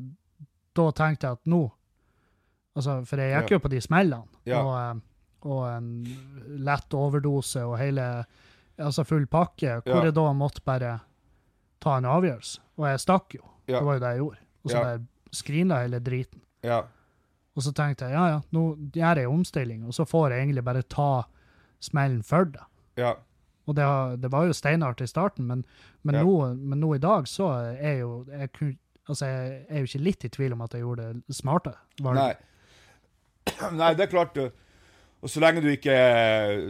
da 0.75 0.91
tenkte 0.93 1.27
jeg 1.27 1.39
at 1.39 1.47
nå 1.47 1.63
altså, 2.77 3.01
For 3.07 3.21
jeg 3.23 3.35
gikk 3.43 3.51
jo 3.57 3.59
på 3.65 3.71
de 3.73 3.81
smellene. 3.81 4.27
Og, 4.59 4.71
eh, 4.79 4.95
og 5.45 5.65
en 5.69 5.89
lett 6.65 6.95
overdose 6.97 7.65
og 7.65 7.79
hele 7.79 8.25
Altså 8.75 9.05
full 9.07 9.27
pakke, 9.31 9.77
hvor 9.87 10.03
jeg 10.03 10.15
da 10.17 10.23
måtte 10.35 10.61
bare 10.67 10.97
ta 11.79 11.93
en 12.01 12.09
avgjørelse. 12.11 12.59
Og 12.81 12.89
jeg 12.89 13.03
stakk 13.05 13.37
jo. 13.37 13.45
Ja. 13.67 13.79
Det 13.79 13.85
var 13.87 13.95
jo 13.95 14.01
det 14.01 14.11
jeg 14.15 14.19
gjorde. 14.23 14.39
Og 14.65 14.71
så 14.71 14.77
Ja. 14.77 14.83
bare 14.85 15.07
skrinla 15.33 15.81
hele 15.83 16.01
driten. 16.01 16.41
ja, 16.65 16.83
Og 17.57 17.63
så 17.63 17.73
tenkte 17.73 18.05
jeg 18.09 18.13
ja, 18.13 18.27
ja, 18.29 18.41
nå 18.53 18.77
gjør 18.93 19.17
jeg 19.17 19.29
omstilling, 19.29 19.85
og 19.87 19.93
så 19.95 20.05
får 20.05 20.31
jeg 20.33 20.41
egentlig 20.47 20.65
bare 20.65 20.83
ta 20.83 21.23
smellen 21.81 22.23
for 22.23 22.45
det. 22.45 22.61
ja. 22.97 23.15
Og 23.67 23.75
det, 23.77 24.21
det 24.21 24.29
var 24.31 24.45
jo 24.45 24.53
steinhardt 24.53 25.01
i 25.01 25.07
starten, 25.07 25.47
men, 25.47 25.65
men, 26.03 26.15
Ja. 26.15 26.23
nå, 26.23 26.55
men 26.55 26.81
nå 26.81 26.95
i 26.95 26.99
dag 26.99 27.25
så 27.27 27.47
er 27.81 28.01
jo 28.01 28.27
jeg, 28.29 28.77
altså 29.09 29.25
jeg 29.27 29.65
er 29.71 29.79
jo 29.79 29.85
ikke 29.89 30.03
litt 30.05 30.25
i 30.25 30.29
tvil 30.29 30.53
om 30.53 30.61
at 30.61 30.73
jeg 30.75 30.83
gjorde 30.83 31.15
det 31.27 31.35
smarte. 31.35 31.73
Nei. 32.03 32.35
Nei, 33.73 33.95
det 33.95 34.05
er 34.05 34.11
klart. 34.13 34.37
Og 35.23 35.31
så 35.33 35.41
lenge 35.41 35.63
du 35.63 35.69
ikke 35.73 35.95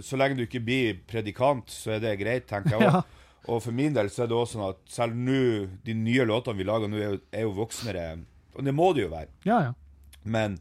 Så 0.06 0.16
lenge 0.16 0.36
du 0.36 0.42
ikke 0.46 0.62
blir 0.64 1.00
predikant, 1.10 1.66
så 1.70 1.96
er 1.96 1.98
det 2.04 2.18
greit, 2.20 2.46
tenker 2.46 2.78
jeg 2.78 2.90
òg. 2.92 3.02
Og 3.44 3.60
for 3.60 3.76
min 3.76 3.92
del 3.96 4.08
så 4.12 4.24
er 4.24 4.30
det 4.30 4.36
også 4.38 4.56
sånn 4.56 4.68
at 4.70 4.78
selv 4.88 5.16
nå, 5.18 5.40
de 5.84 5.96
nye 5.98 6.24
låtene 6.28 6.56
vi 6.56 6.66
lager 6.68 6.88
nå, 6.88 7.00
er 7.00 7.10
jo, 7.16 7.18
er 7.34 7.44
jo 7.44 7.56
voksnere. 7.58 8.04
Og 8.54 8.64
det 8.64 8.72
må 8.76 8.92
det 8.96 9.04
jo 9.04 9.10
være. 9.12 9.32
Ja, 9.44 9.58
ja. 9.66 9.74
Men, 10.24 10.56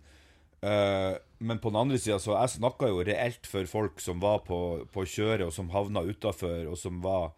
øh, 0.66 1.14
men 1.40 1.62
på 1.64 1.72
den 1.72 1.80
andre 1.80 2.00
sida, 2.02 2.18
så 2.20 2.36
jeg 2.36 2.58
snakka 2.58 2.90
jo 2.92 3.06
reelt 3.08 3.48
for 3.48 3.70
folk 3.72 4.04
som 4.04 4.20
var 4.24 4.44
på, 4.48 4.60
på 4.92 5.06
kjøret, 5.08 5.46
og 5.48 5.56
som 5.56 5.72
havna 5.72 6.04
utafor, 6.04 6.68
og 6.68 6.76
som 6.80 7.00
var 7.06 7.32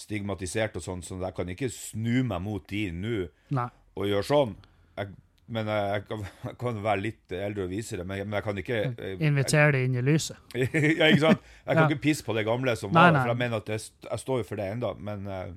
stigmatisert 0.00 0.76
og 0.76 0.84
sånn, 0.84 1.04
så 1.04 1.18
jeg 1.20 1.36
kan 1.36 1.48
ikke 1.52 1.70
snu 1.72 2.22
meg 2.28 2.44
mot 2.44 2.64
de 2.70 2.86
nå 2.92 3.16
Nei. 3.56 3.68
og 3.96 4.08
gjøre 4.08 4.28
sånn. 4.28 4.54
Jeg, 4.96 5.16
men 5.50 5.68
jeg, 5.70 5.86
jeg, 5.94 6.04
kan, 6.08 6.54
kan 6.60 6.80
være 6.84 7.02
litt 7.04 7.34
eldre 7.34 7.64
og 7.66 7.72
visere, 7.72 8.04
men, 8.06 8.22
men 8.28 8.38
jeg 8.38 8.44
kan 8.46 8.60
ikke 8.62 8.78
jeg, 8.86 9.16
Invitere 9.26 9.72
det 9.76 9.82
inn 9.88 9.96
i 9.98 10.04
lyset. 10.06 10.38
ja, 10.54 11.08
ikke 11.10 11.24
sant? 11.26 11.44
Jeg 11.66 11.74
kan 11.74 11.82
Ja. 11.82 11.88
ikke 11.90 12.02
pisse 12.06 12.24
på 12.26 12.36
det 12.36 12.46
gamle 12.48 12.76
som 12.78 12.92
Nei, 12.94 13.08
var, 13.08 13.12
nei. 13.16 13.22
for 13.24 13.32
jeg 13.34 13.40
mener 13.42 13.62
at 13.64 13.72
jeg, 13.74 13.84
jeg 14.06 14.22
står 14.24 14.42
jo 14.42 14.48
for 14.52 14.62
det 14.62 14.68
enda, 14.76 14.94
men 15.10 15.26
eh, 15.26 15.52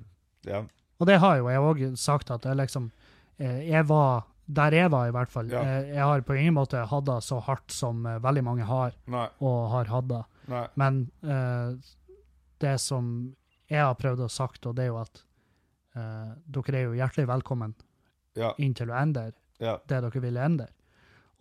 ja. 0.50 0.62
Og 0.98 1.08
det 1.10 1.18
har 1.22 1.38
jo 1.40 1.48
jeg 1.50 1.66
òg 1.70 1.82
sagt, 1.98 2.30
at 2.34 2.44
jeg 2.46 2.58
liksom 2.60 2.90
eh, 3.38 3.60
Jeg 3.70 3.86
var 3.88 4.24
der 4.46 4.74
jeg 4.76 4.90
var, 4.92 5.08
i 5.08 5.14
hvert 5.16 5.30
fall. 5.32 5.48
Ja. 5.48 5.62
Eh, 5.64 5.94
Jeg 5.94 6.04
har 6.04 6.20
på 6.26 6.34
ingen 6.36 6.54
måte 6.58 6.82
hatt 6.90 7.06
det 7.08 7.16
så 7.24 7.38
hardt 7.46 7.72
som 7.72 8.04
eh, 8.06 8.18
veldig 8.22 8.42
mange 8.44 8.66
har, 8.68 8.92
Nei, 9.08 9.28
og 9.40 9.70
har 9.72 9.88
hatt 9.88 10.10
det. 10.10 10.22
Men 10.76 10.98
uh, 11.24 11.72
det 12.60 12.74
som 12.82 13.06
jeg 13.70 13.80
har 13.80 13.94
prøvd 13.96 14.26
å 14.26 14.28
sagt, 14.28 14.66
og 14.68 14.74
det 14.76 14.84
er 14.84 14.90
jo 14.90 14.98
at 15.00 15.22
uh, 15.96 16.34
dere 16.52 16.76
er 16.76 16.84
jo 16.90 16.98
hjertelig 16.98 17.24
velkommen 17.30 17.72
Ja, 18.36 18.50
inn 18.60 18.74
til 18.76 18.92
å 18.92 18.98
endre 19.00 19.30
ja, 19.64 19.76
det 19.88 20.00
dere 20.06 20.20
ville 20.22 20.44
endre. 20.44 20.68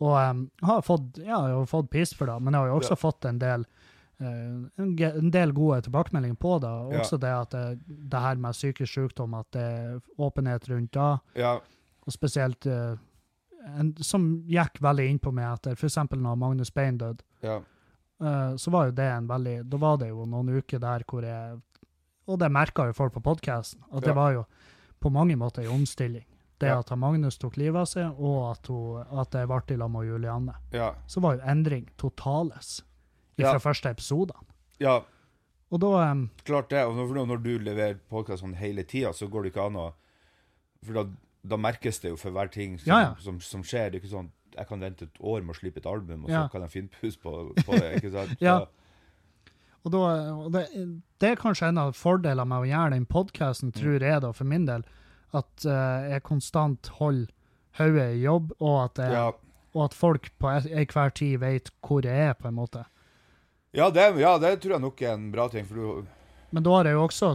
Og 0.04 0.16
um, 0.18 0.44
har 0.68 0.82
fått, 0.84 1.18
ja, 1.22 1.38
jeg 1.48 1.56
har 1.60 1.66
fått 1.70 1.90
pris 1.94 2.12
for 2.18 2.28
det, 2.28 2.40
men 2.44 2.54
jeg 2.56 2.64
har 2.66 2.72
jo 2.74 2.80
også 2.82 2.96
Ja. 2.98 3.02
fått 3.04 3.26
en 3.30 3.38
del 3.40 3.66
uh, 4.22 4.66
en, 4.82 5.30
del 5.32 5.54
gode 5.56 5.82
tilbakemeldinger 5.86 6.36
på 6.40 6.58
det. 6.64 6.72
Også 7.00 7.20
det 7.22 7.32
at 7.32 7.52
det, 7.56 7.80
det 8.12 8.20
her 8.26 8.36
med 8.42 8.54
psykisk 8.58 8.92
sykdom, 8.94 9.34
at 9.40 9.48
det 9.56 9.62
er 9.64 10.00
åpenhet 10.18 10.68
rundt 10.70 10.92
det. 10.98 11.10
ja, 11.44 11.58
Og 12.06 12.12
spesielt 12.16 12.66
uh, 12.68 12.96
en, 13.80 13.94
som 14.04 14.26
gikk 14.50 14.82
veldig 14.84 15.06
inn 15.10 15.20
på 15.24 15.32
meg 15.32 15.54
etter 15.54 15.78
f.eks. 15.78 15.96
når 16.12 16.36
Magnus 16.36 16.72
Bein 16.72 16.98
døde. 16.98 17.24
ja, 17.44 17.62
Uh, 18.24 18.54
så 18.56 18.72
var 18.72 18.86
jo 18.86 18.92
det 18.96 19.08
en 19.10 19.26
veldig 19.28 19.56
Da 19.68 19.78
var 19.82 19.98
det 19.98 20.08
jo 20.12 20.24
noen 20.30 20.52
uker 20.56 20.80
der 20.80 21.02
hvor 21.10 21.26
jeg 21.26 21.58
Og 22.30 22.38
det 22.40 22.48
merka 22.54 22.86
jo 22.88 22.94
folk 22.94 23.12
på 23.18 23.20
podkasten, 23.26 23.82
at 23.92 24.04
Ja. 24.04 24.08
det 24.08 24.16
var 24.16 24.32
jo 24.32 24.44
på 25.02 25.10
mange 25.12 25.36
måter 25.36 25.64
en 25.66 25.82
omstilling. 25.82 26.24
Det 26.64 26.70
Ja. 26.72 26.80
at 26.80 26.94
Magnus 26.98 27.38
tok 27.38 27.58
livet 27.60 27.80
av 27.84 27.86
seg, 27.92 28.20
og 28.20 28.52
at, 28.52 28.68
hun, 28.72 29.04
at 29.20 29.32
det 29.36 29.46
ble 29.52 29.62
i 29.76 29.78
lag 29.80 29.92
med 29.92 30.08
Julianne. 30.08 30.56
Ja. 30.74 30.94
Så 31.08 31.22
var 31.22 31.36
jo 31.38 31.42
endring 31.46 31.90
totales 31.98 32.82
fra 33.38 33.54
Ja. 33.54 33.60
første 33.60 33.90
episode. 33.92 34.34
ja. 34.80 35.02
Og 35.74 35.80
da 35.82 36.12
um, 36.12 36.28
Klart 36.46 36.70
det. 36.70 36.84
Og 36.86 36.94
når, 36.96 37.26
når 37.26 37.40
du 37.42 37.58
leverer 37.58 37.96
podkast 38.08 38.44
sånn 38.44 38.54
hele 38.60 38.84
tida, 38.86 39.10
så 39.10 39.26
går 39.28 39.44
det 39.48 39.54
ikke 39.56 39.64
an 39.66 39.76
å 39.82 39.94
For 40.86 40.94
da, 40.94 41.04
da 41.44 41.58
merkes 41.58 41.98
det 42.04 42.12
jo 42.12 42.16
for 42.20 42.30
hver 42.36 42.52
ting 42.52 42.78
som, 42.78 42.92
Ja, 42.92 43.16
som, 43.20 43.40
som 43.42 43.64
skjer. 43.64 43.90
Det 43.90 43.98
er 43.98 44.04
ikke 44.04 44.12
sånn 44.14 44.30
jeg 44.56 44.68
kan 44.70 44.80
vente 44.80 45.06
et 45.08 45.18
år 45.20 45.42
med 45.42 45.56
å 45.56 45.58
slippe 45.58 45.80
et 45.82 45.88
album, 45.90 46.26
og 46.26 46.30
så 46.30 46.44
kan 46.52 46.62
jeg 46.62 46.70
finne 46.70 46.90
pus 47.02 47.16
på, 47.18 47.32
på 47.66 47.74
det. 47.80 47.96
ikke 48.04 48.12
sant? 48.14 48.36
Ja. 48.46 48.60
Og, 49.84 49.92
da, 49.92 50.02
og 50.38 50.52
det, 50.54 50.62
det 51.20 51.32
er 51.32 51.40
kanskje 51.42 51.68
en 51.72 51.80
av 51.82 51.96
fordelene 51.98 52.46
med 52.48 52.62
å 52.62 52.70
gjøre 52.70 52.94
den 52.94 53.08
podkasten, 53.10 53.72
Mm. 53.74 53.80
tror 53.80 54.00
jeg, 54.06 54.22
da, 54.22 54.32
for 54.32 54.46
min 54.46 54.66
del. 54.70 54.84
At 55.34 55.66
eh, 55.66 56.10
jeg 56.14 56.24
konstant 56.24 56.88
holder 57.00 57.32
hodet 57.80 58.10
i 58.16 58.22
jobb, 58.24 58.52
og 58.62 58.76
at, 58.86 59.00
jeg, 59.02 59.12
ja. 59.18 59.32
og 59.74 59.86
at 59.88 59.96
folk 59.98 60.28
på 60.40 60.50
en- 60.52 60.68
enhver 60.84 61.14
tid 61.18 61.40
vet 61.42 61.72
hvor 61.82 62.06
jeg 62.06 62.28
er, 62.30 62.34
på 62.38 62.48
en 62.52 62.54
måte. 62.60 62.84
Ja, 63.74 63.88
det, 63.90 64.04
ja, 64.22 64.36
det 64.38 64.60
tror 64.62 64.76
jeg 64.76 64.82
nok 64.84 65.02
er 65.02 65.14
en 65.16 65.32
bra 65.34 65.48
ting. 65.50 65.66
Du, 65.68 66.06
Men 66.54 66.64
da 66.64 66.76
har 66.78 66.86
jeg 66.86 66.94
jo 66.94 67.08
også 67.08 67.32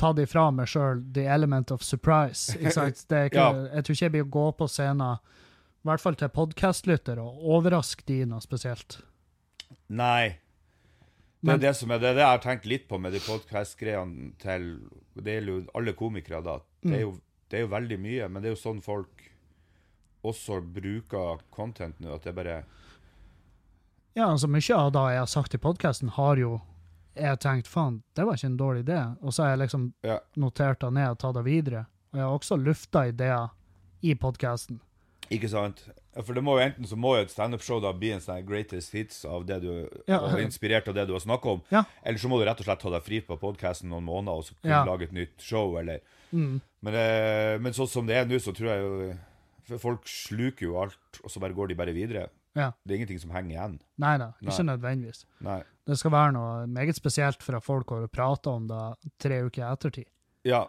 tatt 0.00 0.18
ifra 0.20 0.46
meg 0.52 0.68
sjøl 0.68 1.02
the 1.12 1.26
element 1.28 1.70
of 1.72 1.82
surprise. 1.84 2.54
Ikke 2.56 2.72
sant? 2.72 3.04
Det 3.08 3.20
ikke, 3.30 3.36
Ja. 3.36 3.66
Jeg 3.74 3.84
tror 3.84 3.92
ikke 3.98 4.04
jeg 4.06 4.12
blir 4.16 4.24
å 4.24 4.32
gå 4.38 4.46
på 4.56 4.68
scenen, 4.72 5.18
i 5.20 5.88
hvert 5.88 6.00
fall 6.00 6.16
til 6.16 6.28
podkastlyttere, 6.32 7.20
og 7.20 7.44
overraske 7.60 8.02
de 8.08 8.22
noe 8.26 8.40
spesielt. 8.40 9.02
Nei. 9.92 10.38
Det 11.46 11.52
Men- 11.52 11.60
er 11.60 11.68
det 11.68 11.76
som 11.76 11.90
er 11.94 11.98
det, 11.98 12.14
det 12.16 12.22
jeg 12.24 12.26
har 12.26 12.38
tenkt 12.42 12.64
litt 12.66 12.88
på 12.88 12.98
med 13.00 13.12
de 13.12 13.18
podkast-greiene 13.20 14.32
til 14.42 14.80
Det 15.16 15.36
gjelder 15.36 15.52
jo 15.60 15.66
alle 15.78 15.92
komikere, 15.94 16.42
da. 16.44 16.58
Det 16.82 16.92
er, 16.92 16.96
Mm. 16.96 17.00
jo, 17.00 17.20
det 17.48 17.56
er 17.58 17.60
jo 17.62 17.68
veldig 17.68 17.98
mye, 18.00 18.28
men 18.28 18.42
det 18.42 18.50
er 18.50 18.54
jo 18.56 18.70
sånn 18.72 18.82
folk 18.82 19.22
også 20.24 20.60
bruker 20.74 21.38
content 21.52 21.98
nå, 22.00 22.14
at 22.14 22.22
det 22.22 22.34
bare 22.34 22.64
Ja, 24.16 24.26
altså 24.32 24.48
Mye 24.48 24.74
av 24.74 24.92
det 24.92 24.98
jeg 25.12 25.18
har 25.18 25.26
sagt 25.26 25.54
i 25.54 25.58
podkasten, 25.58 26.08
har 26.10 26.36
jo 26.36 26.60
jeg 27.14 27.38
tenkt 27.40 27.66
faen, 27.68 28.02
det 28.14 28.24
var 28.26 28.34
ikke 28.34 28.44
en 28.50 28.58
dårlig 28.58 28.84
idé. 28.84 29.16
Og 29.22 29.32
så 29.32 29.44
har 29.44 29.56
jeg 29.56 29.68
liksom 29.68 29.92
Ja. 30.02 30.18
notert 30.36 30.80
det 30.80 30.92
ned 30.92 31.10
og 31.10 31.18
tatt 31.18 31.34
det 31.34 31.44
videre. 31.44 31.86
Og 32.12 32.18
jeg 32.18 32.22
har 32.22 32.38
også 32.38 32.56
lufta 32.64 33.08
ideer 33.08 33.50
i 34.02 34.14
podkasten. 34.14 34.80
Ikke 35.30 35.48
sant? 35.48 35.88
Ja, 36.16 36.22
For 36.24 36.32
det 36.34 36.42
må 36.44 36.54
jo 36.58 36.64
enten 36.64 36.86
så 36.88 36.96
må 36.96 37.14
jo 37.16 37.22
et 37.26 37.30
standup-show 37.34 37.80
da 37.84 37.92
bli 37.92 38.10
en 38.14 38.20
sånn 38.24 38.44
greatest 38.48 38.92
hits 38.96 39.24
av 39.28 39.44
det 39.46 39.60
du 39.62 39.88
Ja. 40.08 40.18
og 40.24 40.40
inspirert 40.40 40.88
av 40.88 40.94
det 40.94 41.06
du 41.06 41.12
har 41.12 41.20
snakka 41.20 41.50
om. 41.52 41.62
Ja. 41.70 41.84
Eller 42.02 42.18
så 42.18 42.28
må 42.32 42.38
du 42.40 42.46
rett 42.48 42.58
og 42.60 42.64
slett 42.66 42.80
ta 42.80 42.90
deg 42.90 43.02
fri 43.04 43.20
på 43.20 43.36
podkasten 43.38 43.90
noen 43.92 44.04
måneder 44.08 44.32
og 44.40 44.44
så 44.44 44.54
kunne 44.62 44.72
Ja. 44.72 44.84
lage 44.84 45.02
et 45.02 45.12
nytt 45.12 45.38
show, 45.40 45.76
eller 45.76 46.00
Mm. 46.32 46.60
Men, 46.82 46.94
eh, 46.94 47.58
men 47.58 47.72
sånn 47.72 47.88
som 47.88 48.06
det 48.06 48.16
er 48.16 48.24
nå, 48.26 48.34
så 48.40 48.52
tror 48.52 48.66
jeg 48.68 48.80
jo 48.82 49.18
For 49.68 49.78
folk 49.78 50.02
sluker 50.06 50.60
jo 50.62 50.76
alt, 50.80 50.96
og 51.24 51.30
så 51.30 51.40
bare 51.40 51.52
går 51.52 51.68
de 51.68 51.74
bare 51.74 51.92
videre. 51.92 52.28
Ja. 52.54 52.70
Det 52.86 52.94
er 52.94 52.98
ingenting 53.04 53.18
som 53.20 53.30
henger 53.30 53.50
igjen. 53.56 53.80
Nei 53.98 54.16
da, 54.16 54.32
ikke 54.40 54.62
Nei. 54.64 54.76
nødvendigvis. 54.76 55.24
Nei. 55.40 55.62
Det 55.86 55.98
skal 55.98 56.10
være 56.12 56.32
noe 56.32 56.66
meget 56.66 56.94
spesielt 56.94 57.42
for 57.42 57.56
at 57.56 57.64
folk 57.64 57.90
har 57.90 58.06
prata 58.06 58.50
om 58.50 58.68
det 58.68 58.96
tre 59.18 59.42
uker 59.42 59.62
ettertid. 59.72 60.06
Ja. 60.44 60.68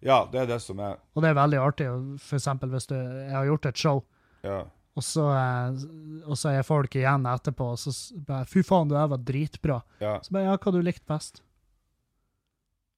ja, 0.00 0.24
det 0.32 0.40
er 0.40 0.46
det 0.46 0.62
som 0.62 0.80
er 0.80 0.96
Og 1.14 1.22
det 1.22 1.28
er 1.30 1.34
veldig 1.34 1.58
artig. 1.60 2.20
For 2.20 2.36
eksempel 2.36 2.70
hvis 2.70 2.86
du, 2.86 2.94
jeg 2.94 3.30
har 3.32 3.44
gjort 3.44 3.66
et 3.66 3.76
show, 3.76 4.02
Ja. 4.42 4.64
og 4.96 5.02
så, 5.06 5.24
eh, 5.30 6.26
og 6.26 6.36
så 6.36 6.50
er 6.52 6.62
folk 6.66 6.94
igjen 6.98 7.24
etterpå 7.30 7.70
og 7.72 7.78
så 7.78 7.92
bare 8.26 8.44
'Fy 8.44 8.62
faen, 8.66 8.88
det 8.88 8.96
der 8.98 9.06
var 9.08 9.18
dritbra'. 9.18 9.82
ja. 10.00 10.18
Så 10.22 10.30
bare 10.32 10.44
'Ja, 10.44 10.56
hva 10.56 10.72
du 10.72 10.80
likte 10.82 11.06
best?' 11.08 11.40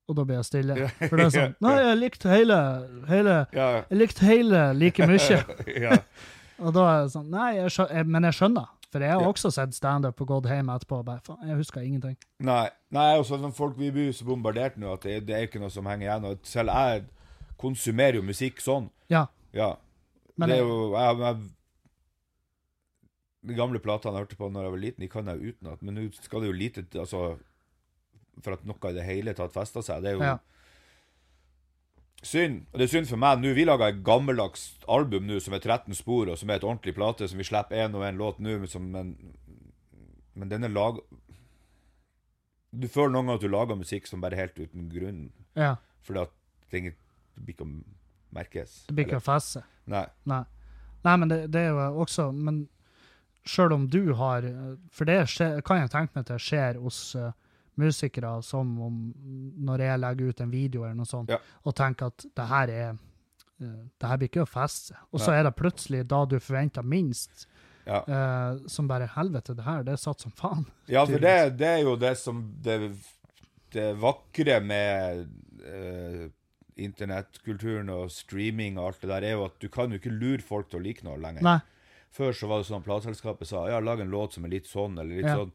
Og 0.07 0.16
da 0.16 0.24
blir 0.24 0.36
jeg 0.36 0.45
stille. 0.45 0.74
For 1.09 1.16
det 1.16 1.26
er 1.26 1.30
sånn 1.32 1.55
'Nei, 1.64 1.74
jeg 1.80 1.99
likte 1.99 2.28
hele, 2.28 2.59
hele 3.09 3.47
Jeg 3.53 3.99
likte 3.99 4.26
hele 4.26 4.72
like 4.74 5.03
mye'. 5.09 6.01
Og 6.61 6.72
da 6.74 6.80
er 6.80 7.03
det 7.05 7.12
sånn 7.14 7.30
Nei, 7.30 7.55
jeg 7.57 7.70
skjønner, 7.70 8.05
men 8.05 8.22
jeg 8.28 8.32
skjønner. 8.40 8.66
For 8.95 9.03
jeg 9.03 9.11
har 9.11 9.24
også 9.26 9.51
sett 9.51 9.74
standup 9.74 10.20
og 10.20 10.28
gått 10.28 10.45
hjem 10.47 10.68
etterpå 10.70 11.01
og 11.01 11.07
bare 11.09 11.20
faen, 11.26 11.49
jeg 11.49 11.57
husker 11.57 11.80
ingenting. 11.82 12.16
Nei, 12.38 12.68
nei 12.95 13.16
også, 13.18 13.40
sånn, 13.40 13.53
folk 13.53 13.74
vi 13.76 13.88
blir 13.90 14.12
så 14.14 14.24
bombardert 14.24 14.76
nå 14.78 14.92
at 14.95 15.03
det, 15.03 15.26
det 15.26 15.34
er 15.34 15.49
ikke 15.49 15.59
noe 15.59 15.70
som 15.70 15.84
henger 15.90 16.07
igjen. 16.07 16.24
Og 16.30 16.38
selv 16.47 16.70
jeg 16.70 17.03
konsumerer 17.59 18.20
jo 18.20 18.22
musikk 18.22 18.61
sånn. 18.62 18.86
Ja. 19.11 19.26
Ja. 19.53 19.72
Men 20.37 20.49
det 20.51 20.57
er 20.59 20.64
jo 20.64 20.76
jeg, 20.97 21.18
jeg, 21.22 21.37
De 23.47 23.55
gamle 23.59 23.78
platene 23.85 24.16
jeg 24.16 24.24
hørte 24.24 24.37
på 24.41 24.49
når 24.51 24.64
jeg 24.66 24.72
var 24.74 24.82
liten, 24.82 25.05
de 25.05 25.09
kan 25.12 25.28
jeg 25.30 25.53
utenat. 25.55 25.82
Men 25.85 25.95
nå 25.99 26.07
skal 26.16 26.41
det 26.43 26.49
jo 26.49 26.57
lite 26.59 26.85
altså, 26.99 27.20
For 28.43 28.57
at 28.57 28.64
noe 28.66 28.91
i 28.91 28.97
det 28.97 29.05
hele 29.07 29.35
tatt 29.39 29.53
fester 29.55 29.85
seg. 29.85 30.03
Det 30.03 30.11
er 30.14 30.18
jo 30.18 30.24
Ja. 30.26 30.39
synd. 32.24 32.62
Og 32.72 32.78
det 32.80 32.87
er 32.89 32.93
synd 32.95 33.07
for 33.11 33.20
meg 33.20 33.39
nå. 33.43 33.53
Vi 33.55 33.66
lager 33.68 33.93
et 33.93 34.03
gammeldags 34.07 34.62
album 34.89 35.26
nå 35.28 35.37
som 35.45 35.55
er 35.55 35.61
13 35.61 35.95
spor, 35.95 36.28
og 36.32 36.39
som 36.41 36.51
er 36.51 36.57
et 36.57 36.64
ordentlig 36.64 36.95
plate, 36.97 37.28
som 37.28 37.39
vi 37.39 37.45
slipper 37.45 37.76
én 37.85 37.95
og 37.95 38.03
én 38.09 38.16
låt 38.16 38.39
nå, 38.41 38.57
men, 38.64 38.91
men, 38.91 39.37
men 40.35 40.49
den 40.49 40.64
er 40.64 40.72
lag... 40.72 41.03
Du 42.74 42.89
føler 42.91 43.12
noen 43.14 43.26
ganger 43.28 43.37
at 43.39 43.45
du 43.45 43.53
lager 43.53 43.76
musikk 43.78 44.09
som 44.11 44.20
bare 44.24 44.35
er 44.35 44.47
helt 44.49 44.57
uten 44.59 44.89
grunn, 44.91 45.20
Ja. 45.55 45.76
fordi 46.03 46.24
at 46.24 46.32
det 46.72 46.80
blir 47.45 47.55
ikke 47.55 47.68
å 47.68 47.85
merkes. 48.35 48.82
Det 48.89 48.95
blir 48.97 49.07
ikke 49.09 49.20
å 49.22 49.24
feste. 49.24 49.62
Nei. 49.91 50.05
Nei. 50.30 50.43
Nei, 51.05 51.16
men 51.20 51.28
det, 51.28 51.39
det 51.53 51.61
er 51.66 51.74
jo 51.76 52.01
også 52.01 52.30
Men 52.32 52.62
sjøl 53.45 53.74
om 53.76 53.82
du 53.93 54.14
har 54.16 54.47
For 54.97 55.05
det 55.05 55.18
skjer, 55.28 55.59
kan 55.66 55.82
jeg 55.82 55.91
tenke 55.93 56.14
meg 56.16 56.22
at 56.24 56.30
det 56.32 56.39
skjer 56.41 56.78
hos 56.80 57.01
uh, 57.20 57.26
musikere 57.76 58.30
som 58.47 58.70
om 58.87 59.01
når 59.66 59.82
jeg 59.85 60.01
legger 60.01 60.30
ut 60.30 60.41
en 60.41 60.53
video 60.55 60.85
eller 60.87 60.95
noe 61.03 61.11
sånt, 61.11 61.28
Ja. 61.35 61.41
og 61.66 61.74
tenker 61.76 62.07
at 62.12 62.24
det 62.39 62.47
her 62.49 62.70
er 62.72 62.93
uh, 62.95 63.82
det 64.01 64.09
her 64.09 64.16
blir 64.22 64.30
ikke 64.30 64.45
å 64.47 64.49
feste. 64.49 64.95
Og 65.12 65.20
så 65.20 65.35
er 65.35 65.43
det 65.45 65.53
plutselig 65.59 66.05
da 66.09 66.22
du 66.24 66.39
forventer 66.41 66.87
minst, 66.87 67.47
Ja. 67.85 68.01
uh, 68.09 68.62
som 68.70 68.89
bare 68.89 69.11
Helvete, 69.12 69.53
det 69.59 69.66
her, 69.66 69.82
det 69.85 69.93
er 69.93 70.01
satt 70.01 70.22
som 70.24 70.32
faen. 70.32 70.64
Ja, 70.89 71.05
for 71.05 71.18
det, 71.20 71.59
det 71.59 71.68
er 71.68 71.82
jo 71.85 71.97
det 72.01 72.14
som 72.16 72.41
Det, 72.64 72.78
det 73.74 73.91
vakre 74.01 74.61
med 74.64 75.26
internettkulturen 76.77 77.91
og 77.93 78.11
streaming 78.12 78.79
og 78.79 78.89
alt 78.93 79.01
det 79.05 79.11
der, 79.11 79.22
er 79.29 79.37
jo 79.39 79.45
at 79.49 79.59
du 79.62 79.68
kan 79.72 79.91
jo 79.95 79.99
ikke 80.01 80.12
lure 80.14 80.43
folk 80.45 80.70
til 80.70 80.81
å 80.81 80.85
like 80.85 81.05
noe 81.07 81.18
lenger. 81.20 81.43
Nei. 81.47 81.59
Før 82.14 82.33
så 82.37 82.47
var 82.51 82.61
det 82.62 82.68
sånn 82.68 82.81
at 82.83 82.87
plateselskapet 82.87 83.49
sa 83.51 83.64
ja, 83.70 83.81
lag 83.83 84.01
en 84.01 84.11
låt 84.12 84.37
som 84.37 84.45
er 84.47 84.53
litt 84.55 84.66
sånn, 84.70 84.99
eller 84.99 85.16
litt 85.22 85.27
Ja. 85.27 85.37
sånn. 85.43 85.53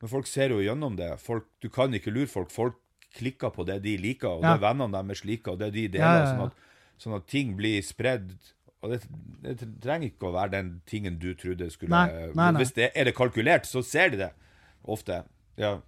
Men 0.00 0.08
folk 0.12 0.26
ser 0.30 0.50
jo 0.54 0.60
gjennom 0.62 0.96
det. 0.96 1.18
Folk, 1.20 1.46
du 1.60 1.68
kan 1.68 1.90
ikke 1.92 2.12
lure 2.14 2.28
folk. 2.30 2.50
Folk 2.54 2.76
klikker 3.18 3.50
på 3.50 3.64
det 3.66 3.82
de 3.82 3.96
liker, 3.98 4.28
og 4.28 4.42
Ja. 4.44 4.52
det 4.54 4.62
vennene 4.62 4.92
deres 4.92 5.24
liker, 5.24 5.52
og 5.52 5.58
det 5.58 5.72
de 5.72 5.88
deler. 5.88 6.22
Ja. 6.22 6.26
Sånn, 6.26 6.46
at, 6.46 6.52
sånn 6.98 7.16
at 7.16 7.26
ting 7.26 7.56
blir 7.56 7.82
spredd. 7.82 8.36
Og 8.80 8.90
det, 8.92 9.00
det 9.42 9.80
trenger 9.82 10.06
ikke 10.12 10.28
å 10.28 10.32
være 10.36 10.50
den 10.52 10.82
tingen 10.86 11.18
du 11.18 11.34
trodde 11.34 11.66
skulle 11.72 11.90
Nei, 11.90 12.30
nei, 12.32 12.50
nei. 12.52 12.60
Hvis 12.62 12.72
det 12.74 12.92
er 12.94 13.04
det 13.10 13.14
kalkulert, 13.16 13.66
så 13.66 13.82
ser 13.82 14.10
de 14.10 14.16
det 14.18 14.30
ofte. 14.86 15.24
Ja. 15.56 15.80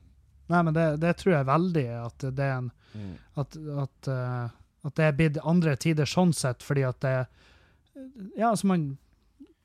Nei, 0.50 0.62
men 0.62 0.74
det, 0.74 0.98
det 0.98 1.16
tror 1.18 1.36
jeg 1.36 1.46
veldig 1.46 1.86
at 2.06 2.18
det 2.34 2.38
er 2.40 2.56
en 2.58 2.72
Mm. 2.90 3.14
at, 3.38 3.56
at, 3.78 4.08
eh, 4.10 4.48
at 4.84 4.94
det 4.96 5.04
er 5.04 5.12
blitt 5.18 5.38
andre 5.44 5.76
tider 5.76 6.08
sånn 6.08 6.32
sett, 6.32 6.62
fordi 6.64 6.86
at 6.88 7.00
det 7.04 7.14
Ja, 8.36 8.50
altså 8.50 8.66
man 8.66 8.98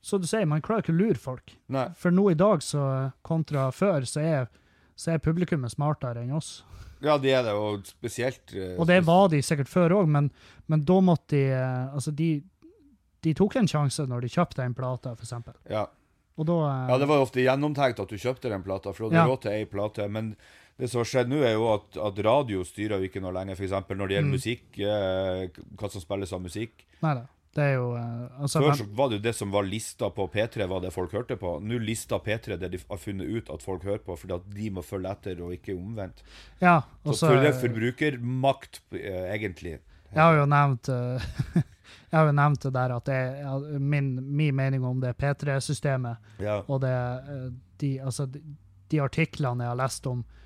Så 0.03 0.17
du 0.21 0.27
sier, 0.27 0.45
man 0.45 0.61
klarer 0.61 0.83
ikke 0.83 0.93
å 0.93 0.97
lure 0.99 1.17
folk. 1.17 1.55
Nei. 1.67 1.87
For 1.97 2.11
nå 2.13 2.27
i 2.31 2.35
dag, 2.37 2.61
så 2.61 3.11
kontra 3.25 3.71
før, 3.73 4.03
så 4.05 4.19
er, 4.21 4.47
så 4.95 5.15
er 5.15 5.17
publikummet 5.23 5.71
smartere 5.73 6.21
enn 6.21 6.35
oss. 6.37 6.59
Ja, 7.01 7.17
de 7.17 7.31
er 7.33 7.41
det, 7.43 7.53
og 7.57 7.87
spesielt 7.89 8.53
eh, 8.53 8.75
Og 8.79 8.85
det 8.87 8.99
var 9.05 9.29
de 9.33 9.41
sikkert 9.41 9.67
før 9.71 9.95
òg, 10.01 10.07
men, 10.07 10.29
men 10.67 10.83
da 10.85 10.99
måtte 11.01 11.33
de 11.35 11.41
eh, 11.57 11.89
Altså, 11.93 12.11
de, 12.11 12.29
de 13.25 13.33
tok 13.33 13.55
en 13.59 13.67
sjanse 13.67 14.05
når 14.07 14.21
de 14.27 14.29
kjøpte 14.35 14.61
en 14.63 14.73
plate, 14.77 15.15
eksempel. 15.17 15.53
Ja. 15.69 15.87
Og 16.37 16.45
da 16.49 16.59
eh, 16.69 16.85
ja, 16.93 16.99
det 17.01 17.07
var 17.09 17.17
jo 17.19 17.25
ofte 17.25 17.41
gjennomtenkt 17.43 17.99
at 18.05 18.09
du 18.13 18.17
kjøpte 18.21 18.49
den 18.53 18.63
plata, 18.63 18.93
for 18.93 19.05
du 19.05 19.09
hadde 19.09 19.23
Ja. 19.23 19.27
råd 19.31 19.41
til 19.47 19.51
ei 19.57 19.65
plate. 19.65 20.07
Men 20.11 20.35
det 20.77 20.89
som 20.91 20.99
har 20.99 21.05
skjedd 21.07 21.29
nå, 21.31 21.37
er 21.47 21.53
jo 21.55 21.69
at, 21.73 21.95
at 22.09 22.17
radio 22.25 22.63
styrer 22.67 22.99
jo 22.99 23.07
ikke 23.07 23.21
noe 23.23 23.31
lenger, 23.37 23.55
f.eks. 23.55 23.71
når 23.95 24.07
det 24.11 24.17
gjelder 24.17 24.27
Mm. 24.27 24.35
musikk, 24.35 24.65
eh, 24.79 25.61
hva 25.79 25.89
som 25.93 26.01
spilles 26.03 26.33
av 26.35 26.41
musikk. 26.43 26.85
Nei 27.01 27.13
da. 27.21 27.25
Det 27.55 27.63
er 27.63 27.75
jo 27.77 27.85
eh, 27.95 28.41
altså, 28.43 28.59
Før 28.59 28.73
så 28.75 28.85
var 28.97 29.07
det 29.09 29.15
jo 29.15 29.23
det 29.29 29.31
som 29.37 29.51
var 29.53 29.63
lista 29.63 30.09
på 30.11 30.25
P3, 30.33 30.65
var 30.67 30.81
det 30.83 30.89
folk 30.91 31.13
hørte 31.15 31.37
på. 31.39 31.53
Nå 31.63 31.77
lista 31.79 32.19
P3 32.19 32.57
det 32.59 32.71
de 32.73 32.81
har 32.89 32.99
funnet 32.99 33.29
ut 33.31 33.49
at 33.53 33.63
folk 33.63 33.83
hører 33.87 34.01
på, 34.03 34.17
fordi 34.19 34.33
at 34.35 34.49
de 34.57 34.69
må 34.75 34.83
følge 34.83 35.13
etter, 35.15 35.39
og 35.41 35.53
ikke 35.55 35.71
omvendt. 35.77 36.19
Ja, 36.59 36.81
og 37.05 37.15
så 37.15 37.31
det 37.39 37.53
er 37.53 37.59
forbrukermakt, 37.61 38.81
eh, 38.99 39.31
egentlig. 39.37 39.77
Jeg 40.11 40.19
har 40.21 40.35
jo 40.41 40.45
nevnt 40.51 40.89
eh, 40.91 41.31
Jeg 42.11 42.19
har 42.19 42.27
jo 42.27 42.35
nevnt 42.35 42.61
det 42.67 42.73
der 42.75 42.91
at 42.95 43.05
det 43.07 43.15
er 43.15 43.79
min, 43.79 44.11
min 44.35 44.55
mening 44.55 44.83
om 44.87 44.99
det 44.99 45.15
P3-systemet 45.19 46.17
Ja. 46.43 46.61
og 46.67 46.81
det 46.83 46.91
eh, 46.91 47.49
de, 47.79 47.89
altså, 48.03 48.25
de, 48.31 48.41
de 48.91 48.99
artiklene 49.03 49.63
jeg 49.63 49.71
har 49.71 49.79
lest 49.79 50.07
om 50.07 50.21
eh, 50.23 50.41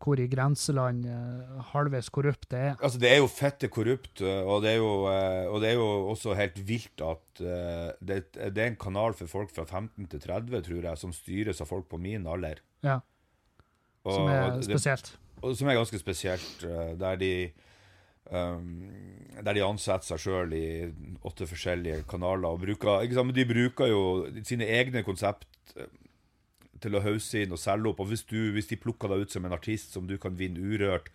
hvor 0.00 0.16
i 0.22 0.24
grenseland 0.32 1.04
eh, 1.04 1.58
halvveis 1.72 2.08
korrupt 2.08 2.46
det 2.52 2.60
er. 2.70 2.76
Altså, 2.80 3.00
det 3.02 3.10
er 3.12 3.18
jo 3.20 3.26
fette 3.28 3.68
korrupt, 3.68 4.22
eh, 4.24 4.40
og 4.48 4.62
det 4.64 4.70
er 4.72 4.78
jo, 4.80 4.92
eh, 5.10 5.44
og 5.52 5.60
det 5.60 5.70
er 5.70 5.76
jo 5.76 5.88
også 6.14 6.32
helt 6.38 6.56
vilt 6.68 7.02
at 7.04 7.42
eh, 7.44 7.90
det, 8.00 8.22
det 8.34 8.62
er 8.64 8.70
en 8.72 8.80
kanal 8.80 9.12
for 9.18 9.28
folk 9.28 9.52
fra 9.52 9.66
15 9.68 10.08
til 10.14 10.20
30, 10.24 10.62
tror 10.70 10.88
jeg, 10.90 11.02
som 11.02 11.12
styres 11.12 11.60
av 11.60 11.68
folk 11.68 11.88
på 11.92 12.00
min 12.00 12.24
alder. 12.26 12.62
Ja, 12.86 13.00
Og, 14.06 14.12
som 14.14 14.28
er 14.32 14.42
og 14.48 14.58
det, 14.60 14.64
spesielt. 14.70 15.12
og 15.42 15.56
som 15.58 15.68
er 15.68 15.76
ganske 15.82 15.98
spesielt, 16.00 16.64
eh, 16.64 16.92
der 17.00 17.16
de 17.22 17.32
Um, 18.26 18.88
der 19.38 19.54
de 19.54 19.60
ansetter 19.62 20.02
seg 20.02 20.18
sjøl 20.18 20.54
i 20.58 20.62
åtte 21.28 21.46
forskjellige 21.46 22.00
kanaler. 22.10 22.48
og 22.56 22.58
bruker, 22.58 23.04
De 23.06 23.44
bruker 23.46 23.86
jo 23.86 24.00
sine 24.42 24.66
egne 24.66 25.04
konsept 25.06 25.46
eh, 25.76 25.86
til 26.82 26.96
å 26.96 27.04
hause 27.04 27.44
inn 27.44 27.54
og 27.54 27.60
selge 27.62 27.92
opp. 27.92 28.00
og 28.04 28.10
Hvis, 28.12 28.26
du, 28.28 28.52
hvis 28.56 28.68
de 28.72 28.78
plukker 28.80 29.12
deg 29.12 29.26
ut 29.26 29.32
som 29.36 29.44
en 29.46 29.56
artist 29.56 29.96
som 29.96 30.06
du 30.08 30.16
kan 30.18 30.36
vinne 30.38 30.60
urørt, 30.60 31.10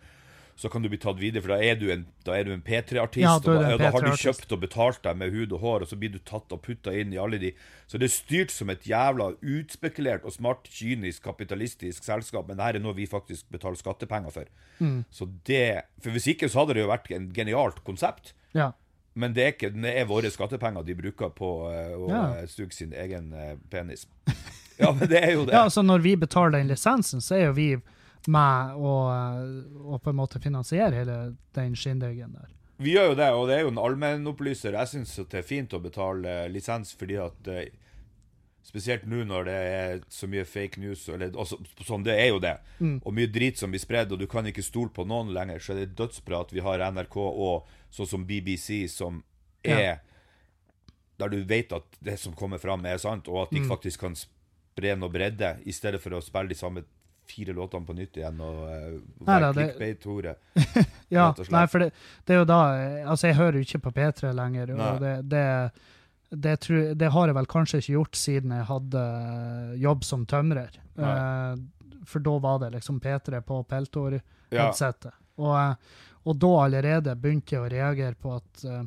så 0.56 0.68
kan 0.68 0.82
du 0.84 0.88
bli 0.92 0.98
tatt 1.00 1.16
videre, 1.16 1.40
for 1.42 1.54
da 1.54 1.58
er 1.64 1.78
du 1.80 1.86
en, 1.90 2.02
en 2.28 2.62
P3-artist. 2.62 3.24
Ja, 3.24 3.36
og 3.38 3.46
da 3.46 3.54
ja, 3.72 3.76
du 3.78 3.82
da, 3.82 3.90
har 3.94 4.04
de 4.04 4.12
kjøpt 4.20 4.52
og 4.52 4.60
betalt 4.62 5.00
deg 5.04 5.16
med 5.18 5.32
hud 5.32 5.54
og 5.56 5.62
hår, 5.64 5.84
og 5.84 5.90
så 5.90 5.96
blir 5.98 6.12
du 6.12 6.18
tatt 6.28 6.52
og 6.52 6.60
putta 6.66 6.92
inn 6.92 7.14
i 7.14 7.20
alle 7.20 7.40
de 7.40 7.54
Så 7.90 7.98
det 7.98 8.10
er 8.10 8.14
styrt 8.14 8.52
som 8.52 8.70
et 8.70 8.84
jævla 8.86 9.30
utspekulert 9.40 10.26
og 10.28 10.36
smart, 10.36 10.68
kynisk, 10.68 11.24
kapitalistisk 11.24 12.04
selskap, 12.04 12.46
men 12.48 12.60
dette 12.60 12.78
er 12.82 12.84
noe 12.84 12.96
vi 12.98 13.08
faktisk 13.08 13.48
betaler 13.52 13.80
skattepenger 13.80 14.34
for. 14.34 14.52
Mm. 14.78 15.02
Så 15.10 15.30
det 15.48 15.64
For 16.04 16.12
hvis 16.14 16.28
ikke 16.34 16.52
så 16.52 16.62
hadde 16.62 16.76
det 16.76 16.84
jo 16.84 16.92
vært 16.92 17.10
en 17.16 17.32
genialt 17.34 17.82
konsept. 17.88 18.34
Ja. 18.52 18.72
Men 19.14 19.34
det 19.36 19.42
er 19.44 19.54
ikke, 19.56 19.72
det 19.74 19.96
er 19.98 20.08
våre 20.08 20.30
skattepenger 20.32 20.84
de 20.86 20.96
bruker 20.96 21.32
på 21.36 21.52
eh, 21.72 21.96
å 21.96 22.08
Ja. 22.12 22.24
suge 22.48 22.76
sin 22.76 22.92
egen 22.92 23.32
eh, 23.32 23.56
penis. 23.72 24.06
Ja, 24.82 24.92
men 24.92 25.08
det 25.08 25.20
er 25.20 25.32
jo 25.36 25.44
det. 25.44 25.52
ja, 25.54 25.64
altså 25.66 25.82
når 25.82 26.02
vi 26.04 26.16
betaler 26.16 26.58
den 26.58 26.70
lisensen, 26.72 27.20
så 27.20 27.36
er 27.36 27.44
jo 27.50 27.52
vi 27.58 27.68
med 28.30 28.74
å, 28.78 28.94
å 29.92 29.98
på 29.98 30.10
en 30.12 30.18
måte 30.18 30.40
finansiere 30.42 31.02
hele 31.02 31.16
den 31.56 31.76
skinndeigen 31.76 32.34
der. 32.38 32.50
Vi 32.82 32.94
gjør 32.96 33.12
jo 33.12 33.16
det, 33.18 33.28
og 33.34 33.46
det 33.50 33.56
er 33.56 33.64
jo 33.66 33.70
en 33.72 33.78
allmennopplyser. 33.82 34.74
Jeg 34.78 34.90
syns 34.90 35.14
det 35.20 35.38
er 35.38 35.46
fint 35.46 35.74
å 35.74 35.80
betale 35.82 36.48
lisens 36.50 36.94
fordi 36.98 37.18
at 37.22 37.50
eh, 37.50 37.70
Spesielt 38.62 39.02
nå 39.10 39.24
når 39.26 39.48
det 39.48 39.54
er 39.58 40.02
så 40.06 40.28
mye 40.30 40.44
fake 40.46 40.78
news, 40.78 41.08
eller 41.10 41.34
også, 41.34 41.56
sånn, 41.82 42.04
det 42.06 42.14
er 42.14 42.28
jo 42.30 42.36
det. 42.38 42.52
Og 43.02 43.10
mye 43.10 43.26
drit 43.26 43.58
som 43.58 43.72
blir 43.74 43.82
spredd, 43.82 44.12
og 44.14 44.20
du 44.22 44.28
kan 44.30 44.46
ikke 44.46 44.62
stole 44.62 44.92
på 44.94 45.02
noen 45.02 45.32
lenger. 45.34 45.58
Så 45.58 45.72
er 45.74 45.80
det 45.80 45.96
dødsbra 45.98 46.44
at 46.44 46.54
vi 46.54 46.62
har 46.62 46.84
NRK 46.94 47.16
og 47.18 47.66
sånn 47.90 48.06
som 48.12 48.26
BBC, 48.28 48.84
som 48.88 49.18
er 49.66 49.98
Der 51.18 51.28
du 51.34 51.42
vet 51.42 51.74
at 51.74 51.98
det 51.98 52.14
som 52.22 52.38
kommer 52.38 52.62
fram, 52.62 52.86
er 52.86 53.02
sant, 53.02 53.26
og 53.26 53.42
at 53.48 53.50
de 53.50 53.64
faktisk 53.66 54.00
kan 54.06 54.14
spre 54.72 54.96
noe 54.96 55.12
bredde, 55.12 55.54
i 55.68 55.72
stedet 55.76 56.00
for 56.02 56.16
å 56.16 56.24
spille 56.24 56.52
de 56.52 56.58
samme 56.58 56.82
fire 57.28 57.54
låtene 57.54 57.86
på 57.86 57.94
nytt 57.94 58.16
igjen 58.18 58.40
og 58.42 58.62
uh, 58.66 58.96
være 59.24 59.52
clickbait-hore. 59.54 60.34
Ja, 61.12 61.28
og 61.30 61.48
nei, 61.52 61.66
for 61.70 61.84
det, 61.84 61.90
det 62.26 62.34
er 62.34 62.38
jo 62.40 62.46
da 62.48 62.60
eh, 62.80 63.02
Altså, 63.04 63.28
jeg 63.28 63.36
hører 63.36 63.58
jo 63.58 63.66
ikke 63.66 63.82
på 63.84 63.92
P3 63.98 64.30
lenger, 64.36 64.72
Nei. 64.72 64.86
og 64.88 65.02
det, 65.04 65.12
det, 65.28 65.42
det, 66.32 66.54
tror, 66.64 66.94
det 66.98 67.10
har 67.12 67.28
jeg 67.28 67.36
vel 67.36 67.48
kanskje 67.52 67.82
ikke 67.82 67.94
gjort 67.98 68.18
siden 68.18 68.54
jeg 68.56 68.68
hadde 68.70 69.02
eh, 69.04 69.74
jobb 69.84 70.06
som 70.08 70.24
tømrer. 70.28 70.78
Eh, 70.96 71.52
for 72.08 72.24
da 72.24 72.38
var 72.42 72.62
det 72.64 72.72
liksom 72.78 73.00
P3 73.04 73.42
på 73.44 73.60
Ja. 73.60 73.68
Peltor-headsetet. 73.76 75.12
Og, 75.40 75.52
eh, 75.60 76.08
og 76.24 76.40
da 76.42 76.52
allerede 76.64 77.14
begynte 77.20 77.56
jeg 77.56 77.64
å 77.64 77.70
reagere 77.72 78.16
på 78.18 78.34
at 78.40 78.64
eh, 78.66 78.82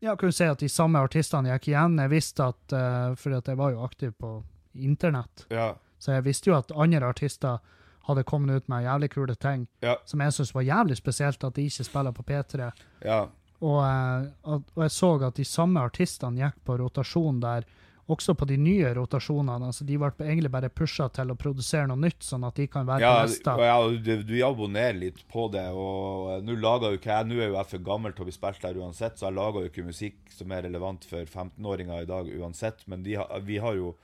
Ja, 0.00 0.16
kunne 0.16 0.32
si 0.32 0.44
at 0.46 0.60
de 0.62 0.68
samme 0.70 1.00
artistene 1.02 1.50
gikk 1.56 1.68
igjen. 1.72 1.96
Jeg 1.98 2.10
visste 2.12 2.44
at 2.52 2.74
uh, 2.76 3.14
For 3.18 3.34
at 3.38 3.48
jeg 3.50 3.58
var 3.58 3.72
jo 3.74 3.82
aktiv 3.82 4.12
på 4.18 4.36
internett. 4.78 5.46
Ja. 5.50 5.72
Så 5.98 6.12
jeg 6.14 6.24
visste 6.28 6.50
jo 6.52 6.56
at 6.58 6.70
andre 6.70 7.08
artister 7.08 7.58
hadde 8.06 8.22
kommet 8.24 8.56
ut 8.62 8.68
med 8.70 8.84
jævlig 8.86 9.10
kule 9.12 9.34
ting 9.36 9.66
Ja. 9.84 9.96
som 10.06 10.20
jeg 10.20 10.32
syntes 10.32 10.54
var 10.54 10.62
jævlig 10.62 10.96
spesielt 10.96 11.44
at 11.44 11.54
de 11.58 11.64
ikke 11.66 11.84
spiller 11.84 12.12
på 12.12 12.22
P3. 12.22 12.70
ja. 13.04 13.26
Og, 13.60 13.80
uh, 13.82 14.54
og 14.54 14.82
jeg 14.84 14.90
så 14.94 15.08
at 15.26 15.34
de 15.34 15.44
samme 15.44 15.80
artistene 15.82 16.38
gikk 16.38 16.60
på 16.64 16.76
rotasjon 16.78 17.40
der, 17.42 17.64
også 18.08 18.34
på 18.40 18.46
de 18.48 18.56
nye 18.56 18.88
rotasjonene. 18.96 19.66
altså 19.68 19.84
De 19.84 19.98
ble 20.00 20.08
egentlig 20.24 20.50
bare 20.50 20.70
pusha 20.72 21.08
til 21.12 21.30
å 21.30 21.36
produsere 21.36 21.86
noe 21.90 22.00
nytt, 22.00 22.22
sånn 22.24 22.46
at 22.48 22.56
de 22.56 22.66
kan 22.72 22.86
være 22.88 23.04
Ja, 23.04 23.12
på 23.20 23.28
neste. 23.28 23.56
ja, 23.68 23.76
du, 24.08 24.22
du 24.24 24.34
abonnerer 24.46 24.96
litt 24.96 25.20
på 25.28 25.46
det, 25.52 25.66
og 25.76 26.42
nå 26.46 26.56
lager 26.56 26.94
jo 26.94 27.00
ikke 27.02 27.12
jeg 27.12 27.28
Nå 27.28 27.38
er 27.42 27.50
jo 27.50 27.58
jeg 27.58 27.70
for 27.74 27.84
gammel 27.90 28.12
til 28.16 28.24
å 28.24 28.28
bli 28.30 28.36
spilt 28.38 28.62
der 28.64 28.80
uansett, 28.80 29.18
så 29.20 29.28
jeg 29.28 29.36
lager 29.36 29.60
jo 29.66 29.72
ikke 29.72 29.84
musikk 29.86 30.18
som 30.32 30.52
er 30.56 30.64
relevant 30.70 31.04
for 31.04 31.24
15-åringer 31.28 32.02
i 32.06 32.08
dag 32.08 32.30
uansett, 32.40 32.86
men 32.88 33.02
de, 33.04 33.18
vi 33.44 33.58
har 33.58 33.74
jo 33.76 33.94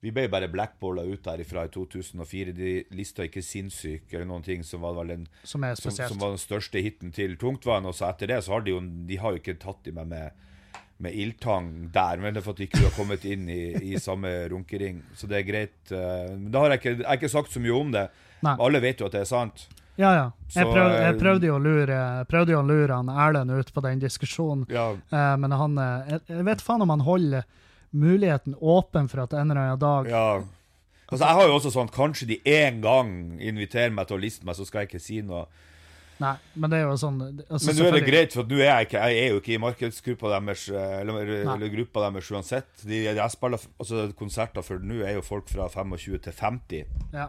Vi 0.00 0.12
ble 0.14 0.28
bare 0.30 0.46
blackballa 0.46 1.02
ut 1.02 1.24
derifra 1.24 1.64
i 1.66 1.70
2004. 1.74 2.52
De 2.54 2.84
lista 2.94 3.24
ikke 3.26 3.40
'Sinnssyk' 3.42 4.12
eller 4.14 4.26
noen 4.30 4.44
ting 4.46 4.62
som 4.62 4.80
var 4.80 5.04
den, 5.04 5.26
Som 5.42 5.64
som, 5.74 5.90
som 5.90 6.18
var 6.20 6.28
den 6.30 6.38
største 6.38 6.78
hiten 6.78 7.10
til 7.10 7.34
Tungtvann, 7.36 7.84
og 7.84 7.94
så 7.94 8.06
etter 8.12 8.28
det 8.30 8.44
så 8.44 8.52
har 8.52 8.60
de 8.62 8.70
jo 8.70 8.80
De 8.80 9.16
har 9.16 9.32
jo 9.34 9.40
ikke 9.42 9.58
tatt 9.58 9.88
i 9.88 9.90
meg 9.90 10.06
med 10.06 10.30
med 10.98 11.14
ildtang 11.14 11.68
der, 11.94 12.18
men 12.18 12.34
det 12.34 12.40
er 12.40 12.44
for 12.46 12.56
at 12.56 12.60
de 12.62 12.66
ikke 12.66 12.82
har 12.84 12.94
kommet 12.96 13.24
inn 13.28 13.48
i, 13.50 13.60
i 13.92 13.98
samme 14.02 14.30
runkering. 14.50 15.02
Så 15.14 15.28
det 15.30 15.40
er 15.40 15.46
greit. 15.46 15.76
eh, 15.94 16.32
Men 16.34 16.50
da 16.54 16.64
har 16.64 16.74
jeg 16.74 16.80
ikke, 16.82 16.94
jeg 16.98 17.06
har 17.06 17.20
ikke 17.20 17.30
sagt 17.34 17.54
så 17.54 17.62
mye 17.62 17.76
om 17.76 17.92
det. 17.94 18.08
Nei. 18.42 18.56
Alle 18.66 18.80
vet 18.82 19.00
jo 19.02 19.06
at 19.06 19.14
det 19.14 19.20
er 19.22 19.30
sant. 19.30 19.68
Ja, 19.98 20.10
ja. 20.14 20.26
Jeg, 20.54 20.66
prøv, 20.66 20.90
jeg 20.94 21.14
eh, 21.14 21.18
prøvde 21.18 21.46
jo 21.50 21.54
å 21.56 21.62
lure, 21.62 22.00
prøvde 22.30 22.54
jo 22.54 22.60
å 22.60 22.66
lure 22.66 22.98
han 23.00 23.08
Erlend 23.10 23.50
ut 23.50 23.72
på 23.74 23.82
den 23.86 23.98
diskusjonen, 24.02 24.66
Ja, 24.70 24.92
eh, 25.10 25.32
men 25.42 25.54
han 25.58 25.74
jeg 25.78 26.44
vet 26.46 26.62
faen 26.62 26.82
om 26.86 26.90
han 26.94 27.02
holder 27.06 27.46
muligheten 27.90 28.54
åpen 28.60 29.08
for 29.08 29.24
at 29.24 29.32
en 29.32 29.50
eller 29.50 29.62
annen 29.72 29.80
dag 29.80 30.08
ja. 30.12 30.26
Altså, 31.08 31.24
jeg 31.24 31.34
har 31.38 31.46
jo 31.48 31.54
også 31.56 31.70
sånn 31.72 31.88
Kanskje 31.88 32.26
de 32.28 32.36
en 32.52 32.82
gang 32.84 33.10
inviterer 33.40 33.94
meg 33.96 34.10
til 34.10 34.18
å 34.18 34.20
liste 34.20 34.44
meg, 34.44 34.58
så 34.58 34.66
skal 34.68 34.82
jeg 34.84 34.90
ikke 34.90 35.00
si 35.00 35.22
noe. 35.24 35.46
Nei, 36.18 36.34
men 36.58 36.72
det 36.72 36.80
er 36.80 36.88
jo 36.88 36.94
sånn 36.98 37.18
altså, 37.22 37.68
Men 37.68 37.76
nå 37.78 37.84
er 37.86 37.94
det 37.94 38.06
greit, 38.08 38.32
for 38.34 38.48
nå 38.50 38.56
er 38.58 38.66
jeg 38.66 38.88
ikke 38.88 39.02
Jeg 39.06 39.18
er 39.22 39.28
jo 39.30 39.42
ikke 39.42 39.52
i 39.54 39.60
markedsgruppa 39.62 40.32
deres, 40.34 40.64
eh, 40.72 40.94
eller, 41.00 41.34
eller 41.54 41.74
gruppa 41.76 42.08
deres 42.08 42.30
uansett. 42.34 42.70
De, 42.82 43.04
jeg 43.06 43.34
spiller 43.34 43.66
altså, 43.78 44.06
konserter 44.18 44.66
for 44.66 44.82
nå 44.82 45.02
er 45.06 45.14
jo 45.18 45.26
folk 45.26 45.50
fra 45.52 45.68
25 45.70 46.24
til 46.26 46.40
50, 46.40 46.96
Ja. 47.14 47.28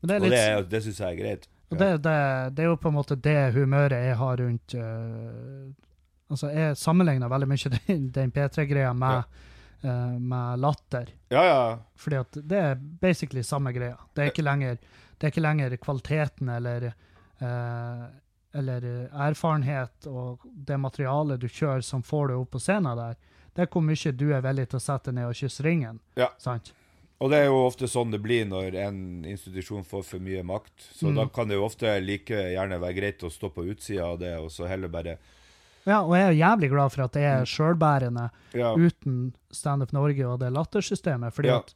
Men 0.00 0.08
det 0.08 0.16
er 0.16 0.24
og 0.24 0.32
det, 0.32 0.70
det 0.72 0.82
syns 0.84 1.00
jeg 1.00 1.14
er 1.14 1.20
greit. 1.20 1.48
Og 1.72 1.78
det, 1.80 1.90
det, 2.04 2.16
det 2.56 2.64
er 2.64 2.68
jo 2.68 2.80
på 2.80 2.90
en 2.90 2.96
måte 2.98 3.16
det 3.16 3.38
humøret 3.54 4.04
jeg 4.04 4.16
har 4.20 4.40
rundt 4.40 4.76
uh, 4.76 5.72
Altså, 6.32 6.48
jeg 6.50 6.76
sammenligner 6.80 7.28
veldig 7.30 7.48
mye 7.50 7.70
den, 7.86 8.06
den 8.10 8.30
P3-greia 8.32 8.92
med, 8.96 9.34
øh, 9.84 10.14
med 10.18 10.58
latter. 10.58 11.12
Ja, 11.30 11.42
ja. 11.44 11.58
Fordi 12.00 12.16
at 12.16 12.38
det 12.40 12.58
er 12.58 12.78
basically 13.00 13.42
samme 13.44 13.74
greia. 13.76 13.98
Det 14.16 14.24
er 14.24 14.32
ikke 14.32 14.42
lenger, 14.42 14.80
det 14.80 15.28
er 15.28 15.34
ikke 15.34 15.44
lenger 15.44 15.76
kvaliteten 15.76 16.48
eller 16.48 16.88
øh, 17.44 18.04
eller 18.54 18.84
erfarenhet 19.28 20.06
og 20.06 20.44
det 20.66 20.76
materialet 20.80 21.40
du 21.42 21.48
kjører 21.48 21.82
som 21.82 22.02
får 22.06 22.28
deg 22.30 22.36
opp 22.44 22.50
på 22.54 22.60
scenen 22.62 22.96
der. 23.00 23.16
Det 23.54 23.62
er 23.64 23.70
hvor 23.70 23.82
mye 23.86 24.12
du 24.14 24.28
er 24.34 24.42
villig 24.42 24.68
til 24.70 24.78
å 24.78 24.82
sette 24.82 25.12
ned 25.14 25.26
og 25.30 25.34
kysse 25.38 25.62
ringen. 25.66 26.00
Ja. 26.18 26.28
Sant? 26.38 26.72
Og 27.22 27.30
det 27.30 27.38
er 27.40 27.46
jo 27.46 27.60
ofte 27.66 27.86
sånn 27.88 28.10
det 28.10 28.20
blir 28.22 28.44
når 28.50 28.74
en 28.86 28.96
institusjon 29.30 29.84
får 29.86 30.02
for 30.04 30.18
mye 30.22 30.42
makt. 30.46 30.74
Så 30.92 31.06
Mm. 31.10 31.14
da 31.16 31.26
kan 31.28 31.48
det 31.48 31.54
jo 31.56 31.64
ofte 31.66 32.00
like 32.02 32.34
gjerne 32.34 32.78
være 32.80 32.94
greit 32.96 33.22
å 33.22 33.30
stå 33.30 33.50
på 33.54 33.64
utsida 33.70 34.04
av 34.12 34.18
det, 34.18 34.36
og 34.38 34.50
så 34.50 34.66
heller 34.68 34.88
bare 34.88 35.18
Ja, 35.86 36.00
og 36.02 36.14
jeg 36.16 36.24
er 36.24 36.46
jævlig 36.48 36.70
glad 36.70 36.92
for 36.92 37.02
at 37.04 37.12
det 37.12 37.22
er 37.22 37.44
sjølbærende. 37.44 38.30
Ja. 38.54 38.74
uten 38.74 39.34
Standup 39.52 39.92
Norge 39.92 40.24
og 40.26 40.40
det 40.40 40.52
lattersystemet. 40.52 41.32
fordi 41.34 41.48
Ja. 41.48 41.58
at 41.58 41.74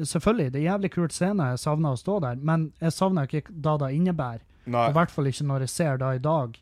Selvfølgelig, 0.00 0.52
det 0.52 0.60
er 0.66 0.72
jævlig 0.78 0.90
kult 0.90 1.12
scene, 1.12 1.50
jeg 1.50 1.58
savner 1.58 1.92
å 1.92 1.98
stå 2.00 2.20
der, 2.20 2.36
men 2.36 2.72
jeg 2.80 2.90
savner 2.92 3.26
ikke 3.28 3.52
da 3.60 3.76
det 3.76 3.90
innebærer. 3.94 4.40
Nei. 4.66 4.88
I 4.90 4.94
hvert 4.94 5.10
fall 5.10 5.26
ikke 5.26 5.46
når 5.48 5.64
jeg 5.66 5.72
ser 5.74 5.96
da 5.98 6.12
i 6.14 6.22
dag 6.22 6.58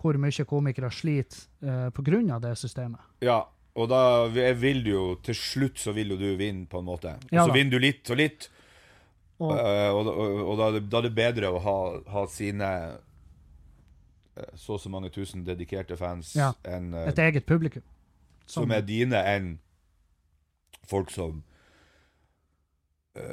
hvor 0.00 0.18
mye 0.20 0.44
komikere 0.44 0.90
sliter 0.92 1.46
eh, 1.64 2.34
av 2.34 2.40
det 2.42 2.56
systemet. 2.58 3.00
Ja, 3.24 3.38
og 3.74 3.88
da 3.88 4.26
vil 4.28 4.82
du 4.84 4.90
jo 4.90 5.04
Til 5.22 5.34
slutt 5.34 5.78
så 5.80 5.92
vil 5.92 6.10
jo 6.12 6.16
du 6.20 6.36
vinne, 6.36 6.66
på 6.66 6.78
en 6.78 6.84
måte. 6.84 7.14
Og 7.16 7.32
Ja 7.32 7.46
så 7.46 7.54
vinner 7.54 7.70
du 7.70 7.78
litt 7.78 8.10
og 8.10 8.16
litt. 8.20 8.50
Og, 9.38 9.50
uh, 9.50 9.90
og, 9.96 10.06
og, 10.06 10.42
og 10.52 10.58
da, 10.60 10.70
det- 10.76 10.84
da 10.90 10.98
er 10.98 11.08
det 11.08 11.14
bedre 11.14 11.48
å 11.50 11.58
ha, 11.58 11.78
ha 12.12 12.26
sine 12.30 12.68
eh, 14.36 14.52
så 14.54 14.76
og 14.76 14.80
så 14.80 14.92
mange 14.92 15.10
tusen 15.10 15.42
dedikerte 15.46 15.96
fans 15.98 16.34
Ja, 16.38 16.52
enn 16.64 16.92
uh, 16.94 17.06
et 17.10 17.18
eget 17.18 17.46
publikum. 17.46 17.82
som 18.46 18.70
er 18.70 18.82
dine, 18.84 19.16
enn 19.16 19.58
folk 20.86 21.10
som 21.10 21.42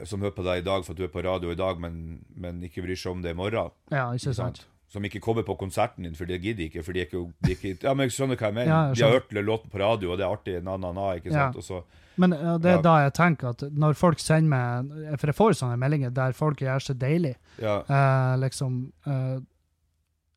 som 0.06 0.22
hører 0.22 0.36
på 0.36 0.44
deg 0.46 0.62
i 0.62 0.66
dag 0.66 0.84
for 0.86 0.94
at 0.94 0.98
du 0.98 1.04
er 1.08 1.14
på 1.14 1.24
radio 1.26 1.52
i 1.52 1.56
dag, 1.58 1.80
men, 1.82 2.20
men 2.38 2.62
ikke 2.68 2.84
bryr 2.86 2.96
seg 3.00 3.12
om 3.16 3.22
det 3.24 3.32
i 3.34 3.38
morgen. 3.38 3.72
Ja, 3.90 4.12
ikke 4.14 4.30
Ikke 4.30 4.36
sant? 4.38 4.66
Som 4.92 5.06
ikke 5.08 5.22
kommer 5.24 5.44
på 5.48 5.56
konserten 5.56 6.04
din, 6.04 6.16
for 6.20 6.26
det 6.28 6.42
gidder 6.44 6.66
ikke. 6.68 6.82
For 6.84 6.92
de 6.92 7.00
er 7.00 7.06
ikke, 7.08 7.22
de 7.48 7.52
er 7.54 7.56
ikke 7.56 7.86
Ja, 7.88 7.94
men 7.96 8.10
jeg 8.10 8.12
skjønner 8.18 8.36
hva 8.36 8.50
jeg 8.50 8.56
mener. 8.58 8.68
Ja, 8.74 8.80
jeg 8.92 8.98
de 9.00 9.04
har 9.06 9.14
hørt 9.16 9.32
låten 9.48 9.72
på 9.72 9.80
radio, 9.80 10.12
og 10.12 10.18
det 10.20 10.26
er 10.26 10.34
artig, 10.36 10.56
na-na-na, 10.66 11.06
ikke 11.16 11.32
Ja. 11.32 11.46
sant? 11.52 11.56
Og 11.56 11.64
så 11.64 11.84
Men 12.20 12.32
ja, 12.36 12.58
det 12.58 12.70
er 12.70 12.76
Ja. 12.76 12.82
da 12.82 12.96
jeg 13.06 13.14
tenker 13.14 13.50
at 13.56 13.62
når 13.72 13.96
folk 13.96 14.20
sender 14.20 14.50
meg 14.50 15.20
For 15.20 15.28
jeg 15.32 15.36
får 15.36 15.56
sånne 15.62 15.78
meldinger 15.80 16.12
der 16.14 16.34
folk 16.34 16.60
gjør 16.60 16.82
seg 16.84 17.00
deilig. 17.00 17.36
Ja. 17.58 17.78
Eh, 17.88 18.38
liksom 18.44 18.92
eh, 19.08 19.40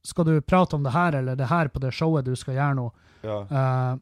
Skal 0.05 0.25
du 0.25 0.41
prate 0.41 0.77
om 0.77 0.85
det 0.85 0.93
her 0.93 1.15
eller 1.19 1.35
det 1.35 1.49
her 1.49 1.69
på 1.69 1.81
det 1.81 1.93
showet 1.93 2.25
du 2.25 2.35
skal 2.37 2.55
gjøre 2.55 2.77
nå? 2.77 2.91
ja. 3.25 3.41
Eh, 3.51 3.99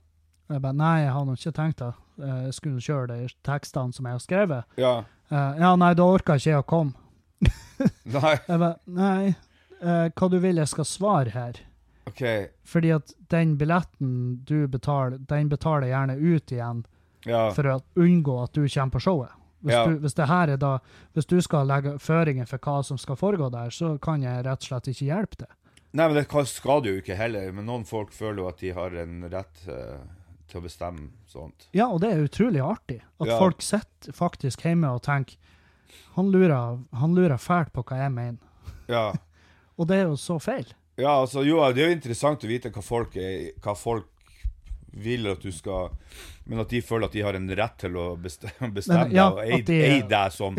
jeg 0.53 0.61
bare, 0.61 0.74
nei, 0.76 1.01
jeg 1.05 1.12
har 1.12 1.24
nå 1.24 1.32
ikke 1.32 1.53
tenkt 1.57 1.78
det. 1.78 1.95
Eh, 2.20 2.40
jeg 2.45 2.53
skulle 2.53 2.80
kjøre 2.84 3.07
de 3.09 3.28
tekstene 3.43 3.95
som 3.95 4.05
jeg 4.05 4.12
har 4.12 4.20
skrevet. 4.20 4.64
ja. 4.76 5.05
Eh, 5.33 5.61
ja, 5.62 5.72
nei, 5.80 5.95
da 5.97 6.05
orka 6.05 6.37
ikke 6.37 6.51
jeg 6.53 6.61
å 6.61 6.66
komme. 6.68 6.93
Nei, 8.14 8.35
Jeg 8.47 8.59
ba, 8.61 8.68
nei, 8.87 9.33
uh, 9.83 10.07
hva 10.14 10.28
du 10.30 10.37
vil 10.39 10.61
jeg 10.61 10.70
skal 10.70 10.87
svare 10.87 11.33
her? 11.35 11.57
OK. 12.07 12.20
Fordi 12.68 12.93
at 12.95 13.14
den 13.33 13.57
billetten 13.59 14.12
du 14.47 14.68
betaler, 14.70 15.16
den 15.30 15.49
betaler 15.51 15.89
jeg 15.89 15.95
gjerne 15.97 16.16
ut 16.20 16.53
igjen 16.55 16.85
Ja. 17.26 17.49
for 17.55 17.66
å 17.72 17.78
unngå 17.99 18.37
at 18.45 18.53
du 18.55 18.62
kommer 18.68 18.95
på 18.95 19.01
showet. 19.03 19.33
Hvis, 19.62 19.74
Ja. 19.74 19.83
du, 19.87 19.99
hvis, 20.03 20.14
det 20.18 20.26
her 20.28 20.49
er 20.51 20.57
da, 20.62 20.72
hvis 21.14 21.26
du 21.30 21.41
skal 21.41 21.66
legge 21.70 21.97
føringer 22.03 22.47
for 22.51 22.59
hva 22.59 22.85
som 22.85 22.99
skal 22.99 23.16
foregå 23.18 23.51
der, 23.51 23.70
så 23.70 23.97
kan 24.03 24.22
jeg 24.22 24.45
rett 24.45 24.62
og 24.62 24.68
slett 24.68 24.89
ikke 24.93 25.07
hjelpe 25.11 25.39
det. 25.45 25.51
Nei, 25.93 26.07
men 26.09 26.16
det 26.16 26.47
skal 26.51 26.80
du 26.83 26.89
jo 26.93 27.01
ikke 27.03 27.16
heller. 27.18 27.53
Men 27.53 27.66
noen 27.66 27.85
folk 27.87 28.12
føler 28.12 28.43
jo 28.43 28.49
at 28.49 28.59
de 28.62 28.70
har 28.72 28.95
en 29.03 29.22
rett 29.30 29.68
eh, 29.68 29.99
til 30.53 30.61
å 30.61 30.65
bestemme 30.67 31.09
sånt. 31.33 31.67
Ja, 31.77 31.89
og 31.89 32.03
det 32.05 32.13
er 32.13 32.23
utrolig 32.27 32.61
artig. 32.65 33.01
At 33.21 33.29
Ja. 33.33 33.39
folk 33.41 33.63
sitter 33.65 34.13
faktisk 34.17 34.63
hjemme 34.69 34.91
og 34.93 35.03
tenker 35.03 35.37
han 36.15 36.31
lurer, 36.33 36.79
han 36.93 37.15
lurer 37.17 37.41
fælt 37.41 37.73
på 37.73 37.83
hva 37.89 37.99
jeg 38.05 38.13
mener. 38.13 38.39
Ja. 38.89 39.13
Og 39.81 39.87
det 39.89 39.97
er 39.97 40.03
jo 40.11 40.17
så 40.21 40.37
feil. 40.41 40.67
Ja, 41.01 41.15
altså, 41.23 41.41
jo, 41.49 41.57
det 41.73 41.81
er 41.83 41.89
jo 41.89 41.95
interessant 41.97 42.43
å 42.45 42.49
vite 42.51 42.69
hva 42.71 42.83
folk, 42.85 43.15
er, 43.17 43.55
hva 43.65 43.73
folk 43.75 44.07
vil 44.93 45.25
at 45.31 45.41
du 45.41 45.49
skal 45.51 45.89
Men 46.45 46.61
at 46.61 46.69
de 46.69 46.83
føler 46.85 47.07
at 47.09 47.15
de 47.17 47.23
har 47.25 47.35
en 47.39 47.49
rett 47.57 47.79
til 47.81 47.97
å 47.97 48.05
bestemme, 48.21 48.69
bestemme 48.77 49.07
Men, 49.09 49.17
ja, 49.17 49.31
deg 49.31 49.39
og 49.39 49.41
eie 49.47 49.63
de- 49.65 50.09
deg 50.13 50.33
som, 50.37 50.59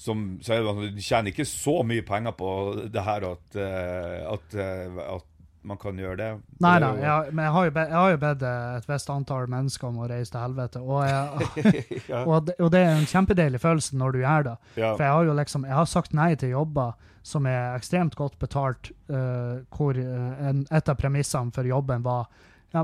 som 0.00 0.22
så 0.40 0.56
De 0.80 1.04
tjener 1.04 1.28
ikke 1.34 1.44
så 1.48 1.76
mye 1.84 2.02
penger 2.08 2.32
på 2.38 2.48
det 2.94 3.04
her 3.04 3.26
at, 3.28 3.58
eh, 3.60 4.24
at, 4.32 4.56
eh, 4.56 4.98
at 5.04 5.28
man 5.64 5.78
kan 5.80 5.98
gjøre 5.98 6.16
det. 6.20 6.28
Nei, 6.62 6.74
nei, 6.82 6.90
jeg, 7.00 7.32
men 7.32 7.46
jeg 7.46 7.54
har, 7.56 7.66
jo 7.66 7.72
jeg 7.78 7.96
har 7.96 8.10
jo 8.12 8.20
bedt 8.24 8.44
eh, 8.48 8.76
et 8.78 8.88
visst 8.90 9.10
antall 9.12 9.48
mennesker 9.50 9.88
om 9.88 10.02
å 10.04 10.08
reise 10.10 10.34
til 10.34 10.42
helvete, 10.42 10.82
og, 10.84 11.02
jeg, 11.08 11.64
ja, 12.12 12.22
og, 12.22 12.46
det, 12.48 12.56
og 12.60 12.72
det 12.74 12.82
er 12.84 12.92
en 12.94 13.08
kjempedeilig 13.08 13.60
følelse 13.62 13.98
når 14.00 14.16
du 14.16 14.22
gjør 14.22 14.48
det. 14.50 14.54
ja, 14.76 14.92
For 14.92 15.06
jeg 15.06 15.16
har 15.16 15.28
jo 15.30 15.36
liksom, 15.40 15.68
jeg 15.70 15.78
har 15.80 15.90
sagt 15.90 16.16
nei 16.16 16.30
til 16.40 16.54
jobber 16.54 17.12
som 17.24 17.46
er 17.48 17.72
ekstremt 17.72 18.16
godt 18.20 18.36
betalt, 18.38 18.90
uh, 19.08 19.62
hvor 19.72 19.96
eh, 19.96 20.48
en, 20.48 20.66
et 20.68 20.90
av 20.92 20.98
premissene 21.00 21.54
for 21.56 21.64
jobben 21.64 22.04
var 22.04 22.26
ja, 22.74 22.82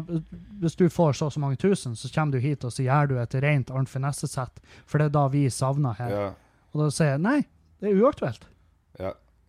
hvis 0.63 0.79
du 0.79 0.87
får 0.89 1.19
så 1.19 1.27
og 1.27 1.35
så 1.35 1.41
mange 1.43 1.59
tusen, 1.61 1.97
så 1.99 2.09
kommer 2.15 2.39
du 2.39 2.45
hit 2.45 2.65
og 2.65 2.73
så 2.73 2.85
gjør 2.87 3.11
du 3.11 3.17
et 3.19 3.35
rent 3.43 3.73
Arnt 3.75 3.91
Finesse-sett, 3.91 4.63
for 4.87 5.03
det 5.03 5.11
er 5.11 5.17
da 5.17 5.25
vi 5.33 5.43
savner 5.51 5.99
her. 5.99 6.15
ja, 6.15 6.29
Og 6.71 6.85
da 6.85 6.89
sier 6.95 7.17
jeg 7.17 7.23
nei, 7.25 7.41
det 7.83 7.91
er 7.91 7.99
uaktuelt. 7.99 8.47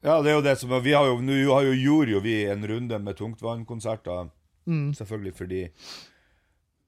Ja. 0.01 0.19
det 0.21 0.31
er 0.31 0.37
jo 0.37 0.45
det 0.45 0.55
som 0.59 0.75
Vi 0.83 0.93
har 0.97 1.09
jo, 1.09 1.17
nå 1.23 1.41
har 1.53 1.65
jo, 1.69 1.73
gjorde 1.77 2.15
jo 2.15 2.21
vi 2.23 2.37
en 2.51 2.67
runde 2.67 2.99
med 2.99 3.17
tungtvannkonserter. 3.19 4.31
Mm. 4.69 4.93
Selvfølgelig 4.93 5.33
fordi 5.35 5.61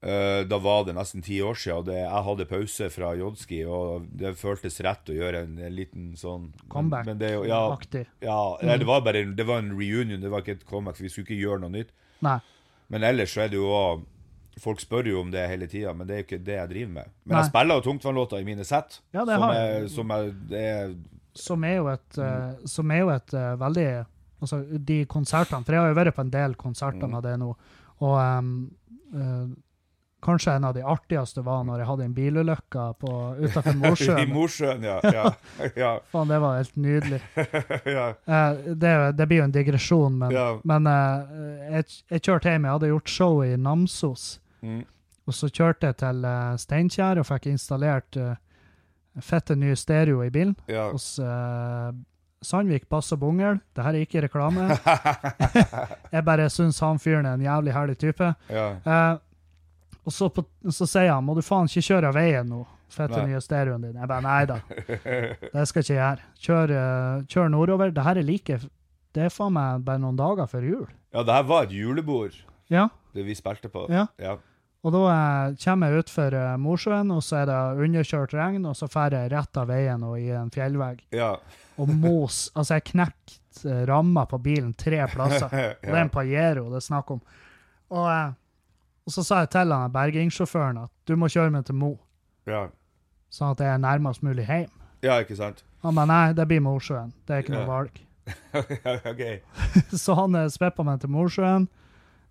uh, 0.06 0.40
da 0.46 0.58
var 0.62 0.86
det 0.86 0.94
nesten 0.94 1.24
ti 1.26 1.40
år 1.42 1.58
siden, 1.58 1.82
og 1.82 1.88
det, 1.88 1.98
jeg 2.02 2.24
hadde 2.28 2.48
pause 2.50 2.88
fra 2.94 3.12
Jodski, 3.18 3.60
og 3.66 4.08
det 4.14 4.34
føltes 4.38 4.80
rett 4.86 5.10
å 5.10 5.18
gjøre 5.18 5.44
en, 5.46 5.58
en 5.58 5.74
liten 5.74 6.10
sånn 6.18 6.50
Comeback-aktig. 6.70 8.06
ja, 8.22 8.30
ja, 8.30 8.40
nei, 8.62 8.78
det 8.80 8.88
var 8.88 9.04
bare 9.06 9.24
det 9.34 9.46
var 9.48 9.62
en 9.62 9.74
reunion, 9.74 10.20
det 10.22 10.32
var 10.32 10.44
ikke 10.44 10.60
et 10.60 10.66
comeback, 10.68 10.98
for 10.98 11.08
vi 11.08 11.14
skulle 11.14 11.28
ikke 11.28 11.42
gjøre 11.42 11.64
noe 11.66 11.74
nytt. 11.74 11.94
Nei. 12.24 12.38
Men 12.92 13.06
ellers 13.08 13.32
så 13.34 13.46
er 13.46 13.54
det 13.54 13.58
jo 13.62 13.70
også 13.70 14.10
Folk 14.62 14.78
spør 14.78 15.08
jo 15.10 15.16
om 15.18 15.32
det 15.32 15.48
hele 15.50 15.66
tida, 15.66 15.90
men 15.98 16.06
det 16.06 16.14
er 16.14 16.20
jo 16.20 16.24
ikke 16.28 16.44
det 16.46 16.54
jeg 16.54 16.70
driver 16.70 16.90
med. 16.92 17.08
Men 17.24 17.32
Nei. 17.32 17.40
jeg 17.40 17.50
spiller 17.50 17.80
jo 17.80 17.82
tungtvannlåter 17.88 18.38
i 18.38 18.44
mine 18.46 18.66
sett, 18.68 19.00
Ja, 19.10 19.24
som, 19.26 19.46
er, 19.50 19.86
som 19.90 20.12
er, 20.14 20.28
det 20.46 20.60
er 20.62 20.92
Som 21.34 21.64
er 21.64 21.76
jo 21.76 21.88
et, 21.88 22.16
Mm. 22.16 22.24
eh, 22.24 22.66
som 22.66 22.90
er 22.90 22.98
jo 23.04 23.08
et 23.10 23.34
eh, 23.34 23.56
veldig 23.56 23.88
Altså, 24.42 24.58
de 24.84 25.04
konsertene 25.06 25.64
For 25.64 25.72
jeg 25.72 25.80
har 25.80 25.88
jo 25.88 25.94
vært 25.94 26.14
på 26.16 26.20
en 26.20 26.30
del 26.30 26.54
konserter 26.54 27.06
Mm. 27.06 27.10
med 27.14 27.22
det 27.22 27.38
nå, 27.40 27.54
og 28.00 28.16
um, 28.38 28.70
uh, 29.14 29.46
kanskje 30.20 30.54
en 30.56 30.64
av 30.64 30.74
de 30.74 30.82
artigste 30.82 31.42
var 31.44 31.64
når 31.64 31.78
jeg 31.78 31.86
hadde 31.86 32.04
en 32.04 32.14
bilulykke 32.14 32.84
utafor 32.98 33.70
I 33.74 33.78
Mosjøen. 33.78 34.32
Mosjøen, 34.32 34.82
ja. 34.84 34.98
Ja. 35.04 35.24
ja, 35.76 35.98
Faen, 36.12 36.28
det 36.28 36.40
var 36.40 36.56
helt 36.56 36.76
nydelig. 36.76 37.20
ja, 37.96 38.06
det, 38.74 38.94
det 39.16 39.26
blir 39.28 39.38
jo 39.38 39.44
en 39.44 39.52
digresjon, 39.52 40.18
men, 40.18 40.30
Ja. 40.32 40.58
men 40.64 40.84
jeg, 41.70 41.84
jeg 42.10 42.22
kjørte 42.22 42.50
hjem. 42.50 42.64
Jeg 42.64 42.72
hadde 42.78 42.88
gjort 42.92 43.08
show 43.08 43.42
i 43.44 43.56
Namsos. 43.56 44.40
mm, 44.62 44.84
Og 45.26 45.32
så 45.34 45.48
kjørte 45.48 45.86
jeg 45.92 45.96
til 46.02 46.24
Steinkjer 46.58 47.18
og 47.20 47.26
fikk 47.26 47.46
installert 47.52 48.16
uh, 48.20 48.34
fette 49.22 49.54
ny 49.58 49.74
stereo 49.78 50.24
i 50.24 50.30
bilen 50.34 50.54
ja. 50.66 50.88
hos 50.90 51.18
eh, 51.22 51.90
Sandvik 52.44 52.88
Bass 52.88 53.12
og 53.14 53.20
Bungel. 53.22 53.60
Det 53.74 53.84
her 53.84 53.96
er 53.96 54.06
ikke 54.06 54.24
reklame. 54.26 54.68
jeg 56.14 56.24
bare 56.26 56.48
syns 56.52 56.80
han 56.84 57.00
fyren 57.02 57.28
er 57.28 57.38
en 57.38 57.46
jævlig 57.46 57.76
herlig 57.76 57.98
type. 58.00 58.34
ja. 58.50 58.72
Eh, 58.84 59.14
og 60.04 60.12
så, 60.12 60.28
på, 60.28 60.42
så 60.68 60.84
sier 60.84 61.14
han 61.14 61.24
må 61.24 61.32
du 61.36 61.40
faen 61.44 61.68
ikke 61.70 61.80
kjøre 61.86 62.10
av 62.10 62.16
veien 62.18 62.48
nå, 62.52 62.58
fette 62.92 63.16
Nei. 63.22 63.30
nye 63.32 63.40
stereoen 63.40 63.86
din. 63.86 63.96
Jeg 63.96 64.10
bare 64.10 64.24
nei 64.24 64.42
da, 64.50 64.58
det 65.54 65.66
skal 65.70 65.80
jeg 65.80 65.86
ikke 65.86 65.96
gjøre. 65.96 66.26
Kjør, 66.46 66.74
eh, 66.80 67.22
kjør 67.32 67.52
nordover. 67.54 67.94
Det 67.94 68.04
her 68.04 68.20
er 68.20 68.26
like 68.28 68.58
Det 69.14 69.22
er 69.24 69.32
faen 69.32 69.54
meg 69.56 69.86
bare 69.86 70.02
noen 70.02 70.18
dager 70.18 70.50
før 70.50 70.66
jul. 70.68 70.90
Ja, 71.14 71.22
det 71.24 71.38
her 71.38 71.46
var 71.48 71.68
et 71.68 71.72
julebord, 71.72 72.36
Ja, 72.72 72.88
det 73.14 73.24
vi 73.24 73.36
spilte 73.38 73.70
på. 73.72 73.86
Ja. 73.92 74.08
ja. 74.20 74.36
Og 74.84 74.92
da 74.92 75.02
eh, 75.08 75.54
kommer 75.64 75.88
jeg 75.88 76.04
utfor 76.04 76.34
uh, 76.36 76.56
Mosjøen, 76.60 77.12
og 77.14 77.22
så 77.24 77.38
er 77.40 77.48
det 77.48 77.60
underkjørt 77.86 78.34
regn, 78.36 78.66
og 78.68 78.76
så 78.76 78.88
drar 78.92 79.16
jeg 79.16 79.30
rett 79.32 79.60
av 79.60 79.70
veien 79.72 80.04
og 80.04 80.18
i 80.20 80.28
en 80.36 80.52
fjellvegg. 80.52 81.06
ja. 81.16 81.36
Og 81.74 81.88
mos 81.90 82.36
Altså, 82.58 82.76
jeg 82.76 82.84
knekte 82.92 83.72
uh, 83.72 83.80
ramma 83.88 84.26
på 84.30 84.38
bilen 84.44 84.74
tre 84.78 85.00
plasser. 85.10 85.48
Og 85.80 85.88
det 85.88 85.96
er 85.96 86.04
en 86.04 86.12
Pajero 86.12 86.68
det 86.70 86.78
er 86.78 86.84
snakk 86.84 87.10
om. 87.16 87.22
Og, 87.94 88.06
eh, 88.10 88.30
og 89.04 89.12
så 89.12 89.24
sa 89.26 89.40
jeg 89.42 89.50
til 89.56 89.72
han 89.74 89.92
bergingssjåføren 89.92 90.78
at 90.84 90.92
du 91.08 91.16
må 91.20 91.28
kjøre 91.32 91.52
meg 91.52 91.66
til 91.68 91.76
Mo, 91.76 91.90
ja. 92.48 92.64
sånn 93.32 93.52
at 93.52 93.60
jeg 93.60 93.72
er 93.72 93.82
nærmest 93.82 94.24
mulig 94.24 94.46
hjem. 94.48 94.70
Ja, 95.04 95.18
ikke 95.20 95.36
sant? 95.36 95.60
Han 95.84 95.98
ba 95.98 96.06
nei, 96.08 96.32
det 96.36 96.46
blir 96.48 96.62
Mosjøen. 96.64 97.12
Det 97.26 97.36
er 97.36 97.44
ikke 97.44 97.56
noe 97.56 97.68
valg. 97.68 98.00
ok. 99.12 99.22
Så 99.92 100.16
han 100.16 100.38
spippa 100.50 100.86
meg 100.86 101.02
til 101.02 101.12
Mosjøen, 101.12 101.68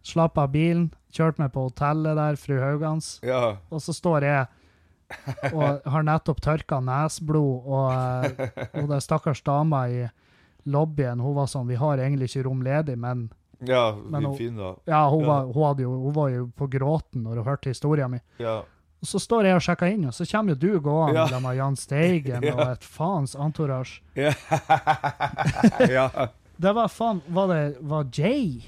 slapp 0.04 0.40
av 0.42 0.50
bilen, 0.56 0.90
kjørte 1.14 1.40
meg 1.44 1.52
på 1.54 1.68
hotellet 1.70 2.18
der, 2.18 2.36
fru 2.42 2.58
Haugans, 2.60 3.20
Ja. 3.24 3.58
og 3.72 3.82
så 3.82 3.94
står 3.94 4.22
jeg 4.28 4.48
og 5.54 5.84
har 5.94 6.04
nettopp 6.08 6.40
tørka 6.42 6.80
nesblod, 6.82 7.68
og, 7.70 7.92
eh, 7.94 8.50
og 8.82 8.88
den 8.90 9.02
stakkars 9.04 9.44
dama 9.46 9.84
i 9.88 10.08
lobbyen, 10.66 11.20
hun 11.22 11.36
var 11.36 11.46
sånn 11.52 11.68
Vi 11.68 11.76
har 11.76 11.98
egentlig 12.02 12.30
ikke 12.32 12.46
rom 12.48 12.62
ledig, 12.66 12.98
men 12.98 13.30
Ja, 13.64 13.96
Men 13.96 14.26
hun- 14.26 14.36
fin 14.38 14.58
da. 14.58 14.76
Ja, 14.86 15.10
hun, 15.10 15.22
Ja. 15.22 15.28
Var, 15.28 15.54
hun, 15.54 15.78
jo, 15.80 15.92
hun 16.04 16.14
var 16.14 16.30
jo 16.30 16.48
på 16.58 16.68
gråten 16.70 17.24
når 17.24 17.36
hun 17.36 17.46
hørte 17.46 17.70
historien 17.70 18.12
min. 18.12 18.20
Ja. 18.38 18.58
Og 18.60 19.08
så 19.08 19.20
står 19.20 19.44
jeg 19.46 19.56
og 19.56 19.62
sjekker 19.62 19.88
inn, 19.94 20.06
og 20.06 20.12
så 20.14 20.26
kommer 20.30 20.50
jo 20.50 20.56
du 20.56 20.80
gående 20.82 21.30
Ja. 21.32 21.40
med 21.40 21.56
Jahn 21.58 21.76
Steigen 21.76 22.42
Ja. 22.44 22.54
og 22.56 22.68
et 22.74 22.84
faens 22.84 23.36
entourage. 23.36 24.02
Ja. 24.16 24.34
ja. 25.90 26.28
Det 26.60 26.74
var 26.76 26.88
faen 26.88 27.22
Var 27.28 27.48
det 27.48 27.78
var 27.82 28.04
Jay? 28.12 28.62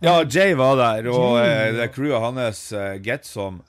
Ja, 0.00 0.14
Jay 0.24 0.54
var 0.58 0.76
der, 0.80 1.08
og 1.12 1.36
Jay, 1.38 1.48
eh, 1.68 1.72
det 1.78 1.88
crewet 1.94 2.20
hans, 2.24 2.62
uh, 2.72 2.94
Getsom. 3.04 3.60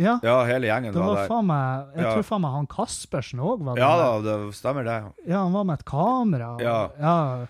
Ja. 0.00 0.18
Ja, 0.24 0.44
hele 0.48 0.66
gjengen 0.70 0.94
var 0.94 1.14
var 1.14 1.26
der. 1.28 1.42
meg 1.42 1.96
Jeg 1.96 2.04
Ja. 2.04 2.12
tror 2.14 2.22
faen 2.30 2.40
meg 2.46 2.52
han 2.54 2.66
Kaspersen 2.66 3.40
òg 3.40 3.64
var 3.66 3.74
der. 3.76 3.82
Ja 3.82 3.96
da, 4.00 4.20
det 4.24 4.54
stemmer 4.56 4.84
det. 4.84 4.98
Ja, 5.26 5.42
han 5.42 5.52
var 5.52 5.64
med 5.64 5.78
et 5.80 5.84
kamera. 5.84 6.56
Ja. 6.62 6.78
ja. 6.98 7.46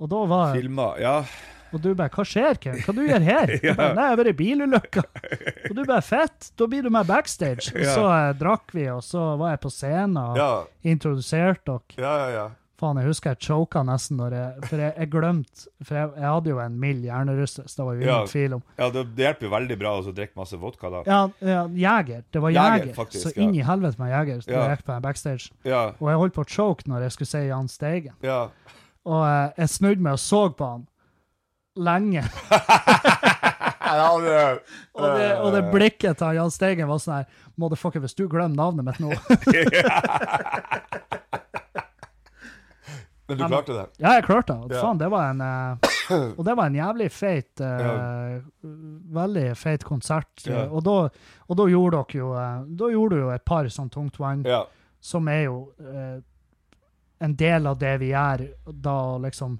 Og 0.00 0.08
da 0.10 0.24
var 0.26 0.54
Filma. 0.54 0.94
Ja. 0.98 1.24
Og 1.72 1.82
du 1.82 1.94
bare 1.94 2.08
'Hva 2.08 2.24
skjer, 2.24 2.56
Ken? 2.60 2.78
Hva 2.80 2.94
du 2.94 3.02
gjør 3.06 3.20
her?' 3.22 3.60
Ja. 3.62 3.74
Bare, 3.74 3.94
'Nei, 3.94 4.08
jeg 4.08 4.18
i 4.26 4.32
bilulykka'. 4.32 5.04
Og 5.70 5.76
du 5.76 5.84
bare 5.84 6.00
'Fett, 6.00 6.50
da 6.56 6.66
blir 6.66 6.82
du 6.82 6.90
med 6.90 7.06
backstage'. 7.06 7.74
Og 7.76 7.84
så 7.84 8.04
eh, 8.08 8.32
drakk 8.40 8.72
vi, 8.72 8.86
og 8.88 9.02
så 9.04 9.36
var 9.38 9.50
jeg 9.50 9.60
på 9.60 9.70
scenen 9.70 10.16
og 10.16 10.36
Ja, 10.36 10.64
introduserte 10.82 11.64
dere. 11.66 11.98
ja, 11.98 12.14
ja. 12.18 12.28
ja. 12.38 12.48
Faen, 12.78 12.98
jeg 13.02 13.08
husker 13.10 13.32
jeg 13.34 13.40
choka 13.42 13.80
nesten 13.82 14.20
når 14.20 14.34
jeg 14.36 14.68
For 14.70 14.78
jeg, 14.84 14.92
jeg 15.02 15.10
glemte 15.10 15.64
For 15.82 15.96
jeg, 15.98 16.10
jeg 16.14 16.28
hadde 16.30 16.50
jo 16.52 16.58
en 16.62 16.76
mild 16.78 17.02
hjernerystelse, 17.08 17.74
det 17.74 17.86
var 17.88 17.96
jo 17.96 18.00
ingen 18.04 18.12
Ja. 18.12 18.18
tvil 18.30 18.54
om. 18.54 18.62
ja 18.78 18.88
det, 18.94 19.02
det 19.18 19.24
hjelper 19.26 19.48
jo 19.48 19.50
veldig 19.56 19.78
bra 19.80 19.94
å 19.98 20.12
drikke 20.14 20.38
masse 20.38 20.56
vodka 20.62 20.90
da. 20.92 21.00
Ja, 21.08 21.20
ja, 21.42 21.64
Jeger. 21.82 22.22
Det 22.32 22.42
var 22.44 22.54
Jeger, 22.54 22.92
faktisk, 22.94 23.26
så 23.26 23.32
inn 23.42 23.54
i 23.58 23.64
helvete 23.66 23.98
med 23.98 24.12
Jeger. 24.14 24.44
Ja. 24.46 24.62
jeg 24.68 24.76
gikk 24.78 24.84
på 24.86 25.00
backstage. 25.08 25.50
Ja, 25.66 25.82
Og 25.98 26.06
jeg 26.12 26.20
holdt 26.22 26.34
på 26.38 26.44
å 26.46 26.48
choke 26.54 26.86
når 26.86 27.08
jeg 27.08 27.16
skulle 27.16 27.32
si 27.32 27.42
Jahn 27.48 27.68
Steigen. 27.68 28.14
ja. 28.22 28.44
Og 29.08 29.22
eh, 29.24 29.50
jeg 29.62 29.68
snudde 29.72 30.02
meg 30.04 30.12
og 30.18 30.20
så 30.20 30.40
på 30.52 30.66
han 30.68 30.86
lenge. 31.78 32.22
Og 33.88 34.22
det, 35.16 35.28
og 35.40 35.52
det 35.54 35.62
blikket 35.72 36.18
til 36.20 36.36
Jahn 36.36 36.50
Steigen 36.52 36.88
var 36.90 36.98
sånn 37.00 37.14
her 37.22 37.26
Motherfucker, 37.56 38.02
hvis 38.04 38.12
du 38.18 38.26
glemmer 38.28 38.58
navnet 38.58 38.84
mitt 38.84 38.98
nå 39.00 39.08
Men 43.28 43.36
du 43.36 43.42
Ja, 43.44 43.48
men- 43.48 43.58
klarte 43.58 43.74
det? 43.76 43.86
Ja, 44.00 44.12
jeg 44.16 44.24
klarte 44.24 44.54
det. 44.68 44.74
Ja. 44.76 44.80
Faen, 44.82 44.98
det 44.98 45.08
var 45.12 45.30
en 45.30 45.40
uh, 45.40 46.38
Og 46.38 46.44
det 46.46 46.54
var 46.56 46.66
en 46.70 46.74
jævlig 46.78 47.10
feit 47.12 47.60
uh, 47.60 47.82
Ja. 47.84 48.40
Veldig 49.18 49.46
feit 49.56 49.84
konsert. 49.84 50.46
Ja. 50.46 50.64
Og, 50.70 50.82
da, 50.86 50.94
og 51.48 51.56
da 51.60 51.66
gjorde 51.68 52.00
dere 52.08 52.18
jo 52.22 52.32
eh, 52.36 52.62
Da 52.80 52.88
gjorde 52.92 53.16
du 53.16 53.22
jo 53.26 53.30
et 53.34 53.44
par 53.44 53.68
sånn 53.72 53.90
tungtvann, 53.92 54.44
Ja. 54.48 54.62
som 55.00 55.28
er 55.28 55.42
jo 55.44 55.58
eh, 55.80 56.20
en 57.20 57.34
del 57.34 57.66
av 57.66 57.78
det 57.78 57.96
vi 58.00 58.12
gjør, 58.14 58.46
da 58.72 58.96
liksom 59.18 59.58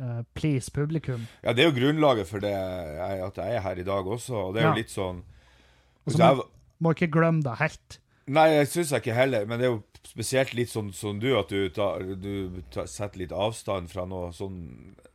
eh, 0.00 0.22
please 0.34 0.70
publikum. 0.72 1.26
ja, 1.44 1.52
det 1.52 1.64
er 1.64 1.70
jo 1.70 1.76
grunnlaget 1.78 2.26
for 2.26 2.40
det 2.40 2.50
jeg, 2.50 3.20
at 3.26 3.36
jeg 3.36 3.56
er 3.56 3.60
her 3.60 3.78
i 3.78 3.84
dag 3.84 4.06
også, 4.06 4.34
og 4.48 4.54
det 4.54 4.62
er 4.62 4.66
Ja. 4.66 4.70
jo 4.74 4.78
litt 4.82 4.90
sånn 4.94 5.18
Og 5.22 6.10
Hvis 6.12 6.16
så 6.16 6.18
må, 6.22 6.28
jeg, 6.36 6.46
må 6.80 6.90
ikke 6.94 7.10
glemme 7.12 7.42
det 7.44 7.58
helt. 7.60 7.98
Nei, 8.28 8.46
jeg 8.58 8.68
syns 8.68 8.90
jeg 8.92 9.00
ikke 9.02 9.14
heller, 9.16 9.46
men 9.48 9.58
det 9.60 9.66
er 9.68 9.72
jo 9.72 9.82
spesielt 10.04 10.52
litt 10.56 10.68
sånn 10.72 10.90
som 10.92 11.18
du, 11.20 11.30
at 11.38 11.48
du, 11.48 11.68
tar, 11.72 12.02
du 12.20 12.58
tar, 12.74 12.86
setter 12.90 13.22
litt 13.22 13.32
avstand 13.32 13.88
fra 13.92 14.04
noe 14.08 14.30
sånn 14.36 14.58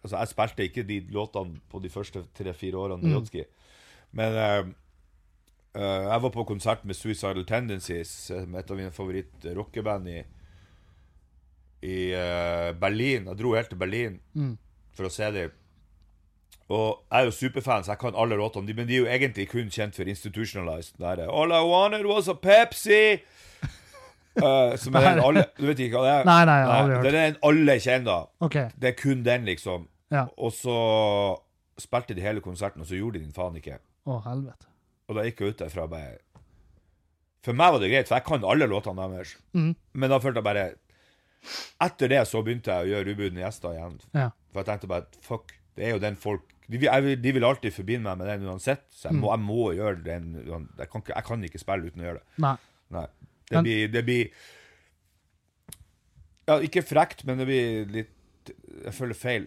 Altså, 0.03 0.17
jeg 0.17 0.31
spilte 0.33 0.65
ikke 0.67 0.83
de 0.83 0.97
låtene 1.15 1.61
på 1.71 1.79
de 1.79 1.89
første 1.93 2.25
tre-fire 2.35 2.75
årene 2.75 2.99
med 3.05 3.13
Mm. 3.13 3.17
Jodski, 3.19 3.43
men 4.19 4.33
uh, 4.35 4.65
uh, 5.77 6.01
jeg 6.09 6.23
var 6.25 6.33
på 6.35 6.43
konsert 6.49 6.83
med 6.83 6.97
Suicidal 6.99 7.45
Tendencies, 7.47 8.11
eh, 8.35 8.43
med 8.45 8.59
et 8.65 8.71
av 8.73 8.77
mine 8.81 8.91
favoritt-rockeband 8.91 10.09
i, 10.11 10.17
i 11.87 11.97
uh, 12.15 12.73
Berlin. 12.79 13.29
Jeg 13.31 13.39
dro 13.39 13.53
helt 13.55 13.69
til 13.71 13.79
Berlin 13.79 14.19
Mm. 14.35 14.57
for 14.91 15.07
å 15.07 15.11
se 15.13 15.31
dem. 15.31 15.51
Og 16.71 17.03
jeg 17.11 17.19
er 17.19 17.27
jo 17.27 17.31
superfan, 17.35 17.83
så 17.83 17.91
jeg 17.91 17.99
kan 17.99 18.15
alle 18.15 18.37
låtene. 18.39 18.75
Men 18.75 18.87
de 18.87 18.95
er 18.95 19.03
jo 19.03 19.09
egentlig 19.11 19.49
kun 19.51 19.69
kjent 19.71 19.95
for 19.95 20.07
Institutionalized. 20.09 20.95
Der, 20.99 21.27
All 21.27 21.51
I 21.51 21.63
wanted 21.67 22.05
was 22.07 22.29
a 22.31 22.33
Pepsi! 22.33 23.19
Uh, 24.33 24.73
som 24.81 24.95
er 24.97 25.03
den 25.05 25.19
alle 25.27 25.43
Du 25.59 25.67
vet 25.67 25.77
ikke 25.83 25.99
hva 25.99 26.07
det 26.07 26.13
er? 26.13 26.23
Nei, 26.25 26.39
nei, 26.49 26.59
hørt. 26.65 27.03
Det 27.05 27.11
er 27.11 27.17
den 27.19 27.35
alle 27.45 27.75
kjenner. 27.83 28.29
OK. 28.41 28.55
Det 28.81 28.89
er 28.93 28.95
kun 28.97 29.25
den, 29.25 29.45
liksom. 29.45 29.87
Ja. 30.13 30.27
Og 30.37 30.53
så 30.55 30.77
spilte 31.81 32.15
de 32.17 32.23
hele 32.23 32.41
konserten, 32.41 32.81
og 32.81 32.89
så 32.89 32.97
gjorde 32.97 33.19
de 33.19 33.27
den 33.27 33.35
faen 33.35 33.57
ikke. 33.59 33.77
Å, 34.07 34.19
helvete. 34.25 34.69
Og 35.09 35.17
da 35.17 35.25
gikk 35.27 35.43
jeg 35.43 35.53
ut 35.53 35.59
derfra 35.65 35.85
og 35.85 35.91
bare 35.91 36.15
For 37.43 37.55
meg 37.59 37.75
var 37.75 37.83
det 37.83 37.91
greit, 37.91 38.07
for 38.07 38.17
jeg 38.17 38.25
kan 38.29 38.47
alle 38.47 38.69
låtene 38.71 39.09
deres. 39.11 39.35
Mm. 39.51 39.73
Men 39.99 40.13
da 40.13 40.19
følte 40.23 40.39
jeg 40.39 40.47
bare 40.47 40.65
Etter 41.83 42.07
det 42.07 42.21
så 42.29 42.39
begynte 42.39 42.71
jeg 42.71 42.87
å 42.87 42.91
gjøre 42.93 43.13
ubudne 43.17 43.41
gjester 43.43 43.75
igjen. 43.75 43.97
Ja. 44.15 44.29
For 44.53 44.63
jeg 44.63 44.69
tenkte 44.69 44.89
bare 44.93 45.23
fuck, 45.25 45.51
det 45.75 45.89
er 45.89 45.97
jo 45.97 45.99
den 45.99 46.15
folk 46.15 46.52
De 46.71 46.79
jeg 46.79 47.17
de 47.21 47.31
vil 47.35 47.43
alltid 47.43 47.73
forbinde 47.75 48.07
meg 48.07 48.17
med 48.21 48.29
den 48.31 48.47
uansett, 48.49 48.85
så 48.93 49.09
jeg 49.09 49.19
må, 49.19 49.29
jeg 49.33 49.43
må 49.43 49.71
gjøre 49.75 50.03
den 50.05 50.29
jeg 50.39 50.89
kan, 50.89 51.01
ikke, 51.03 51.15
jeg 51.15 51.27
kan 51.27 51.43
ikke 51.43 51.59
spille 51.61 51.89
uten 51.89 52.03
å 52.03 52.07
gjøre 52.07 52.21
det. 52.21 52.43
Nei. 52.45 52.55
Nei. 52.93 53.07
Det 53.49 53.55
Men- 53.57 53.63
blir, 53.67 53.87
det 53.91 54.05
blir 54.05 54.29
Ja, 56.47 56.57
ikke 56.59 56.83
frekt, 56.83 57.25
men 57.25 57.37
det 57.39 57.45
blir 57.47 57.85
litt 57.91 58.51
Jeg 58.83 58.93
føler 58.93 59.15
feil. 59.15 59.45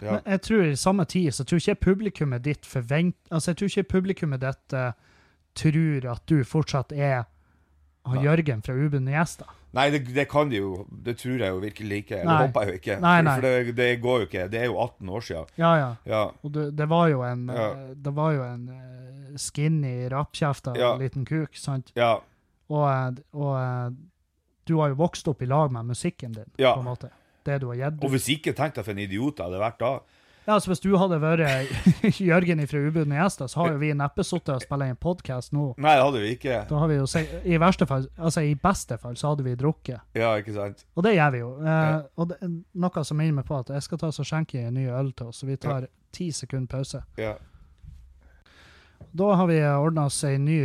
Ja. 0.00 0.12
Men 0.12 0.22
jeg 0.26 0.40
tror 0.42 0.64
i 0.66 0.76
samme 0.78 1.04
tid 1.04 1.34
så 1.34 1.44
tror 1.44 1.58
ikke 1.58 1.74
publikummet 1.90 2.44
ditt 2.44 2.66
forvent... 2.66 3.16
Altså, 3.30 3.50
jeg 3.50 3.56
tror 3.56 3.70
ikke 3.72 3.90
publikummet 3.96 4.40
ditt 4.42 4.76
uh, 4.76 4.92
tror 5.58 6.06
at 6.12 6.22
du 6.28 6.44
fortsatt 6.44 6.92
er 6.92 7.24
han 8.06 8.22
Jørgen 8.24 8.62
fra 8.64 8.74
Ubundne 8.74 9.12
gjester. 9.14 9.46
Nei, 9.76 9.90
det, 9.92 10.00
det 10.14 10.24
kan 10.30 10.48
de 10.48 10.56
jo. 10.56 10.86
Det 10.88 11.16
tror 11.20 11.38
jeg 11.42 11.50
jo 11.52 11.58
virkelig 11.60 11.96
ikke. 12.04 12.20
Eller 12.22 12.30
Nei. 12.32 12.46
håper 12.46 12.60
jeg 12.62 12.68
jo 12.70 12.78
ikke. 12.80 12.94
Nei, 13.02 13.16
nei. 13.26 13.34
For 13.34 13.42
det, 13.46 13.74
det 13.76 13.88
går 14.00 14.18
jo 14.22 14.26
ikke. 14.30 14.44
Det 14.52 14.60
er 14.62 14.64
jo 14.70 14.78
18 14.80 15.08
år 15.18 15.26
siden. 15.26 15.50
Ja, 15.60 15.72
ja. 15.76 15.90
Ja. 16.08 16.22
Og 16.42 16.52
det, 16.54 16.64
det 16.78 16.88
var 16.88 17.08
jo 17.12 17.20
en, 17.26 17.46
Ja. 17.52 17.66
eh, 17.72 17.90
det 18.06 18.14
var 18.16 18.32
jo 18.32 18.42
en 18.46 18.68
eh, 18.72 19.36
skinny 19.36 20.08
rappkjefta 20.14 20.76
Ja. 20.78 20.94
liten 20.96 21.26
kuk, 21.28 21.56
sant? 21.60 21.92
Ja. 21.96 22.14
Og, 22.70 22.86
eh, 22.88 23.20
og 23.36 23.96
du 24.66 24.78
har 24.80 24.88
jo 24.94 24.98
vokst 24.98 25.28
opp 25.28 25.42
i 25.42 25.46
lag 25.46 25.70
med 25.72 25.84
musikken 25.92 26.32
din, 26.32 26.48
Ja. 26.58 26.72
på 26.74 26.80
en 26.80 26.86
måte. 26.88 27.10
Det 27.44 27.60
du 27.60 27.68
har 27.68 27.76
gitt 27.76 28.02
Og 28.02 28.10
hvis 28.10 28.28
ikke, 28.32 28.54
tenk 28.56 28.74
deg 28.74 28.84
for 28.84 28.90
en 28.90 28.98
idiot 28.98 29.36
jeg 29.38 29.46
hadde 29.46 29.60
vært 29.60 29.78
da. 29.78 30.00
Ja, 30.46 30.60
så 30.62 30.70
hvis 30.70 30.78
du 30.84 30.92
hadde 30.94 31.16
vært 31.18 31.42
Jørgen 32.22 32.60
fra 32.70 32.78
Ubudne 32.86 33.16
gjester, 33.18 33.48
så 33.50 33.58
har 33.64 33.72
jo 33.72 33.80
vi 33.80 33.88
neppe 33.98 34.22
sittet 34.22 34.52
og 34.54 34.62
spilt 34.62 34.84
en 34.86 34.98
podkast 35.02 35.50
nå. 35.56 35.72
Nei, 35.82 35.96
det 35.98 36.04
hadde 36.04 36.20
vi 36.22 36.28
ikke. 36.36 36.58
Da 36.70 36.78
har 36.82 36.90
vi 36.92 36.98
jo, 37.00 37.08
i 37.42 37.58
verste 37.58 37.88
fall, 37.90 38.06
altså 38.14 38.44
i 38.46 38.52
beste 38.62 38.98
fall, 39.02 39.16
så 39.18 39.32
hadde 39.32 39.46
vi 39.46 39.56
drukket. 39.58 40.04
Ja, 40.14 40.30
ikke 40.38 40.54
sant? 40.54 40.84
Og 40.94 41.02
det 41.06 41.16
gjør 41.16 41.34
vi 41.34 41.42
jo. 41.42 41.50
Eh, 41.64 41.72
Ja. 41.86 41.98
Og 42.16 42.30
det, 42.30 42.38
noe 42.78 43.04
som 43.08 43.18
minner 43.18 43.40
meg 43.40 43.48
på 43.50 43.58
at 43.58 43.74
jeg 43.74 43.82
skal 43.88 43.98
ta 44.04 44.12
og 44.12 44.30
skjenke 44.30 44.62
en 44.62 44.78
ny 44.78 44.86
øl 44.86 45.10
til 45.18 45.32
oss, 45.32 45.42
så 45.42 45.50
vi 45.50 45.58
tar 45.60 45.88
ti 46.14 46.30
sekunder 46.30 46.70
pause. 46.78 47.02
Ja. 47.18 47.34
Da 49.16 49.34
har 49.34 49.50
vi 49.50 49.58
ordna 49.66 50.06
oss 50.06 50.22
ny, 50.22 50.60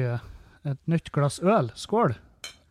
et 0.63 0.79
nytt 0.86 1.09
glass 1.11 1.41
øl. 1.41 1.71
Skål! 1.75 2.13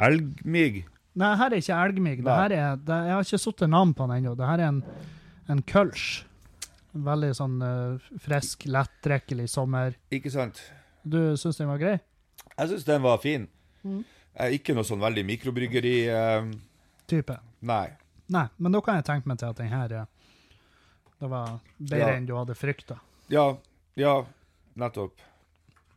Elgmig. 0.01 0.85
Nei, 1.19 1.35
her 1.37 1.51
er 1.51 1.59
ikke 1.59 1.77
elgmig. 1.85 2.19
Det 2.25 2.33
her 2.39 2.53
er, 2.55 2.77
det, 2.79 2.97
jeg 3.11 3.17
har 3.19 3.27
ikke 3.27 3.43
satt 3.43 3.67
navn 3.69 3.93
på 3.99 4.07
den 4.07 4.21
ennå. 4.23 4.37
Det 4.39 4.47
her 4.47 4.63
er 4.63 4.69
en, 4.71 4.83
en 5.51 5.63
kølsj. 5.67 6.21
Veldig 6.93 7.31
sånn 7.39 7.61
uh, 7.63 8.09
frisk, 8.19 8.65
lettdrikkelig 8.67 9.47
sommer. 9.53 9.95
Ikke 10.11 10.31
sant? 10.35 10.59
Du 11.07 11.37
syns 11.39 11.57
den 11.61 11.69
var 11.71 11.79
grei? 11.81 11.99
Jeg 12.57 12.69
syns 12.73 12.85
den 12.89 13.03
var 13.05 13.21
fin. 13.23 13.47
Mm. 13.87 14.03
Eh, 14.35 14.57
Ikke 14.59 14.75
noe 14.77 14.85
sånn 14.87 15.01
veldig 15.03 15.25
mikrobryggeri 15.29 15.95
Uh, 16.11 16.51
Type. 17.11 17.37
Nei. 17.67 17.89
Nei, 18.31 18.45
men 18.59 18.73
da 18.73 18.81
kan 18.85 18.99
jeg 19.01 19.07
tenke 19.09 19.27
meg 19.27 19.39
til 19.41 19.49
at 19.51 19.59
den 19.59 19.71
her 19.73 19.93
eh, 20.03 20.05
Det 21.19 21.29
var 21.33 21.57
bedre 21.79 21.99
Ja. 21.99 22.11
enn 22.15 22.27
du 22.29 22.35
hadde 22.37 22.55
frykta. 22.55 23.01
Ja, 23.29 23.57
ja, 23.99 24.13
nettopp. 24.79 25.19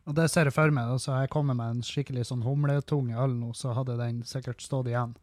Og 0.06 0.14
det 0.18 0.26
ser 0.30 0.44
jeg 0.50 0.52
for 0.56 0.70
meg. 0.74 0.90
Altså, 0.90 1.14
jeg 1.22 1.30
kommer 1.32 1.54
med 1.56 1.76
en 1.76 1.82
skikkelig 1.86 2.26
sånn 2.28 2.42
humletung 2.44 3.12
øl 3.14 3.32
nå, 3.38 3.52
så 3.56 3.72
hadde 3.74 3.96
den 3.96 4.22
sikkert 4.28 4.60
stått 4.60 4.90
igjen. 4.90 5.14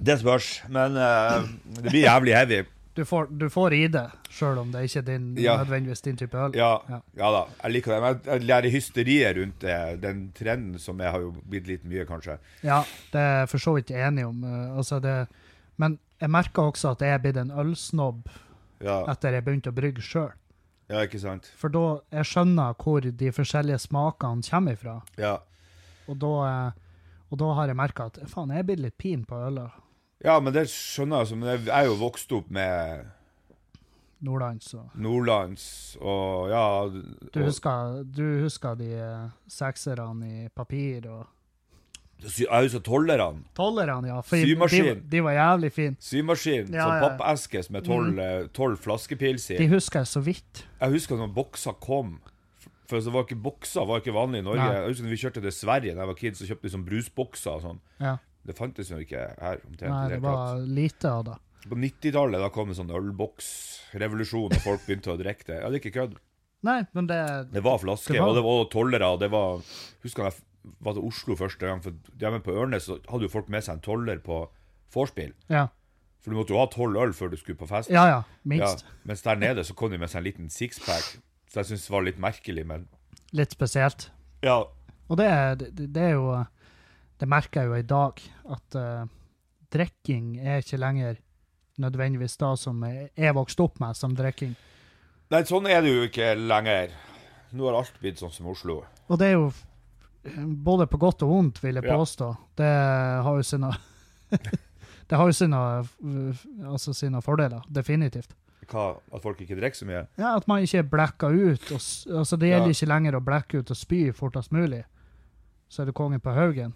Det 0.00 0.16
spørs, 0.18 0.64
men 0.74 0.96
uh, 0.98 1.44
det 1.78 1.92
blir 1.92 2.02
jævlig 2.08 2.34
heavy. 2.34 2.62
Du 2.94 3.02
får, 3.04 3.26
du 3.38 3.48
får 3.50 3.74
i 3.74 3.86
det, 3.90 4.04
sjøl 4.30 4.58
om 4.62 4.68
det 4.70 4.84
ikke 4.86 4.98
er 5.00 5.06
din, 5.08 5.24
Ja. 5.42 5.56
nødvendigvis 5.58 6.00
din 6.02 6.16
type 6.16 6.34
øl. 6.38 6.52
Ja, 6.54 6.78
Ja. 6.88 7.00
ja 7.16 7.30
da, 7.32 7.40
jeg 7.64 7.72
liker 7.72 7.90
det. 7.92 8.00
Men 8.02 8.20
jeg 8.24 8.42
lærer 8.46 8.70
hysteriet 8.70 9.36
rundt 9.36 9.58
det. 9.60 10.00
Den 10.00 10.32
trenden 10.32 10.78
som 10.78 10.98
jeg 11.00 11.10
har 11.10 11.20
jo 11.20 11.32
blitt 11.50 11.66
litt 11.66 11.84
mye, 11.84 12.04
kanskje. 12.06 12.38
Ja, 12.62 12.84
det 13.12 13.18
er 13.20 13.38
jeg 13.40 13.48
for 13.48 13.58
så 13.58 13.74
vidt 13.74 13.90
enig 13.90 14.24
om. 14.28 14.44
eh, 14.44 14.76
Altså 14.78 15.00
det, 15.02 15.28
men 15.76 15.98
jeg 16.20 16.30
merker 16.30 16.70
også 16.70 16.90
at 16.92 17.00
jeg 17.00 17.10
er 17.14 17.18
blitt 17.18 17.36
en 17.36 17.50
ølsnobb 17.50 18.28
Ja, 18.80 19.04
etter 19.10 19.32
jeg 19.32 19.44
begynte 19.44 19.70
å 19.72 19.74
brygge 19.74 20.00
sjøl. 20.02 20.30
ja 20.90 21.00
ikke 21.02 21.18
sant? 21.18 21.50
For 21.56 21.68
da 21.68 22.00
jeg 22.12 22.24
skjønner 22.24 22.74
hvor 22.76 23.00
de 23.00 23.30
forskjellige 23.32 23.80
smakene 23.80 24.42
kommer 24.48 24.72
ifra. 24.72 25.02
Ja. 25.18 25.38
Og 26.08 26.18
da, 26.20 26.66
eh, 26.68 26.72
og 27.32 27.38
da 27.38 27.54
har 27.54 27.66
jeg 27.66 27.76
merka 27.76 28.06
at 28.06 28.18
faen, 28.28 28.50
jeg 28.50 28.58
er 28.58 28.62
blitt 28.62 28.78
litt 28.80 28.98
pin 28.98 29.24
på 29.24 29.34
øla. 29.34 29.70
Ja, 30.24 30.38
men 30.40 30.54
det 30.54 30.66
skjønner 30.72 31.20
jeg. 31.20 31.26
altså, 31.26 31.36
Men 31.36 31.50
jeg 31.52 31.68
er 31.68 31.90
jo 31.90 31.98
vokst 32.00 32.32
opp 32.32 32.50
med 32.54 33.04
Nordlands 34.24 34.74
og 34.78 34.98
Nordlands 35.04 35.64
og 36.00 36.48
ja 36.48 36.64
Du 37.34 37.40
husker, 37.44 38.02
du 38.08 38.24
husker 38.44 38.76
de 38.80 38.90
eh, 38.96 39.24
sekserne 39.50 40.30
i 40.30 40.48
papir 40.48 41.08
og 41.12 41.26
Jeg 42.24 42.48
husker 42.48 42.80
tollerne. 42.80 43.42
Tollerne, 43.56 44.08
ja. 44.08 44.20
For 44.24 44.40
Symaskin. 44.40 45.02
De, 45.02 45.10
de 45.12 45.20
var 45.26 45.34
jævlig 45.34 45.72
fine. 45.74 45.96
Symaskin. 46.00 46.70
Ja, 46.72 46.86
sånn 46.86 47.02
ja. 47.02 47.08
pappeske 47.10 47.64
med 47.74 47.84
tolv 47.84 48.78
mm. 48.78 48.78
flaskepils 48.80 49.50
i. 49.50 49.58
De 49.58 49.66
husker 49.74 50.00
jeg 50.00 50.08
så 50.08 50.22
vidt. 50.24 50.62
Jeg 50.78 50.94
husker 50.94 51.20
når 51.20 51.34
bokser 51.36 51.76
kom. 51.84 52.14
For 52.88 53.00
det 53.00 53.12
var 53.12 53.26
ikke 53.26 53.40
Bokser 53.40 53.84
var 53.88 54.00
ikke 54.00 54.14
vanlig 54.14 54.40
i 54.40 54.46
Norge. 54.46 54.62
Nei. 54.62 54.78
Jeg 54.78 54.92
husker 54.92 55.06
når 55.06 55.12
vi 55.14 55.20
kjørte 55.20 55.42
til 55.44 55.54
Sverige 55.56 55.96
da 55.96 56.04
jeg 56.04 56.10
var 56.12 56.18
kid, 56.22 56.38
så 56.38 56.48
kjøpte 56.48 56.66
vi 56.66 56.72
sånn 56.72 56.86
brusbokser 56.86 57.58
og 57.58 57.66
sånn. 57.66 57.82
Ja. 58.00 58.16
Det 58.44 58.56
fantes 58.58 58.90
jo 58.90 58.98
ikke 59.00 59.22
her. 59.40 59.60
omtrent 59.66 59.90
Nei, 59.90 60.08
det 60.12 60.20
var 60.22 60.36
var 60.36 60.66
lite 60.66 61.10
av 61.10 61.24
det. 61.24 61.36
På 61.68 61.76
90-tallet 61.80 62.40
da 62.44 62.48
kom 62.52 62.68
en 62.68 62.74
sånn 62.76 62.90
ølboksrevolusjon, 62.92 64.52
og 64.52 64.60
folk 64.64 64.82
begynte 64.86 65.14
å 65.14 65.18
drikke 65.20 65.46
det. 65.48 65.60
Ja, 65.62 65.70
det 65.70 65.78
er 65.78 65.82
ikke 65.84 65.94
kødd. 66.00 66.18
Nei, 66.64 66.80
men 66.96 67.06
det 67.08 67.52
Det 67.52 67.62
var 67.62 67.78
flaske, 67.78 68.12
Det 68.12 68.20
var- 68.20 68.28
og 68.28 68.34
det 68.36 68.42
var 68.44 68.64
tollere. 68.72 69.06
og 69.12 69.20
det 69.20 69.30
var, 69.30 69.62
Husker 70.02 70.24
jeg 70.24 70.32
var 70.80 70.92
til 70.94 71.02
Oslo 71.04 71.34
første 71.36 71.58
gang, 71.66 71.80
for 71.82 71.92
hjemme 72.18 72.40
på 72.42 72.52
Ørnes 72.52 72.84
så 72.88 72.98
hadde 73.08 73.22
jo 73.22 73.28
folk 73.28 73.48
med 73.48 73.62
seg 73.64 73.74
en 73.74 73.80
toller 73.80 74.18
på 74.18 74.48
vorspiel. 74.94 75.32
Ja. 75.48 75.68
For 76.20 76.30
du 76.30 76.36
måtte 76.36 76.50
jo 76.54 76.58
ha 76.58 76.66
tolv 76.66 76.96
øl 76.96 77.12
før 77.12 77.30
du 77.30 77.36
skulle 77.36 77.58
på 77.58 77.68
fest. 77.68 77.90
Ja, 77.90 78.06
ja. 78.06 78.16
Ja, 78.16 78.22
Minst. 78.44 78.84
mens 79.04 79.20
der 79.22 79.34
nede 79.36 79.60
så 79.64 79.74
kom 79.74 79.90
de 79.90 79.98
med 79.98 80.08
seg 80.08 80.18
en 80.18 80.24
liten 80.24 80.48
sixpack. 80.50 81.18
Så 81.48 81.56
jeg 81.60 81.64
syns 81.66 81.82
det 81.86 81.90
var 81.90 82.02
litt 82.02 82.18
merkelig, 82.18 82.66
men 82.66 82.88
Litt 83.32 83.50
spesielt. 83.50 84.10
Ja. 84.42 84.64
Og 85.10 85.16
det, 85.18 85.58
det, 85.74 85.92
det 85.92 86.02
er 86.02 86.12
jo 86.12 86.46
Det 87.24 87.30
merker 87.32 87.62
jeg 87.62 87.70
jo 87.70 87.76
i 87.80 87.86
dag, 87.88 88.18
at 88.52 88.76
uh, 88.76 89.06
drikking 89.72 90.34
er 90.44 90.60
ikke 90.60 90.76
lenger 90.76 91.16
nødvendigvis 91.80 92.36
det 92.36 92.50
som 92.60 92.82
jeg 92.84 93.06
er 93.16 93.32
vokst 93.32 93.60
opp 93.64 93.80
med 93.80 93.96
som 93.96 94.12
drikking. 94.18 94.52
Nei, 95.32 95.40
sånn 95.48 95.64
er 95.72 95.80
det 95.82 95.94
jo 95.94 96.02
ikke 96.04 96.34
lenger. 96.36 96.92
Nå 97.56 97.64
har 97.70 97.78
alt 97.80 97.96
blitt 98.02 98.20
sånn 98.20 98.34
som 98.34 98.50
Oslo. 98.52 98.82
Og 99.08 99.18
det 99.22 99.30
er 99.30 99.38
jo 99.38 99.48
både 100.68 100.84
på 100.92 101.00
godt 101.00 101.24
og 101.24 101.32
vondt, 101.32 101.62
vil 101.64 101.80
jeg 101.80 101.88
Ja. 101.88 101.96
påstå. 101.96 102.28
Det 102.60 102.68
har 103.24 103.40
jo 103.40 103.42
sine 103.42 103.72
Det 105.08 105.16
har 105.20 105.26
jo 105.28 105.32
sine, 105.36 105.56
altså 106.68 106.92
sine 106.96 107.20
fordeler, 107.24 107.64
definitivt. 107.72 108.36
Hva, 108.68 108.98
at 109.12 109.22
folk 109.24 109.40
ikke 109.40 109.56
drikker 109.56 109.80
så 109.80 109.88
mye. 109.88 110.06
Ja, 110.20 110.36
At 110.36 110.46
man 110.48 110.60
ikke 110.64 110.82
blekker 110.92 111.32
ut. 111.32 111.72
Og, 111.72 111.80
altså 112.20 112.36
Det 112.36 112.48
gjelder 112.52 112.68
Ja. 112.68 112.76
ikke 112.76 112.92
lenger 112.92 113.16
å 113.16 113.24
blekke 113.24 113.58
ut 113.64 113.70
og 113.70 113.76
spy 113.76 114.10
fortest 114.12 114.52
mulig. 114.52 114.84
Så 115.72 115.82
er 115.82 115.86
du 115.86 115.92
kongen 115.96 116.20
på 116.20 116.32
haugen. 116.36 116.72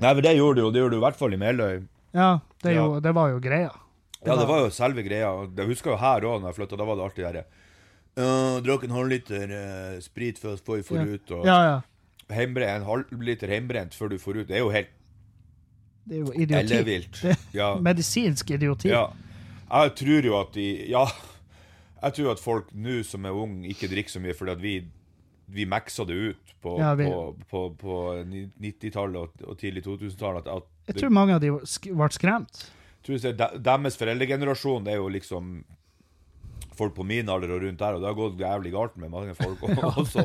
Nei, 0.00 0.14
men 0.14 0.22
det 0.24 0.36
gjorde 0.36 0.56
du 0.56 0.62
jo. 0.62 0.70
Det 0.72 0.80
gjorde 0.80 0.96
du 0.96 1.00
i 1.00 1.04
hvert 1.04 1.16
fall 1.18 1.34
i 1.34 1.36
Meløy. 1.40 1.82
Ja, 2.14 2.38
det, 2.62 2.74
jo, 2.76 3.00
det 3.00 3.12
var 3.14 3.30
jo 3.32 3.38
greia. 3.40 3.70
Ja, 4.24 4.36
det 4.38 4.46
var 4.48 4.60
jo 4.64 4.70
selve 4.70 5.02
greia. 5.02 5.30
Jeg 5.56 5.66
husker 5.68 5.90
jo 5.92 5.96
her 6.00 6.20
òg, 6.28 6.40
når 6.40 6.52
jeg 6.52 6.58
flytta, 6.60 6.76
da 6.78 6.84
var 6.84 6.96
det 6.96 7.04
alltid 7.04 7.24
derre 7.26 7.44
uh, 8.16 8.60
Drakk 8.62 8.84
en 8.84 8.94
halvliter 8.96 9.52
uh, 9.52 10.00
sprit 10.04 10.38
før, 10.38 10.56
vi 10.76 10.82
får 10.86 10.96
Ja. 11.00 11.04
ut, 11.16 11.30
og 11.32 11.46
Ja, 11.46 11.58
ja. 11.64 11.80
heimbre, 12.34 12.68
en 12.68 12.84
halvliter 12.86 13.48
hjemmebrent 13.48 13.94
før 13.98 14.08
du 14.12 14.18
får 14.18 14.42
ut. 14.42 14.48
Det 14.48 14.56
er 14.56 14.64
jo 14.64 14.70
helt 14.70 14.92
Det 16.08 16.16
er 16.16 16.20
jo 16.20 16.32
idioti. 16.32 16.74
ellevilt. 16.74 17.20
Det- 17.22 17.38
Ja. 17.54 17.74
Medisinsk 17.88 18.50
idioti. 18.50 18.88
ja. 18.88 19.06
Jeg 19.72 19.94
tror 19.96 20.24
jo 20.24 20.40
at 20.40 20.52
de 20.54 20.86
Ja. 20.90 21.06
Jeg 22.02 22.12
tror 22.14 22.32
at 22.32 22.40
folk 22.40 22.72
nå 22.74 23.02
som 23.04 23.24
er 23.24 23.30
unge, 23.30 23.68
ikke 23.70 23.88
drikker 23.88 24.10
så 24.10 24.20
mye 24.20 24.34
fordi 24.34 24.50
at 24.52 24.60
vi 24.60 24.84
vi 25.52 25.66
maksa 25.68 26.04
det 26.08 26.14
ut 26.32 26.52
på, 26.64 26.76
Ja, 26.80 26.94
vi- 26.96 27.08
på, 27.10 27.36
på, 27.50 27.62
på 27.80 27.96
90-tallet 28.24 29.16
og, 29.44 29.56
tidlig 29.60 29.82
2000-tallet. 29.84 30.46
At, 30.48 30.64
at 30.86 30.94
Jeg 30.94 31.02
tror 31.02 31.12
mange 31.14 31.34
av 31.36 31.42
de 31.44 31.50
ble 31.52 32.08
skremt. 32.14 32.64
jeg 33.26 33.36
Deres 33.36 33.96
foreldregenerasjon 33.98 34.84
det 34.86 34.94
er 34.94 35.00
jo 35.02 35.08
liksom 35.12 35.56
folk 36.72 36.94
på 36.96 37.04
min 37.04 37.28
alder 37.28 37.50
og 37.56 37.64
rundt 37.66 37.78
der, 37.82 37.96
og 37.98 38.00
det 38.00 38.08
har 38.08 38.16
gått 38.16 38.38
jævlig 38.40 38.72
galt 38.72 38.96
med 38.96 39.10
mange 39.12 39.34
folk. 39.36 39.60
Og, 39.66 39.82
også, 40.04 40.24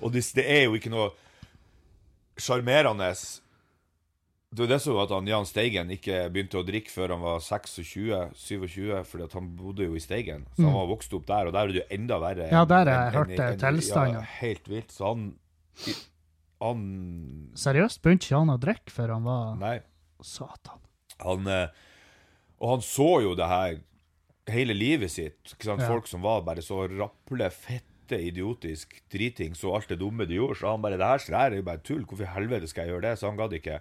og 0.00 0.12
det, 0.14 0.22
det 0.38 0.46
er 0.48 0.64
jo 0.68 0.78
ikke 0.78 0.92
noe 0.94 1.10
sjarmerende 2.40 3.10
Det 4.52 4.60
var 4.66 4.68
det 4.68 4.78
som 4.84 4.92
var 4.98 5.06
at 5.06 5.12
han, 5.16 5.28
Jan 5.30 5.46
Steigen 5.48 5.88
ikke 5.94 6.16
begynte 6.32 6.58
å 6.60 6.64
drikke 6.68 6.92
før 6.92 7.14
han 7.14 7.22
var 7.24 7.38
26-27, 7.40 8.90
fordi 9.08 9.28
han 9.32 9.46
bodde 9.56 9.86
jo 9.86 9.94
i 9.96 10.02
Steigen. 10.04 10.42
Så 10.58 10.66
han 10.66 10.74
var 10.76 10.90
vokst 10.90 11.14
opp 11.16 11.24
der, 11.30 11.48
og 11.48 11.54
der 11.56 11.62
er 11.62 11.72
det 11.72 11.78
jo 11.80 11.86
enda 11.96 12.18
verre. 12.20 12.48
Mm. 12.50 12.56
Ja, 12.58 12.64
der 12.68 12.90
har 12.90 12.98
jeg 13.06 13.14
hørt 13.16 13.32
det 13.32 13.46
enn- 13.46 13.62
tilstander. 13.62 14.18
Ja, 14.20 14.26
helt 14.42 14.68
vilt. 14.68 14.92
Så 14.92 15.08
han 15.08 15.22
Han 16.62 16.82
Seriøst, 17.58 18.02
begynte 18.04 18.28
ikke 18.28 18.38
han 18.38 18.52
å 18.54 18.58
drikke 18.62 18.92
før 18.94 19.14
han 19.16 19.24
var 19.26 19.56
Nei. 19.58 19.78
Satan. 20.22 20.78
Han 21.24 21.48
eh, 21.50 21.72
Og 22.62 22.76
han 22.76 22.84
så 22.86 23.08
jo 23.24 23.32
det 23.34 23.48
her 23.50 23.80
hele 24.52 24.74
livet 24.76 25.10
sitt. 25.10 25.56
Folk 25.64 26.06
som 26.06 26.22
var 26.22 26.44
bare 26.46 26.62
så 26.62 26.84
rapple, 26.92 27.48
fette, 28.12 28.28
idiotisk 28.28 29.02
driting, 29.12 29.54
så 29.56 29.74
alt 29.74 29.88
det 29.88 29.98
dumme 30.00 30.26
de 30.28 30.34
gjorde. 30.36 30.58
Så 30.60 30.68
han 30.70 30.82
bare 30.82 30.98
Det 30.98 31.06
her 31.06 31.18
så 31.18 31.34
er 31.34 31.56
jo 31.56 31.62
bare 31.62 31.78
tull. 31.82 32.04
Hvorfor 32.04 32.24
i 32.24 32.32
helvete 32.34 32.68
skal 32.68 32.84
jeg 32.86 32.92
gjøre 32.94 33.02
det? 33.10 33.18
Så 33.18 33.28
han 33.30 33.36
gadd 33.36 33.52
ikke. 33.52 33.80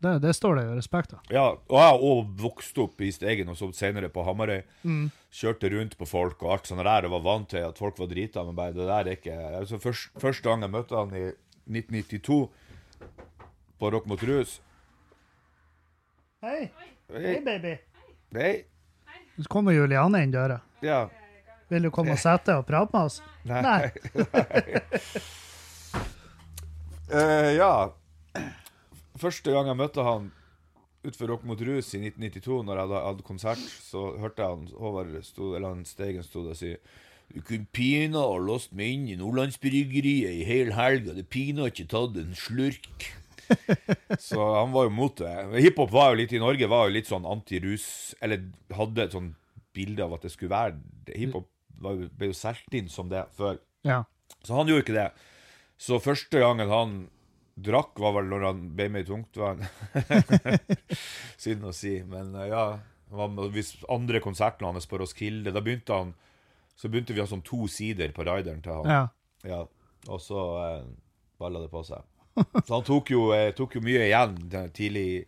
Det, 0.00 0.14
det 0.22 0.32
står 0.34 0.54
det 0.56 0.64
jo 0.64 0.76
respekt 0.78 1.12
av. 1.12 1.20
Ja, 1.30 1.46
og 1.68 1.76
jeg 1.76 2.00
òg 2.08 2.30
vokste 2.40 2.80
opp 2.86 3.00
i 3.04 3.10
Steigen 3.12 3.48
og 3.52 3.56
så 3.58 3.68
senere 3.76 4.08
på 4.08 4.24
Hamarøy. 4.24 4.62
Kjørte 5.30 5.70
rundt 5.74 5.96
på 6.00 6.06
folk 6.08 6.40
og 6.42 6.52
alt 6.54 6.66
sånt 6.70 6.84
der 6.84 7.04
og 7.04 7.12
var 7.18 7.20
vant 7.26 7.50
til 7.52 7.66
at 7.66 7.78
folk 7.78 7.98
var 8.00 8.08
drita, 8.08 8.44
men 8.44 8.56
bare 8.56 8.72
det 8.72 8.86
der 8.88 9.04
er 9.04 9.16
ikke 9.18 9.36
altså, 9.60 9.78
først, 9.78 10.10
Første 10.18 10.42
gang 10.48 10.62
jeg 10.64 10.70
møtte 10.72 10.96
han 10.96 11.12
i 11.14 11.26
1992 11.68 12.48
på 13.80 13.90
Rock 13.92 14.06
mot 14.10 14.22
rus 14.24 14.60
Hei, 16.42 16.70
Hei, 17.12 17.40
baby. 17.44 17.76
hei, 18.34 18.64
Så 19.36 19.48
kommer 19.52 19.72
Juliane 19.76 20.22
inn 20.24 20.32
døra. 20.32 20.60
ja. 20.82 21.08
Vil 21.70 21.84
du 21.86 21.90
komme 21.94 22.16
og 22.16 22.18
sette 22.18 22.48
deg 22.50 22.56
og 22.58 22.66
prate 22.66 22.90
med 22.96 23.04
oss? 23.06 23.20
Nei. 23.48 23.90
Eh, 27.10 27.56
ja. 27.56 27.90
Første 29.18 29.50
gang 29.50 29.66
jeg 29.66 29.78
møtte 29.80 30.04
han 30.06 30.28
utenfor 31.02 31.32
Rock 31.32 31.46
mot 31.48 31.60
rus 31.64 31.88
i 31.96 32.02
1992, 32.04 32.58
når 32.68 32.78
jeg 32.78 32.90
hadde, 32.92 33.24
konsert, 33.26 33.62
så 33.82 34.02
hørte 34.20 34.44
jeg 34.44 34.54
han 34.54 34.68
Håvard 34.78 35.16
stod, 35.26 35.56
eller 35.56 35.74
han 35.74 35.86
Steigen 35.88 36.22
stod 36.22 36.52
og 36.52 36.58
si 36.60 36.74
Du 37.30 37.40
kunne 37.46 37.66
pina 37.74 38.22
ha 38.26 38.36
låst 38.42 38.70
meg 38.76 38.94
inn 38.94 39.08
i 39.10 39.18
Nordlandsbryggeriet 39.18 40.38
i 40.38 40.46
hel 40.46 40.70
helg, 40.76 41.10
og 41.10 41.18
det 41.18 41.28
pina 41.30 41.66
ikke 41.70 41.88
tatt 41.90 42.18
en 42.20 42.34
slurk. 42.38 43.06
så 44.30 44.46
han 44.60 44.74
var 44.74 44.86
jo 44.86 44.94
mot 44.94 45.18
det. 45.18 45.34
Hiphop 45.62 45.90
var 45.94 46.12
jo 46.12 46.20
litt 46.22 46.34
i 46.34 46.42
Norge 46.42 46.70
var 46.70 46.88
jo 46.88 46.94
litt 46.94 47.10
sånn 47.10 47.26
antirus, 47.26 47.86
eller 48.22 48.46
hadde 48.74 49.06
et 49.06 49.14
sånn 49.18 49.32
bilde 49.74 50.06
av 50.06 50.14
at 50.14 50.26
det 50.26 50.34
skulle 50.34 50.54
være 50.54 50.78
det. 51.06 51.18
Hiphop 51.18 51.46
var 51.80 52.00
ble 52.18 52.30
jo 52.30 52.36
solgt 52.36 52.74
inn 52.76 52.90
som 52.92 53.08
det 53.10 53.24
før. 53.36 53.58
Ja. 53.86 54.02
Så 54.44 54.54
han 54.56 54.68
gjorde 54.70 54.84
ikke 54.84 54.96
det. 54.98 55.08
Så 55.80 55.98
første 56.02 56.42
gangen 56.42 56.70
han 56.70 56.94
drakk, 57.60 57.98
var 58.00 58.14
vel 58.16 58.28
når 58.30 58.44
han 58.46 58.62
ble 58.76 58.88
med 58.92 59.04
i 59.04 59.08
tungtvann. 59.08 59.64
Synd 61.42 61.66
å 61.68 61.72
si, 61.76 61.98
men 62.08 62.34
eh, 62.36 62.50
ja. 62.52 62.64
Hvis 63.10 63.72
andre 63.90 64.20
konserten 64.22 64.68
hans 64.68 64.86
på 64.86 65.00
Roskilde, 65.00 65.50
da 65.50 65.58
begynte 65.58 65.96
han 65.96 66.12
Så 66.78 66.86
begynte 66.86 67.10
vi 67.10 67.18
å 67.18 67.24
ha 67.24 67.30
sånn 67.32 67.42
to 67.42 67.64
sider 67.66 68.12
på 68.14 68.22
rideren 68.22 68.62
til 68.62 68.78
han. 68.78 68.86
ja. 68.94 69.02
Ja. 69.50 69.64
Og 70.08 70.20
så 70.20 70.40
eh, 70.62 70.84
balla 71.40 71.60
det 71.60 71.68
på 71.72 71.82
seg. 71.84 72.04
Så 72.64 72.70
han 72.72 72.84
tok 72.86 73.10
jo, 73.12 73.26
eh, 73.36 73.50
tok 73.56 73.74
jo 73.76 73.82
mye 73.84 74.06
igjen 74.06 74.36
tidlig, 74.76 75.26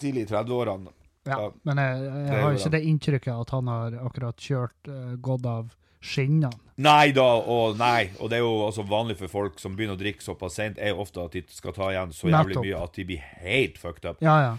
tidlig 0.00 0.24
i 0.24 0.30
30-årene. 0.30 0.92
Ja. 1.26 1.36
Ja. 1.38 1.52
Men 1.62 1.78
jeg, 1.78 2.02
jeg 2.02 2.42
har 2.42 2.50
jo 2.52 2.58
ikke 2.58 2.74
det 2.74 2.82
inntrykket 2.90 3.32
at 3.44 3.50
han 3.54 3.68
har 3.70 3.94
akkurat 4.06 4.36
kjørt 4.42 4.88
uh, 4.90 5.14
gått 5.22 5.46
av 5.46 5.70
skinnene. 6.02 6.50
Nei 6.82 7.12
da, 7.14 7.26
og 7.46 7.76
nei. 7.78 8.10
Og 8.18 8.30
det 8.32 8.40
er 8.40 8.42
jo 8.42 8.54
også 8.66 8.82
vanlig 8.88 9.14
for 9.20 9.30
folk 9.30 9.60
som 9.62 9.76
begynner 9.78 9.94
å 9.94 10.00
drikke 10.00 10.24
såpass 10.24 10.56
sent, 10.58 10.80
er 10.82 10.90
jo 10.90 11.02
ofte 11.04 11.22
at 11.22 11.36
de 11.36 11.44
skal 11.54 11.74
ta 11.76 11.92
igjen 11.92 12.10
så 12.16 12.26
jævlig 12.26 12.56
Nettopp. 12.56 12.66
mye 12.66 12.80
at 12.82 12.96
de 12.98 13.04
blir 13.12 13.26
helt 13.44 13.78
fucked 13.78 14.08
up. 14.10 14.22
Ja, 14.24 14.36
ja. 14.42 14.52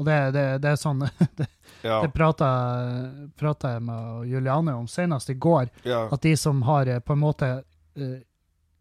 Og 0.00 0.06
det, 0.06 0.18
det, 0.36 0.44
det 0.62 0.70
er 0.70 0.78
sånn 0.80 1.02
Det, 1.40 1.48
Ja. 1.82 2.02
det 2.04 2.12
prata, 2.12 2.46
jeg 3.74 3.82
med 3.82 4.28
Juliane 4.28 4.74
om 4.76 4.86
senest 4.88 5.30
i 5.32 5.34
går. 5.34 5.68
ja. 5.88 6.06
At 6.12 6.22
de 6.22 6.36
som 6.36 6.62
har 6.68 6.86
eh, 6.86 7.00
på 7.00 7.12
en 7.16 7.22
måte 7.22 7.48
uh, 7.98 8.18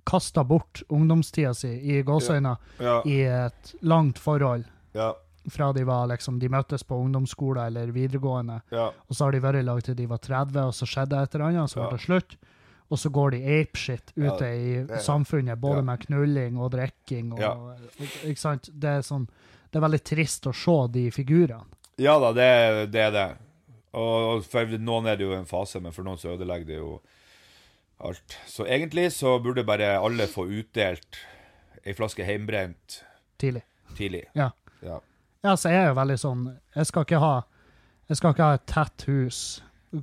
kasta 0.06 0.44
bort 0.44 0.82
ungdomstida 0.90 1.54
si 1.56 1.70
i 1.96 2.02
gåseøyne 2.04 2.54
Ja. 2.80 3.02
i 3.06 3.22
et 3.24 3.74
langt 3.82 4.20
forhold 4.20 4.66
Ja. 4.94 5.14
Fra 5.54 5.72
de 5.74 5.84
var 5.88 6.08
liksom, 6.12 6.40
de 6.40 6.50
møttes 6.50 6.84
på 6.84 6.98
ungdomsskole 7.04 7.66
eller 7.70 7.92
videregående, 7.96 8.62
Ja. 8.72 8.88
og 8.92 9.16
så 9.16 9.26
har 9.26 9.32
de 9.32 9.40
vært 9.44 9.60
i 9.62 9.66
lag 9.68 9.82
til 9.84 9.96
de 9.96 10.06
var 10.06 10.18
30, 10.18 10.60
og 10.68 10.74
så 10.74 10.86
skjedde 10.90 11.22
et 11.24 11.36
eller 11.36 11.46
annet, 11.50 11.70
så 11.70 11.82
ble 11.84 11.98
det 11.98 12.06
slutt. 12.06 12.38
Og 12.90 12.98
så 12.98 13.10
går 13.14 13.32
de 13.36 13.40
apeshit 13.60 14.12
ute 14.18 14.48
i 14.50 15.00
samfunnet, 15.06 15.60
både 15.62 15.84
med 15.86 16.00
knulling 16.08 16.56
og 16.58 16.72
drikking. 16.74 17.34
Og. 17.38 17.76
Ikke 18.26 18.40
sant? 18.42 18.70
Det 18.74 18.90
er, 18.90 19.02
sånn, 19.06 19.28
det 19.70 19.78
er 19.78 19.84
veldig 19.86 20.00
trist 20.04 20.48
å 20.50 20.54
se 20.58 20.78
de 20.96 21.04
figurene. 21.14 21.68
Ja 22.02 22.16
da, 22.18 22.32
det, 22.34 22.90
det 22.92 23.04
er 23.04 23.12
det. 23.14 23.28
Og 23.94 24.42
for 24.50 24.66
noen 24.80 25.06
er 25.12 25.18
det 25.20 25.28
jo 25.28 25.36
en 25.38 25.46
fase, 25.46 25.80
men 25.84 25.94
for 25.94 26.04
noen 26.08 26.18
så 26.18 26.34
ødelegger 26.34 26.66
det 26.66 26.80
jo 26.80 26.96
alt. 28.00 28.38
Så 28.48 28.66
egentlig 28.66 29.12
så 29.14 29.36
burde 29.44 29.64
bare 29.68 29.92
alle 30.00 30.26
få 30.32 30.48
utdelt 30.50 31.20
ei 31.86 31.94
flaske 31.94 32.26
heimbrent 32.26 33.04
tidlig. 33.38 33.62
tidlig. 33.98 34.24
Ja. 34.34 34.50
Ja. 34.82 34.98
Ja, 35.44 35.56
så 35.56 35.72
jeg 35.72 35.86
er 35.86 35.88
jo 35.94 35.96
veldig 35.96 36.18
sånn 36.20 36.40
Jeg 36.76 36.88
skal 36.90 37.06
ikke 37.08 37.20
ha 37.24 37.34
Jeg 38.10 38.20
skal 38.20 38.34
ikke 38.36 38.48
ha 38.50 38.58
et 38.60 38.66
tett 38.68 39.06
hus 39.08 39.42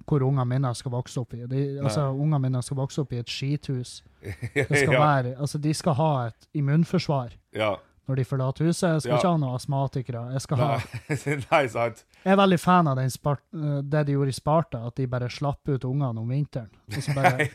hvor 0.06 0.22
ungene 0.26 0.42
mine 0.50 0.70
skal 0.74 0.90
vokse 0.90 1.20
opp 1.20 1.34
i. 1.36 1.44
De, 1.46 1.60
altså, 1.78 2.08
ungene 2.10 2.40
mine 2.42 2.58
skal 2.66 2.74
vokse 2.80 2.98
opp 3.04 3.12
i 3.14 3.20
et 3.20 3.28
skithus. 3.30 4.00
Det 4.56 4.64
skal 4.66 4.96
ja. 4.96 4.98
være, 4.98 5.34
altså, 5.38 5.60
de 5.62 5.74
skal 5.78 5.94
ha 5.94 6.08
et 6.26 6.48
immunforsvar 6.58 7.36
ja. 7.54 7.68
når 8.10 8.18
de 8.18 8.24
forlater 8.26 8.66
huset. 8.66 8.88
Jeg 8.96 9.04
skal 9.04 9.12
Ja. 9.12 9.18
ikke 9.20 9.28
ha 9.30 9.36
noen 9.44 9.54
astmatikere. 9.60 10.22
Jeg, 10.34 10.42
skal 10.42 10.58
ha, 10.58 10.68
Nei, 11.06 11.36
Nei, 11.52 11.60
sant. 11.70 12.02
jeg 12.24 12.32
er 12.34 12.40
veldig 12.40 12.58
fan 12.58 12.90
av 12.90 12.98
den 12.98 13.14
spart, 13.14 13.44
eh, 13.54 13.76
det 13.94 14.02
de 14.08 14.16
gjorde 14.16 14.34
i 14.34 14.38
Sparta, 14.40 14.80
at 14.90 14.96
de 14.98 15.06
bare 15.06 15.28
slapp 15.30 15.70
ut 15.70 15.86
ungene 15.86 16.18
om 16.24 16.34
vinteren. 16.34 16.72
Bare, 17.14 17.46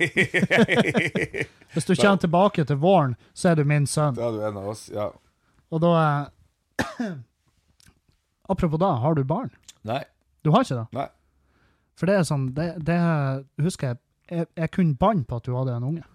hvis 1.76 1.90
du 1.90 1.96
kommer 1.98 2.24
tilbake 2.24 2.64
til 2.64 2.80
våren, 2.80 3.18
så 3.34 3.52
er 3.52 3.60
du 3.60 3.66
min 3.68 3.84
sønn. 3.84 4.16
Da 4.16 4.30
er 4.30 4.40
du 4.40 4.48
en 4.54 4.62
av 4.64 4.72
oss, 4.72 4.88
ja. 4.88 5.10
Og 5.68 5.84
da 5.84 5.92
Apropos 8.50 8.80
da, 8.82 8.96
har 9.04 9.16
du 9.16 9.24
barn? 9.28 9.52
Nei. 9.88 10.04
Du 10.44 10.52
har 10.52 10.64
ikke 10.66 10.80
det? 10.82 10.88
Nei. 10.98 11.08
For 12.00 12.10
det 12.10 12.16
er 12.18 12.24
sånn, 12.26 12.48
det, 12.58 12.70
det 12.88 12.98
husker 13.62 13.92
jeg, 13.94 14.00
jeg, 14.32 14.48
jeg 14.58 14.72
kunne 14.74 14.98
banne 14.98 15.26
på 15.28 15.38
at 15.38 15.46
du 15.46 15.54
hadde 15.56 15.76
en 15.76 15.86
unge. 15.92 16.06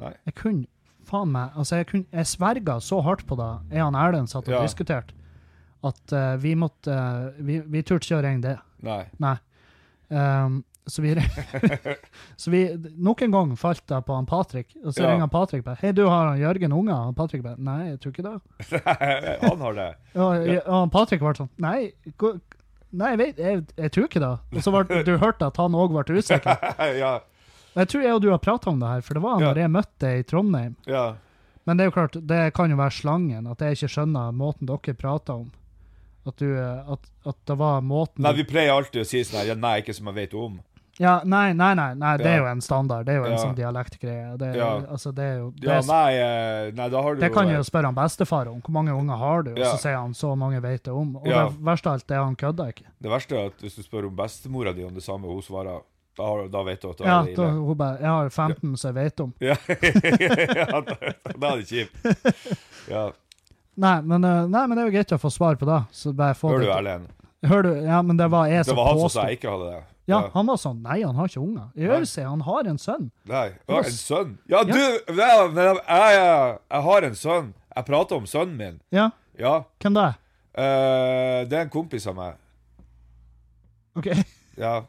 Nei. 0.00 0.14
Jeg 0.26 0.34
kunne, 0.40 0.66
faen 1.04 1.32
meg, 1.34 1.52
altså 1.60 1.82
jeg 1.82 1.88
kunne, 1.90 2.06
jeg 2.16 2.30
sverga 2.30 2.78
så 2.80 3.00
hardt 3.04 3.26
på 3.28 3.36
det, 3.36 3.50
jeg 3.76 3.84
og 3.84 3.98
Erlend 4.00 4.30
satt 4.32 4.48
og 4.48 4.54
Ja. 4.56 4.62
diskuterte, 4.64 5.12
at 5.84 6.14
uh, 6.16 6.36
vi 6.40 6.54
måtte, 6.56 6.88
uh, 6.88 7.36
vi, 7.44 7.58
vi 7.60 7.82
turte 7.84 8.06
ikke 8.08 8.20
å 8.22 8.24
ringe 8.24 8.40
det. 8.46 8.54
Nei. 8.86 9.02
Nei. 9.20 9.34
Um, 10.08 10.62
så 10.86 11.02
vi, 11.02 11.14
så 12.36 12.50
vi, 12.52 12.62
nok 12.96 13.22
en 13.24 13.30
gang 13.32 13.52
falt 13.56 13.82
jeg 13.88 14.04
på 14.04 14.14
han 14.18 14.26
Patrick, 14.28 14.74
og 14.84 14.92
så 14.92 15.02
Ja. 15.04 15.10
ringer 15.10 15.24
han 15.26 15.30
Patrick 15.32 15.64
bare, 15.64 15.78
hei 15.80 15.92
du, 15.96 16.02
har 16.08 16.26
han 16.32 16.38
Jørgen 16.42 16.72
unger? 16.76 16.94
Og 16.94 17.04
han 17.10 17.14
Patrick 17.18 17.42
bare, 17.44 17.56
nei, 17.58 17.78
jeg 17.94 18.00
tror 18.02 18.12
ikke 18.12 18.26
det. 18.26 18.80
Han 19.48 19.60
har 19.64 19.78
det. 19.78 19.88
Og, 20.14 20.48
og 20.66 20.74
han 20.78 20.90
Patrick 20.94 21.22
var 21.24 21.34
sånn, 21.38 21.48
nei, 21.58 21.92
nei, 22.94 23.08
jeg 23.14 23.18
vet, 23.22 23.38
jeg, 23.42 23.62
jeg 23.80 23.90
tror 23.96 24.04
ikke 24.10 24.20
det. 24.22 24.32
Og 24.54 24.62
så 24.66 24.70
var 24.74 24.84
du 24.86 25.14
hørte 25.18 25.48
at 25.50 25.56
han 25.58 25.74
også 25.74 25.96
ble 26.04 26.18
usikker. 26.20 26.68
ja. 27.00 27.14
Jeg 27.74 27.88
tror 27.90 28.04
jeg 28.06 28.14
og 28.14 28.20
du 28.22 28.28
har 28.30 28.38
pratet 28.38 28.68
om 28.70 28.78
det 28.78 28.86
her, 28.92 29.00
for 29.02 29.14
det 29.18 29.22
var 29.24 29.40
Ja. 29.42 29.52
da 29.56 29.60
jeg 29.64 29.72
møtte 29.74 29.98
deg 30.04 30.20
i 30.20 30.26
Trondheim. 30.30 30.76
Ja. 30.86 31.14
Men 31.66 31.76
det 31.80 31.84
er 31.84 31.88
jo 31.90 31.94
klart, 31.96 32.18
det 32.28 32.40
kan 32.54 32.70
jo 32.70 32.76
være 32.78 32.92
slangen, 32.94 33.46
at 33.50 33.58
jeg 33.64 33.78
ikke 33.80 33.88
skjønner 33.96 34.36
måten 34.36 34.68
dere 34.68 34.94
prater 34.94 35.40
om. 35.42 35.48
At, 36.28 36.36
du, 36.40 36.46
eh, 36.56 36.92
at, 36.94 37.08
at 37.28 37.36
det 37.50 37.56
var 37.60 37.82
måten 37.84 38.22
Nei, 38.24 38.30
vi 38.38 38.44
pleier 38.48 38.72
alltid 38.72 39.02
å 39.02 39.08
si 39.08 39.20
sånn 39.26 39.40
her, 39.42 39.50
ja, 39.50 39.56
nei, 39.60 39.74
ikke 39.82 39.92
som 39.96 40.06
jeg 40.12 40.16
vet 40.22 40.36
om. 40.38 40.54
Ja, 40.98 41.22
nei, 41.24 41.52
nei, 41.52 41.72
nei, 41.74 41.94
nei, 41.98 42.16
det 42.20 42.26
er 42.30 42.36
jo 42.38 42.46
en 42.46 42.60
standard. 42.62 43.06
Det 43.06 43.14
er 43.14 43.18
jo 43.18 43.24
en 43.24 43.32
Ja. 43.32 43.38
sånn 43.38 43.54
dialektgreie. 43.56 44.36
Det, 44.38 44.54
Ja. 44.54 44.68
altså, 44.86 45.12
det 45.14 45.24
er 45.24 45.38
jo 45.38 45.50
det, 45.56 45.66
Ja, 45.68 45.80
nei, 45.80 46.12
eh, 46.14 46.70
nei, 46.72 46.88
da 46.88 47.02
har 47.02 47.14
du 47.16 47.20
det 47.20 47.32
kan 47.34 47.48
jo 47.48 47.62
spørre 47.66 47.86
han 47.90 47.94
bestefar 47.96 48.46
om. 48.46 48.60
Hvor 48.62 48.70
mange 48.70 48.92
unger 48.94 49.16
har 49.16 49.42
du? 49.42 49.50
Og 49.52 49.58
så 49.58 49.78
sier 49.78 49.96
han 49.96 50.12
så 50.14 50.36
mange 50.38 50.60
vet 50.62 50.84
det 50.84 50.92
om. 50.94 51.16
Og 51.16 51.26
Ja. 51.26 51.48
det 51.48 51.58
verste 51.64 51.86
av 51.88 51.92
alt 51.94 52.10
er 52.10 52.22
han 52.24 52.36
kødder 52.36 52.68
ikke. 52.72 52.84
Det 53.02 53.10
verste 53.10 53.32
er 53.36 53.46
at 53.46 53.58
hvis 53.60 53.74
du 53.76 53.82
spør 53.82 54.06
om 54.06 54.14
bestemora 54.16 54.72
di 54.74 54.84
om 54.84 54.94
det 54.94 55.02
samme, 55.02 55.22
hun 55.26 55.42
svarer 55.42 55.82
da, 56.16 56.22
har, 56.22 56.46
da 56.48 56.62
vet 56.62 56.80
du 56.80 56.90
at 56.90 56.96
det 56.98 57.06
Ja, 57.06 57.20
er 57.22 57.34
da, 57.34 57.42
ille. 57.42 57.66
hun 57.66 57.74
bare, 57.76 57.98
jeg 57.98 58.06
har 58.06 58.28
15 58.30 58.76
som 58.76 58.94
jeg 58.94 59.04
vet 59.04 59.20
om. 59.20 59.34
Ja, 59.40 59.56
ja 60.70 60.80
da, 60.80 60.94
er 61.50 61.56
det 61.56 61.66
kjipt. 61.66 62.58
Ja. 62.88 63.10
Nei 63.76 64.00
men, 64.02 64.22
eh, 64.24 64.46
nei, 64.46 64.66
men 64.68 64.76
det 64.78 64.84
er 64.84 64.90
jo 64.90 64.94
greit 64.94 65.12
å 65.12 65.18
få 65.18 65.30
svar 65.32 65.56
på 65.56 65.66
det. 65.66 65.80
Så 65.90 66.14
bare 66.14 66.34
få 66.34 66.50
Hører 66.54 66.60
du, 66.60 66.70
Erlend? 66.70 67.08
Hører 67.44 67.62
du? 67.64 67.82
Ja, 67.84 68.00
men 68.02 68.16
det 68.16 68.30
var 68.30 68.46
jeg 68.46 68.64
Det 68.64 68.76
var 68.76 68.86
han 68.92 68.98
som 69.00 69.08
sa 69.10 69.26
jeg 69.26 69.40
ikke 69.40 69.50
hadde 69.50 69.72
det. 69.72 69.82
Ja, 70.06 70.18
han 70.34 70.46
var 70.46 70.56
sånn 70.60 70.82
Nei, 70.84 70.98
han 71.02 71.16
har 71.16 71.28
ikke 71.30 71.40
unger. 71.40 72.04
Seg, 72.04 72.26
han 72.28 72.42
har 72.44 72.66
en 72.68 72.76
sønn. 72.78 73.06
Nei. 73.30 73.46
Ja, 73.68 73.78
en 73.80 73.94
sønn? 73.96 74.34
Ja, 74.52 74.62
du! 74.68 74.74
Ja, 74.76 75.28
jeg, 75.48 75.78
jeg, 75.88 76.58
jeg 76.70 76.82
har 76.88 77.06
en 77.08 77.14
sønn. 77.16 77.54
Jeg 77.74 77.84
prater 77.88 78.16
om 78.20 78.26
sønnen 78.28 78.56
min. 78.60 78.80
Ja, 78.92 79.10
Ja. 79.38 79.64
hvem 79.80 79.94
det 79.96 80.02
er? 80.10 80.18
Uh, 80.54 81.40
det 81.48 81.56
er 81.58 81.62
en 81.64 81.70
kompis 81.72 82.06
av 82.06 82.14
meg. 82.18 82.36
OK, 83.96 84.10
Ja. 84.58 84.82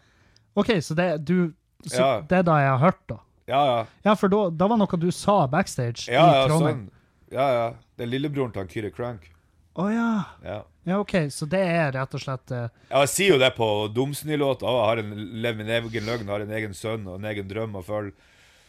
Ok, 0.56 0.68
så 0.82 0.96
det 0.96 1.26
du 1.26 1.54
så 1.86 2.00
Ja. 2.00 2.22
Det 2.22 2.38
er 2.40 2.44
da 2.44 2.58
jeg 2.60 2.70
har 2.70 2.78
hørt, 2.80 3.02
da. 3.08 3.18
Ja, 3.48 3.64
ja. 3.66 3.86
Ja, 4.06 4.14
for 4.16 4.28
da, 4.28 4.50
da 4.50 4.68
var 4.68 4.78
noe 4.78 4.98
du 5.00 5.12
sa 5.12 5.46
backstage 5.48 6.08
Ja, 6.10 6.24
i 6.26 6.36
ja, 6.42 6.48
Trondheim. 6.48 6.86
sønn. 6.86 6.92
Ja, 7.32 7.48
ja. 7.54 7.66
Det 7.98 8.04
er 8.08 8.10
lillebroren 8.10 8.52
til 8.54 8.68
Kyrre 8.68 8.92
Crank. 8.92 9.32
Å 9.78 9.90
ja. 9.94 10.08
Ja. 10.44 10.62
Ja, 10.86 11.00
OK, 11.02 11.16
så 11.34 11.48
det 11.50 11.62
er 11.66 11.92
rett 11.96 12.14
og 12.14 12.22
slett 12.22 12.52
eh, 12.54 12.68
Ja, 12.92 13.00
jeg 13.04 13.10
sier 13.10 13.34
jo 13.36 13.40
det 13.42 13.52
på 13.58 13.68
Domsny-låta 13.96 14.70
har 14.70 15.02
en, 15.02 15.14
lev 15.42 15.58
min 15.58 15.70
egen 15.80 16.06
løgn, 16.06 16.30
har 16.30 16.44
en 16.46 16.52
egen 16.60 16.76
sønn 16.78 17.08
og 17.10 17.18
en 17.18 17.26
egen 17.32 17.48
drøm 17.50 17.74
å 17.80 17.82
følge. 17.88 18.14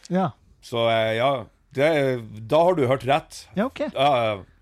Ja. 0.09 0.31
Så 0.65 0.87
eh, 0.89 1.11
ja, 1.19 1.31
det, 1.77 1.89
da 2.49 2.61
har 2.65 2.77
du 2.79 2.87
hørt 2.89 3.05
rett. 3.05 3.43
Ja, 3.53 3.67
OK. 3.69 3.83
Ja, 3.93 4.09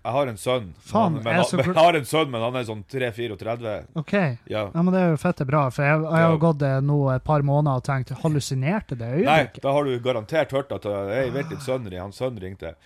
jeg 0.06 0.12
har 0.14 0.28
en 0.30 0.36
sønn. 0.38 0.66
Faen, 0.86 1.16
men, 1.16 1.24
men, 1.24 1.38
jeg 1.40 1.46
så 1.48 1.56
men, 1.58 1.66
jeg 1.72 1.78
har 1.80 1.96
en 1.98 2.04
sønn, 2.06 2.28
men 2.30 2.44
han 2.44 2.58
er 2.60 2.66
sånn 2.68 2.82
3-34. 2.92 3.72
ok. 4.02 4.12
Ja. 4.52 4.66
Ja, 4.74 4.82
men 4.84 4.92
Det 4.94 5.00
er 5.00 5.08
jo 5.14 5.16
fette 5.24 5.46
bra, 5.48 5.64
for 5.74 5.82
jeg, 5.88 6.02
jeg 6.04 6.26
har 6.28 6.36
gått 6.44 6.60
det 6.60 6.74
nå 6.86 6.98
et 7.14 7.24
par 7.26 7.42
måneder 7.46 7.80
og 7.80 7.86
tenkt 7.88 8.12
hallusinerte 8.20 8.98
det 9.00 9.08
Nei, 9.24 9.40
da 9.64 9.72
har 9.74 9.88
du 9.88 9.96
garantert 10.04 10.52
hørt 10.54 10.76
at 10.76 10.86
eh, 10.86 11.10
jeg 11.24 11.32
vet 11.40 11.50
din 11.50 11.64
sønn 11.64 11.88
ring- 11.88 12.04
hans 12.04 12.20
sønn 12.20 12.36
ringte. 12.42 12.76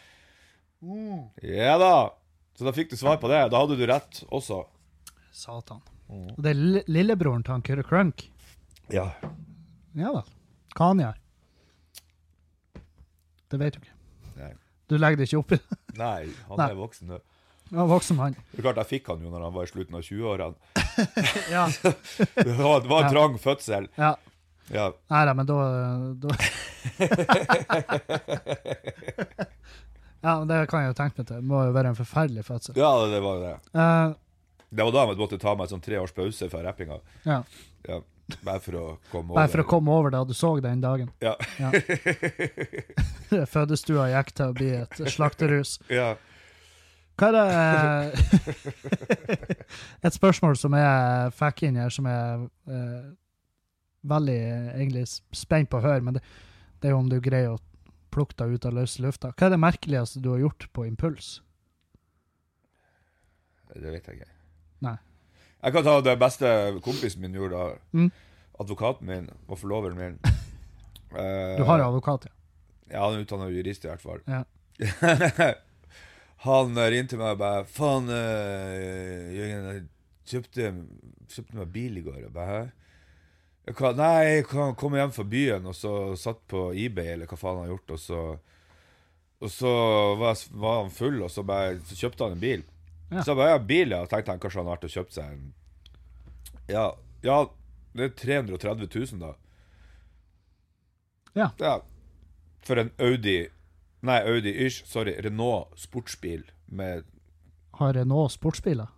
Mm. 0.81 1.27
Ja 1.45 1.75
da. 1.83 1.93
Så 2.61 2.67
da 2.69 2.73
fikk 2.77 2.91
du 2.93 2.97
svar 3.01 3.17
på 3.17 3.25
det. 3.33 3.39
Da 3.49 3.57
hadde 3.63 3.73
du 3.81 3.87
rett 3.89 4.19
også. 4.29 4.59
Satan. 5.33 5.81
Mm. 6.13 6.27
Og 6.37 6.41
det 6.45 6.51
er 6.53 6.85
lillebroren 6.93 7.41
til 7.47 7.55
han 7.55 7.63
Kyrre 7.65 7.81
Crunk. 7.89 8.27
Ja. 8.93 9.07
Ja 9.97 10.11
vel. 10.13 10.27
Hva 10.77 10.91
han 10.91 11.01
gjør? 11.01 11.17
Det 13.51 13.59
vet 13.63 13.73
du 13.79 13.81
ikke. 13.81 13.95
Nei, 14.37 14.51
Du 14.93 14.99
legger 15.01 15.17
det 15.23 15.27
ikke 15.31 15.41
oppi? 15.41 15.57
Nei 15.97 16.29
han 16.51 16.57
Nei. 16.61 16.69
er 16.69 16.77
voksen 16.83 17.09
nå. 17.15 17.19
Ja, 17.71 17.87
voksen 17.87 18.17
mann. 18.19 18.35
Det 18.51 18.59
er 18.61 18.67
klart, 18.69 18.77
Jeg 18.83 18.91
fikk 19.01 19.09
han 19.15 19.23
jo 19.25 19.31
når 19.33 19.41
han 19.47 19.55
var 19.57 19.65
i 19.65 19.73
slutten 19.73 19.97
av 19.97 20.05
20-årene. 20.05 20.57
Ja. 21.55 21.65
Det 22.45 22.57
var, 22.59 22.81
det 22.85 22.91
var 22.91 23.01
en 23.01 23.09
Ja. 23.09 23.13
trang 23.15 23.39
fødsel. 23.41 23.89
ja. 23.97 24.13
Ja. 24.71 24.93
Nei 25.11 25.25
da, 25.27 25.33
men 25.35 25.47
da, 25.49 25.55
da 26.15 26.31
Ja, 30.23 30.35
det 30.45 30.61
kan 30.69 30.83
jeg 30.85 30.93
jo 30.93 30.97
tenke 30.99 31.21
meg 31.23 31.27
til. 31.31 31.37
Det 31.41 31.49
må 31.49 31.63
jo 31.65 31.73
være 31.73 31.93
en 31.95 31.99
forferdelig 31.99 32.45
fødsel. 32.45 32.77
ja, 32.77 32.91
det 33.09 33.21
var 33.25 33.39
det. 33.45 33.55
Uh, 33.75 34.15
Det 34.71 34.85
var 34.87 34.93
da 34.95 35.05
jeg 35.09 35.19
måtte 35.19 35.39
ta 35.41 35.55
meg 35.59 35.71
sånn 35.73 35.81
tre 35.83 35.99
års 35.99 36.13
pause 36.15 36.49
fra 36.53 36.63
rappinga. 36.67 37.01
ja. 37.27 37.43
Ja. 37.89 38.03
Bare 38.47 38.61
for 38.63 38.77
å 38.79 38.83
komme 39.11 39.33
over. 39.33 39.41
Bare 39.41 39.51
for 39.51 39.61
å 39.65 39.67
komme 39.67 39.91
over 39.91 40.13
det 40.15 40.19
du 40.29 40.35
så 40.39 40.53
den 40.63 40.79
dagen. 40.85 41.09
Ja. 41.19 41.33
Ja. 41.59 41.73
Fødestua 43.55 44.05
gikk 44.13 44.31
til 44.39 44.53
å 44.53 44.55
bli 44.55 44.69
et 44.85 45.01
slakterhus. 45.11 45.81
ja. 45.91 46.13
Hva 47.19 47.29
er 47.29 47.35
det 47.35 47.47
eh, 47.59 49.41
Et 50.07 50.15
spørsmål 50.15 50.55
som 50.61 50.77
jeg 50.79 51.33
fikk 51.41 51.65
inn 51.69 51.81
her, 51.83 51.91
som 51.93 52.07
jeg 52.09 52.47
eh, 52.71 53.11
veldig 54.15 54.39
egentlig 54.77 55.05
spent 55.37 55.69
på 55.73 55.81
å 55.81 55.85
høre, 55.85 56.01
men 56.07 56.17
det, 56.17 56.23
det 56.81 56.89
er 56.89 56.95
jo 56.95 57.03
om 57.03 57.11
du 57.11 57.19
greier 57.21 57.57
å 57.57 57.59
plukke 58.11 58.37
deg 58.41 58.57
ut 58.59 58.67
av 58.69 58.75
løse 58.77 59.03
lufta. 59.03 59.31
Hva 59.37 59.47
er 59.49 59.55
det 59.55 59.61
merkeligste 59.63 60.21
du 60.23 60.31
har 60.35 60.43
gjort 60.43 60.67
på 60.77 60.85
impuls? 60.89 61.41
Det 63.71 63.87
vet 63.93 64.07
jeg 64.11 64.19
ikke. 64.21 64.31
Nei. 64.83 64.97
Jeg 65.61 65.75
kan 65.77 65.85
ta 65.87 65.95
det 66.03 66.17
beste 66.19 66.51
kompisen 66.83 67.23
min 67.23 67.37
gjorde. 67.37 67.59
da. 67.61 67.79
Mm. 67.95 68.11
Advokaten 68.61 69.07
min 69.09 69.29
og 69.49 69.59
forloveren 69.63 69.99
min. 70.01 70.21
Eh, 71.11 71.57
Du 71.59 71.65
har 71.67 71.81
advokat, 71.83 72.29
ja. 72.29 72.31
Ja, 72.93 73.01
han 73.09 73.17
er 73.17 73.25
utdanna 73.25 73.49
jurist, 73.51 73.83
i 73.83 73.89
hvert 73.91 73.99
fall. 73.99 74.21
Ja. 74.31 74.45
han 76.47 76.79
eh, 76.79 76.91
ringte 76.95 77.19
meg 77.19 77.33
og 77.35 77.41
bare 77.41 77.65
'Faen, 77.67 78.07
uh, 78.07 79.27
Jørgen, 79.35 79.67
jeg 79.67 79.83
kjøpte, 80.31 80.69
kjøpte 81.35 81.59
meg 81.59 81.73
bil 81.75 81.99
i 81.99 82.05
går.' 82.07 82.21
Jeg 82.23 82.31
bare, 82.37 82.61
Kan, 83.77 83.99
nei, 84.01 84.41
jeg 84.41 84.47
kom 84.49 84.97
hjem 84.97 85.13
fra 85.15 85.25
byen, 85.29 85.67
og 85.69 85.77
så 85.77 85.93
satt 86.19 86.41
på 86.51 86.71
eBay, 86.73 87.15
eller 87.15 87.29
hva 87.31 87.39
faen 87.39 87.61
han 87.61 87.69
har 87.69 87.75
gjort, 87.75 87.93
og 87.97 88.01
så 88.01 88.23
Og 89.41 89.49
så 89.49 89.71
var, 90.21 90.35
jeg, 90.35 90.51
var 90.61 90.83
han 90.83 90.91
full, 90.93 91.23
og 91.25 91.31
så, 91.33 91.43
bare, 91.49 91.79
så 91.89 91.97
kjøpte 91.97 92.27
han 92.27 92.35
en 92.35 92.43
bil. 92.43 92.65
Ja. 93.11 93.23
Så 93.23 93.31
jeg 93.31 93.39
bare, 93.39 93.53
ja, 93.55 93.61
bil, 93.71 93.95
ja. 93.95 94.01
Tenkte 94.07 94.35
han 94.35 94.43
kanskje 94.43 94.61
han 94.61 94.69
har 94.69 94.77
vært 94.77 94.85
og 94.89 94.93
kjøpt 94.97 95.15
seg 95.17 95.31
en 95.33 95.47
Ja, 96.69 96.83
ja 97.25 97.39
det 97.97 98.05
er 98.05 98.13
330 98.21 98.91
000, 99.17 99.23
da. 99.23 99.33
Ja. 101.35 101.49
Ja. 101.59 101.73
For 102.67 102.79
en 102.79 102.93
Audi 103.01 103.49
Nei, 104.01 104.19
Audi 104.25 104.53
Ish, 104.67 104.85
sorry, 104.89 105.17
Renault 105.21 105.75
sportsbil 105.77 106.47
med 106.67 107.05
Har 107.77 107.93
Renault 107.95 108.33
sportsbiler, 108.33 108.89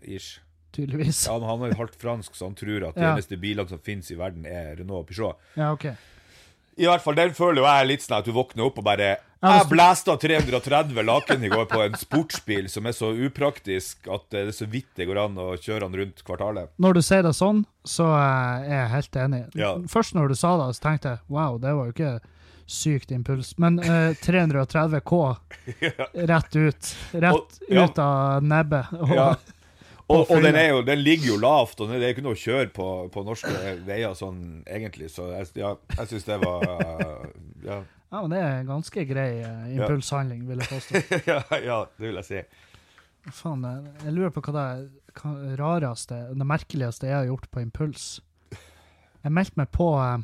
Ish. 0.00 0.40
Tydeligvis. 0.78 1.24
Ja, 1.28 1.36
men 1.42 1.48
han 1.50 1.66
er 1.68 1.76
halvt 1.82 1.98
fransk, 2.00 2.34
så 2.38 2.48
han 2.48 2.56
tror 2.58 2.88
at 2.92 2.96
de 2.98 3.04
eneste 3.12 3.36
bilene 3.42 3.68
som 3.68 3.82
finnes 3.84 4.08
i 4.14 4.18
verden, 4.18 4.46
er 4.48 4.76
Renault 4.78 5.04
og 5.04 5.10
Peugeot. 5.10 5.36
Ja, 5.58 5.72
OK. 5.74 5.90
I 6.78 6.86
hvert 6.86 7.02
fall, 7.02 7.16
den 7.18 7.32
føler 7.34 7.58
jo 7.58 7.66
jeg 7.66 7.86
litt 7.90 8.04
sånn 8.04 8.20
at 8.20 8.26
du 8.28 8.30
våkner 8.36 8.68
opp 8.68 8.76
og 8.78 8.84
bare 8.86 9.16
Ja, 9.42 9.52
Jeg 9.60 9.66
blæsta 9.70 10.14
330 10.18 11.02
laken 11.06 11.42
i 11.46 11.50
går 11.50 11.66
på 11.70 11.80
en 11.84 11.94
sportsbil 11.98 12.68
som 12.70 12.86
er 12.90 12.94
så 12.94 13.10
upraktisk 13.26 14.06
at 14.10 14.24
det 14.34 14.40
er 14.48 14.54
så 14.54 14.66
vidt 14.70 14.88
det 14.98 15.06
går 15.06 15.18
an 15.24 15.36
å 15.38 15.52
kjøre 15.58 15.86
den 15.88 15.94
rundt 16.00 16.22
kvartalet. 16.26 16.70
Når 16.82 16.98
du 16.98 17.02
sier 17.06 17.22
det 17.26 17.34
sånn, 17.38 17.60
så 17.86 18.06
eh, 18.14 18.66
er 18.66 18.80
jeg 18.80 18.88
helt 18.96 19.18
enig. 19.26 19.42
Ja. 19.58 19.72
Først 19.90 20.14
når 20.18 20.30
du 20.34 20.38
sa 20.38 20.56
det, 20.62 20.72
så 20.78 20.86
tenkte 20.88 21.12
jeg 21.16 21.22
wow, 21.34 21.58
det 21.62 21.74
var 21.78 21.86
jo 21.90 21.94
ikke 21.94 22.12
sykt 22.78 23.14
impuls. 23.14 23.52
Men 23.62 23.78
eh, 23.82 24.14
330 24.22 25.02
K 25.06 25.20
rett 26.34 26.56
ut. 26.58 26.90
Rett 27.12 27.34
Og- 27.34 27.62
ja. 27.70 27.86
ut 27.90 27.98
av 28.06 28.42
nebbet. 28.42 28.90
Og, 29.02 29.14
Ja. 29.18 29.28
Og, 30.08 30.30
og 30.32 30.40
den, 30.40 30.56
jo, 30.56 30.80
den 30.86 31.02
ligger 31.04 31.34
jo 31.34 31.36
lavt, 31.36 31.80
og 31.84 31.90
det 31.90 31.98
er 32.00 32.14
ikke 32.14 32.24
noe 32.24 32.36
å 32.36 32.40
kjøre 32.40 32.70
på, 32.72 32.86
på 33.12 33.24
norske 33.26 33.50
veier 33.84 34.14
sånn 34.16 34.62
egentlig, 34.64 35.10
så 35.12 35.26
jeg, 35.34 35.50
ja, 35.60 35.74
jeg 35.98 36.08
syns 36.14 36.24
det 36.24 36.38
var 36.40 36.64
uh, 36.64 37.26
ja. 37.68 37.82
Ja, 38.08 38.22
men 38.22 38.32
det 38.32 38.38
er 38.40 38.54
en 38.62 38.70
ganske 38.70 39.04
grei 39.04 39.42
uh, 39.44 39.68
impulshandling, 39.74 40.46
vil 40.48 40.64
jeg 40.64 40.70
påstå. 40.72 41.02
ja, 41.30 41.42
ja, 41.60 41.78
det 42.00 42.08
vil 42.08 42.20
jeg 42.22 42.28
si. 42.30 42.40
Faen, 43.36 43.66
jeg, 43.68 43.92
jeg 44.06 44.16
lurer 44.16 44.32
på 44.32 44.40
hva 44.46 44.52
det 44.56 44.64
er 44.64 44.80
hva 45.18 45.34
rareste, 45.60 46.16
det 46.32 46.46
merkeligste 46.46 47.08
jeg 47.10 47.18
har 47.18 47.28
gjort 47.28 47.50
på 47.52 47.60
impuls. 47.66 48.04
Jeg 49.24 49.32
meldte 49.34 49.58
meg 49.60 49.68
på 49.74 49.88
uh, 49.98 50.18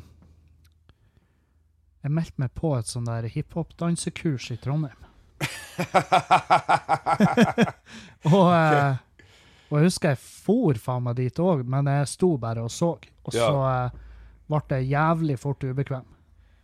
Jeg 2.01 2.11
meldte 2.15 2.41
meg 2.41 2.49
på 2.57 2.73
et 2.79 2.87
sånn 2.89 3.05
der 3.05 3.27
hiphop-dansekurs 3.29 4.49
i 4.55 4.57
Trondheim. 4.61 5.01
og, 8.31 8.47
eh, 8.55 8.95
og 9.75 9.81
jeg 9.81 9.89
husker 9.89 10.13
jeg 10.13 10.19
for 10.23 10.77
faen 10.79 11.03
meg 11.03 11.17
dit 11.19 11.39
òg, 11.43 11.65
men 11.67 11.89
jeg 11.91 12.07
sto 12.07 12.29
bare 12.39 12.63
og 12.63 12.71
så. 12.71 12.93
Og 13.25 13.33
Ja. 13.35 13.49
så 13.49 13.63
eh, 13.67 13.99
ble 14.47 14.61
det 14.71 14.79
jævlig 14.89 15.35
fort 15.41 15.59
ubekvem. 15.67 16.05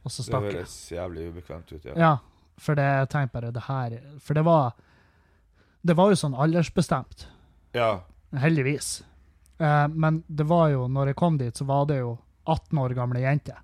Og 0.05 0.12
så 0.12 0.24
Det 0.24 0.26
stakk 0.32 0.43
jeg. 0.47 0.53
høres 0.55 0.76
jævlig 0.95 1.28
ubekvemt 1.34 1.74
ut, 1.76 1.86
ja. 1.86 1.93
Ja, 1.99 2.12
for 2.57 2.76
det, 2.80 2.86
jeg 2.88 3.09
tenkte 3.09 3.34
bare 3.36 3.51
det 3.53 3.64
her 3.68 3.99
For 4.20 4.34
det 4.34 4.43
var 4.45 4.74
Det 5.86 5.95
var 5.97 6.09
jo 6.09 6.16
sånn 6.16 6.36
aldersbestemt, 6.38 7.26
Ja, 7.74 8.01
heldigvis. 8.34 9.03
Eh, 9.59 9.88
men 9.88 10.24
det 10.30 10.45
var 10.47 10.70
jo, 10.70 10.88
når 10.88 11.07
jeg 11.12 11.16
kom 11.16 11.38
dit, 11.38 11.53
så 11.57 11.66
var 11.66 11.86
det 11.88 11.99
jo 11.99 12.18
18 12.47 12.78
år 12.80 12.93
gamle 12.95 13.20
jenter. 13.22 13.57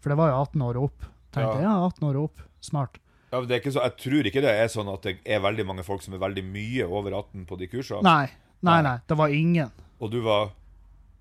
For 0.00 0.10
det 0.10 0.16
var 0.18 0.30
jo 0.30 0.40
18 0.42 0.62
år 0.62 0.76
opp. 0.84 1.04
Tenkte 1.32 1.54
jeg, 1.60 1.62
ja, 1.62 1.74
18 1.86 2.08
år 2.10 2.16
opp, 2.24 2.40
smart. 2.60 2.98
ja 3.32 3.38
men 3.38 3.46
det 3.48 3.54
er 3.56 3.60
ikke 3.60 3.72
så, 3.76 3.82
Jeg 3.84 3.96
tror 3.96 4.26
ikke 4.26 4.42
det 4.42 4.50
er 4.58 4.66
sånn 4.68 4.88
at 4.92 5.02
det 5.02 5.18
er 5.24 5.38
veldig 5.40 5.66
mange 5.66 5.84
folk 5.84 6.02
som 6.02 6.14
er 6.14 6.18
veldig 6.18 6.42
mye 6.50 6.86
over 6.88 7.12
18 7.14 7.46
på 7.46 7.58
de 7.58 7.66
kursene. 7.68 8.02
Nei, 8.02 8.28
nei, 8.62 8.80
Nei. 8.82 8.96
det 9.08 9.16
var 9.16 9.28
ingen. 9.28 9.70
Og 10.00 10.10
du 10.12 10.20
var 10.24 10.50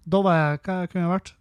Da 0.09 0.21
var 0.25 0.33
jeg, 0.39 0.61
hva 0.65 0.87
kunne 0.89 1.03
jeg 1.05 1.11
vært? 1.13 1.33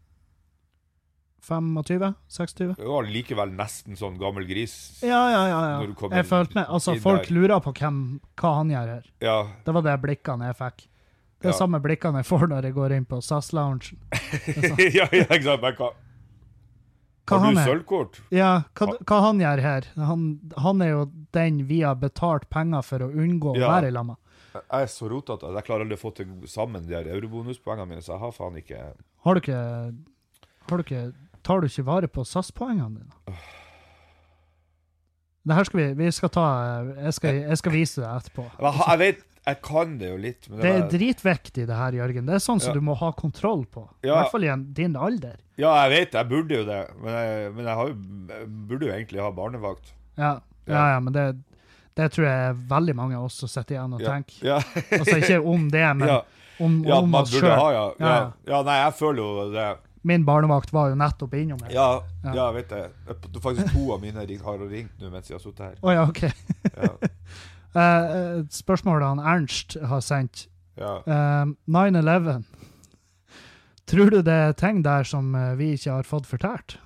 25? 1.48 2.14
26? 2.28 2.74
du 2.76 2.84
var 2.90 3.06
likevel 3.08 3.52
nesten 3.56 3.96
sånn 3.96 4.18
gammel 4.20 4.44
gris. 4.48 4.74
Ja, 5.06 5.20
ja, 5.32 5.42
ja. 5.48 5.60
Ja. 5.78 5.94
kom 5.96 6.12
Jeg 6.12 6.26
følte 6.28 6.58
meg, 6.58 6.66
altså 6.68 6.96
Folk 7.00 7.30
lurer 7.32 7.62
på 7.64 7.72
hvem, 7.78 8.00
hva 8.36 8.50
han 8.58 8.72
gjør 8.74 8.90
her. 8.96 9.06
Ja, 9.24 9.36
Det 9.64 9.74
var 9.74 9.86
de 9.86 9.94
blikkene 10.02 10.50
jeg 10.50 10.58
fikk. 10.58 10.88
Det 11.38 11.48
er 11.48 11.52
Ja. 11.54 11.56
samme 11.56 11.80
blikkene 11.80 12.18
jeg 12.20 12.26
får 12.26 12.48
når 12.50 12.62
jeg 12.68 12.74
går 12.74 12.92
inn 12.96 13.04
på 13.06 13.20
SAS-loungen. 13.22 13.96
ja, 14.98 15.06
ja, 15.12 15.24
ikke 15.24 15.44
sant. 15.46 15.62
Men 15.62 15.76
hva, 15.78 15.90
Hva 17.28 17.38
har 17.44 17.52
du 17.54 17.60
sølvkort? 17.62 18.20
Ja, 18.34 18.50
hva, 18.74 18.98
hva 19.06 19.20
han 19.28 19.38
gjør 19.38 19.60
her? 19.62 19.86
Han, 19.96 20.40
han 20.58 20.82
er 20.82 20.90
jo 20.90 21.04
den 21.32 21.62
vi 21.68 21.80
har 21.86 21.94
betalt 21.94 22.48
penger 22.50 22.82
for 22.82 22.98
å 23.06 23.08
unngå 23.14 23.54
å 23.54 23.60
Ja. 23.60 23.70
være 23.70 23.88
i 23.88 23.94
lag 23.94 24.06
med. 24.10 24.16
Jeg 24.54 24.82
er 24.82 24.86
så 24.86 25.08
rotete 25.10 25.46
at 25.48 25.54
jeg 25.60 25.64
klarer 25.68 25.84
aldri 25.84 25.96
å 25.98 26.00
få 26.00 26.14
til 26.16 26.26
sammen 26.48 26.86
de 26.88 26.94
eurobonuspoengene 27.02 27.88
mine, 27.90 28.02
så 28.02 28.14
jeg 28.16 28.20
har 28.24 28.32
faen 28.32 28.56
ikke 28.62 28.82
Har 29.24 29.34
du 29.34 29.40
ikke, 29.40 29.62
har 30.70 30.76
du 30.76 30.84
ikke 30.86 31.02
Tar 31.44 31.60
du 31.60 31.66
ikke 31.68 31.84
vare 31.86 32.08
på 32.08 32.24
SAS-poengene 32.26 32.98
dine? 32.98 33.36
Det 35.48 35.56
her 35.56 35.64
skal 35.68 35.80
vi 35.80 35.86
Vi 36.04 36.10
skal 36.12 36.32
ta 36.34 36.44
Jeg 36.98 37.14
skal, 37.16 37.40
jeg 37.48 37.58
skal 37.62 37.72
vise 37.74 38.02
deg 38.02 38.10
etterpå. 38.22 38.44
jeg, 38.58 38.80
jeg 38.84 38.98
vet 39.04 39.22
Jeg 39.48 39.60
kan 39.64 39.94
det 40.00 40.10
jo 40.10 40.16
litt, 40.20 40.48
men 40.50 40.60
Det 40.60 40.72
er 40.76 40.88
dritviktig, 40.92 41.62
det 41.70 41.76
her, 41.78 41.94
Jørgen. 41.96 42.26
Det 42.28 42.34
er 42.36 42.42
sånn 42.44 42.60
som 42.60 42.74
Ja. 42.74 42.74
du 42.76 42.82
må 42.84 42.94
ha 43.00 43.12
kontroll 43.16 43.62
på. 43.64 43.86
I 44.04 44.08
Ja. 44.10 44.18
hvert 44.18 44.30
fall 44.34 44.44
i 44.44 44.50
din 44.76 44.94
alder. 44.96 45.38
Ja, 45.56 45.70
jeg 45.86 45.90
vet 45.94 46.12
jeg 46.18 46.28
burde 46.28 46.54
jo 46.58 46.64
det, 46.68 46.82
men 47.00 47.14
jeg, 47.14 47.54
men 47.54 47.64
jeg, 47.64 47.74
har 47.74 47.88
jo, 47.88 47.94
burde 48.68 48.86
jo 48.86 48.92
egentlig 48.92 49.22
ha 49.24 49.30
barnevakt. 49.32 49.94
Ja, 50.18 50.40
ja, 50.68 50.82
ja 50.92 51.00
men 51.00 51.12
det, 51.14 51.24
det 51.98 52.06
tror 52.14 52.26
jeg 52.28 52.56
veldig 52.70 52.94
mange 52.94 53.18
av 53.18 53.24
oss 53.26 53.40
som 53.42 53.50
sitter 53.50 53.74
igjen 53.76 53.94
og 53.96 54.00
Ja. 54.04 54.14
tenker. 54.14 54.46
Ja, 54.46 54.58
Altså 54.98 55.18
ikke 55.18 55.40
om 55.42 55.68
det, 55.74 55.84
men 55.98 56.08
ja, 56.08 56.20
om, 56.62 56.78
ja 56.86 56.98
om 57.02 57.10
man 57.10 57.26
oss 57.26 57.34
sjøl. 57.34 57.50
ja. 57.50 57.84
Ja, 57.98 58.08
ja. 58.14 58.32
Ja, 58.52 58.62
nei, 58.66 58.76
jeg 58.84 58.94
føler 59.00 59.22
jo 59.24 59.46
det. 59.52 59.68
Min 60.06 60.22
barnevakt 60.24 60.70
var 60.72 60.92
jo 60.92 60.94
nettopp 60.96 61.34
innom 61.34 61.58
her. 61.66 61.72
Ja, 61.74 61.88
Ja. 62.24 62.32
vet 62.54 62.70
jeg. 62.70 62.92
Faktisk 63.42 63.72
to 63.74 63.88
av 63.92 64.00
mine 64.00 64.22
har 64.46 64.58
ringt 64.70 64.94
nå 65.02 65.10
mens 65.10 65.28
jeg 65.28 65.36
har 65.36 65.42
sittet 65.42 65.64
her. 65.66 65.74
Oh, 65.82 65.90
ja, 65.92 66.06
OK. 66.08 66.22
Ja, 66.76 66.92
Eh, 67.78 68.38
et 68.40 68.52
han 69.04 69.18
Ernst 69.20 69.74
har 69.86 70.00
sendt. 70.00 70.46
ja. 70.78 70.94
Eh, 71.06 71.50
9-11. 71.68 72.38
Tror 73.86 74.10
du 74.10 74.22
det 74.22 74.32
er 74.32 74.52
ting 74.56 74.80
der 74.82 75.04
som 75.04 75.34
eh, 75.36 75.52
vi 75.58 75.74
ikke 75.76 75.92
har 75.92 76.02
fått 76.08 76.26
fortalt? 76.26 76.78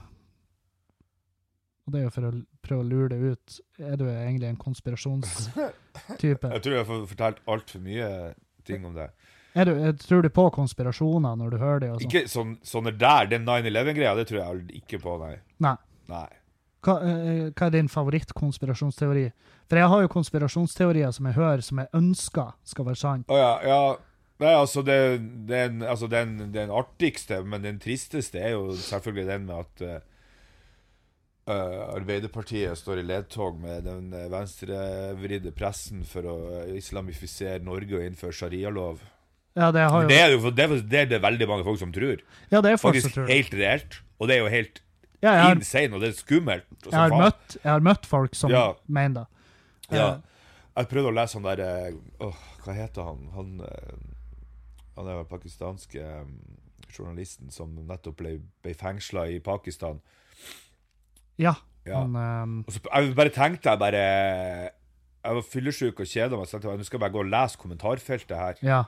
Og 1.86 1.92
det 1.94 2.00
er 2.00 2.04
jo 2.08 2.10
for 2.14 2.26
å 2.28 2.32
prøve 2.64 2.84
å 2.84 2.88
lure 2.88 3.08
det 3.12 3.34
ut. 3.34 3.58
Er 3.82 3.98
du 4.00 4.06
egentlig 4.08 4.48
en 4.50 4.60
konspirasjonstype? 4.60 6.52
Jeg 6.56 6.64
tror 6.64 6.74
jeg 6.74 6.84
har 6.86 7.06
fortalt 7.10 7.42
altfor 7.50 7.82
mye 7.84 8.08
ting 8.66 8.86
om 8.86 8.94
det. 8.96 9.10
Er 9.52 9.68
du, 9.68 9.72
eh, 9.76 9.94
tror 10.00 10.22
du 10.24 10.30
på 10.32 10.46
konspirasjoner 10.54 11.36
når 11.36 11.50
du 11.50 11.58
hører 11.60 11.80
det? 11.82 11.90
Og 11.92 12.00
sånn? 12.00 12.08
Ikke 12.08 12.30
sånn, 12.30 12.54
sånne 12.64 12.94
der, 12.96 13.26
den 13.34 13.44
9-11-greia, 13.48 14.14
det 14.16 14.28
tror 14.30 14.40
jeg 14.40 14.78
ikke 14.82 15.02
på, 15.02 15.16
nei. 15.20 15.34
Nei. 15.64 15.74
Nei. 16.12 16.28
Hva, 16.82 16.94
eh, 17.06 17.50
hva 17.52 17.66
er 17.68 17.74
din 17.76 17.90
favorittkonspirasjonsteori? 17.92 19.26
For 19.70 19.78
jeg 19.78 19.90
har 19.92 20.00
jo 20.02 20.12
konspirasjonsteorier 20.12 21.12
som 21.14 21.28
jeg 21.28 21.36
hører, 21.36 21.62
som 21.62 21.82
jeg 21.82 21.92
ønsker 21.98 22.56
skal 22.66 22.88
være 22.88 23.00
sann. 23.02 23.26
Oh, 23.28 23.38
ja, 23.38 23.52
ja. 23.66 23.82
Nei, 24.42 24.54
altså, 24.58 24.82
det, 24.82 24.96
den, 25.46 25.84
altså 25.86 26.08
den, 26.10 26.38
den 26.54 26.72
artigste, 26.74 27.42
men 27.46 27.62
den 27.62 27.78
tristeste, 27.78 28.40
er 28.40 28.56
jo 28.56 28.72
selvfølgelig 28.74 29.28
den 29.28 29.44
med 29.46 29.60
at 29.60 29.84
eh, 31.46 31.80
Arbeiderpartiet 31.96 32.78
står 32.78 33.00
i 33.02 33.06
ledtog 33.06 33.58
med 33.60 33.84
den 33.88 34.10
venstrevridde 34.32 35.52
pressen 35.56 36.04
for 36.08 36.22
å 36.30 36.36
islamifisere 36.76 37.62
Norge 37.64 37.98
og 37.98 38.04
innføre 38.06 38.32
sharialov. 38.36 39.02
Ja, 39.56 39.68
det 39.74 39.82
har 39.84 40.02
jo 40.02 40.08
Det 40.08 40.18
er 40.22 40.30
jo 40.32 40.50
det, 40.50 40.68
det 40.88 41.00
er 41.02 41.06
det 41.10 41.22
veldig 41.22 41.48
mange 41.50 41.64
folk 41.66 41.78
som 41.82 41.92
tror. 41.92 42.22
Ja, 42.50 42.60
det 42.64 42.70
er 42.72 42.76
folk 42.80 42.96
som 43.04 43.10
tror 43.12 43.28
helt 43.28 43.52
reelt. 43.52 43.98
Og 44.18 44.28
det 44.30 44.36
er 44.38 44.44
jo 44.46 44.48
helt 44.52 44.80
Ja, 45.22 45.34
har, 45.44 45.54
insane, 45.54 45.94
og 45.94 46.00
det 46.00 46.08
er 46.08 46.16
skummelt. 46.18 46.64
jeg 46.86 46.94
har, 46.98 47.10
møtt, 47.10 47.56
jeg 47.62 47.70
har 47.70 47.80
møtt 47.80 48.06
folk 48.06 48.34
som 48.34 48.50
Ja. 48.50 48.74
mener 48.88 49.20
det. 49.20 49.96
Ja. 49.98 50.08
Eh, 50.14 50.20
Jeg 50.74 50.88
prøvde 50.88 51.10
å 51.12 51.14
lese 51.14 51.34
han 51.36 51.42
der 51.44 51.60
eh, 51.60 52.32
hva 52.64 52.72
heter 52.72 53.02
han? 53.04 53.28
Han, 53.34 53.60
eh, 53.60 53.94
han 54.96 55.06
er 55.06 55.16
den 55.20 55.26
pakistanske 55.28 56.00
eh, 56.00 56.24
journalisten 56.96 57.50
som 57.52 57.74
nettopp 57.86 58.16
ble, 58.16 58.38
ble 58.64 58.72
fengsla 58.74 59.26
i 59.28 59.38
Pakistan. 59.38 60.00
Ja. 61.40 61.54
Ja. 61.86 62.02
Han, 62.02 62.16
um... 62.16 62.58
Og 62.66 62.74
så 62.74 62.82
jeg 62.84 63.14
bare 63.18 63.32
tenkte 63.34 63.72
jeg 63.72 63.78
bare 63.80 64.02
Jeg 64.02 65.38
var 65.38 65.46
fyllesyk 65.50 65.98
og 66.04 66.06
kjeda 66.06 66.38
meg, 66.38 66.46
så 66.46 66.56
tenkte 66.56 66.70
jeg 66.70 66.82
nå 66.82 66.86
skal 66.86 66.98
jeg 67.00 67.02
bare 67.02 67.14
gå 67.16 67.24
og 67.24 67.32
lese 67.32 67.62
kommentarfeltet 67.62 68.36
her. 68.38 68.60
ja. 68.62 68.82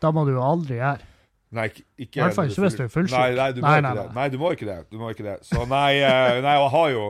Da 0.00 0.08
må 0.16 0.24
du 0.24 0.30
jo 0.32 0.40
aldri 0.40 0.78
gjøre. 0.78 1.04
Nei, 1.50 1.66
ikke, 1.66 1.82
ikke 1.98 2.20
I 2.20 2.22
hvert 2.22 2.36
fall 2.36 2.50
ikke 2.50 2.62
hvis 2.62 2.76
du 2.78 2.82
er 2.84 2.92
fullsyk. 2.92 3.16
Nei, 3.18 3.34
nei, 3.36 3.48
du 3.52 3.60
Nei, 3.64 3.74
nei, 3.82 3.92
nei. 4.14 4.26
Du 4.32 4.38
må 4.40 4.52
ikke 4.54 4.68
det. 4.68 4.78
Du 4.92 4.96
må 5.00 5.10
ikke 5.10 5.26
det. 5.26 5.34
Så 5.48 5.66
nei, 5.68 5.98
eh, 5.98 6.38
nei 6.44 6.54
jeg 6.56 6.70
har 6.76 6.92
jo 6.94 7.04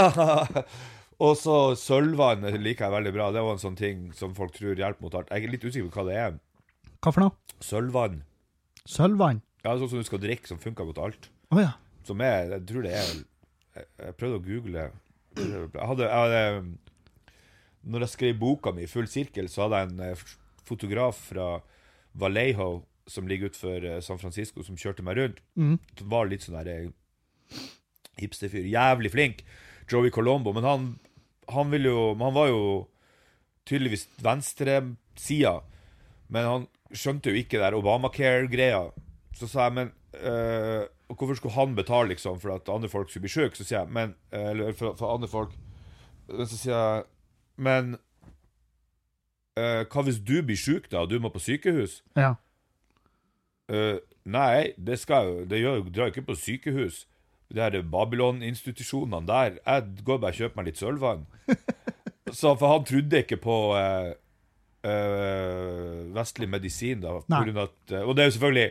Og 1.26 1.34
så 1.36 1.56
sølvvann 1.76 2.46
liker 2.62 2.86
jeg 2.86 2.94
veldig 2.94 3.12
bra. 3.12 3.26
Det 3.34 3.42
var 3.44 3.58
en 3.58 3.60
sånn 3.60 3.76
ting 3.76 4.06
som 4.16 4.32
folk 4.38 4.54
tror 4.56 4.78
hjelper 4.78 5.04
mot 5.04 5.18
alt. 5.18 5.28
Jeg 5.34 5.44
er 5.44 5.52
litt 5.52 5.66
usikker 5.66 5.90
på 5.90 6.00
hva 6.00 6.06
det 6.06 6.16
er. 6.22 6.38
Hva 7.02 7.12
for 7.12 7.26
noe? 7.26 7.56
Sølvvann. 7.60 8.22
Sølvvann? 8.88 9.42
Ja, 9.66 9.74
sånn 9.76 9.90
som 9.92 10.00
du 10.00 10.08
skal 10.08 10.22
drikke, 10.22 10.48
som 10.48 10.62
funker 10.62 10.88
mot 10.88 11.00
alt. 11.02 11.28
Å 11.52 11.60
ja. 11.60 11.74
Som 12.06 12.22
er 12.24 12.54
Jeg 12.56 12.66
tror 12.68 12.86
det 12.86 12.92
er 12.96 13.08
Jeg, 13.10 13.86
jeg 13.98 14.16
prøvde 14.18 14.38
å 14.38 14.44
google 14.44 14.86
Jeg 15.38 15.88
hadde, 15.90 16.08
jeg 16.08 16.62
Når 17.82 18.06
jeg 18.06 18.14
skrev 18.14 18.38
boka 18.40 18.72
mi, 18.76 18.88
Full 18.90 19.08
sirkel, 19.10 19.50
så 19.52 19.66
hadde 19.66 19.82
jeg 19.82 19.90
en 19.90 20.04
eh, 20.10 20.24
fotograf 20.66 21.18
fra 21.30 21.50
Vallejo, 22.20 22.82
som 23.06 23.28
ligger 23.30 23.50
utenfor 23.50 23.86
eh, 23.86 24.00
San 24.04 24.18
Francisco, 24.18 24.62
som 24.66 24.78
kjørte 24.78 25.04
meg 25.06 25.18
rundt. 25.18 25.38
Mm. 25.58 25.76
Som 25.98 26.10
var 26.12 26.28
litt 26.30 26.44
sånn 26.44 26.58
der 26.58 26.70
eh, 26.72 27.60
hipsterfyr. 28.20 28.66
Jævlig 28.70 29.12
flink. 29.14 29.44
Joey 29.90 30.12
Colombo. 30.14 30.52
Men 30.56 30.66
han, 30.66 30.88
han 31.50 31.70
ville 31.72 31.90
jo 31.90 32.04
Han 32.18 32.34
var 32.36 32.50
jo 32.50 32.62
tydeligvis 33.68 34.08
venstresida. 34.22 35.60
Men 36.30 36.48
han 36.50 36.66
skjønte 36.90 37.30
jo 37.30 37.38
ikke 37.40 37.58
det 37.58 37.64
der 37.68 37.78
Obamacare-greia. 37.78 38.82
Så 39.38 39.48
sa 39.50 39.68
jeg, 39.68 39.76
men 39.78 39.92
øh, 40.26 40.86
og 41.10 41.16
Hvorfor 41.18 41.38
skulle 41.38 41.54
han 41.54 41.74
betale 41.74 42.12
liksom 42.12 42.40
for 42.40 42.54
at 42.54 42.68
andre 42.72 42.88
folk 42.88 43.10
skulle 43.10 43.26
bli 43.26 43.32
syke? 43.32 43.56
Så 43.58 43.66
sier 43.66 43.80
jeg, 43.82 43.90
men 43.90 44.14
øh, 44.32 44.50
Eller 44.50 44.72
for, 44.72 44.94
for 44.98 45.14
andre 45.14 45.28
folk 45.28 45.56
Men 46.28 46.46
Så 46.46 46.58
sier 46.58 46.76
jeg 46.76 47.02
Men 47.56 47.96
uh, 49.58 49.82
hva 49.90 50.04
hvis 50.06 50.20
du 50.22 50.38
blir 50.46 50.56
syk, 50.56 50.86
da, 50.92 51.02
og 51.02 51.10
du 51.10 51.18
må 51.20 51.28
på 51.28 51.42
sykehus? 51.42 52.00
Ja. 52.16 52.34
Uh, 53.68 53.98
nei, 54.24 54.72
det 54.78 54.98
skal 55.02 55.44
Det 55.50 55.60
gjør, 55.60 55.82
drar 55.90 56.08
jo 56.08 56.14
ikke 56.14 56.30
på 56.30 56.38
sykehus. 56.38 57.04
De 57.52 57.60
her 57.60 57.82
Babylon-institusjonene 57.82 59.26
der. 59.26 59.58
Jeg 59.66 60.04
går 60.06 60.22
bare 60.22 60.30
og 60.30 60.38
kjøper 60.38 60.56
meg 60.56 60.70
litt 60.70 60.80
sølvvann. 60.80 61.26
Så 62.40 62.54
For 62.54 62.70
han 62.70 62.86
trodde 62.86 63.20
ikke 63.20 63.36
på 63.42 63.56
uh, 63.74 64.14
eh, 64.86 66.14
vestlig 66.14 66.48
medisin, 66.48 67.02
da. 67.02 67.18
på 67.20 67.42
grunn 67.44 67.58
av 67.58 67.68
At, 67.68 67.92
eh, 67.92 68.04
og 68.04 68.16
det 68.16 68.24
er 68.24 68.30
jo 68.30 68.36
selvfølgelig 68.38 68.70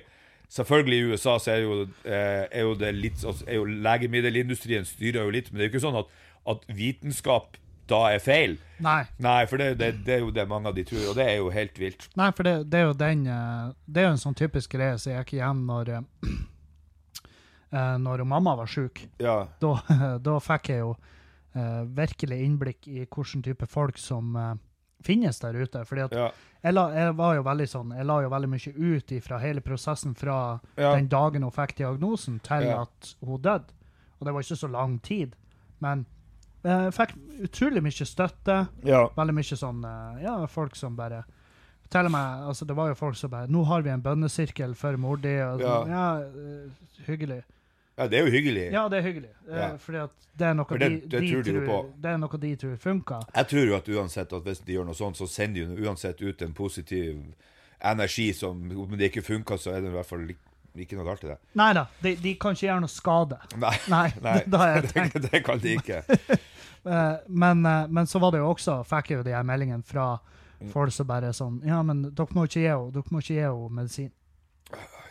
Selvfølgelig 0.50 0.98
i 0.98 1.10
USA 1.12 1.38
så 1.38 1.52
er 1.54 1.60
jo, 1.62 1.82
eh, 2.10 2.46
er 2.50 2.66
jo 2.66 2.74
det 2.78 2.90
litt 2.98 3.24
er 3.24 3.60
jo 3.60 3.66
Legemiddelindustrien 3.70 4.88
styrer 4.88 5.22
jo 5.28 5.34
litt, 5.34 5.52
men 5.52 5.60
det 5.60 5.66
er 5.66 5.70
jo 5.70 5.74
ikke 5.76 5.84
sånn 5.84 6.00
at, 6.00 6.14
at 6.50 6.64
vitenskap 6.74 7.60
da 7.90 8.00
er 8.14 8.22
feil. 8.22 8.56
Nei. 8.82 9.04
Nei, 9.22 9.44
for 9.50 9.62
det, 9.62 9.76
det, 9.80 9.92
det 10.06 10.16
er 10.18 10.24
jo 10.24 10.32
det 10.34 10.46
mange 10.50 10.70
av 10.70 10.78
de 10.78 10.86
tror, 10.90 11.12
og 11.12 11.18
det 11.18 11.26
er 11.26 11.38
jo 11.38 11.52
helt 11.54 11.78
vilt. 11.82 12.08
Nei, 12.18 12.32
for 12.38 12.50
det, 12.50 12.56
det 12.70 12.82
er 12.82 12.88
jo 12.88 12.98
den 12.98 13.26
eh, 13.30 13.70
Det 13.86 14.02
er 14.02 14.10
jo 14.10 14.16
en 14.16 14.24
sånn 14.26 14.38
typisk 14.38 14.74
greie 14.74 14.98
som 14.98 15.14
jeg 15.14 15.22
gikk 15.24 15.36
igjen 15.38 15.62
når 15.70 15.94
eh, 16.00 17.96
Når 18.02 18.26
mamma 18.30 18.56
var 18.58 18.70
sjuk. 18.70 19.04
Ja. 19.22 19.44
Da, 19.62 19.76
da 20.28 20.42
fikk 20.44 20.74
jeg 20.74 20.86
jo 20.86 20.98
virkelig 21.98 22.38
innblikk 22.46 22.88
i 22.88 23.02
hvilken 23.10 23.42
type 23.44 23.66
folk 23.68 23.98
som 23.98 24.36
finnes 25.04 25.40
der 25.40 25.54
ute. 25.56 25.86
Fordi 25.86 26.02
at 26.06 26.12
Ja. 26.12 26.32
jeg, 26.64 26.74
la, 26.74 26.90
jeg 26.92 27.16
var 27.16 27.36
jo 27.36 27.44
veldig 27.44 27.68
sånn 27.68 27.96
Jeg 27.98 28.06
la 28.06 28.20
jo 28.22 28.30
veldig 28.30 28.50
mye 28.50 28.74
ut 28.96 29.24
fra 29.24 29.38
hele 29.40 29.62
prosessen 29.62 30.16
fra 30.16 30.60
Ja. 30.78 30.96
den 30.96 31.08
dagen 31.08 31.42
hun 31.44 31.52
fikk 31.52 31.76
diagnosen, 31.76 32.40
til 32.42 32.64
Ja. 32.64 32.82
at 32.82 33.16
hun 33.26 33.42
døde. 33.42 33.66
Og 34.20 34.26
det 34.26 34.34
var 34.34 34.42
ikke 34.42 34.58
så 34.68 34.72
lang 34.72 35.00
tid. 35.02 35.36
Men 35.82 36.06
jeg 36.64 36.92
fikk 36.94 37.14
utrolig 37.42 37.82
mye 37.82 38.06
støtte. 38.06 38.68
Veldig 38.84 39.34
mye 39.34 39.56
sånn 39.58 39.84
eh, 39.86 40.24
Ja, 40.24 40.46
folk 40.46 40.76
som 40.76 40.96
bare 40.96 41.24
Til 41.90 42.06
og 42.06 42.12
med 42.12 42.44
altså 42.48 42.68
Det 42.68 42.76
var 42.76 42.88
jo 42.90 42.94
folk 42.94 43.16
som 43.16 43.32
bare 43.32 43.48
'Nå 43.48 43.66
har 43.66 43.82
vi 43.82 43.90
en 43.90 44.02
bønnesirkel 44.02 44.76
for 44.76 44.96
mor 44.98 45.18
di.' 45.18 45.30
Ja. 45.38 45.58
sånn, 45.58 45.88
ja, 45.88 46.18
eh, 46.22 47.06
hyggelig. 47.08 47.44
Ja, 48.00 48.08
det 48.08 48.20
er 48.22 48.26
jo 48.26 48.32
hyggelig. 48.32 48.66
Ja, 48.72 48.86
det 48.90 48.98
er 49.02 49.06
hyggelig. 49.10 49.30
Eh, 49.50 49.58
Ja. 49.60 49.70
Fordi 49.84 49.98
at 50.06 50.12
det 50.40 50.48
er 50.48 50.54
noe 50.56 50.66
det- 50.72 50.80
de, 50.80 51.00
det 51.12 51.22
de 51.22 51.32
tror 51.34 51.44
de 51.44 51.54
tror. 51.66 51.90
Det 52.00 52.12
er 52.14 52.18
noe 52.18 52.38
de 52.40 52.56
tror 52.56 52.78
funker. 52.80 53.26
Jeg 53.36 53.48
tror 53.52 53.66
jo 53.68 53.76
at 53.76 53.90
uansett 54.00 54.34
at 54.34 54.44
hvis 54.48 54.60
de 54.66 54.74
gjør 54.78 54.86
noe 54.88 54.96
sånt, 54.96 55.18
så 55.20 55.28
sender 55.28 55.68
de 55.76 55.84
uansett 55.88 56.22
ut 56.22 56.42
en 56.42 56.54
positiv 56.54 57.18
energi 57.84 58.32
som 58.34 58.64
Om 58.72 58.98
det 58.98 59.12
ikke 59.12 59.24
funker, 59.24 59.58
så 59.58 59.72
er 59.76 59.82
det 59.82 59.92
i 59.92 59.96
hvert 59.98 60.06
fall 60.08 60.26
ikke 60.80 60.96
noe 60.96 61.04
galt 61.06 61.24
i 61.24 61.28
det. 61.28 61.38
Nei 61.60 61.74
da, 61.74 61.86
de, 62.02 62.16
de 62.16 62.36
kan 62.40 62.54
ikke 62.56 62.68
gjøre 62.70 62.80
noe 62.86 62.88
skade. 62.94 63.38
Nei, 63.58 63.76
Nei, 63.90 64.08
nei 64.24 64.38
det 64.48 64.94
det, 65.14 65.32
det 65.32 65.44
kan 65.44 65.60
de 65.60 65.76
ikke. 65.78 66.04
Eh, 66.88 67.16
men, 67.28 67.66
eh, 67.68 67.88
men 67.92 68.06
så 68.08 68.22
var 68.24 68.32
det 68.32 68.40
jo 68.40 68.54
også, 68.54 68.78
fikk 68.88 69.10
jeg 69.12 69.18
jo 69.18 69.24
de 69.28 69.34
her 69.36 69.44
meldingene 69.44 69.84
fra 69.84 70.18
Mm. 70.62 70.72
folk 70.72 70.92
som 70.92 71.08
bare 71.08 71.30
sånn 71.36 71.62
Ja, 71.66 71.82
men 71.84 72.02
dere 72.16 72.28
må 72.36 72.44
ikke 72.48 72.60
gi 72.60 72.68
henne 72.68 72.92
dere 72.92 73.12
må 73.12 73.20
ikke 73.20 73.70
medisin. 73.72 74.10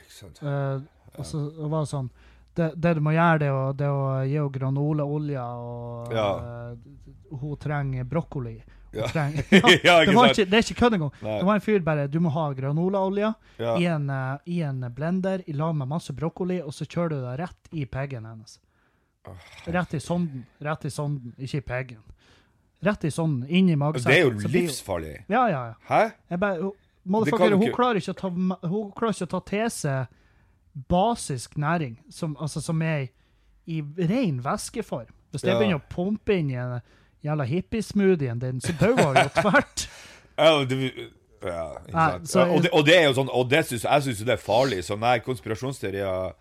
Sant? 0.09 0.41
Uh, 0.43 0.81
og 1.17 1.25
så 1.25 1.41
var 1.69 1.85
det 1.85 1.89
sånn 1.93 2.11
det, 2.59 2.73
det 2.77 2.95
du 2.99 3.01
må 3.05 3.15
gjøre, 3.15 3.39
det 3.43 3.49
er 3.49 3.55
å, 3.57 3.69
det 3.77 3.89
å 3.93 4.03
gi 4.27 4.35
henne 4.37 4.55
granolaolje, 4.59 5.45
og 5.63 6.13
Ja. 6.15 6.27
uh, 6.39 7.39
hun 7.39 7.57
trenger 7.61 8.05
brokkoli. 8.09 8.57
Hun 8.93 9.03
Ja. 9.03 9.09
trenger, 9.13 9.45
Ja, 9.85 9.99
det, 10.05 10.15
ikke 10.15 10.47
det 10.49 10.59
er 10.59 10.65
ikke 10.65 10.79
kødd 10.83 10.97
engang. 10.97 11.13
Det 11.21 11.45
var 11.45 11.59
en 11.59 11.65
fyr 11.65 11.83
bare 11.85 12.07
Du 12.09 12.21
må 12.25 12.31
ha 12.33 12.47
granolaolje 12.57 13.35
i, 13.61 13.85
en, 13.85 14.09
eh, 14.09 14.39
i 14.49 14.63
en 14.65 14.81
blender 14.95 15.45
i 15.47 15.53
lag 15.53 15.75
med 15.77 15.91
masse 15.91 16.15
brokkoli, 16.17 16.63
og 16.65 16.73
så 16.73 16.87
kjører 16.89 17.13
du 17.13 17.19
det 17.27 17.35
rett 17.43 17.73
i 17.77 17.85
peggen 17.85 18.25
hennes. 18.25 18.57
Rett 19.67 19.95
i 19.95 20.01
sonden. 20.01 20.47
Rett 20.65 20.85
i 20.89 20.91
sonden, 20.91 21.35
ikke 21.37 21.61
i 21.61 21.67
peggen. 21.69 22.03
Rett 22.81 23.05
i 23.05 23.11
sonden, 23.11 23.49
inn 23.51 23.69
i 23.69 23.77
magesekken. 23.77 24.15
Det 24.15 24.19
er 24.19 24.25
jo 24.25 24.53
livsfarlig. 24.55 25.15
Ja, 25.29 25.49
ja, 25.51 25.63
ja. 25.73 25.75
Hæ? 25.89 26.03
Jeg 26.31 26.41
bare, 26.41 26.61
hun, 26.63 26.73
hun, 27.13 27.73
klarer 27.75 28.01
ikke 28.01 28.15
å 28.15 28.19
ta, 28.19 28.31
hun 28.31 28.93
klarer 28.97 29.17
ikke 29.17 29.29
å 29.29 29.33
ta 29.35 29.41
til 29.51 29.71
seg 29.75 30.18
basisk 30.89 31.57
næring, 31.59 31.99
som, 32.11 32.37
altså, 32.41 32.61
som 32.61 32.83
er 32.83 33.07
i, 33.67 33.83
ren 33.99 34.41
væskeform. 34.45 35.11
Hvis 35.31 35.43
det 35.43 35.51
Ja. 35.53 35.59
begynner 35.59 35.81
å 35.81 35.89
pumpe 35.91 36.39
inn 36.39 36.51
i 36.51 36.55
en 36.55 36.81
jævla 37.25 37.45
hippiesmoothien 37.45 38.39
din, 38.41 38.61
så 38.61 38.73
dauer 38.81 39.05
hun 39.07 39.17
jo 39.17 39.29
tvert. 39.43 39.89
Ja, 40.39 40.65
det, 40.65 40.93
ja, 41.43 41.65
Nei, 41.93 42.19
så- 42.25 42.39
ja, 42.47 42.55
og, 42.55 42.63
det, 42.63 42.71
og 42.73 42.85
det 42.87 42.95
er 42.97 43.05
jo 43.09 43.13
sånn 43.15 43.29
Og 43.35 43.49
det 43.51 43.65
synes, 43.67 43.83
jeg 43.83 44.03
syns 44.03 44.19
jo 44.21 44.25
det 44.25 44.33
er 44.39 44.43
farlig. 44.45 44.79
Så 44.85 44.97
nei, 44.99 45.19
konspirasjonsteorier 45.19 46.33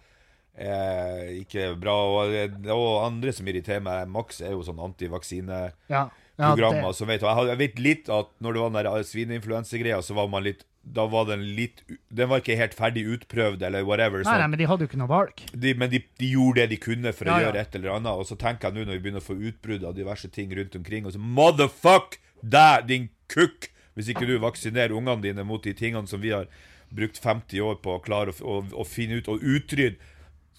er 0.58 1.28
ikke 1.42 1.76
bra. 1.80 1.96
Og, 1.96 2.56
og 2.74 3.06
andre 3.06 3.34
som 3.34 3.48
irriterer 3.50 3.82
meg 3.84 4.08
Max 4.10 4.42
er 4.42 4.52
jo 4.56 4.64
sånn 4.66 4.80
antivaksine 4.82 5.72
Ja. 5.90 6.08
Ja, 6.40 6.54
det- 6.56 6.96
som 6.96 7.08
vet 7.08 7.22
jeg, 7.22 7.48
jeg 7.48 7.58
vet 7.58 7.80
litt 7.80 8.10
at 8.10 8.28
når 8.40 8.54
det 8.54 8.62
var 8.62 8.70
den 8.70 8.84
der 8.86 9.04
svineinfluensegreia, 9.04 9.98
så 10.06 10.14
var 10.14 10.28
man 10.28 10.44
litt 10.44 10.64
Da 10.94 11.04
var 11.12 11.26
den 11.28 11.42
litt 11.58 11.82
Den 12.14 12.30
var 12.32 12.40
ikke 12.40 12.56
helt 12.58 12.74
ferdig 12.78 13.04
utprøvd, 13.18 13.62
eller 13.68 13.84
whatever. 13.84 14.22
Nei, 14.24 14.30
Så 14.32 14.38
nei, 14.40 14.48
men 14.54 14.60
de 14.62 14.68
hadde 14.70 14.86
jo 14.86 14.88
ikke 14.92 15.00
noe 15.02 15.12
valg. 15.12 15.42
de, 15.54 15.74
men 15.74 15.90
de, 15.92 16.00
de 16.20 16.30
gjorde 16.32 16.62
det 16.62 16.70
de 16.70 16.78
kunne 16.78 17.14
for 17.14 17.26
å 17.28 17.34
Ja, 17.34 17.40
ja. 17.40 17.46
gjøre 17.50 17.62
et 17.66 17.76
eller 17.76 17.96
annet. 17.98 18.14
Og 18.22 18.26
så 18.30 18.38
tenker 18.40 18.70
jeg 18.70 18.78
nå 18.78 18.86
når 18.88 18.98
vi 19.00 19.04
begynner 19.08 19.24
å 19.24 19.28
få 19.28 19.36
utbrudd 19.50 19.84
av 19.84 19.96
diverse 19.98 20.30
ting 20.32 20.54
rundt 20.56 20.76
omkring, 20.80 21.06
og 21.06 21.14
så 21.14 21.20
Motherfuck 21.20 22.20
deg, 22.42 22.88
din 22.88 23.10
kukk! 23.28 23.70
Hvis 23.98 24.12
ikke 24.14 24.28
du 24.30 24.36
vaksinerer 24.40 24.94
ungene 24.94 25.22
dine 25.24 25.44
mot 25.44 25.64
de 25.66 25.74
tingene 25.74 26.08
som 26.08 26.22
vi 26.22 26.30
har 26.30 26.46
brukt 26.94 27.18
50 27.20 27.60
år 27.66 27.80
på 27.82 27.96
å 27.98 28.02
klare 28.06 28.30
å, 28.32 28.60
å, 28.62 28.84
å 28.84 28.86
finne 28.86 29.18
ut 29.20 29.28
og 29.34 29.42
utrydde. 29.42 29.98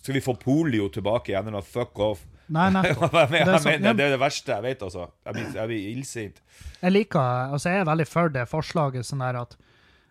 Skal 0.03 0.15
vi 0.19 0.21
få 0.25 0.35
polio 0.39 0.89
tilbake 0.93 1.31
igjen, 1.33 1.47
eller 1.49 1.63
fuck 1.65 1.99
off? 2.03 2.25
Nei, 2.51 2.67
nettopp. 2.75 3.13
jeg 3.23 3.31
mener, 3.31 3.53
Det 3.53 3.55
er 3.55 3.63
sånn- 3.65 3.87
det 3.97 4.05
er 4.09 4.13
det 4.17 4.21
verste 4.21 4.53
jeg 4.57 4.65
vet, 4.67 4.83
altså. 4.83 5.07
Jeg 5.27 5.35
blir, 5.39 5.49
jeg 5.55 5.71
blir 5.71 5.89
illsint. 5.95 6.43
Jeg 6.83 6.93
liker, 6.95 7.55
altså 7.55 7.71
jeg 7.73 7.81
er 7.85 7.89
veldig 7.89 8.07
for 8.11 8.29
det 8.35 8.45
forslaget 8.51 9.07
sånn 9.09 9.23
der 9.25 9.39
at 9.43 9.57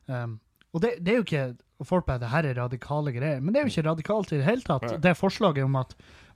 um, 0.08 0.40
Og 0.74 0.82
det, 0.84 0.98
det 1.04 1.14
er 1.14 1.20
jo 1.22 1.26
ikke 1.28 1.46
og 1.78 1.86
Folk 1.86 2.08
bare 2.08 2.18
det 2.18 2.30
her 2.32 2.46
er 2.50 2.56
radikale 2.58 3.12
greier, 3.14 3.40
men 3.40 3.54
det 3.54 3.60
er 3.62 3.68
jo 3.68 3.70
ikke 3.70 3.86
radikalt 3.86 4.32
i 4.34 4.40
det 4.40 4.46
hele 4.48 4.66
tatt. 4.66 4.96
Det 5.02 5.12
forslaget 5.14 5.62
om 5.68 5.76
at 5.78 5.92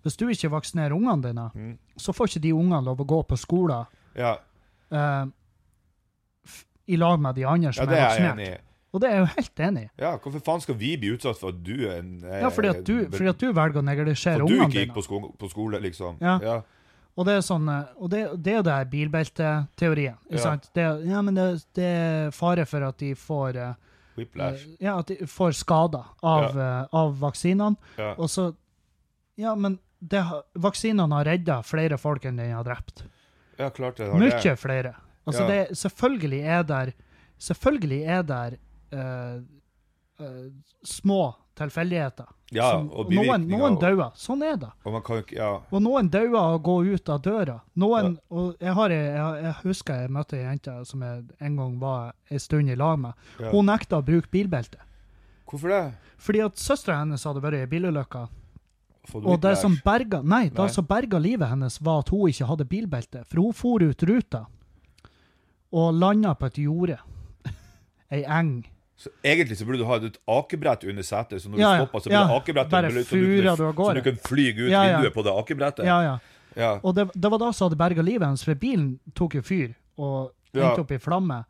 hvis 0.05 0.17
du 0.17 0.27
ikke 0.29 0.51
vaksinerer 0.53 0.93
ungene 0.93 1.23
dine, 1.23 1.49
Mm. 1.55 1.77
så 1.97 2.13
får 2.13 2.29
ikke 2.29 2.43
de 2.43 2.51
ungene 2.53 2.83
lov 2.85 3.01
å 3.01 3.07
gå 3.09 3.23
på 3.25 3.37
skolen 3.37 3.85
Ja, 4.15 4.35
uh, 4.93 5.25
i 6.87 6.97
lag 6.97 7.19
med 7.19 7.35
de 7.35 7.45
andre 7.47 7.73
som 7.73 7.89
ja, 7.89 7.91
er 7.91 7.97
er 7.97 8.07
vaksinert. 8.07 8.61
Og 8.91 9.01
det 9.01 9.07
er 9.07 9.13
jeg 9.15 9.21
jo 9.23 9.29
helt 9.37 9.61
enig 9.67 9.81
i. 9.81 9.89
Ja, 10.03 10.11
hvorfor 10.19 10.43
faen 10.43 10.61
skal 10.61 10.75
vi 10.75 10.89
bli 10.99 11.13
utsatt 11.15 11.39
for 11.39 11.53
at 11.53 11.61
du 11.63 11.87
er 11.87 12.01
en 12.01 12.09
eh, 12.25 12.41
Ja, 12.43 12.49
fordi 12.51 12.71
at 12.73 12.83
du, 12.83 12.95
fordi 13.13 13.29
at 13.31 13.39
du 13.39 13.47
velger 13.55 13.79
å 13.79 13.85
neglisjere 13.87 14.41
For 14.43 14.51
du 14.51 14.65
ikke 14.65 14.81
gikk 14.83 14.93
på, 14.97 15.03
sko 15.05 15.21
på 15.39 15.49
skole, 15.53 15.79
liksom. 15.79 16.17
Ja. 16.19 16.37
ja. 16.43 16.57
Og 17.17 17.25
det 17.27 17.33
er 17.35 17.41
sånn, 17.43 17.67
eh, 17.69 17.89
og 17.99 18.09
det, 18.09 18.21
det 18.41 18.53
er 18.53 18.57
jo 18.61 18.63
det 18.63 18.73
her 18.73 18.85
bilbelteteorien. 18.85 20.17
ikke 20.29 20.37
Ja. 20.37 20.43
sant? 20.43 20.69
Det, 20.73 20.85
ja, 21.09 21.21
men 21.21 21.35
det, 21.35 21.65
det 21.75 21.83
er 21.85 22.31
fare 22.31 22.65
for 22.65 22.83
at 22.87 22.97
de 22.97 23.13
får 23.15 23.55
eh, 23.57 23.73
Whiplash. 24.17 24.65
Eh, 24.67 24.75
Ja, 24.85 24.97
at 24.99 25.07
de 25.07 25.15
får 25.27 25.51
skader 25.59 26.05
av, 26.23 26.57
eh, 26.57 26.87
av 26.93 27.15
vaksinene. 27.19 27.75
Ja. 27.97 28.13
Og 28.17 28.29
så 28.29 28.55
Ja, 29.37 29.55
men 29.55 29.79
det, 30.01 30.21
har- 30.23 30.43
vaksinene 30.55 31.11
har 31.15 31.25
redda 31.25 31.61
flere 31.63 31.97
folk 31.97 32.23
enn 32.25 32.37
den 32.37 32.51
har 32.51 32.63
drept. 32.63 33.03
ja, 33.57 33.69
klart 33.69 33.95
det 33.97 34.09
har 34.11 34.19
Mye 34.19 34.29
det. 34.41 34.57
flere. 34.59 34.95
Altså, 35.27 35.41
Ja. 35.41 35.47
det, 35.47 35.77
selvfølgelig 35.77 36.43
er 36.43 36.63
der 36.63 36.93
Selvfølgelig 37.41 38.03
er 38.05 38.21
der 38.23 38.57
eh, 38.93 39.41
eh, 40.19 40.49
små 40.85 41.33
tilfeldigheter. 41.59 42.29
Ja, 42.51 42.81
noen, 42.83 43.45
noen 43.47 43.77
dauer. 43.79 44.11
Sånn 44.19 44.41
er 44.43 44.57
det. 44.59 44.69
Og 44.83 44.91
man 44.97 45.03
kan 45.07 45.23
Ja. 45.31 45.61
Og 45.71 45.81
noen 45.81 46.09
dauer 46.11 46.35
og 46.35 46.59
å 46.59 46.63
gå 46.63 46.75
ut 46.93 47.09
av 47.09 47.21
døra. 47.23 47.61
Noen, 47.79 48.17
og 48.29 48.55
jeg, 48.59 48.73
har, 48.75 48.89
jeg, 48.91 49.43
jeg 49.45 49.55
husker 49.63 50.01
jeg 50.01 50.11
møtte 50.11 50.35
ei 50.35 50.43
jente 50.43 50.73
som 50.85 51.01
jeg 51.01 51.23
en 51.39 51.55
gang 51.55 51.79
var 51.79 52.11
en 52.29 52.39
stund 52.43 52.69
i 52.69 52.75
lag 52.75 52.99
med. 52.99 53.13
Ja. 53.39 53.51
Hun 53.53 53.71
nekta 53.71 54.01
å 54.01 54.05
bruke 54.05 54.27
bilbelte. 54.31 54.83
Hvorfor 55.47 55.71
det? 55.71 55.81
Fordi 56.21 56.43
at 56.43 56.59
søstera 56.59 56.99
hennes 57.01 57.23
hadde 57.27 57.43
vært 57.43 57.63
i 57.63 57.69
bilulykke. 57.71 58.27
Og 59.17 59.39
det 59.41 59.55
som 59.57 59.73
berga 59.83 60.21
Nei, 60.21 60.49
det 60.53 60.67
som 60.71 60.85
berga 60.85 61.17
livet 61.19 61.49
hennes, 61.49 61.79
var 61.81 62.03
at 62.03 62.11
hun 62.13 62.29
ikke 62.29 62.47
hadde 62.51 62.67
bilbelte. 62.69 63.23
For 63.27 63.41
hun 63.41 63.55
for 63.57 63.83
ut 63.83 64.03
ruta 64.07 64.45
og 65.71 65.95
landa 65.95 66.35
på 66.35 66.49
et 66.51 66.59
jorde. 66.65 66.99
Ei 68.13 68.25
eng. 68.27 68.61
Så 69.01 69.09
egentlig 69.25 69.57
så 69.57 69.65
burde 69.65 69.81
du 69.81 69.87
ha 69.89 69.97
et 69.97 70.19
akebrett 70.29 70.83
under 70.91 71.05
setet, 71.05 71.41
så 71.41 71.49
når 71.49 71.57
du 71.57 71.63
ja. 71.63 71.71
stopper, 71.79 72.03
så 72.03 72.11
blir 72.11 72.19
det 72.19 72.35
akebrettet 72.37 72.75
bare 72.75 72.91
så 72.91 73.17
du, 73.17 73.71
så 73.73 73.93
du 73.97 74.03
kan 74.05 74.19
flyge 74.27 74.67
ut 74.67 74.69
vinduet 74.69 75.15
på 75.15 75.23
det 75.25 75.33
akebrettet. 75.41 75.87
Ja, 75.89 76.01
ja. 76.05 76.19
Ja. 76.53 76.73
Og 76.83 76.95
det, 76.95 77.07
det 77.15 77.31
var 77.31 77.39
da 77.39 77.53
som 77.55 77.69
hadde 77.69 77.79
berga 77.79 78.03
livet 78.03 78.27
hennes, 78.27 78.43
for 78.43 78.59
bilen 78.59 78.91
tok 79.17 79.37
jo 79.39 79.41
fyr 79.45 79.71
og 80.01 80.33
endte 80.51 80.83
opp 80.83 80.93
i 80.93 80.99
flamme. 81.01 81.43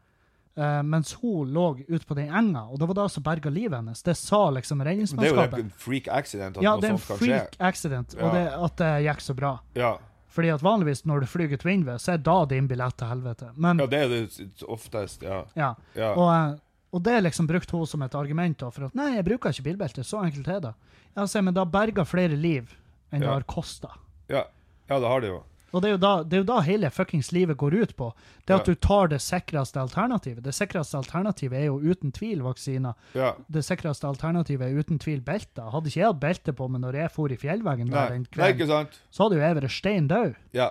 Uh, 0.60 0.82
mens 0.84 1.14
hun 1.22 1.48
lå 1.56 1.66
ute 1.88 2.04
på 2.06 2.16
den 2.18 2.28
enga, 2.28 2.66
og 2.68 2.80
det 2.82 2.90
var 2.90 2.98
da 2.98 3.08
som 3.10 3.24
berga 3.24 3.50
livet 3.50 3.78
hennes. 3.80 4.04
Det 4.04 4.18
sa 4.20 4.44
liksom 4.52 4.84
redningsmannskapet. 4.84 5.52
det 5.52 5.60
er 5.60 5.64
jo 5.64 5.70
en 5.70 5.76
freak 5.86 6.10
accident 6.12 6.60
at 6.60 6.66
Ja, 6.66 6.74
det 6.78 6.90
er 6.90 6.96
en 6.98 7.04
freak 7.04 7.56
accident, 7.72 8.16
og 8.20 8.36
det, 8.36 8.44
at 8.68 8.82
det 8.82 8.90
gikk 9.08 9.24
så 9.24 9.36
bra. 9.38 9.54
Ja. 9.80 9.94
Fordi 10.32 10.52
at 10.52 10.64
vanligvis 10.64 11.06
når 11.08 11.24
du 11.24 11.28
flyr 11.28 11.56
et 11.56 11.64
vindved, 11.66 12.00
så 12.00 12.14
er 12.14 12.22
da 12.24 12.38
din 12.48 12.68
billett 12.68 12.96
til 13.00 13.10
helvete. 13.12 13.50
Men 13.60 13.80
ja, 13.84 13.88
det 13.92 14.04
er 14.04 14.12
det 14.12 14.44
oftest. 14.64 15.24
Ja. 15.28 15.42
ja. 15.56 15.74
ja. 15.96 16.12
Og, 16.14 16.30
eh, 16.36 16.60
og 16.92 17.04
det 17.04 17.14
er 17.18 17.22
liksom 17.24 17.48
brukt 17.48 17.72
hun 17.72 17.86
som 17.88 18.02
et 18.04 18.16
argument 18.16 18.58
da, 18.60 18.70
for 18.72 18.88
at 18.90 18.96
nei, 18.98 19.14
jeg 19.16 19.26
bruker 19.28 19.50
ikke 19.54 19.64
bilbelte. 19.70 20.04
Så 20.04 20.20
enkelt 20.26 20.48
er 20.52 20.60
det. 20.66 20.74
Ja, 21.16 21.26
se, 21.28 21.42
men 21.42 21.54
det 21.56 21.62
har 21.64 21.72
berga 21.72 22.04
flere 22.08 22.36
liv 22.36 22.74
enn 23.12 23.22
det 23.24 23.28
har 23.32 23.44
kosta. 23.48 23.94
ja. 24.32 24.46
ja, 24.92 25.00
det 25.00 25.08
har 25.08 25.22
det 25.24 25.30
jo. 25.32 25.40
Og 25.72 25.80
det 25.80 25.88
er, 25.88 25.92
jo 25.94 26.00
da, 26.04 26.10
det 26.28 26.36
er 26.36 26.42
jo 26.42 26.48
da 26.50 26.58
hele 26.68 26.90
fuckings 26.92 27.30
livet 27.32 27.56
går 27.58 27.74
ut 27.80 27.92
på. 27.96 28.10
Det 28.44 28.56
at 28.58 28.68
Ja. 28.68 28.74
du 28.74 28.76
tar 28.76 29.08
det 29.08 29.22
sikreste 29.24 29.80
alternativet. 29.80 30.44
Det 30.44 30.52
sikreste 30.52 30.98
alternativet 31.00 31.62
er 31.62 31.66
jo 31.70 31.78
uten 31.80 32.12
tvil 32.12 32.42
vaksiner. 32.44 32.94
Ja. 33.16 33.30
Det 33.48 33.64
sikreste 33.64 34.04
alternativet 34.10 34.68
er 34.68 34.76
uten 34.84 35.00
tvil 35.00 35.22
belter. 35.24 35.70
Hadde 35.72 35.88
ikke 35.88 36.02
jeg 36.02 36.10
hatt 36.10 36.20
belte 36.20 36.52
på 36.60 36.68
meg 36.68 36.82
når 36.84 36.98
jeg 37.00 37.12
for 37.16 37.32
i 37.32 37.38
fjellveggen 37.40 37.88
der 37.94 38.18
kvelden, 38.36 38.68
sant? 38.68 39.00
så 39.16 39.24
hadde 39.24 39.40
jo 39.40 39.46
jeg 39.46 39.56
vært 39.62 39.72
stein 39.72 40.10
død. 40.12 40.36
Ja. 40.60 40.68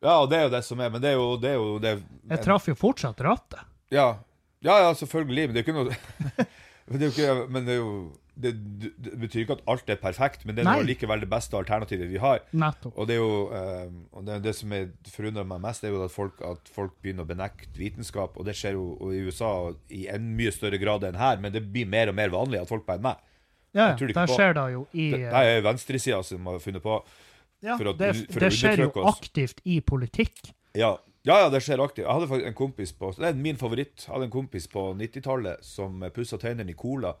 ja, 0.00 0.14
og 0.22 0.30
det 0.32 0.38
er 0.38 0.42
jo 0.48 0.54
det 0.56 0.64
som 0.64 0.80
er, 0.80 0.88
men 0.96 1.04
det 1.04 1.10
er 1.12 1.18
jo 1.20 1.28
det, 1.36 1.50
er 1.50 1.60
jo 1.60 1.78
det 1.84 1.94
Jeg 2.30 2.44
traff 2.48 2.68
jo 2.72 2.74
fortsatt 2.80 3.20
rattet. 3.20 3.60
Ja. 3.92 4.14
Ja, 4.64 4.76
ja, 4.86 4.92
selvfølgelig, 4.98 5.48
men 5.48 5.56
det 5.56 5.62
er 5.62 5.64
jo 5.64 5.68
ikke 5.68 5.78
noe 5.78 6.46
det 7.00 7.08
ikke 7.12 7.32
Men 7.48 7.66
det 7.66 7.74
er 7.76 7.80
jo 7.80 7.94
det, 8.34 8.50
det 8.98 9.12
betyr 9.22 9.44
ikke 9.44 9.54
at 9.60 9.66
alt 9.70 9.90
er 9.92 9.98
perfekt, 10.02 10.42
men 10.42 10.56
det 10.56 10.64
er 10.66 10.80
likevel 10.82 11.20
det 11.22 11.28
beste 11.30 11.54
alternativet 11.54 12.08
vi 12.10 12.18
har. 12.18 12.40
Nettopp. 12.50 12.96
Og 12.98 13.06
det 13.06 13.14
er 13.14 13.20
jo 13.20 13.36
eh, 13.54 13.92
og 14.10 14.24
det, 14.26 14.40
det 14.42 14.54
som 14.58 14.72
er 14.74 14.88
forundrer 15.14 15.46
meg 15.46 15.62
mest, 15.62 15.84
er 15.86 15.94
jo 15.94 16.00
at 16.02 16.10
folk, 16.10 16.40
at 16.42 16.72
folk 16.74 16.96
begynner 16.98 17.22
å 17.22 17.30
benekte 17.30 17.78
vitenskap. 17.78 18.34
Og 18.34 18.48
det 18.48 18.56
skjer 18.58 18.74
jo 18.74 19.12
i 19.14 19.22
USA 19.28 19.52
i 19.94 20.08
en 20.10 20.32
mye 20.34 20.50
større 20.54 20.80
grad 20.82 21.06
enn 21.06 21.20
her, 21.20 21.38
men 21.42 21.54
det 21.54 21.62
blir 21.62 21.86
mer 21.86 22.10
og 22.10 22.18
mer 22.18 22.34
vanlig 22.34 22.64
at 22.64 22.72
folk 22.72 22.82
bare 22.88 23.04
meg. 23.06 23.22
Ja, 23.74 23.92
det 23.98 24.10
der 24.10 24.26
på. 24.26 24.34
skjer 24.34 24.54
det 24.58 24.66
jo 24.74 24.82
i 24.92 25.08
Det, 25.14 25.22
det 25.30 25.46
er 25.54 25.64
venstresida 25.66 26.20
som 26.26 26.50
har 26.50 26.60
funnet 26.62 26.82
på. 26.82 27.00
ja, 27.64 27.78
for 27.78 27.94
det, 27.98 28.12
for 28.30 28.38
å 28.38 28.44
det 28.44 28.52
skjer 28.54 28.84
jo 28.88 28.92
aktivt 29.14 29.62
i 29.62 29.80
politikk. 29.82 30.54
Ja. 30.78 30.96
Ja, 31.24 31.38
ja, 31.40 31.50
det 31.52 31.62
skjer 31.64 31.80
aktivt. 31.80 32.04
Jeg 32.04 32.12
hadde 32.12 32.28
faktisk 32.28 32.50
en 32.50 32.56
kompis 32.58 32.90
på 32.92 33.12
Det 33.16 33.28
er 33.30 33.38
min 33.46 33.56
favoritt. 33.60 33.94
Jeg 34.02 34.12
hadde 34.12 34.26
en 34.28 34.34
kompis 34.34 34.66
på 34.68 34.90
90-tallet 34.98 35.64
som 35.64 36.04
pussa 36.14 36.36
tennene 36.40 36.74
i 36.74 36.76
cola. 36.76 37.14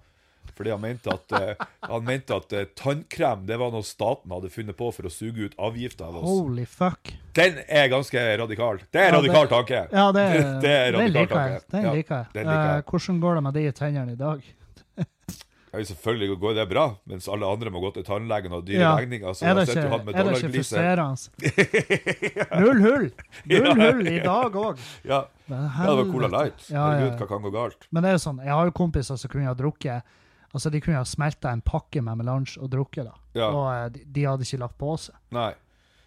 Fordi 0.54 0.70
han 0.70 0.80
mente 0.80 1.08
at, 1.10 1.32
eh, 1.32 1.66
han 1.80 2.04
mente 2.04 2.36
at 2.36 2.52
eh, 2.52 2.66
tannkrem 2.76 3.46
det 3.48 3.56
var 3.58 3.72
noe 3.72 3.86
staten 3.86 4.34
hadde 4.34 4.50
funnet 4.52 4.76
på 4.76 4.90
for 4.94 5.08
å 5.08 5.12
suge 5.12 5.48
ut 5.48 5.54
avgifter 5.56 6.04
av 6.06 6.18
oss. 6.20 6.28
Holy 6.28 6.66
fuck. 6.68 7.14
Den 7.34 7.62
er 7.64 7.88
ganske 7.90 8.26
radikal. 8.38 8.82
Det 8.92 9.00
er 9.02 9.08
Ja, 9.08 9.16
radikal 9.16 9.48
tanke. 9.50 9.86
Ja, 9.90 10.10
det, 10.14 10.26
Det 10.64 10.74
er 10.74 10.92
radikal 10.98 11.32
tanke. 11.32 11.64
Den 11.72 11.88
liker 11.96 12.20
jeg. 12.20 12.28
den 12.36 12.50
liker 12.52 12.68
jeg. 12.68 12.84
Uh, 12.84 12.92
hvordan 12.92 13.24
går 13.24 13.40
det 13.40 13.46
med 13.48 13.58
de 13.58 13.64
tennene 13.80 14.12
i 14.14 14.20
dag? 14.20 14.52
Ja, 15.74 15.84
selvfølgelig 15.90 16.38
går 16.40 16.56
det 16.58 16.64
bra, 16.70 16.84
mens 17.10 17.28
alle 17.28 17.50
andre 17.50 17.72
må 17.74 17.82
gå 17.84 17.92
til 17.98 18.06
tannlegen 18.06 18.54
og 18.56 18.64
dyre 18.66 18.80
Ja. 18.80 18.94
regninger. 18.96 19.34
Så 19.34 19.46
Er 19.46 19.54
det 19.58 19.68
ikke, 19.68 19.84
er 19.84 20.24
det 20.24 20.36
ikke 20.38 20.52
frustrerende? 20.56 21.16
Null 22.64 22.82
hull! 22.84 23.08
Null 23.50 23.80
hull 23.82 24.06
i 24.08 24.18
dag 24.24 24.58
òg. 24.60 24.78
Ja. 25.04 25.24
ja, 25.48 25.62
det 25.86 25.96
var 26.00 26.12
Cola 26.12 26.28
Light. 26.28 26.68
Ja, 26.70 26.74
ja, 26.76 26.84
Herregud, 26.98 27.18
hva 27.18 27.26
kan 27.34 27.42
gå 27.42 27.54
galt? 27.54 27.88
Men 27.90 28.02
det 28.04 28.12
er 28.12 28.18
jo 28.18 28.22
sånn, 28.28 28.40
jeg 28.44 28.54
har 28.54 28.70
jo 28.70 28.76
kompiser 28.76 29.18
som 29.20 29.32
kunne 29.32 29.50
ha 29.50 29.56
drukket 29.58 30.20
Altså, 30.54 30.70
de 30.70 30.78
kunne 30.78 31.00
ha 31.00 31.02
smelta 31.02 31.50
en 31.50 31.64
pakke 31.66 31.98
med 31.98 32.20
melange 32.20 32.60
og 32.62 32.68
drukket, 32.70 33.08
da. 33.08 33.16
Ja. 33.34 33.48
Og 33.50 33.64
eh, 33.72 33.86
de, 33.90 34.04
de 34.14 34.26
hadde 34.28 34.46
ikke 34.46 34.60
lagt 34.62 34.76
på 34.78 34.92
seg. 35.02 35.16
Nei. 35.34 35.50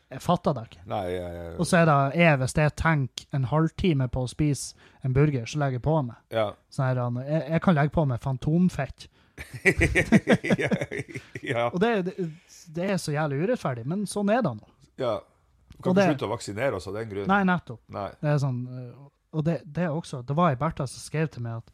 Jeg 0.08 0.24
fatter 0.24 0.56
det 0.56 0.62
ikke. 0.70 0.84
Nei 0.88 1.04
eh, 1.18 1.56
Og 1.60 1.68
så 1.68 1.82
er 1.82 1.90
det 1.90 1.96
jeg, 2.22 2.38
hvis 2.40 2.56
jeg 2.56 2.74
tenker 2.80 3.26
en 3.36 3.48
halvtime 3.52 4.08
på 4.14 4.24
å 4.24 4.30
spise 4.32 4.78
en 5.04 5.16
burger, 5.16 5.44
så 5.52 5.60
legger 5.60 5.82
jeg 5.82 5.84
på 5.90 5.98
meg. 6.08 6.16
Ja. 6.32 6.46
Sånn 6.72 6.88
her, 6.88 7.02
jeg, 7.28 7.42
jeg 7.58 7.64
kan 7.66 7.76
legge 7.76 7.94
på 7.98 8.06
meg 8.08 8.24
fantomfett. 8.24 9.10
Ja. 10.58 10.70
ja. 11.42 11.66
Og 11.74 11.80
det, 11.84 11.92
det, 12.08 12.28
det 12.76 12.90
er 12.94 12.98
så 13.02 13.14
jævlig 13.16 13.44
urettferdig, 13.46 13.86
men 13.88 14.06
sånn 14.10 14.32
er 14.34 14.42
det 14.46 14.56
nå. 14.60 14.70
ja. 15.04 15.18
Du 15.78 15.84
kan 15.84 15.92
Og 15.92 15.98
ikke 15.98 16.02
det- 16.02 16.10
slutte 16.16 16.26
å 16.26 16.30
vaksinere 16.32 16.78
oss 16.80 16.88
av 16.90 16.96
den 16.98 17.10
grunn. 17.12 17.28
Nei, 17.30 17.44
nettopp. 17.46 17.82
Nei. 17.94 18.08
Det 18.18 18.30
er 18.32 18.38
sånn, 18.42 18.62
øh, 18.66 19.10
og 19.38 19.44
det, 19.46 19.60
det 19.76 19.90
også, 19.94 20.24
det 20.26 20.34
var 20.40 20.50
ei 20.50 20.58
Bertha 20.58 20.88
som 20.90 21.04
skrev 21.04 21.28
til 21.36 21.44
meg 21.46 21.60
at 21.60 21.68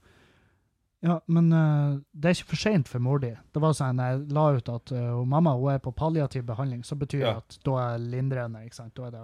ja, 1.03 1.15
men 1.31 1.47
uh, 1.51 1.93
det 2.11 2.29
er 2.29 2.35
ikke 2.35 2.49
for 2.53 2.59
sent 2.59 2.87
for 2.91 2.99
mor 3.03 3.19
di. 3.23 3.29
Det 3.55 3.61
var 3.63 3.73
sånn, 3.75 3.99
jeg 4.03 4.25
la 4.35 4.43
ut 4.57 4.69
at 4.71 4.91
uh, 4.95 5.21
mamma 5.27 5.51
hun 5.55 5.71
er 5.73 5.79
på 5.83 5.91
palliativ 5.95 6.43
behandling, 6.47 6.83
så 6.87 6.95
betyr 6.99 7.19
det 7.23 7.31
Ja. 7.31 7.37
at 7.39 7.57
da 7.67 7.73
er 7.93 8.03
lindrende, 8.03 8.61
ikke 8.67 8.75
sant? 8.81 8.93
Da 8.99 9.07
er 9.07 9.15
det, 9.15 9.23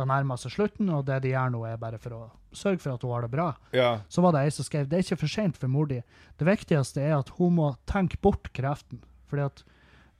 da 0.00 0.06
nærmer 0.08 0.40
seg 0.40 0.54
slutten, 0.56 0.88
og 0.96 1.04
det 1.08 1.20
de 1.26 1.34
gjør 1.34 1.52
nå 1.54 1.60
er 1.68 1.76
bare 1.80 2.00
for 2.00 2.16
å 2.16 2.22
sørge 2.56 2.80
for 2.82 2.96
at 2.96 3.04
hun 3.04 3.12
har 3.14 3.26
det 3.26 3.30
bra. 3.34 3.48
Ja. 3.76 3.90
Så 4.10 4.24
var 4.24 4.32
det 4.34 4.46
ei 4.48 4.54
som 4.56 4.66
skrev, 4.66 4.88
det 4.90 4.98
er 4.98 5.04
ikke 5.06 5.20
for 5.22 5.32
sent 5.36 5.60
for 5.60 5.70
mor 5.70 5.86
di. 5.90 6.00
Det 6.40 6.48
viktigste 6.48 7.04
er 7.04 7.18
at 7.20 7.30
hun 7.38 7.54
må 7.60 7.68
tenke 7.90 8.18
bort 8.24 8.48
kreften. 8.56 9.02
Fordi 9.30 9.44
at 9.46 9.62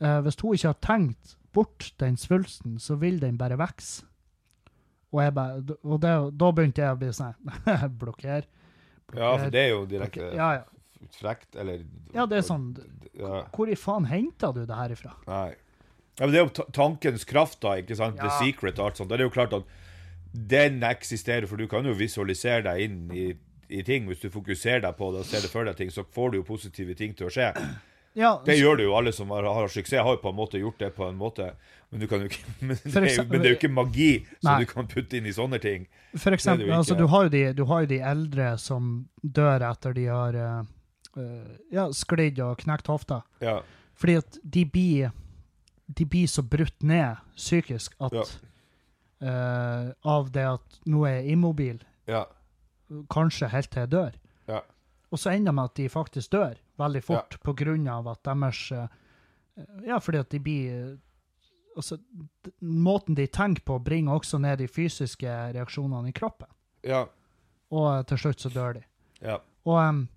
øh, 0.05 0.20
hvis 0.27 0.39
hun 0.44 0.55
ikke 0.55 0.70
har 0.74 0.78
tenkt 0.86 1.35
bort 1.57 1.89
den 1.98 2.15
svulsten, 2.20 2.77
så 2.78 2.94
vil 3.01 3.19
den 3.23 3.39
bare 3.40 3.59
vokse. 3.59 4.05
Og, 5.11 5.24
jeg 5.24 5.35
bare, 5.35 5.65
og 5.82 5.97
det, 6.05 6.12
da 6.39 6.51
begynte 6.55 6.85
jeg 6.85 6.94
å 6.94 6.98
bli 7.01 7.09
sånn 7.16 7.35
Blokker. 8.01 8.44
ja, 9.16 9.31
for 9.40 9.51
det 9.51 9.65
er 9.65 9.73
jo 9.73 9.81
direkte 9.90 10.28
Ja, 10.39 10.52
ja. 10.61 11.09
frekt, 11.16 11.57
eller 11.59 11.81
ja, 12.15 12.28
det 12.31 12.39
er 12.39 12.47
sånn. 12.47 12.69
Hvor 13.51 13.66
i 13.73 13.74
faen 13.74 14.07
henta 14.07 14.52
du 14.55 14.61
det 14.69 14.77
her 14.78 14.94
ifra? 14.94 15.16
Nei. 15.27 15.48
Ja, 16.20 16.26
men 16.26 16.34
det 16.34 16.40
er 16.40 16.44
jo 16.44 16.64
tankens 16.76 17.24
kraft, 17.24 17.62
da, 17.64 17.78
ikke 17.80 17.97
sant? 17.97 18.20
The 18.20 18.30
secret 18.36 18.78
og 18.78 18.90
alt 18.90 19.01
sånt. 19.01 19.09
Da 19.09 19.16
er 19.16 19.24
det 19.24 19.30
jo 19.30 19.36
klart 19.38 19.55
at 19.56 19.78
den 20.30 20.82
eksisterer, 20.86 21.48
for 21.48 21.56
du 21.56 21.66
kan 21.70 21.88
jo 21.88 21.97
visualisere 21.97 22.62
deg 22.68 22.82
inn 22.84 22.98
i, 23.16 23.30
i 23.72 23.80
ting. 23.86 24.05
Hvis 24.10 24.20
du 24.20 24.28
fokuserer 24.30 24.84
deg 24.84 24.98
på 24.98 25.09
det 25.14 25.24
og 25.24 25.30
ser 25.30 25.47
det 25.47 25.51
for 25.51 25.64
deg 25.64 25.78
ting, 25.80 25.90
så 25.90 26.05
får 26.05 26.34
du 26.34 26.42
jo 26.42 26.51
positive 26.52 26.94
ting 26.98 27.16
til 27.16 27.30
å 27.30 27.32
skje. 27.32 27.48
Ja, 28.18 28.42
Det 28.44 28.56
gjør 28.59 28.76
det 28.76 28.86
jo 28.88 28.94
alle 28.98 29.12
som 29.14 29.30
har, 29.30 29.47
har 29.47 29.70
suksess, 29.70 30.02
har 30.02 30.16
jo 30.16 30.20
på 30.22 30.32
en 30.32 30.36
måte 30.36 30.59
gjort 30.59 30.80
det 30.82 30.90
på 30.97 31.06
en 31.06 31.16
måte. 31.18 31.52
Men, 31.90 32.02
du 32.02 32.06
kan 32.10 32.24
jo 32.24 32.30
ikke, 32.30 32.42
men, 32.66 32.76
det, 32.82 32.97
er 32.97 33.14
jo, 33.14 33.24
men 33.30 33.38
det 33.38 33.47
er 33.47 33.55
jo 33.55 33.59
ikke 33.59 33.72
magi 33.72 34.10
som 34.42 34.60
du 34.60 34.66
kan 34.70 34.90
putte 34.90 35.18
inn 35.18 35.28
i 35.30 35.34
sånne 35.34 35.60
ting. 35.62 35.86
For 36.18 36.34
eksempel, 36.34 36.72
altså, 36.74 36.98
du, 36.98 37.06
har 37.10 37.30
de, 37.30 37.44
du 37.55 37.64
har 37.70 37.86
jo 37.86 37.90
de 37.94 38.01
eldre 38.12 38.52
som 38.59 38.92
dør 39.22 39.64
etter 39.70 39.94
de 39.97 40.06
har 40.10 40.38
eh, 40.42 40.60
ja, 41.74 41.88
sklidd 41.94 42.42
og 42.42 42.59
knekt 42.64 42.90
hofta. 42.90 43.22
Ja. 43.44 43.60
Fordi 44.01 44.18
at 44.20 44.40
de 44.42 44.64
blir, 44.66 45.14
de 45.94 46.04
blir 46.06 46.26
så 46.30 46.42
brutt 46.42 46.82
ned 46.82 47.16
psykisk 47.36 47.94
at 48.00 48.12
Ja. 48.14 48.24
uh, 49.22 49.92
av 50.04 50.30
det 50.32 50.44
at 50.46 50.80
nå 50.86 51.04
er 51.08 51.20
jeg 51.22 51.32
immobil, 51.36 51.80
Ja. 52.08 52.24
kanskje 53.10 53.48
helt 53.52 53.70
til 53.70 53.80
jeg 53.82 53.90
dør. 53.90 54.12
Ja. 54.48 54.60
Og 55.12 55.18
så 55.18 55.30
ender 55.34 55.50
det 55.50 55.54
med 55.54 55.64
at 55.64 55.74
de 55.74 55.88
faktisk 55.88 56.30
dør 56.30 56.54
veldig 56.78 57.02
fort 57.04 57.36
på 57.42 57.54
grunn 57.56 57.88
av 57.88 58.08
at 58.08 58.22
deres 58.24 58.72
uh, 58.72 58.86
Ja, 59.84 59.98
fordi 59.98 60.18
at 60.18 60.30
de 60.30 60.38
blir 60.40 60.92
uh, 60.92 60.96
Altså, 61.76 61.98
måten 62.60 63.14
de 63.14 63.26
tenker 63.30 63.62
på, 63.62 63.76
bringer 63.78 64.12
også 64.18 64.38
ned 64.42 64.58
de 64.58 64.66
fysiske 64.68 65.28
reaksjonene 65.54 66.08
i 66.08 66.12
kroppen. 66.12 66.48
Ja. 66.82 67.04
Og 67.70 68.06
til 68.10 68.18
slutt 68.18 68.40
så 68.42 68.50
dør 68.50 68.72
de. 68.74 68.82
ja. 69.22 69.36
Og, 69.64 69.78
em, 69.88 70.08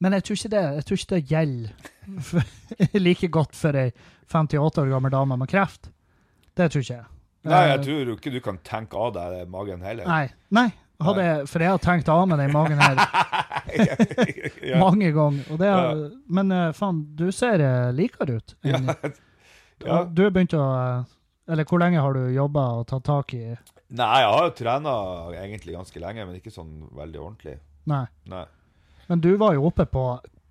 men 0.00 0.12
jeg 0.16 0.24
tror 0.26 0.36
ikke 0.40 0.50
det, 0.54 0.62
jeg 0.78 0.84
tror 0.84 0.98
ikke 1.00 1.14
det 1.14 1.26
gjelder 1.30 3.00
like 3.06 3.28
godt 3.32 3.56
for 3.56 3.76
ei 3.78 3.90
58 4.32 4.78
år 4.82 4.88
gammel 4.94 5.10
dame 5.12 5.36
med 5.40 5.48
kreft. 5.48 5.90
Det 6.56 6.70
tror 6.72 6.82
ikke 6.84 6.94
jeg. 6.98 7.06
Nei, 7.44 7.60
jeg 7.68 7.78
Eh, 7.78 7.84
tror 7.84 8.12
ikke 8.16 8.32
du 8.32 8.40
kan 8.40 8.58
tenke 8.64 8.96
av 8.96 9.12
deg 9.14 9.48
magen 9.52 9.82
heller. 9.84 10.06
Nei, 10.08 10.28
nei. 10.50 10.70
Jeg, 11.04 11.48
for 11.50 11.60
jeg 11.60 11.68
har 11.74 11.80
tenkt 11.82 12.08
av 12.08 12.22
meg 12.30 12.38
den 12.38 12.52
magen 12.54 12.78
her 12.80 12.96
mange 14.84 15.10
ganger. 15.12 15.64
Er- 15.66 16.04
Men 16.30 16.52
eh, 16.54 16.70
faen, 16.76 17.02
du 17.18 17.26
ser 17.34 17.60
eh, 17.60 17.90
likere 17.92 18.38
ut. 18.40 18.54
enn- 18.64 18.94
Ja. 19.84 20.04
Du 20.06 20.22
har 20.22 20.30
begynt 20.30 20.54
å 20.54 20.64
Eller 21.50 21.64
hvor 21.68 21.80
lenge 21.82 22.00
har 22.00 22.14
du 22.14 22.30
jobba 22.32 22.62
og 22.78 22.86
tatt 22.88 23.02
tak 23.04 23.34
i 23.34 23.40
Nei, 23.90 24.20
jeg 24.22 24.30
har 24.30 24.44
jo 24.46 24.52
trena 24.56 24.92
egentlig 25.34 25.74
ganske 25.74 26.00
lenge, 26.00 26.24
men 26.26 26.36
ikke 26.38 26.50
sånn 26.54 26.86
veldig 26.96 27.20
ordentlig. 27.20 27.58
Nei. 27.90 28.06
Nei. 28.30 28.44
Men 29.08 29.20
du 29.20 29.34
var 29.40 29.54
jo 29.56 29.66
oppe 29.68 29.84
på 29.86 30.04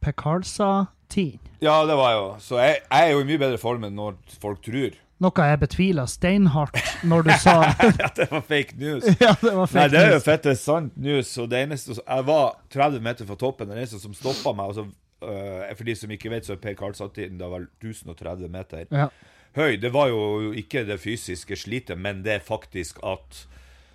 Pekarsa-tiden. 0.03 1.39
Ja, 1.63 1.85
det 1.87 1.95
var 1.95 2.11
jeg 2.11 2.19
jo. 2.19 2.27
Så 2.43 2.59
jeg, 2.59 2.81
jeg 2.91 3.07
er 3.07 3.13
jo 3.15 3.21
i 3.23 3.27
mye 3.27 3.39
bedre 3.41 3.57
form 3.61 3.85
enn 3.87 3.95
når 3.97 4.17
folk 4.41 4.61
tror 4.65 4.99
Noe 5.23 5.45
jeg 5.47 5.59
betviler 5.61 6.09
steinhardt 6.09 6.79
når 7.07 7.23
du 7.23 7.31
sa 7.45 7.53
at 7.69 8.17
det 8.17 8.25
var 8.31 8.41
fake 8.43 8.75
news. 8.81 9.05
Ja, 9.23 9.31
det 9.39 9.53
var 9.55 9.69
fake 9.71 9.79
Nei, 9.79 9.85
det 9.93 10.01
er 10.01 10.09
jo 10.11 10.17
news. 10.17 10.25
fette 10.25 10.55
sant 10.59 10.97
news. 10.99 11.31
Og 11.39 11.47
det 11.53 11.61
eneste 11.63 11.95
Jeg 12.01 12.25
var 12.27 12.57
30 12.73 13.05
meter 13.05 13.29
fra 13.29 13.37
toppen. 13.39 13.69
Den 13.71 13.79
eneste 13.79 14.01
som 14.03 14.15
stoppa 14.17 14.51
meg 14.57 14.73
altså, 14.73 14.87
uh, 15.23 15.69
For 15.77 15.87
de 15.87 15.95
som 15.95 16.11
ikke 16.11 16.33
vet, 16.33 16.49
så 16.49 16.57
er 16.57 16.63
Per 16.65 16.75
Karlsson-tiden 16.81 17.39
da 17.39 17.47
vel 17.53 17.69
1030 17.79 18.51
meter 18.51 18.89
Ja. 18.91 19.07
høy. 19.55 19.77
Det 19.79 19.93
var 19.93 20.11
jo 20.11 20.51
ikke 20.59 20.83
det 20.89 20.99
fysiske 20.99 21.55
slitet, 21.55 21.95
men 21.97 22.23
det 22.25 22.39
er 22.39 22.43
faktisk 22.43 22.99
at 23.07 23.45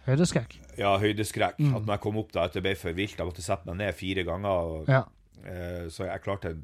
Høydeskrekk. 0.08 0.56
Ja, 0.80 0.94
høydeskrekk. 1.02 1.58
At 1.60 1.84
når 1.84 1.92
jeg 1.94 2.00
kom 2.06 2.16
opp 2.22 2.32
da, 2.32 2.46
at 2.48 2.56
det 2.56 2.62
ble 2.64 2.74
for 2.80 2.96
vilt. 2.96 3.16
Jeg 3.18 3.28
måtte 3.28 3.44
sette 3.44 3.68
meg 3.68 3.76
ned 3.82 3.94
fire 3.98 4.24
ganger. 4.24 4.72
Og, 4.78 4.88
Ja. 4.88 5.02
eh, 5.44 5.86
så 5.92 6.06
jeg 6.08 6.22
klarte 6.24 6.54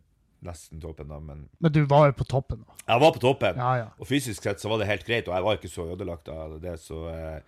nesten 0.44 0.80
toppen, 0.80 1.08
da. 1.08 1.18
Men 1.20 1.48
Men 1.60 1.72
du 1.72 1.84
var 1.86 2.06
jo 2.10 2.12
på 2.12 2.26
toppen 2.28 2.64
da? 2.66 2.72
jeg 2.88 3.00
var 3.00 3.12
på 3.12 3.20
toppen. 3.20 3.56
Ja, 3.56 3.74
ja. 3.76 3.86
Og 3.98 4.06
fysisk 4.06 4.42
sett 4.42 4.60
så 4.60 4.68
var 4.68 4.78
det 4.78 4.88
helt 4.88 5.04
greit, 5.06 5.28
og 5.28 5.34
jeg 5.34 5.42
var 5.44 5.56
ikke 5.56 5.72
så 5.72 5.86
ødelagt 5.94 6.28
av 6.28 6.58
det, 6.60 6.74
så 6.80 7.08
eh, 7.08 7.40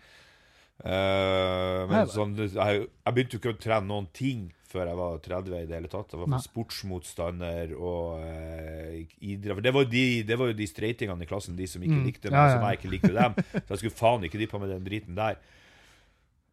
eh, 0.84 1.86
Men 1.90 2.06
sånn, 2.12 2.36
jeg, 2.36 2.86
jeg 2.86 3.14
begynte 3.16 3.36
jo 3.36 3.40
ikke 3.42 3.54
å 3.56 3.58
trene 3.60 3.86
noen 3.88 4.08
ting 4.16 4.46
før 4.66 4.88
jeg 4.90 4.98
var 4.98 5.18
30 5.24 5.54
i 5.62 5.66
det 5.70 5.76
hele 5.78 5.88
tatt. 5.88 6.10
Jeg 6.12 6.20
var 6.20 6.28
Nei. 6.32 6.40
sportsmotstander 6.42 7.70
og 7.78 8.18
eh, 8.26 9.04
idrett. 9.22 9.62
Det 9.62 9.72
var, 9.72 9.84
jo 9.86 9.90
de, 9.92 10.04
det 10.26 10.36
var 10.40 10.50
jo 10.50 10.56
de 10.58 10.66
streitingene 10.68 11.22
i 11.22 11.28
klassen, 11.30 11.56
de 11.56 11.68
som 11.70 11.84
ikke 11.84 12.00
Mm. 12.00 12.04
likte 12.08 12.30
meg, 12.32 12.36
Ja, 12.36 12.46
ja. 12.48 12.56
som 12.56 12.66
jeg 12.66 12.78
ikke 12.80 12.90
likte 12.92 13.12
dem. 13.14 13.36
Så 13.62 13.68
jeg 13.76 13.78
skulle 13.78 13.96
faen 14.00 14.24
ikke 14.26 14.38
de 14.42 14.46
på 14.50 14.58
med 14.60 14.68
den 14.74 14.84
driten 14.84 15.14
der. 15.16 15.38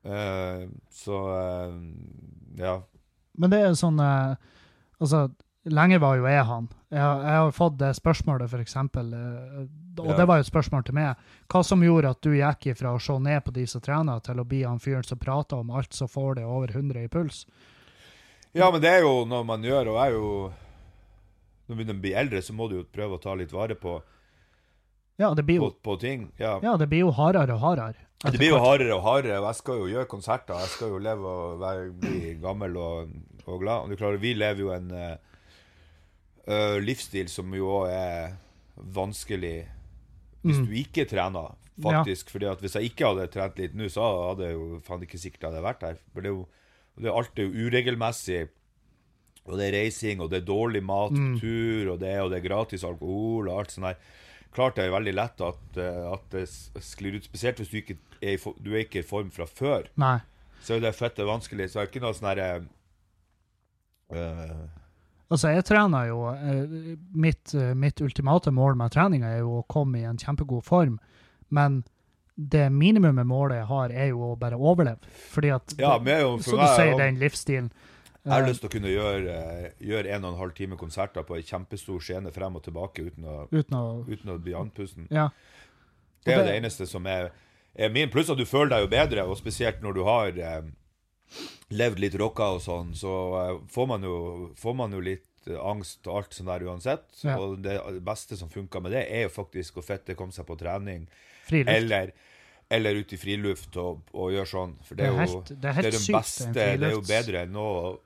Eh, 0.03 0.63
så 0.91 1.19
uh, 1.31 1.75
ja. 2.59 2.77
Men 3.39 3.53
det 3.53 3.61
er 3.63 3.75
sånn 3.79 3.99
uh, 4.03 4.35
Altså, 4.99 5.25
lenge 5.67 5.97
var 5.99 6.17
jo 6.19 6.27
jeg 6.27 6.43
han. 6.47 6.67
Jeg, 6.93 6.99
jeg 7.01 7.37
har 7.41 7.53
fått 7.55 7.77
det 7.79 7.89
spørsmålet, 7.97 8.51
for 8.51 8.63
eksempel, 8.63 9.09
og 9.13 10.05
Ja. 10.05 10.15
det 10.15 10.25
var 10.29 10.37
jo 10.39 10.45
et 10.45 10.49
spørsmål 10.51 10.83
til 10.87 10.95
meg. 10.95 11.19
Hva 11.51 11.63
som 11.65 11.83
gjorde 11.83 12.11
at 12.13 12.21
du 12.23 12.29
gikk 12.37 12.67
ifra 12.71 12.93
å 12.93 13.01
se 13.03 13.15
ned 13.19 13.43
på 13.43 13.51
de 13.55 13.65
som 13.67 13.81
trener, 13.83 14.21
til 14.23 14.39
å 14.39 14.45
bli 14.47 14.61
han 14.63 14.79
fyren 14.79 15.03
som 15.03 15.19
prater 15.19 15.59
om 15.59 15.73
alt 15.75 15.93
som 15.93 16.07
får 16.07 16.35
det 16.39 16.45
over 16.47 16.71
100 16.71 17.03
i 17.03 17.11
puls? 17.11 17.45
ja, 18.53 18.69
men 18.71 18.81
det 18.81 18.89
er 18.93 19.01
jo 19.01 19.25
noe 19.25 19.43
man 19.43 19.63
gjør, 19.65 19.91
og 19.91 19.97
jeg 19.97 20.11
er 20.11 20.17
jo 20.19 20.53
Når 21.63 21.75
man 21.75 21.77
begynner 21.77 21.97
å 21.97 22.03
bli 22.03 22.13
eldre, 22.13 22.41
så 22.41 22.53
må 22.53 22.67
du 22.69 22.75
jo 22.77 22.83
prøve 22.91 23.15
å 23.17 23.21
ta 23.23 23.33
litt 23.39 23.51
vare 23.51 23.75
på, 23.79 23.97
Ja, 25.19 25.33
det 25.37 25.43
blir 25.45 25.59
jo, 25.61 25.69
på 25.85 25.93
ting. 26.01 26.31
Ja. 26.39 26.55
ja, 26.63 26.75
det 26.77 26.87
blir 26.89 27.03
jo 27.05 27.11
hardere 27.13 27.53
og 27.53 27.59
hardere. 27.61 27.93
Det 28.23 28.39
blir 28.39 28.49
jo 28.53 28.59
hardere 28.63 28.95
og 28.95 29.03
hardere, 29.03 29.39
og 29.41 29.49
jeg 29.51 29.55
skal 29.59 29.77
jo 29.81 29.89
gjøre 29.91 30.07
konserter. 30.09 30.55
Jeg 30.63 30.71
skal 30.73 30.93
jo 30.95 30.97
leve 31.03 31.27
og 31.27 31.59
være, 31.61 31.91
bli 32.01 32.33
gammel 32.41 32.77
og, 32.79 33.11
og 33.45 33.59
glad. 33.61 33.83
Og 33.83 33.89
du 33.91 33.95
klarer, 33.99 34.17
vi 34.23 34.31
lever 34.33 34.63
jo 34.63 34.71
en 34.73 34.89
eh, 36.47 36.77
livsstil 36.83 37.29
som 37.31 37.51
jo 37.55 37.67
òg 37.81 37.91
er 37.93 38.33
vanskelig 38.95 39.57
hvis 40.43 40.57
Mm. 40.59 40.65
du 40.67 40.73
ikke 40.75 41.05
trener, 41.07 41.53
faktisk. 41.79 42.29
Fordi 42.33 42.45
at 42.51 42.59
hvis 42.59 42.73
jeg 42.75 42.89
ikke 42.91 43.05
hadde 43.07 43.27
trent 43.31 43.57
litt 43.59 43.75
nå, 43.75 43.85
så 43.89 44.03
hadde 44.31 44.43
jeg 44.49 44.53
jo 44.57 44.79
faen 44.83 45.03
ikke 45.05 45.17
sikkert 45.21 45.41
jeg 45.45 45.51
hadde 45.53 45.63
vært 45.63 45.85
her. 45.87 45.97
For 46.13 46.21
det 46.21 46.31
er 46.31 46.35
jo 46.35 46.47
det 46.99 47.07
er 47.09 47.15
alt 47.17 47.39
er 47.39 47.43
jo 47.47 47.67
uregelmessig. 47.69 48.41
Og 49.45 49.57
det 49.57 49.65
er 49.69 49.77
reising, 49.81 50.19
og 50.21 50.29
det 50.31 50.41
er 50.41 50.45
dårlig 50.47 50.83
mat 50.83 51.11
Mm. 51.11 51.39
tur, 51.39 51.93
og 51.93 51.99
det 51.99 52.19
og 52.21 52.29
det 52.31 52.37
er 52.43 52.47
gratis 52.49 52.83
alkohol 52.83 53.47
og 53.49 53.59
alt 53.59 53.71
sånt 53.71 53.87
der. 53.87 53.97
Klart 54.53 54.77
det 54.77 54.85
er 54.85 54.93
veldig 54.93 55.13
lett 55.17 55.41
at, 55.41 55.79
eh, 55.81 56.03
at 56.13 56.25
det 56.33 56.43
sklir 56.85 57.17
ut, 57.17 57.25
spesielt 57.25 57.57
hvis 57.61 57.71
du 57.71 57.79
ikke 57.81 57.97
er 58.23 58.37
du 58.63 58.71
er 58.73 58.83
ikke 58.83 59.01
i 59.01 59.07
form 59.07 59.31
fra 59.33 59.47
før. 59.49 59.89
Nei. 59.99 60.19
Så 60.63 60.77
er 60.77 60.83
det 60.83 60.93
fette 60.95 61.25
vanskelig. 61.27 61.71
Så 61.71 61.81
er 61.81 61.87
det 61.87 61.91
ikke 61.93 62.03
noe 62.05 62.15
sånn 62.15 62.29
herre 62.29 62.49
uh, 64.13 64.63
Altså, 65.33 65.49
jeg 65.49 65.65
trener 65.65 66.11
jo 66.11 66.27
eh, 66.29 66.75
mitt, 67.17 67.55
mitt 67.79 68.01
ultimate 68.05 68.51
mål 68.53 68.75
med 68.77 68.93
treninga 68.93 69.31
er 69.33 69.39
jo 69.41 69.63
å 69.63 69.65
komme 69.71 69.97
i 70.03 70.05
en 70.05 70.19
kjempegod 70.21 70.61
form, 70.67 70.99
men 71.49 71.79
det 72.35 72.67
minimumet 72.73 73.25
målet 73.25 73.63
jeg 73.63 73.69
har, 73.71 73.93
er 73.93 74.11
jo 74.11 74.27
å 74.27 74.37
bare 74.37 74.59
overleve. 74.59 75.09
Fordi 75.33 75.49
at 75.55 75.73
Ja, 75.79 75.95
jo- 75.97 76.37
Så 76.37 76.57
du 76.57 76.67
sier 76.75 76.97
den 76.97 77.17
livsstilen. 77.21 77.71
Jeg 78.23 78.31
har 78.31 78.45
lyst 78.47 78.61
til 78.63 78.69
å 78.69 78.71
kunne 78.71 78.87
gjøre, 78.93 79.73
gjøre 79.83 80.11
en 80.15 80.23
og 80.25 80.33
en 80.33 80.39
halv 80.39 80.53
time 80.55 80.77
konserter 80.79 81.25
på 81.27 81.35
ei 81.35 81.41
kjempestor 81.43 81.99
scene 81.99 82.31
frem 82.31 82.55
og 82.55 82.63
tilbake 82.63 83.03
uten 83.09 83.25
å, 83.27 83.47
uten 83.51 83.75
å 83.75 84.05
uten 84.07 84.31
å 84.31 84.37
bli 84.39 84.53
andpusten. 84.55 85.07
Ja. 85.11 85.25
Det 86.23 86.31
er 86.33 86.37
jo 86.37 86.43
det- 86.45 86.53
det 86.53 86.61
eneste 86.63 86.87
som 86.87 87.05
er, 87.05 87.31
er 87.75 87.89
min. 87.89 88.09
Pluss 88.09 88.29
at 88.29 88.37
du 88.37 88.45
føler 88.45 88.69
deg 88.69 88.81
jo 88.85 88.87
bedre, 88.87 89.25
og 89.27 89.35
spesielt 89.37 89.81
når 89.81 89.93
du 89.93 90.03
har 90.07 90.27
eh, 90.39 90.61
levd 91.71 91.99
litt 91.99 92.15
rocka 92.15 92.53
og 92.55 92.61
sånn, 92.61 92.93
så 92.95 93.11
eh, 93.41 93.59
får, 93.67 93.87
man 93.87 94.01
jo, 94.07 94.53
får 94.55 94.75
man 94.75 94.91
jo 94.95 95.01
litt 95.01 95.27
angst 95.59 96.07
og 96.07 96.15
alt 96.21 96.31
sånn 96.37 96.47
der 96.47 96.63
uansett. 96.63 97.03
Ja. 97.25 97.35
Og 97.37 97.57
det 97.61 97.75
beste 98.05 98.37
som 98.39 98.47
funker 98.47 98.79
med 98.81 98.93
det, 98.95 99.03
er 99.11 99.23
jo 99.27 99.29
faktisk 99.35 99.81
å 99.81 99.83
fette 99.83 100.15
komme 100.15 100.31
seg 100.31 100.45
på 100.47 100.55
trening, 100.57 101.07
Friluft. 101.49 101.69
eller, 101.75 102.13
eller 102.71 102.95
ut 103.03 103.11
i 103.11 103.17
friluft 103.19 103.75
og, 103.75 104.05
og 104.13 104.31
gjøre 104.31 104.47
sånn. 104.47 104.77
For 104.87 104.95
det 104.95 105.09
er, 105.09 105.11
Det 105.11 105.19
er 105.19 105.27
jo 105.27 105.33
helt- 105.41 105.61
det 105.61 105.69
er 105.69 105.73
helt 105.73 105.91
den 105.91 105.99
sykt, 105.99 106.15
beste, 106.15 106.53
det 106.53 106.83
er 106.87 106.91
jo 106.95 107.01
bedre 107.01 107.43
enn 107.43 107.51
noe 107.51 107.97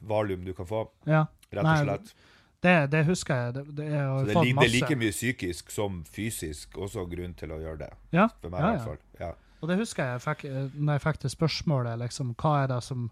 valium 0.00 0.44
du 0.44 0.52
kan 0.54 0.66
få, 0.66 0.88
Ja. 1.08 1.26
rett 1.50 1.64
og 1.64 1.84
slett. 1.84 2.14
Det, 2.60 2.90
det 2.90 3.04
husker 3.06 3.36
jeg. 3.36 3.54
Det, 3.54 3.62
det, 3.76 3.84
jeg 3.86 4.24
det, 4.26 4.34
det 4.34 4.64
er 4.66 4.72
like 4.72 4.96
mye 4.98 5.14
psykisk 5.14 5.70
som 5.70 6.00
fysisk 6.04 6.78
også 6.78 7.04
grunn 7.06 7.36
til 7.38 7.52
å 7.54 7.60
gjøre 7.62 7.78
det. 7.84 7.90
Ja, 8.10 8.26
For 8.42 8.50
meg 8.50 8.64
i 8.64 8.72
hvert 8.72 8.88
fall. 8.88 8.98
Ja. 9.20 9.30
Og 9.60 9.70
det 9.70 9.78
husker 9.78 10.12
jeg, 10.12 10.22
fikk, 10.22 10.44
eh, 10.50 10.66
når 10.74 10.98
jeg 10.98 11.04
fikk 11.06 11.20
det 11.22 11.30
spørsmålet, 11.34 11.98
liksom, 12.02 12.34
hva 12.38 12.64
er 12.64 12.72
det 12.72 12.80
som 12.86 13.08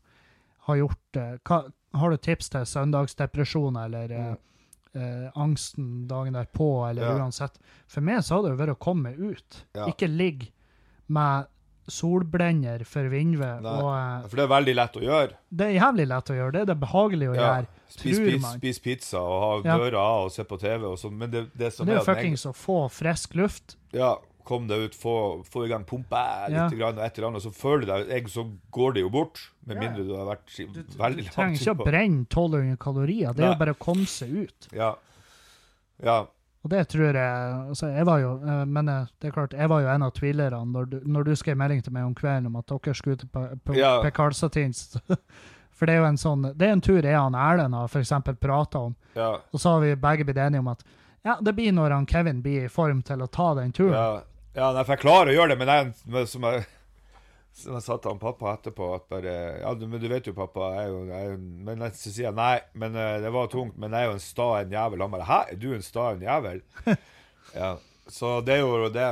har 0.66 0.80
gjort 0.82 1.04
det? 1.14 1.28
Hva, 1.46 1.60
har 1.96 2.10
du 2.10 2.16
tips 2.26 2.50
til 2.52 2.66
søndagsdepresjoner 2.66 3.86
eller 3.86 4.14
mm. 4.16 4.36
eh, 4.98 5.26
angsten 5.38 6.06
dagen 6.10 6.34
derpå, 6.34 6.68
eller 6.90 7.06
Ja. 7.06 7.16
uansett? 7.22 7.58
For 7.86 8.02
meg 8.02 8.22
så 8.26 8.40
har 8.40 8.48
det 8.48 8.58
vært 8.58 8.74
å 8.74 8.82
komme 8.82 9.14
ut. 9.14 9.62
Ja. 9.78 9.86
Ikke 9.86 10.10
ligge 10.10 10.50
med 11.06 11.46
solblender 11.88 12.84
for 12.86 13.08
vindved. 13.12 13.64
Og 13.64 14.28
For 14.30 14.36
det 14.36 14.44
er 14.44 14.52
veldig 14.54 14.74
lett 14.74 14.96
å 14.98 15.02
gjøre. 15.04 15.32
det 15.54 15.66
er 15.68 15.80
jævlig 15.80 16.06
lett 16.08 16.30
å 16.32 16.36
gjøre. 16.38 16.52
Det 16.52 16.60
er 16.62 16.70
det 16.72 16.80
behagelig 16.80 17.28
å 17.30 17.34
Ja. 17.36 17.42
gjøre, 17.42 17.66
Spis, 17.88 18.16
spis, 18.16 18.46
spis 18.56 18.78
pizza 18.80 19.18
og 19.20 19.40
ha 19.64 19.68
Ja. 19.70 19.78
døra 19.78 19.98
av 20.02 20.24
og 20.26 20.32
se 20.32 20.42
på 20.44 20.58
TV 20.58 20.84
og 20.84 20.98
sånn. 20.98 21.12
Men 21.16 21.30
det, 21.30 21.50
det 21.56 21.72
som 21.72 21.86
Men 21.86 21.94
det 21.96 22.02
er 22.02 22.04
jo 22.04 22.14
fuckings 22.14 22.46
å 22.46 22.52
få 22.52 22.90
frisk 22.90 23.34
luft. 23.36 23.76
Ja, 23.92 24.16
kom 24.44 24.66
deg 24.68 24.78
ut, 24.78 24.94
få, 24.94 25.44
få 25.44 25.64
i 25.64 25.68
gang 25.68 25.84
pumpa 25.84 26.48
Ja. 26.50 26.68
litt, 26.68 26.78
grann, 26.78 26.98
og 26.98 27.04
et 27.04 27.16
eller 27.18 27.28
annet, 27.28 27.44
og 27.44 27.52
så 27.52 27.54
føler 27.54 27.80
du 27.80 27.86
deg 27.86 28.08
jeg, 28.08 28.24
Så 28.28 28.44
går 28.72 28.94
det 28.94 29.00
jo 29.02 29.10
bort. 29.10 29.40
Med 29.66 29.76
Ja. 29.76 29.88
mindre 29.88 30.04
du 30.06 30.14
har 30.16 30.26
vært 30.36 30.46
veldig 30.46 30.74
langt 30.74 30.96
veldig 30.98 31.24
du 31.24 31.30
trenger 31.30 31.58
ikke 31.58 31.74
å 31.76 31.84
brenne 31.84 32.26
1200 32.28 32.76
kalorier. 32.78 33.32
Det 33.34 33.44
er 33.44 33.52
jo 33.52 33.58
bare 33.58 33.74
å 33.74 33.78
komme 33.78 34.06
seg 34.06 34.30
ut. 34.48 34.68
Ja. 34.72 34.94
ja. 36.02 36.26
Og 36.66 36.70
det 36.72 36.80
tror 36.90 37.14
jeg 37.14 37.18
altså 37.70 37.88
jeg 37.94 38.06
var 38.08 38.18
jo, 38.24 38.30
eh, 38.42 38.64
Men 38.66 38.88
eh, 38.90 39.04
det 39.22 39.28
er 39.28 39.34
klart, 39.36 39.52
jeg 39.54 39.70
var 39.70 39.84
jo 39.84 39.90
en 39.92 40.02
av 40.02 40.14
tvilerne 40.16 40.62
når 40.72 40.88
du, 40.90 40.96
når 41.06 41.28
du 41.28 41.34
skrev 41.38 41.58
melding 41.60 41.82
til 41.86 41.94
meg 41.94 42.08
om 42.08 42.14
kvelden 42.18 42.48
om 42.50 42.56
at 42.58 42.66
dere 42.72 42.94
skulle 42.98 43.20
til 43.22 43.30
Pe- 43.30 43.54
Pe- 43.62 43.76
Ja. 43.78 43.92
For 45.76 45.86
det 45.86 45.92
er 45.94 46.00
jo 46.00 46.06
en 46.08 46.16
sånn, 46.16 46.42
det 46.56 46.66
er 46.66 46.72
en 46.72 46.80
tur 46.80 47.02
jeg 47.04 47.18
og 47.20 47.34
Erlend 47.36 47.74
har 47.76 47.90
eksempel 48.00 48.34
prata 48.40 48.78
om. 48.88 48.94
Ja, 49.14 49.34
Og 49.52 49.60
så 49.60 49.74
har 49.74 49.82
vi 49.84 49.90
begge 50.00 50.24
blitt 50.24 50.38
enige 50.40 50.62
om 50.64 50.70
at 50.72 50.82
ja, 51.26 51.34
det 51.42 51.52
blir 51.54 51.72
når 51.76 51.90
han 51.92 52.06
Kevin 52.06 52.40
blir 52.42 52.64
i 52.64 52.68
form 52.72 53.02
til 53.04 53.20
å 53.22 53.26
ta 53.28 53.50
den 53.58 53.72
turen. 53.76 53.92
ja, 53.92 54.22
ja 54.56 54.82
for 54.84 54.94
jeg 54.94 55.02
klarer 55.04 55.32
å 55.32 55.36
gjøre 55.36 55.52
det, 55.52 55.58
men 55.58 55.68
jeg, 56.14 56.26
som 56.32 56.46
jeg 56.48 56.64
som 57.56 57.76
jeg 57.76 57.84
sa 57.86 57.96
til 57.96 58.12
han 58.12 58.20
pappa 58.20 58.50
etterpå 58.52 58.88
at 58.98 59.06
bare, 59.08 59.34
Ja, 59.62 59.70
men 59.80 60.00
du 60.00 60.08
vet 60.12 60.26
jo, 60.28 60.34
pappa 60.36 60.72
jeg 60.74 60.82
er 60.82 60.90
jo, 60.92 60.98
jeg 61.08 61.16
er 61.16 61.30
jo 61.30 61.36
Men 61.68 61.84
så 61.88 62.10
sier 62.10 62.26
jeg 62.28 62.36
nei, 62.36 62.56
men 62.76 62.98
eh, 63.00 63.14
det 63.24 63.30
var 63.32 63.48
tungt, 63.52 63.78
men 63.80 63.96
jeg 63.96 64.04
er 64.04 64.10
jo 64.10 64.16
en 64.18 64.26
sta 64.26 64.48
en 64.60 64.74
jævel. 64.76 65.04
Han 65.06 65.14
bare 65.14 65.28
Hæ, 65.30 65.38
er 65.54 65.62
du 65.62 65.70
en 65.72 65.86
sta 65.86 66.10
en 66.12 66.26
jævel? 66.26 66.60
ja, 67.62 67.70
så 68.12 68.36
det 68.44 68.58
er 68.58 68.62
jo 68.64 68.90
det. 68.92 69.06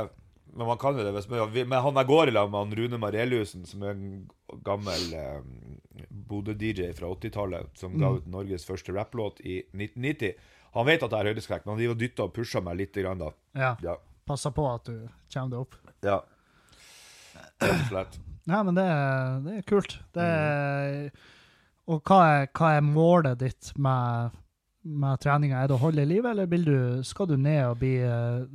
Men 0.55 0.69
man 0.69 0.79
kan 0.79 0.95
jo 0.95 1.03
det. 1.03 1.13
Hvis 1.17 1.27
man, 1.31 1.49
men 1.55 1.81
han 1.87 1.97
jeg 1.99 2.09
går 2.11 2.31
i 2.31 2.35
lag 2.35 2.51
med, 2.51 2.59
han 2.61 2.77
Rune 2.79 2.99
Mareliussen, 3.01 3.65
som 3.67 3.83
er 3.83 3.95
en 3.95 4.05
gammel 4.63 5.07
eh, 5.17 5.41
Bodø-DJ 6.29 6.93
fra 6.95 7.09
80-tallet, 7.17 7.73
som 7.81 7.97
ga 7.99 8.13
ut 8.15 8.29
Norges 8.29 8.67
første 8.67 8.93
rapplåt 8.95 9.41
i 9.43 9.63
1990. 9.73 10.37
Han 10.77 10.87
vet 10.87 11.01
at 11.03 11.09
jeg 11.11 11.17
har 11.17 11.31
høydeskrekk, 11.31 11.65
men 11.65 11.75
han 11.75 11.81
driver 11.97 12.27
og 12.27 12.37
pusher 12.37 12.63
meg 12.63 12.77
litt 12.79 12.95
grann 13.01 13.19
da. 13.19 13.33
Ja. 13.57 13.73
Ja. 13.83 13.97
Passer 14.27 14.53
på 14.55 14.69
at 14.69 14.87
du 14.87 15.09
kommer 15.33 15.51
deg 15.51 15.59
opp. 15.65 15.75
ja. 16.05 16.21
Rett 17.59 17.81
og 17.81 17.87
slett. 17.89 18.17
Nei, 18.45 18.63
men 18.63 18.75
det, 18.77 18.83
er- 18.85 19.37
det 19.45 19.53
er 19.59 19.67
kult. 19.69 19.95
Det 20.13 20.25
er, 20.25 21.11
og 21.89 22.01
hva 22.05 22.17
er, 22.41 22.49
hva 22.53 22.73
er 22.77 22.83
målet 22.85 23.39
ditt 23.41 23.71
med, 23.81 24.35
med 24.85 25.21
treninga? 25.23 25.63
Er 25.63 25.71
det 25.71 25.77
å 25.77 25.81
holde 25.81 26.03
i 26.05 26.09
live, 26.09 26.29
eller 26.29 26.45
du, 26.49 27.03
skal 27.05 27.29
du 27.31 27.35
ned 27.37 27.63
og 27.71 27.79
bli 27.81 27.95
uh, 28.05 28.45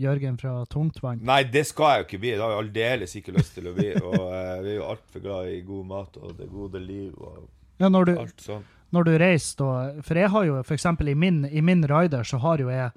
Jørgen 0.00 0.38
fra 0.40 0.54
Tungtvann? 0.72 1.20
Nei, 1.24 1.42
det 1.52 1.66
skal 1.68 1.90
jeg 1.92 2.00
jo 2.04 2.08
ikke 2.08 2.22
bli. 2.24 2.32
Det 2.36 2.44
har 2.44 2.54
jeg 2.54 2.62
aldeles 2.64 3.16
ikke 3.20 3.36
lyst 3.36 3.54
til 3.58 3.68
å 3.68 3.74
bli. 3.76 3.90
Og 4.00 4.16
uh, 4.16 4.62
vi 4.64 4.72
er 4.72 4.78
jo 4.80 4.88
altfor 4.88 5.24
glad 5.24 5.52
i 5.52 5.60
god 5.68 5.84
mat 5.92 6.16
og 6.22 6.32
det 6.40 6.48
gode 6.52 6.80
liv 6.84 7.12
og 7.16 7.44
Ja, 7.76 7.90
du, 7.92 8.14
alt 8.16 8.40
sånt 8.40 8.72
når 8.94 9.04
du 9.04 9.14
reiser, 9.18 9.56
da 9.58 10.02
For 10.06 10.16
jeg 10.16 10.30
har 10.32 10.44
jo 10.46 10.60
eksempel 10.62 11.08
i 11.10 11.14
min, 11.18 11.42
i 11.50 11.60
min 11.60 11.82
rider 11.90 12.22
så 12.24 12.38
har 12.40 12.60
jo 12.62 12.68
jeg 12.70 12.92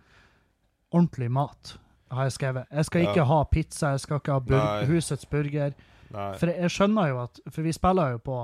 ordentlig 0.94 1.30
mat, 1.34 1.74
har 2.14 2.28
jeg 2.30 2.36
skrevet. 2.38 2.68
Jeg 2.72 2.86
skal 2.86 3.02
ikke 3.02 3.20
Ja. 3.22 3.26
ha 3.26 3.40
pizza, 3.44 3.90
jeg 3.92 4.00
skal 4.00 4.20
ikke 4.22 4.32
ha 4.34 4.40
bur 4.40 4.58
Nei. 4.58 4.86
husets 4.86 5.26
burger. 5.26 5.74
Nei. 6.12 6.30
For 6.42 6.50
jeg 6.54 6.72
skjønner 6.74 7.10
jo 7.12 7.20
at 7.24 7.40
For 7.54 7.62
vi 7.62 7.74
spiller 7.76 8.16
jo 8.16 8.22
på 8.26 8.38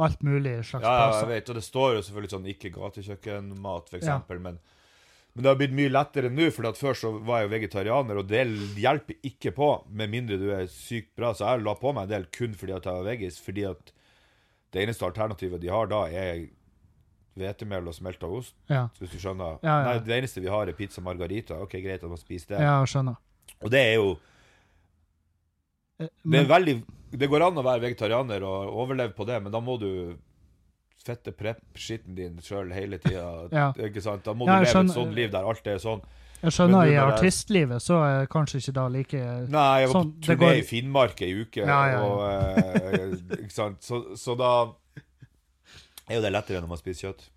alt 0.00 0.22
mulig 0.24 0.54
slags 0.64 0.86
Ja, 0.86 0.92
ja, 1.10 1.18
jeg 1.20 1.28
vet. 1.28 1.50
Og 1.52 1.58
det 1.58 1.64
står 1.66 1.96
jo 1.98 2.04
selvfølgelig 2.06 2.32
sånn 2.32 2.46
ikke 2.54 2.70
gatekjøkkenmat, 2.76 3.90
for 3.92 4.06
Ja. 4.06 4.20
men 4.38 4.58
men 5.34 5.44
det 5.44 5.48
har 5.48 5.56
blitt 5.56 5.72
mye 5.72 5.88
lettere 5.88 6.28
nå, 6.28 6.50
for 6.52 6.66
at 6.68 6.76
før 6.76 6.92
så 6.92 7.10
var 7.24 7.40
jeg 7.40 7.46
jo 7.48 7.52
vegetarianer, 7.54 8.18
og 8.20 8.26
det 8.28 8.42
hjelper 8.76 9.16
ikke 9.24 9.54
på, 9.56 9.68
med 9.88 10.10
mindre 10.12 10.36
du 10.36 10.50
er 10.52 10.66
sykt 10.68 11.14
bra. 11.16 11.30
Så 11.32 11.46
jeg 11.48 11.62
la 11.64 11.72
på 11.80 11.92
meg 11.96 12.02
en 12.04 12.10
del 12.10 12.26
kun 12.36 12.52
fordi 12.52 12.74
at 12.76 12.84
jeg 12.84 12.98
var 12.98 13.06
veggis, 13.06 13.38
fordi 13.40 13.64
at 13.64 13.92
det 14.76 14.82
eneste 14.82 15.06
alternativet 15.08 15.62
de 15.62 15.70
har 15.72 15.88
da, 15.88 16.02
er 16.12 16.42
hvetemel 17.40 17.88
og 17.88 17.96
smelta 17.96 18.28
ost. 18.28 18.52
Ja, 18.68 18.88
Hvis 19.00 19.14
du 19.14 19.18
skjønner. 19.22 19.56
Ja, 19.64 19.78
ja. 19.78 19.86
Nei, 19.88 19.96
det 20.04 20.18
eneste 20.18 20.42
vi 20.44 20.52
har, 20.52 20.68
er 20.68 20.76
pizza 20.76 21.00
margarita. 21.00 21.56
OK, 21.64 21.78
greit 21.80 22.04
at 22.04 22.12
man 22.12 22.20
spiser 22.20 22.52
det. 22.52 22.60
ja 22.60 22.76
skjønner. 22.84 23.16
Og 23.62 23.72
det 23.72 23.80
er 23.80 23.94
jo 23.94 24.10
Det 26.24 26.44
veldig 26.48 26.74
Det 27.12 27.28
går 27.28 27.42
an 27.48 27.58
å 27.60 27.64
være 27.66 27.82
vegetarianer 27.84 28.42
og 28.48 28.70
overleve 28.84 29.12
på 29.14 29.26
det, 29.28 29.42
men 29.42 29.52
da 29.52 29.60
må 29.60 29.74
du 29.80 30.16
fette 31.04 31.32
prep-skitten 31.34 32.14
din 32.16 32.36
sjøl 32.40 32.70
hele 32.72 32.98
tida. 33.02 33.48
Ja. 33.52 33.72
Ikke 33.76 34.00
sant? 34.00 34.22
Da 34.24 34.32
må 34.32 34.46
Ja, 34.46 34.60
du 34.60 34.64
leve 34.64 34.64
leve 34.64 34.68
et 34.70 34.74
skjønner. 34.76 34.94
sånt 34.94 35.14
liv 35.18 35.30
der 35.34 35.44
alt 35.50 35.66
er 35.66 35.78
sånn. 35.82 36.00
jeg 36.42 36.52
skjønner 36.56 36.88
i 36.90 36.94
artistlivet 36.98 37.82
så 37.82 37.98
er 38.06 38.26
kanskje 38.32 38.58
ikke 38.62 38.72
da 38.78 38.86
like 38.88 39.18
Nei, 39.50 39.80
jeg 39.82 39.90
var 39.90 39.96
Sånn, 39.98 40.12
på 40.12 40.20
det 40.20 40.26
turné 40.38 40.40
går- 40.46 40.56
i 40.58 40.62
Finnmark 40.70 41.22
ei 41.22 41.32
uke, 41.42 41.66
Ja, 41.66 41.80
ja, 41.90 42.00
og 42.02 42.22
eh, 42.30 43.36
Ikke 43.42 43.52
sant. 43.52 43.82
Så, 43.82 44.00
så 44.16 44.34
da 44.38 44.52
er 46.08 46.16
jo 46.16 46.22
det 46.24 46.32
lettere 46.34 46.60
når 46.62 46.68
man 46.72 46.78
spiser 46.80 47.08
kjøtt. 47.12 47.28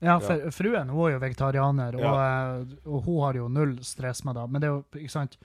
Ja, 0.00 0.16
for 0.18 0.48
fruen 0.56 0.88
hun 0.88 1.06
er 1.10 1.12
jo 1.18 1.20
vegetarianer, 1.20 1.96
og, 2.00 2.16
eh, 2.24 2.76
og 2.88 3.02
hun 3.04 3.18
har 3.26 3.34
jo 3.36 3.48
null 3.52 3.76
stress 3.84 4.24
med 4.24 4.34
det. 4.38 4.46
Men 4.50 4.60
det 4.62 4.68
er 4.70 4.72
jo, 4.78 4.84
ikke 4.96 5.12
sant 5.12 5.36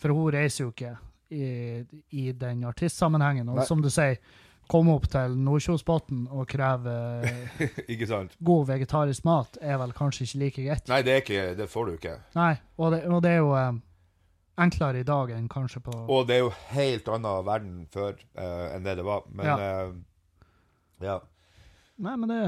For 0.00 0.08
hun 0.16 0.32
reiser 0.32 0.64
jo 0.64 0.70
ikke 0.72 0.94
i, 1.32 2.00
i 2.10 2.32
den 2.36 2.64
artistsammenhengen. 2.68 3.48
Og 3.52 3.60
Nei. 3.60 3.66
som 3.68 3.82
du 3.82 3.88
sier, 3.92 4.18
komme 4.70 4.94
opp 4.96 5.08
til 5.12 5.34
Nordkjosbotn 5.42 6.26
og 6.32 6.44
kreve 6.50 6.96
god 8.50 8.68
vegetarisk 8.70 9.24
mat 9.28 9.58
er 9.60 9.80
vel 9.82 9.94
kanskje 9.96 10.26
ikke 10.26 10.42
like 10.44 10.66
greit. 10.66 10.92
Nei, 10.92 11.00
det 11.06 11.14
er 11.14 11.24
ikke 11.24 11.48
Det 11.58 11.68
får 11.70 11.88
du 11.88 11.96
ikke. 11.96 12.14
Nei, 12.38 12.52
og 12.78 12.94
det, 12.94 13.02
og 13.08 13.24
det 13.24 13.34
er 13.34 13.42
jo 13.42 13.50
um, 13.56 13.82
enklere 14.62 15.02
i 15.02 15.08
dag 15.08 15.34
enn 15.34 15.50
kanskje 15.52 15.82
på 15.84 15.96
Og 16.06 16.24
det 16.28 16.38
er 16.38 16.46
jo 16.46 16.54
helt 16.72 17.10
annen 17.10 17.44
verden 17.48 17.82
før 17.92 18.16
uh, 18.38 18.70
enn 18.72 18.86
det 18.86 18.96
det 19.00 19.08
var. 19.08 19.28
Men 19.32 19.52
Ja. 19.52 19.58
Uh, 19.58 20.00
ja. 21.02 21.18
Nei, 22.02 22.14
men 22.16 22.30
det 22.30 22.40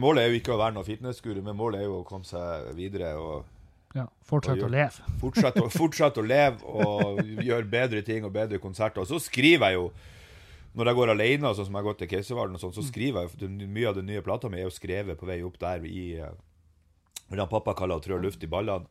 Målet 0.00 0.22
er 0.22 0.30
jo 0.30 0.38
ikke 0.38 0.52
å 0.54 0.60
være 0.60 0.76
noen 0.76 0.86
fitnessguru, 0.86 1.40
men 1.42 1.56
målet 1.58 1.80
er 1.80 1.88
jo 1.88 1.96
å 1.98 2.06
komme 2.06 2.26
seg 2.26 2.68
videre 2.78 3.10
og 3.18 3.48
ja, 3.94 4.06
fortsette 4.26 4.66
å 4.66 4.70
leve. 4.70 5.04
fortsette, 5.22 5.64
å- 5.64 5.72
fortsett 5.72 6.20
å 6.20 6.24
leve 6.26 6.62
og 6.64 7.20
gjøre 7.42 7.66
bedre 7.70 8.02
ting 8.06 8.24
og 8.24 8.32
bedre 8.36 8.60
konserter. 8.62 9.02
Og 9.02 9.10
så 9.10 9.20
skriver 9.22 9.72
jeg 9.72 9.80
jo 9.80 9.90
når 10.78 10.86
jeg 10.86 10.98
går 11.00 11.10
alene, 11.16 11.50
sånn 11.50 11.66
som 11.66 11.74
jeg 11.74 11.82
har 11.82 11.88
gått 11.88 11.98
til 12.04 12.10
Keiservalen, 12.12 12.58
sånn, 12.62 12.70
så 12.76 12.84
skriver 12.86 13.26
jeg 13.26 13.50
Mye 13.66 13.88
av 13.90 13.96
den 13.96 14.06
nye 14.06 14.22
plata 14.22 14.46
mi 14.48 14.60
er 14.60 14.68
jo 14.68 14.74
skrevet 14.74 15.18
på 15.18 15.26
vei 15.26 15.40
opp 15.42 15.58
der 15.58 15.82
i 15.82 16.04
eh, 16.22 16.30
det 17.30 17.46
pappa 17.50 17.74
kaller 17.74 17.98
å 17.98 18.04
trø 18.04 18.20
luft 18.22 18.42
i 18.46 18.50
ballene. 18.50 18.86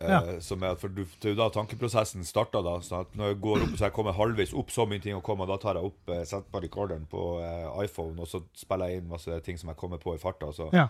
Ja. 0.00 0.22
Uh, 0.24 0.38
som 0.40 0.62
er, 0.64 0.78
for 0.80 0.88
du, 0.88 1.02
da 1.36 1.50
tankeprosessen 1.52 2.24
starta, 2.24 2.62
da, 2.64 2.78
sånn 2.80 3.10
Når 3.20 3.34
jeg 3.34 3.38
går 3.44 3.64
opp, 3.66 3.74
så 3.76 3.84
jeg 3.84 3.92
kommer 3.92 4.16
halvveis 4.16 4.54
opp, 4.56 4.70
så 4.72 4.86
mye 4.88 5.02
ting 5.04 5.12
å 5.12 5.20
komme, 5.24 5.44
da 5.48 5.58
tar 5.60 5.76
jeg 5.76 5.90
opp 5.90 6.12
eh, 6.14 6.22
setter 6.24 6.48
på 6.48 6.62
recorderen 6.64 7.04
på 7.10 7.24
eh, 7.44 7.66
iPhone, 7.84 8.16
og 8.16 8.28
så 8.30 8.40
spiller 8.56 8.88
jeg 8.88 9.02
inn 9.02 9.10
masse 9.10 9.40
ting 9.44 9.60
som 9.60 9.68
jeg 9.72 9.80
kommer 9.80 10.00
på 10.00 10.14
i 10.16 10.22
farta. 10.22 10.48
så 10.56 10.70
Ja, 10.72 10.86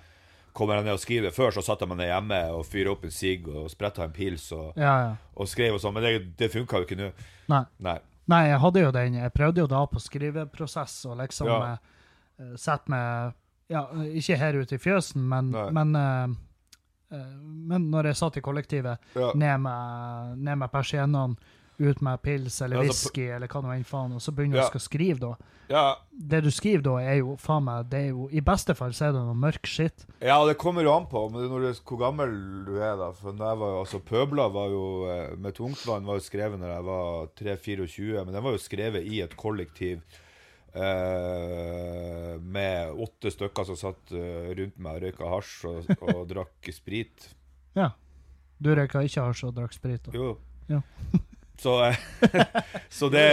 kommer 0.57 0.79
jeg 0.81 0.85
ned 0.89 0.97
og 0.97 1.03
skriver. 1.03 1.35
Før 1.35 1.55
så 1.55 1.63
satt 1.65 1.81
jeg 1.85 1.91
meg 1.91 2.01
ned 2.03 2.11
hjemme 2.11 2.39
og 2.57 2.65
fyrte 2.69 2.93
opp 2.93 3.05
en 3.07 3.15
sigg 3.15 3.49
og 3.49 3.69
spretta 3.73 4.05
en 4.05 4.15
pils 4.15 4.49
og, 4.57 4.73
ja, 4.81 4.95
ja. 5.05 5.11
og 5.37 5.49
skrev 5.51 5.77
og 5.77 5.83
sånn, 5.83 5.95
men 5.97 6.07
det, 6.07 6.15
det 6.41 6.51
funka 6.53 6.81
jo 6.83 6.89
ikke 6.89 6.99
nå. 7.01 7.11
Nei. 7.53 7.65
Nei. 7.87 7.99
Nei, 8.31 8.43
jeg 8.47 8.61
hadde 8.63 8.83
jo 8.85 8.91
den. 8.95 9.17
Jeg 9.19 9.33
prøvde 9.35 9.65
jo 9.65 9.71
da 9.71 9.81
på 9.91 10.03
skriveprosess 10.03 11.01
og 11.11 11.17
liksom 11.23 11.49
Ja. 11.51 11.61
eh, 12.39 12.55
sette 12.61 12.91
meg 12.93 13.37
Ja, 13.71 13.85
ikke 14.19 14.35
her 14.37 14.57
ute 14.59 14.75
i 14.75 14.83
fjøsen, 14.83 15.23
men, 15.31 15.53
men, 15.55 15.93
uh, 15.95 17.21
men 17.71 17.85
når 17.93 18.09
jeg 18.11 18.17
satt 18.19 18.37
i 18.41 18.43
kollektivet, 18.43 18.99
ned 19.15 19.61
med, 19.63 20.39
ned 20.43 20.59
med 20.59 20.73
persiennene, 20.73 21.37
ut 21.81 22.03
med 22.05 22.21
pils 22.23 22.61
eller 22.63 22.77
Ja, 22.77 22.83
whisky 22.87 23.25
eller 23.33 23.49
hva 23.49 23.63
nå 23.65 23.73
enn 23.75 23.85
faen, 23.89 24.13
og 24.13 24.21
så 24.21 24.33
begynner 24.37 24.61
du 24.61 24.65
Ja. 24.65 24.69
å 24.77 24.83
skrive 24.83 25.19
da. 25.23 25.33
Ja, 25.71 25.97
Det 26.11 26.41
du 26.43 26.51
skriver 26.51 26.83
da, 26.83 26.95
er 27.01 27.19
jo 27.21 27.37
faen 27.39 27.63
meg 27.65 27.89
det 27.91 28.01
er 28.01 28.09
jo, 28.11 28.29
I 28.33 28.41
beste 28.43 28.75
fall 28.75 28.91
så 28.93 29.07
er 29.09 29.13
det 29.15 29.21
noe 29.23 29.35
mørk 29.39 29.67
skitt. 29.71 30.05
ja, 30.21 30.39
det 30.47 30.57
kommer 30.59 30.83
jo 30.83 30.93
an 30.97 31.07
på 31.07 31.23
men 31.31 31.47
når 31.49 31.61
du, 31.69 31.81
hvor 31.87 31.99
gammel 32.03 32.33
du 32.67 32.75
er. 32.83 32.97
da 32.99 33.13
For 33.13 33.33
når 33.33 33.53
jeg 33.53 33.59
var, 33.63 33.77
altså 33.85 34.01
Pøbla 34.05 34.49
var 34.53 34.69
jo 34.75 35.07
eh, 35.11 35.37
med 35.37 35.55
tungtvann 35.55 36.05
var 36.05 36.19
jo 36.19 36.27
skrevet 36.27 36.59
når 36.59 36.75
jeg 36.75 36.85
var 36.85 37.27
3-24, 37.39 38.25
men 38.25 38.35
den 38.35 38.43
var 38.43 38.51
jo 38.53 38.59
skrevet 38.59 39.07
i 39.07 39.21
et 39.23 39.37
kollektiv 39.37 40.03
Uh, 40.71 42.39
med 42.41 42.93
åtte 42.95 43.31
stykker 43.35 43.67
som 43.67 43.75
satt 43.79 44.13
uh, 44.15 44.51
rundt 44.55 44.77
meg 44.79 45.01
og 45.01 45.03
røyka 45.03 45.31
hasj 45.33 45.55
og, 45.67 45.89
og 46.15 46.21
drakk 46.31 46.69
sprit. 46.75 47.27
Ja. 47.75 47.89
Du 48.63 48.71
røyka 48.77 49.03
ikke 49.03 49.25
hasj 49.27 49.49
og 49.49 49.57
drakk 49.57 49.75
sprit? 49.75 50.07
da. 50.07 50.15
Jo. 50.15 50.37
Ja. 50.71 50.79
Så, 51.61 51.77
så 52.99 53.11
det 53.13 53.27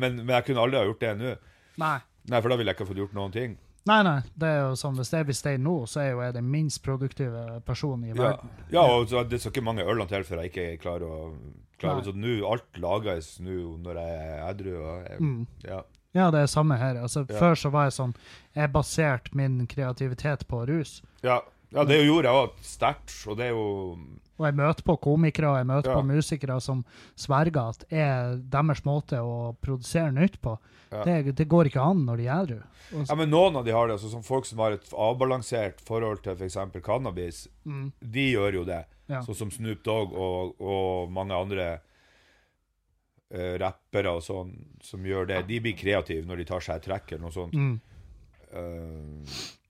men, 0.00 0.22
men 0.24 0.34
jeg 0.38 0.48
kunne 0.48 0.64
aldri 0.64 0.80
ha 0.80 0.88
gjort 0.88 1.04
det 1.04 1.14
nå. 1.20 1.36
Nei. 1.82 1.98
Nei, 2.30 2.40
for 2.40 2.48
da 2.48 2.56
ville 2.56 2.72
jeg 2.72 2.78
ikke 2.78 2.88
fått 2.88 3.00
gjort 3.02 3.16
noen 3.16 3.34
ting. 3.34 3.56
Nei, 3.84 3.98
nei. 4.06 4.20
det 4.40 4.48
er 4.48 4.62
jo 4.62 4.76
sånn, 4.80 4.94
Hvis 4.96 5.10
jeg 5.12 5.26
blir 5.28 5.36
stein 5.36 5.64
nå, 5.66 5.74
så 5.90 6.00
er 6.00 6.14
jo 6.14 6.22
jeg 6.24 6.36
den 6.38 6.46
minst 6.48 6.80
produktive 6.84 7.42
personen 7.66 8.06
i 8.08 8.14
verden. 8.16 8.52
ja 8.72 8.80
og 8.88 9.10
så, 9.10 9.26
det 9.28 9.42
skal 9.42 9.52
ikke 9.52 9.66
mange 9.66 9.84
ølene 9.84 10.08
til 10.08 10.24
før 10.24 10.40
jeg 10.40 10.52
ikke 10.54 10.68
klarer 10.80 11.04
å 11.04 11.18
klare. 11.80 12.04
Så 12.06 12.14
nå, 12.16 12.38
alt 12.48 12.80
lages 12.80 13.34
nå 13.44 13.74
når 13.84 14.00
jeg 14.00 14.22
er 14.22 14.40
edru. 14.48 14.78
Mm. 15.20 15.42
Ja. 15.66 15.82
Ja, 16.14 16.28
det 16.30 16.44
er 16.44 16.46
samme 16.46 16.78
her. 16.78 16.96
Altså, 17.02 17.26
Ja. 17.28 17.38
Før 17.42 17.58
så 17.58 17.70
var 17.74 17.88
jeg 17.88 17.96
sånn 17.96 18.12
Jeg 18.54 18.70
baserte 18.72 19.34
min 19.34 19.66
kreativitet 19.66 20.46
på 20.48 20.62
rus. 20.70 21.02
Ja, 21.26 21.40
ja, 21.74 21.84
det 21.84 21.98
gjorde 22.06 22.30
jeg 22.30 22.40
òg 22.44 22.60
sterkt, 22.64 23.14
og 23.28 23.36
det 23.40 23.46
er 23.50 23.50
jo 23.56 23.64
Og 24.38 24.46
jeg 24.48 24.54
møter 24.58 24.82
på 24.86 24.96
komikere 24.98 25.50
og 25.52 25.56
jeg 25.60 25.66
møter 25.68 25.90
Ja. 25.92 25.96
på 26.00 26.06
musikere 26.08 26.60
som 26.60 26.84
sverger 27.14 27.68
at 27.70 27.84
er 27.90 28.36
deres 28.50 28.80
måte 28.86 29.18
å 29.22 29.54
produsere 29.62 30.10
nytt 30.12 30.40
på. 30.42 30.56
Ja. 30.90 31.04
Det, 31.04 31.34
det 31.38 31.46
går 31.48 31.66
ikke 31.70 31.82
an 31.82 32.04
når 32.06 32.16
de 32.18 32.26
er 32.26 32.42
edru. 32.42 32.62
Ja, 33.08 33.14
men 33.14 33.30
noen 33.30 33.56
av 33.56 33.64
de 33.64 33.72
har 33.74 33.86
det, 33.88 33.94
altså 33.96 34.10
som 34.10 34.22
folk 34.26 34.44
som 34.46 34.58
har 34.58 34.72
et 34.76 34.90
avbalansert 34.92 35.80
forhold 35.86 36.22
til 36.22 36.34
f.eks. 36.36 36.56
cannabis, 36.84 37.48
Mm. 37.64 37.92
de 38.00 38.26
gjør 38.34 38.52
jo 38.60 38.64
det. 38.64 38.84
Ja. 39.08 39.20
Sånn 39.22 39.34
som 39.36 39.50
Snoop 39.50 39.82
Dogg 39.84 40.12
og, 40.12 40.54
og 40.60 41.10
mange 41.12 41.34
andre 41.36 41.80
uh, 43.34 43.54
rappere 43.60 44.12
og 44.16 44.22
sånn 44.22 44.52
som 44.82 45.02
gjør 45.04 45.26
det. 45.30 45.46
De 45.48 45.60
blir 45.60 45.76
kreative 45.78 46.26
når 46.26 46.36
de 46.42 46.44
tar 46.44 46.60
seg 46.64 46.76
et 46.76 46.86
trekk 46.90 47.12
eller 47.12 47.24
noe 47.26 47.34
sånt. 47.34 47.54
Mm. 47.54 47.80
Har 48.54 49.63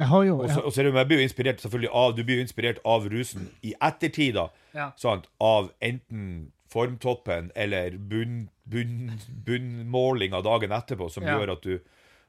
jo 0.00 0.36
Og 0.40 0.50
så, 0.50 0.60
og 0.60 0.72
så 0.72 0.82
jeg 0.86 1.06
blir 1.08 1.18
jo 1.18 1.24
inspirert 1.26 1.60
selvfølgelig 1.60 1.90
av 1.92 2.12
Du 2.16 2.22
blir 2.24 2.36
jo 2.38 2.44
inspirert 2.46 2.78
av 2.86 3.08
rusen 3.10 3.48
i 3.66 3.74
ettertid, 3.82 4.34
da. 4.34 4.48
Ja. 4.74 4.90
Sant? 4.96 5.26
Av 5.40 5.72
enten 5.82 6.52
formtoppen 6.68 7.50
eller 7.56 7.96
bunn, 7.98 8.48
bunn, 8.68 9.18
bunnmålinga 9.46 10.42
dagen 10.44 10.70
etterpå, 10.76 11.08
som 11.10 11.24
Ja. 11.24 11.38
gjør 11.38 11.52
at 11.56 11.62
du 11.62 11.78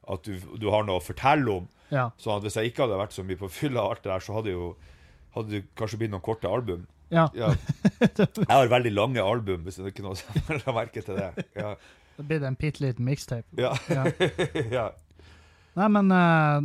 at 0.09 0.23
du, 0.23 0.39
du 0.57 0.69
har 0.71 0.83
noe 0.87 0.97
å 0.97 1.03
fortelle 1.03 1.51
om. 1.51 1.67
ja. 1.91 2.09
Sånn 2.17 2.37
at 2.37 2.43
hvis 2.43 2.55
jeg 2.55 2.71
ikke 2.71 2.87
hadde 2.87 2.97
vært 2.97 3.13
så 3.13 3.23
mye 3.23 3.37
på 3.37 3.49
fylla 3.51 3.81
alt 3.83 4.01
det 4.03 4.09
der, 4.09 4.19
så 4.19 4.33
hadde 4.33 4.49
jo 4.55 4.75
hadde 5.35 5.49
det 5.51 5.63
kanskje 5.77 5.97
blitt 5.99 6.11
noen 6.11 6.23
korte 6.25 6.47
album. 6.49 6.87
ja. 7.11 7.27
Ja. 7.35 7.51
Jeg 8.01 8.47
har 8.49 8.67
veldig 8.71 8.91
lange 8.95 9.21
album, 9.21 9.61
hvis 9.63 9.75
det 9.77 9.85
er 9.85 9.91
ikke 9.91 10.03
noe 10.07 10.15
som 10.15 10.33
la 10.65 10.73
merke 10.73 11.01
til 11.05 11.15
det. 11.19 11.45
Ja. 11.55 11.75
Det 12.17 12.25
blir 12.27 12.43
en 12.47 12.55
bitte 12.55 12.81
liten 12.81 13.05
mixtape. 13.05 13.45
Ja. 13.57 13.75
Ja. 13.89 14.05
ja. 14.79 14.87
Nei, 15.77 15.87
men 15.93 16.11
eh, 16.11 16.61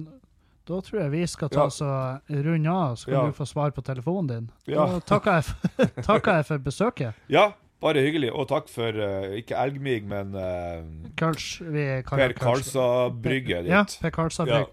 da 0.67 0.79
tror 0.81 1.01
jeg 1.03 1.11
vi 1.13 1.27
skal 1.27 1.49
ta 1.53 1.61
Ja. 1.61 1.67
oss 1.67 1.81
og 1.85 2.31
runde 2.31 2.71
av, 2.71 2.95
så 2.97 3.05
kan 3.11 3.15
Ja. 3.15 3.27
du 3.27 3.33
få 3.33 3.47
svar 3.47 3.71
på 3.77 3.83
telefonen 3.85 4.27
din. 4.29 4.51
Ja. 4.67 4.87
Da 4.87 5.01
takker 5.01 5.33
jeg, 5.39 5.45
for, 5.45 6.03
takker 6.09 6.33
jeg 6.41 6.47
for 6.47 6.59
besøket. 6.59 7.15
ja, 7.29 7.53
bare 7.83 8.01
hyggelig. 8.01 8.31
Og 8.33 8.49
takk 8.49 8.69
for 8.73 8.89
uh, 8.97 9.35
ikke 9.37 9.57
elgmig, 9.61 10.05
men 10.09 10.35
uh, 10.35 11.11
Kals, 11.17 11.61
vi 11.61 12.03
Per 12.03 12.33
Karlsa-brygget 12.33 12.39
Karlstad-brygget 12.41 13.67
Ja. 13.69 13.85
Per 14.01 14.11
Karlsa-brygg. 14.11 14.69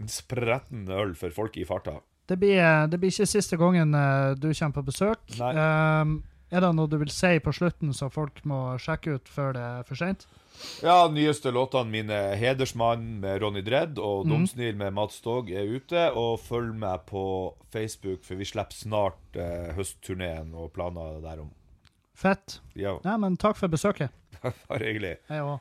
En 0.00 0.08
spretten 0.08 0.88
øl 0.88 1.14
for 1.14 1.30
folk 1.34 1.56
i 1.58 1.64
farta. 1.64 1.98
Det 2.28 2.36
blir, 2.38 2.86
det 2.88 3.00
blir 3.00 3.10
ikke 3.10 3.26
siste 3.26 3.56
gangen 3.56 3.94
uh, 3.94 4.34
du 4.34 4.52
kommer 4.54 4.74
på 4.80 4.84
besøk. 4.86 5.18
Um, 5.40 6.22
er 6.50 6.60
det 6.64 6.74
noe 6.76 6.88
du 6.88 6.96
vil 7.00 7.10
si 7.12 7.38
på 7.44 7.52
slutten 7.52 7.92
som 7.92 8.08
folk 8.10 8.40
må 8.48 8.78
sjekke 8.80 9.16
ut 9.18 9.28
før 9.28 9.52
det 9.56 9.60
er 9.62 9.82
for 9.88 9.94
seint? 10.00 10.26
Ja, 10.82 11.08
nyeste 11.12 11.50
låtene 11.54 11.90
mine 11.90 12.18
'Hedersmann' 12.38 13.20
med 13.20 13.42
Ronny 13.42 13.62
Dredd 13.66 13.98
og 13.98 14.26
Domsnil 14.28 14.74
'Dumsnil' 14.74 14.80
med 14.80 14.94
Mats 14.94 15.20
Dog 15.20 15.50
er 15.50 15.66
ute. 15.68 16.08
Og 16.14 16.40
følg 16.40 16.74
meg 16.74 17.06
på 17.06 17.54
Facebook, 17.72 18.24
for 18.24 18.34
vi 18.40 18.44
slipper 18.48 18.74
snart 18.74 19.36
eh, 19.36 19.72
høstturneen 19.76 20.54
og 20.54 20.72
planer 20.72 21.20
derom. 21.22 21.50
Fett. 22.18 22.60
Ja, 22.74 22.96
Nei, 23.04 23.16
men 23.16 23.36
takk 23.36 23.56
for 23.56 23.70
besøket. 23.70 24.10
bare 24.68 24.84
hyggelig. 24.84 25.16
Jeg 25.30 25.42
òg. 25.46 25.58